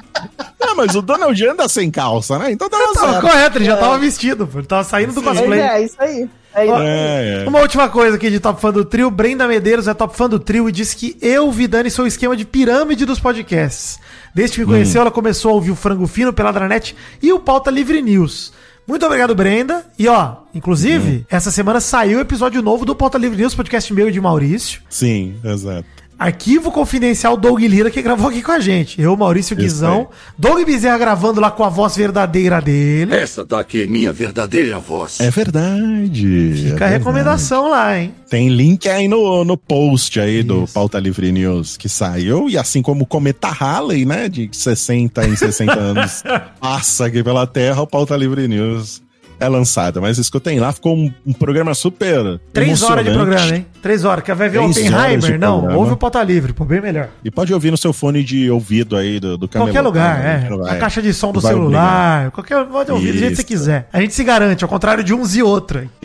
Ah, 0.59 0.73
mas 0.75 0.95
o 0.95 1.01
Donald 1.01 1.47
anda 1.47 1.69
sem 1.69 1.91
calça, 1.91 2.39
né? 2.39 2.51
Então 2.51 2.69
tava 2.69 2.93
Tava 2.93 3.11
certo. 3.13 3.21
correto, 3.27 3.57
ele 3.59 3.65
já 3.65 3.77
tava 3.77 3.97
vestido, 3.99 4.47
pô. 4.47 4.59
Ele 4.59 4.67
tava 4.67 4.83
saindo 4.83 5.13
do 5.13 5.21
cosplay. 5.21 5.59
é, 5.59 5.81
isso 5.83 5.95
aí. 5.99 6.27
É. 6.57 6.67
É, 6.67 7.43
é. 7.43 7.49
Uma 7.49 7.59
última 7.59 7.87
coisa 7.87 8.15
aqui 8.15 8.29
de 8.29 8.39
top 8.39 8.59
fã 8.59 8.71
do 8.71 8.83
trio. 8.83 9.11
Brenda 9.11 9.47
Medeiros 9.47 9.87
é 9.87 9.93
top 9.93 10.17
fã 10.17 10.27
do 10.27 10.39
trio 10.39 10.67
e 10.67 10.71
disse 10.71 10.95
que 10.95 11.17
eu, 11.21 11.51
Vidani, 11.51 11.91
sou 11.91 12.05
o 12.05 12.07
esquema 12.07 12.35
de 12.35 12.45
pirâmide 12.45 13.05
dos 13.05 13.19
podcasts. 13.19 13.99
Desde 14.33 14.55
que 14.55 14.61
me 14.61 14.67
conheceu, 14.67 15.01
ela 15.01 15.11
começou 15.11 15.51
a 15.51 15.53
ouvir 15.53 15.71
o 15.71 15.75
Frango 15.75 16.07
Fino 16.07 16.33
pela 16.33 16.51
Dranet 16.51 16.95
e 17.21 17.31
o 17.31 17.39
Pauta 17.39 17.69
Livre 17.69 18.01
News. 18.01 18.53
Muito 18.87 19.05
obrigado, 19.05 19.35
Brenda. 19.35 19.85
E 19.99 20.07
ó, 20.07 20.37
inclusive, 20.55 21.25
essa 21.29 21.51
semana 21.51 21.81
saiu 21.81 22.19
o 22.19 22.21
episódio 22.21 22.61
novo 22.61 22.85
do 22.85 22.95
Pauta 22.95 23.17
Livre 23.17 23.37
News, 23.37 23.53
podcast 23.53 23.93
meu 23.93 24.07
e 24.07 24.11
de 24.11 24.21
Maurício. 24.21 24.81
Sim, 24.89 25.35
exato. 25.43 25.85
Arquivo 26.19 26.71
confidencial 26.71 27.37
Doug 27.37 27.59
Lira, 27.59 27.91
que 27.91 28.01
gravou 28.01 28.29
aqui 28.29 28.41
com 28.41 28.51
a 28.51 28.59
gente. 28.59 28.99
Eu, 28.99 29.15
Maurício 29.15 29.53
Isso 29.53 29.61
Guizão. 29.61 30.09
Doug 30.35 30.65
Bezerra 30.65 30.97
gravando 30.97 31.39
lá 31.39 31.51
com 31.51 31.63
a 31.63 31.69
voz 31.69 31.95
verdadeira 31.95 32.59
dele. 32.59 33.13
Essa 33.13 33.45
daqui 33.45 33.83
é 33.83 33.87
minha 33.87 34.11
verdadeira 34.11 34.79
voz. 34.79 35.19
É 35.19 35.29
verdade. 35.29 36.53
Fica 36.55 36.67
é 36.67 36.71
a 36.71 36.71
verdade. 36.71 36.93
recomendação 36.93 37.69
lá, 37.69 37.99
hein? 37.99 38.15
Tem 38.29 38.49
link 38.49 38.89
aí 38.89 39.07
no, 39.07 39.45
no 39.45 39.55
post 39.55 40.19
aí 40.19 40.41
do 40.41 40.63
Isso. 40.63 40.73
Pauta 40.73 40.99
Livre 40.99 41.31
News 41.31 41.77
que 41.77 41.87
saiu. 41.87 42.49
E 42.49 42.57
assim 42.57 42.81
como 42.81 43.03
o 43.03 43.07
Cometa 43.07 43.49
Halley, 43.49 44.03
né? 44.03 44.27
De 44.27 44.49
60 44.51 45.27
em 45.27 45.35
60 45.35 45.73
anos 45.73 46.23
passa 46.59 47.05
aqui 47.05 47.23
pela 47.23 47.45
Terra, 47.45 47.81
o 47.83 47.87
Pauta 47.87 48.17
Livre 48.17 48.47
News 48.47 49.03
é 49.39 49.47
lançado. 49.47 50.01
Mas 50.01 50.17
escutem 50.17 50.59
lá, 50.59 50.71
ficou 50.71 50.95
um, 50.95 51.11
um 51.25 51.33
programa 51.33 51.73
super. 51.73 52.39
Três 52.53 52.81
horas 52.83 53.05
de 53.05 53.11
programa, 53.11 53.55
hein? 53.55 53.65
Três 53.81 54.03
horas. 54.03 54.23
Quer 54.23 54.35
ver, 54.35 54.57
Oppenheimer? 54.59 55.39
Não, 55.39 55.59
programa. 55.59 55.79
ouve 55.79 55.93
o 55.93 55.97
Pauta 55.97 56.21
Livre, 56.23 56.53
pô, 56.53 56.65
bem 56.65 56.81
melhor. 56.81 57.09
E 57.23 57.31
pode 57.31 57.53
ouvir 57.53 57.71
no 57.71 57.77
seu 57.77 57.93
fone 57.93 58.23
de 58.23 58.49
ouvido 58.49 58.95
aí 58.97 59.19
do, 59.19 59.37
do 59.37 59.47
Qualquer 59.47 59.81
lugar, 59.81 60.19
né? 60.19 60.47
é. 60.49 60.53
A 60.53 60.57
vai- 60.57 60.79
caixa 60.79 61.01
de 61.01 61.13
som 61.13 61.31
do 61.31 61.39
celular, 61.41 62.31
qualquer. 62.31 62.65
Pode 62.65 62.91
ouvir 62.91 63.13
do 63.13 63.17
jeito 63.17 63.29
que 63.31 63.35
você 63.35 63.41
Isso. 63.41 63.45
quiser. 63.63 63.89
A 63.93 64.01
gente 64.01 64.13
se 64.13 64.23
garante, 64.23 64.63
ao 64.63 64.69
contrário 64.69 65.03
de 65.03 65.13
uns 65.13 65.35
e 65.35 65.41
outros. 65.43 65.83
hein? 65.83 65.89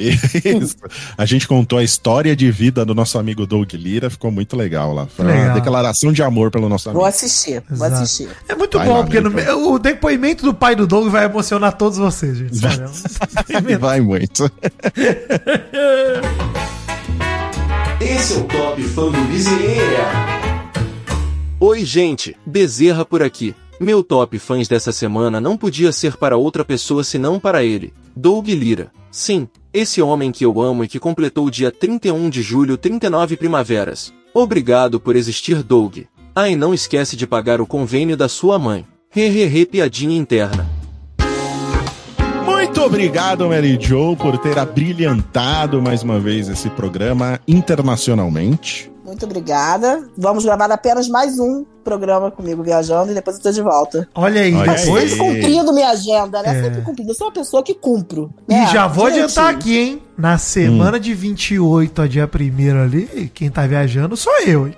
Isso. 0.63 0.77
A 1.17 1.25
gente 1.25 1.49
contou 1.49 1.79
a 1.79 1.83
história 1.85 2.35
de 2.37 2.51
vida 2.51 2.85
do 2.85 2.95
nosso 2.95 3.19
amigo 3.19 3.47
Doug 3.47 3.73
Lira, 3.75 4.11
ficou 4.11 4.31
muito 4.31 4.57
legal 4.57 4.93
lá. 4.93 5.07
Foi 5.07 5.25
Legal. 5.25 5.45
uma 5.47 5.55
declaração 5.55 6.13
de 6.13 6.23
amor 6.23 6.51
pelo 6.51 6.69
nosso 6.69 6.91
Vou 6.93 7.03
amigo. 7.03 7.09
assistir, 7.09 7.63
vou 7.71 7.87
Exato. 7.87 8.03
assistir. 8.03 8.29
É 8.49 8.55
muito 8.55 8.79
Vai 8.79 8.87
bom, 8.87 8.99
lá, 8.99 9.03
porque 9.05 9.21
no 9.21 9.33
o 9.75 9.79
depoimento 9.79 10.45
do 10.45 10.55
pai 10.55 10.75
do 10.77 10.87
Doug 10.87 11.09
vai 11.09 11.25
emocionar 11.25 11.73
todos 11.73 11.99
vocês, 11.99 12.37
gente. 12.37 12.57
Sabe? 12.59 12.85
Vai 13.79 14.01
muito. 14.01 14.51
Esse 18.01 18.35
é 18.35 18.37
o 18.37 18.45
Top 18.45 18.83
Fã 18.83 19.11
do 19.11 19.21
Miseria. 19.23 20.07
Oi, 21.61 21.85
gente, 21.85 22.37
Bezerra 22.45 23.05
por 23.05 23.23
aqui. 23.23 23.55
Meu 23.79 24.05
top 24.05 24.39
fãs 24.39 24.69
dessa 24.69 24.93
semana 24.93 25.41
não 25.41 25.57
podia 25.57 25.91
ser 25.91 26.17
para 26.17 26.37
outra 26.37 26.65
pessoa 26.65 27.03
senão 27.03 27.41
para 27.41 27.65
ele, 27.65 27.93
Doug 28.15 28.49
Lira. 28.49 28.93
Sim, 29.11 29.49
esse 29.73 30.01
homem 30.01 30.31
que 30.31 30.45
eu 30.45 30.61
amo 30.61 30.85
e 30.85 30.89
que 30.89 30.99
completou 30.99 31.51
dia 31.51 31.71
31 31.71 32.31
de 32.31 32.43
julho 32.43 32.77
39 32.77 33.37
primaveras. 33.37 34.13
Obrigado 34.33 35.01
por 35.01 35.17
existir, 35.17 35.63
Doug. 35.63 35.99
Ah, 36.35 36.49
e 36.49 36.57
não 36.57 36.73
esquece 36.73 37.17
de 37.17 37.27
pagar 37.27 37.61
o 37.61 37.67
convênio 37.67 38.17
da 38.17 38.29
sua 38.29 38.59
mãe. 38.59 38.87
Hehehe, 39.15 39.67
piadinha 39.67 40.17
interna. 40.17 40.82
Muito 42.75 42.87
obrigado, 42.87 43.47
Mary 43.51 43.77
Jo, 43.79 44.17
por 44.17 44.39
ter 44.39 44.59
abrilhantado 44.59 45.83
mais 45.83 46.03
uma 46.03 46.19
vez 46.19 46.49
esse 46.49 46.71
programa 46.71 47.39
internacionalmente. 47.47 48.91
Muito 49.05 49.27
obrigada. 49.27 50.09
Vamos 50.17 50.43
gravar 50.43 50.73
apenas 50.73 51.07
mais 51.07 51.39
um 51.39 51.67
programa 51.85 52.31
comigo 52.31 52.63
viajando 52.63 53.13
e 53.13 53.15
depois 53.15 53.37
eu 53.37 53.43
tô 53.43 53.53
de 53.53 53.61
volta. 53.61 54.09
Olha 54.15 54.41
aí, 54.41 54.55
Olha 54.55 54.73
depois. 54.73 55.03
aí. 55.03 55.09
Sempre 55.11 55.35
cumprindo 55.35 55.73
minha 55.75 55.91
agenda, 55.91 56.43
né? 56.43 56.59
É. 56.59 56.63
Sempre 56.63 56.81
cumprindo. 56.81 57.11
Eu 57.11 57.15
sou 57.15 57.27
uma 57.27 57.33
pessoa 57.35 57.63
que 57.63 57.75
cumpro. 57.75 58.33
E 58.49 58.55
né? 58.55 58.67
já 58.73 58.87
vou 58.87 59.05
Direitinho. 59.11 59.25
adiantar 59.27 59.55
aqui, 59.55 59.79
hein? 59.79 60.03
Na 60.17 60.39
semana 60.39 60.99
de 60.99 61.13
28 61.13 62.01
a 62.01 62.07
dia 62.09 62.27
1 62.27 62.83
ali, 62.83 63.31
quem 63.35 63.51
tá 63.51 63.67
viajando 63.67 64.17
sou 64.17 64.33
eu, 64.47 64.67
hein? 64.67 64.75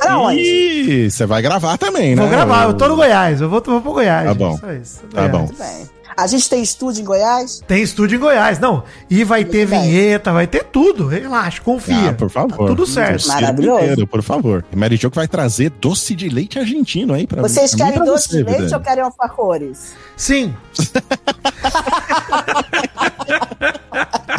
Pra 0.00 0.18
onde? 0.18 0.40
E 0.40 1.08
você 1.08 1.24
vai 1.26 1.40
gravar 1.40 1.78
também, 1.78 2.16
né? 2.16 2.22
Vou 2.22 2.28
gravar, 2.30 2.64
eu 2.64 2.74
tô 2.74 2.88
no 2.88 2.96
Goiás, 2.96 3.40
eu 3.40 3.48
vou, 3.48 3.62
vou 3.64 3.80
pro 3.80 3.92
Goiás. 3.92 4.24
Tá 4.24 4.30
gente, 4.32 4.38
bom. 4.38 4.58
só 4.58 4.72
isso, 4.72 5.00
Tá 5.12 5.28
Goiás. 5.28 5.30
bom. 5.30 5.38
Muito 5.38 5.56
bem. 5.56 5.94
A 6.16 6.26
gente 6.26 6.48
tem 6.48 6.62
estúdio 6.62 7.02
em 7.02 7.04
Goiás? 7.04 7.60
Tem 7.66 7.82
estúdio 7.82 8.16
em 8.16 8.20
Goiás, 8.20 8.58
não. 8.58 8.84
E 9.10 9.24
vai 9.24 9.44
ter 9.44 9.66
bem. 9.66 9.80
vinheta, 9.82 10.32
vai 10.32 10.46
ter 10.46 10.64
tudo. 10.64 11.06
Relaxa, 11.08 11.60
confia. 11.62 12.10
Ah, 12.10 12.12
por 12.12 12.30
favor. 12.30 12.56
Tá 12.56 12.66
tudo 12.66 12.86
certo. 12.86 13.26
Maravilhoso. 13.28 13.82
inteiro, 13.82 14.06
por 14.06 14.22
favor. 14.22 14.64
E 14.72 14.76
Mary 14.76 14.96
Jo 14.96 15.10
que 15.10 15.16
vai 15.16 15.26
trazer 15.28 15.70
doce 15.80 16.14
de 16.14 16.28
leite 16.28 16.58
argentino 16.58 17.12
aí 17.14 17.26
pra 17.26 17.42
Vocês 17.42 17.74
mim 17.74 17.80
e 17.80 17.84
querem 17.84 17.98
pra 17.98 18.04
doce 18.04 18.28
você, 18.28 18.36
de 18.38 18.42
leite 18.44 18.58
Vidani. 18.62 18.74
ou 18.74 18.80
querem 18.80 19.02
alfajores? 19.04 19.92
Sim. 20.16 20.54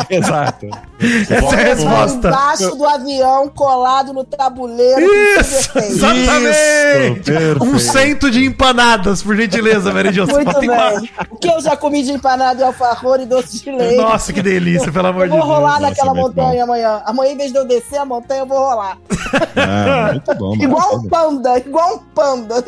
Exato. 0.10 0.68
Essa 1.00 1.56
é 1.56 1.62
a 1.72 1.74
resposta. 1.76 2.28
Embaixo 2.28 2.76
do 2.76 2.86
avião, 2.86 3.48
colado 3.50 4.14
no 4.14 4.24
tabuleiro. 4.24 5.02
Isso, 5.40 5.78
exatamente. 5.78 7.24
perfeito. 7.24 7.64
um 7.64 7.80
cento 7.80 8.30
de 8.30 8.46
empanadas, 8.46 9.22
por 9.24 9.36
gentileza, 9.36 9.92
Mary 9.94 10.14
Jo. 10.14 10.26
Você 10.26 10.34
Muito 10.34 10.64
embaixo. 10.64 11.00
bem. 11.02 11.10
O 11.32 11.36
que 11.38 11.48
eu 11.48 11.60
já 11.66 11.76
comi 11.78 12.04
de 12.04 12.12
empanado 12.12 12.60
e 12.60 12.64
alfajor 12.64 13.20
e 13.20 13.26
doce 13.26 13.62
de 13.64 13.72
leite. 13.72 13.98
Nossa, 13.98 14.32
que 14.34 14.42
delícia, 14.42 14.92
pelo 14.92 15.08
amor 15.08 15.24
Eu 15.28 15.32
de 15.32 15.38
vou 15.38 15.46
Deus. 15.46 15.54
rolar 15.58 15.74
Nossa, 15.74 15.82
naquela 15.82 16.14
muito 16.14 16.36
montanha 16.38 16.64
amanhã. 16.64 17.02
Amanhã, 17.06 17.32
em 17.34 17.38
vez 17.38 17.52
de 17.52 17.58
eu 17.58 17.66
descer 17.68 17.98
a 17.98 18.06
montanha, 18.06 18.42
eu 18.42 18.46
vou 18.46 18.58
rolar. 18.58 18.98
Ah, 19.56 20.10
muito 20.12 20.36
bom. 20.36 20.56
Igual 20.62 20.96
um 20.98 21.08
panda, 21.08 21.58
igual 21.60 21.96
um 21.96 22.00
panda. 22.14 22.64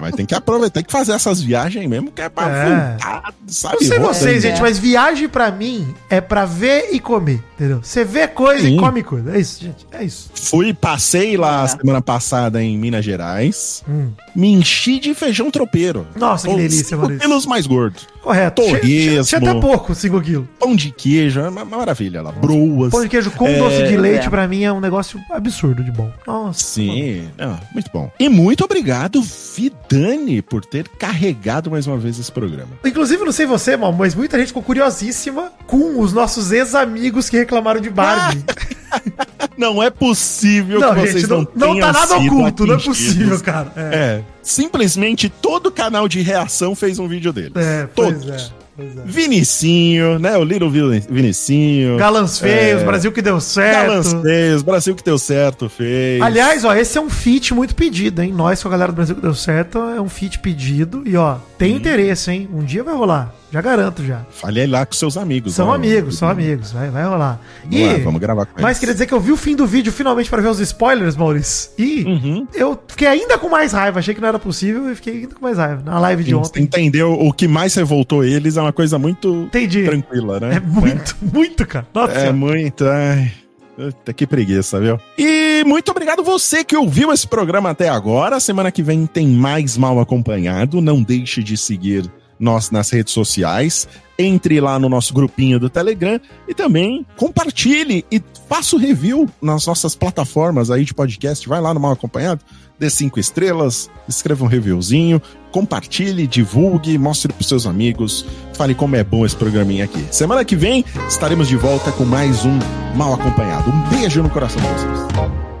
Mas 0.00 0.14
tem 0.14 0.24
que 0.26 0.34
aproveitar, 0.34 0.74
tem 0.74 0.84
que 0.84 0.92
fazer 0.92 1.12
essas 1.12 1.40
viagens 1.40 1.86
mesmo, 1.88 2.10
que 2.10 2.22
é 2.22 2.28
pra 2.28 2.48
É. 2.48 2.64
voltar, 2.90 3.34
sabe? 3.46 3.76
Não 3.80 3.88
sei 3.88 3.98
vocês, 3.98 4.42
gente, 4.42 4.60
mas 4.60 4.78
viagem 4.78 5.28
pra 5.28 5.50
mim 5.50 5.94
é 6.08 6.20
pra 6.20 6.44
ver 6.44 6.90
e 6.92 7.00
comer, 7.00 7.42
entendeu? 7.54 7.80
Você 7.82 8.04
vê 8.04 8.26
coisa 8.28 8.62
Sim. 8.62 8.76
e 8.76 8.80
come 8.80 9.02
coisa. 9.02 9.34
É 9.36 9.40
isso, 9.40 9.62
gente. 9.62 9.86
É 9.92 10.02
isso. 10.04 10.30
Fui, 10.34 10.72
passei 10.72 11.36
lá 11.36 11.64
É. 11.64 11.66
semana 11.68 12.00
passada 12.00 12.62
em 12.62 12.76
Minas 12.78 13.04
Gerais, 13.04 13.82
Hum. 13.88 14.10
me 14.34 14.52
enchi 14.52 14.98
de 14.98 15.14
feijão 15.14 15.50
tropeiro. 15.50 16.06
Nossa, 16.16 16.48
que 16.48 16.54
delícia, 16.56 16.96
Maurício. 16.96 17.20
quilos 17.22 17.46
mais 17.46 17.66
gordos. 17.66 18.06
Correto. 18.22 18.62
Tinha- 18.62 18.80
Tinha 18.80 19.22
Torresmo. 19.22 19.50
até 19.50 19.60
pouco, 19.60 19.94
5 19.94 20.20
quilos. 20.20 20.46
Pão 20.58 20.74
de 20.76 20.90
queijo, 20.90 21.40
é 21.40 21.48
uma 21.48 21.64
maravilha 21.64 22.20
lá. 22.22 22.32
Broas. 22.32 22.90
Pão 22.90 23.02
de 23.02 23.08
queijo 23.08 23.30
com 23.30 23.46
É, 23.46 23.58
doce 23.58 23.82
de 23.88 23.96
leite, 23.96 24.26
é. 24.26 24.30
pra 24.30 24.46
mim, 24.48 24.64
é 24.64 24.72
um 24.72 24.80
negócio 24.80 25.20
absurdo 25.30 25.82
de 25.82 25.90
bom. 25.90 26.10
Nossa. 26.26 26.58
Sim, 26.62 27.28
não, 27.38 27.58
muito 27.72 27.90
bom. 27.92 28.10
E 28.18 28.28
muito 28.28 28.64
obrigado, 28.64 29.22
Vidani, 29.22 30.42
por 30.42 30.64
ter 30.64 30.88
carregado 30.88 31.70
mais 31.70 31.86
uma 31.86 31.96
vez 31.96 32.18
esse 32.18 32.30
programa. 32.30 32.70
Inclusive, 32.84 33.24
não 33.24 33.32
sei 33.32 33.46
você, 33.46 33.76
mas 33.76 34.14
muita 34.14 34.38
gente 34.38 34.48
ficou 34.48 34.62
curiosíssima 34.62 35.52
com 35.66 36.00
os 36.00 36.12
nossos 36.12 36.52
ex-amigos 36.52 37.28
que 37.30 37.36
reclamaram 37.38 37.80
de 37.80 37.90
Barbie. 37.90 38.44
Não 39.56 39.82
é 39.82 39.90
possível 39.90 40.78
não, 40.80 40.94
que 40.94 41.00
vocês 41.00 41.14
gente, 41.22 41.28
não, 41.30 41.38
não, 41.38 41.74
não 41.74 41.80
tá 41.80 41.92
tenham 41.92 41.92
nada 41.92 42.16
oculto, 42.18 42.64
não 42.66 42.74
é 42.74 42.78
possível, 42.78 43.40
cara. 43.40 43.72
É, 43.76 43.80
É, 43.82 44.22
simplesmente 44.42 45.28
todo 45.28 45.70
canal 45.72 46.06
de 46.06 46.20
reação 46.22 46.76
fez 46.76 46.98
um 47.00 47.08
vídeo 47.08 47.32
deles. 47.32 47.52
é, 47.56 47.86
Todos. 47.94 48.28
é. 48.28 48.48
Pois 48.76 48.96
é. 48.96 49.02
Vinicinho, 49.04 50.20
né? 50.20 50.36
O 50.36 50.44
Little 50.44 50.70
Vini- 50.70 51.02
Vinicinho. 51.10 51.96
Galãs 51.96 52.38
feios, 52.38 52.82
É. 52.82 52.84
Brasil 52.84 53.10
que 53.10 53.20
deu 53.20 53.40
certo. 53.40 53.88
Galãs 53.88 54.12
fez, 54.22 54.62
Brasil 54.62 54.94
que 54.94 55.02
deu 55.02 55.18
certo, 55.18 55.68
fez. 55.68 56.22
Aliás, 56.22 56.64
ó, 56.64 56.72
esse 56.74 56.96
é 56.96 57.00
um 57.00 57.10
feat 57.10 57.52
muito 57.52 57.74
pedido, 57.74 58.22
hein? 58.22 58.32
Nós 58.32 58.62
com 58.62 58.68
a 58.68 58.70
galera 58.70 58.92
do 58.92 58.94
Brasil 58.94 59.16
que 59.16 59.20
deu 59.22 59.34
certo 59.34 59.78
é 59.78 60.00
um 60.00 60.08
feat 60.08 60.38
pedido. 60.38 61.02
E 61.04 61.16
ó, 61.16 61.36
tem 61.58 61.74
interesse, 61.74 62.30
hein? 62.30 62.48
Um 62.52 62.62
dia 62.62 62.84
vai 62.84 62.94
rolar. 62.94 63.34
Já 63.50 63.62
garanto 63.62 64.04
já. 64.04 64.20
Falei 64.30 64.66
lá 64.66 64.84
com 64.84 64.92
seus 64.92 65.16
amigos. 65.16 65.54
São 65.54 65.68
ó. 65.68 65.72
amigos, 65.74 66.18
são 66.18 66.28
amigos. 66.28 66.70
Vai, 66.70 66.90
vai 66.90 67.04
rolar. 67.04 67.40
Vamos 67.64 67.86
lá, 67.92 67.98
vamos 68.04 68.20
gravar 68.20 68.44
com 68.46 68.52
Mas 68.60 68.64
eles. 68.72 68.78
queria 68.78 68.94
dizer 68.94 69.06
que 69.06 69.14
eu 69.14 69.20
vi 69.20 69.32
o 69.32 69.36
fim 69.38 69.56
do 69.56 69.66
vídeo 69.66 69.90
finalmente 69.90 70.28
para 70.28 70.42
ver 70.42 70.48
os 70.48 70.60
spoilers, 70.60 71.16
Maurício. 71.16 71.70
E 71.78 72.04
Uhum. 72.04 72.46
eu 72.54 72.78
fiquei 72.88 73.08
ainda 73.08 73.38
com 73.38 73.48
mais 73.48 73.72
raiva. 73.72 74.00
Achei 74.00 74.14
que 74.14 74.20
não 74.20 74.28
era 74.28 74.38
possível 74.38 74.90
e 74.92 74.94
fiquei 74.94 75.14
ainda 75.20 75.34
com 75.34 75.42
mais 75.42 75.56
raiva. 75.56 75.82
Na 75.84 75.98
live 75.98 76.24
de 76.24 76.34
Você 76.34 76.48
ontem. 76.50 76.62
entendeu? 76.62 77.12
O 77.12 77.32
que 77.32 77.48
mais 77.48 77.74
revoltou 77.74 78.22
eles 78.22 78.56
é 78.58 78.60
uma 78.60 78.72
coisa 78.72 78.98
muito 78.98 79.44
Entendi. 79.46 79.84
tranquila, 79.84 80.38
né? 80.40 80.56
É 80.56 80.60
muito, 80.60 81.16
muito, 81.22 81.66
cara. 81.66 81.86
Nossa 81.94 82.12
É 82.12 82.32
muito. 82.32 82.84
Ai, 82.86 83.32
Puta, 83.76 84.12
que 84.12 84.26
preguiça, 84.26 84.80
viu? 84.80 84.98
E 85.16 85.62
muito 85.64 85.88
obrigado 85.92 86.20
você 86.24 86.64
que 86.64 86.76
ouviu 86.76 87.12
esse 87.12 87.28
programa 87.28 87.70
até 87.70 87.88
agora. 87.88 88.40
Semana 88.40 88.72
que 88.72 88.82
vem 88.82 89.06
tem 89.06 89.28
mais 89.28 89.76
mal 89.78 90.00
acompanhado. 90.00 90.80
Não 90.80 91.00
deixe 91.00 91.44
de 91.44 91.56
seguir 91.56 92.10
nós 92.38 92.70
nas 92.70 92.90
redes 92.90 93.12
sociais. 93.12 93.88
Entre 94.20 94.60
lá 94.60 94.80
no 94.80 94.88
nosso 94.88 95.14
grupinho 95.14 95.60
do 95.60 95.70
Telegram 95.70 96.20
e 96.48 96.52
também 96.52 97.06
compartilhe 97.16 98.04
e 98.10 98.20
faça 98.48 98.74
o 98.74 98.78
review 98.78 99.28
nas 99.40 99.64
nossas 99.64 99.94
plataformas 99.94 100.72
aí 100.72 100.84
de 100.84 100.92
podcast. 100.92 101.48
Vai 101.48 101.60
lá 101.60 101.72
no 101.72 101.78
Mal 101.78 101.92
Acompanhado, 101.92 102.40
dê 102.76 102.90
cinco 102.90 103.20
estrelas, 103.20 103.88
escreva 104.08 104.44
um 104.44 104.48
reviewzinho, 104.48 105.22
compartilhe, 105.52 106.26
divulgue, 106.26 106.98
mostre 106.98 107.32
pros 107.32 107.46
seus 107.46 107.64
amigos, 107.64 108.26
fale 108.54 108.74
como 108.74 108.96
é 108.96 109.04
bom 109.04 109.24
esse 109.24 109.36
programinha 109.36 109.84
aqui. 109.84 110.04
Semana 110.10 110.44
que 110.44 110.56
vem 110.56 110.84
estaremos 111.06 111.46
de 111.46 111.56
volta 111.56 111.92
com 111.92 112.04
mais 112.04 112.44
um 112.44 112.58
Mal 112.96 113.14
Acompanhado. 113.14 113.70
Um 113.70 113.88
beijo 113.88 114.20
no 114.20 114.30
coração 114.30 114.60
de 114.60 114.68
vocês. 114.68 115.57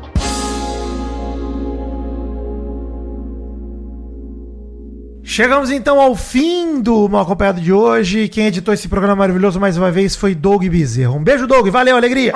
Chegamos 5.30 5.70
então 5.70 6.00
ao 6.00 6.16
fim 6.16 6.80
do 6.80 7.06
Mal 7.06 7.20
Acompanhado 7.20 7.60
de 7.60 7.70
hoje. 7.70 8.30
Quem 8.30 8.46
editou 8.46 8.72
esse 8.72 8.88
programa 8.88 9.14
maravilhoso 9.14 9.60
mais 9.60 9.76
uma 9.76 9.90
vez 9.90 10.16
foi 10.16 10.34
Doug 10.34 10.64
Bezerra. 10.64 11.12
Um 11.12 11.22
beijo, 11.22 11.46
Doug. 11.46 11.68
Valeu, 11.68 11.98
alegria. 11.98 12.32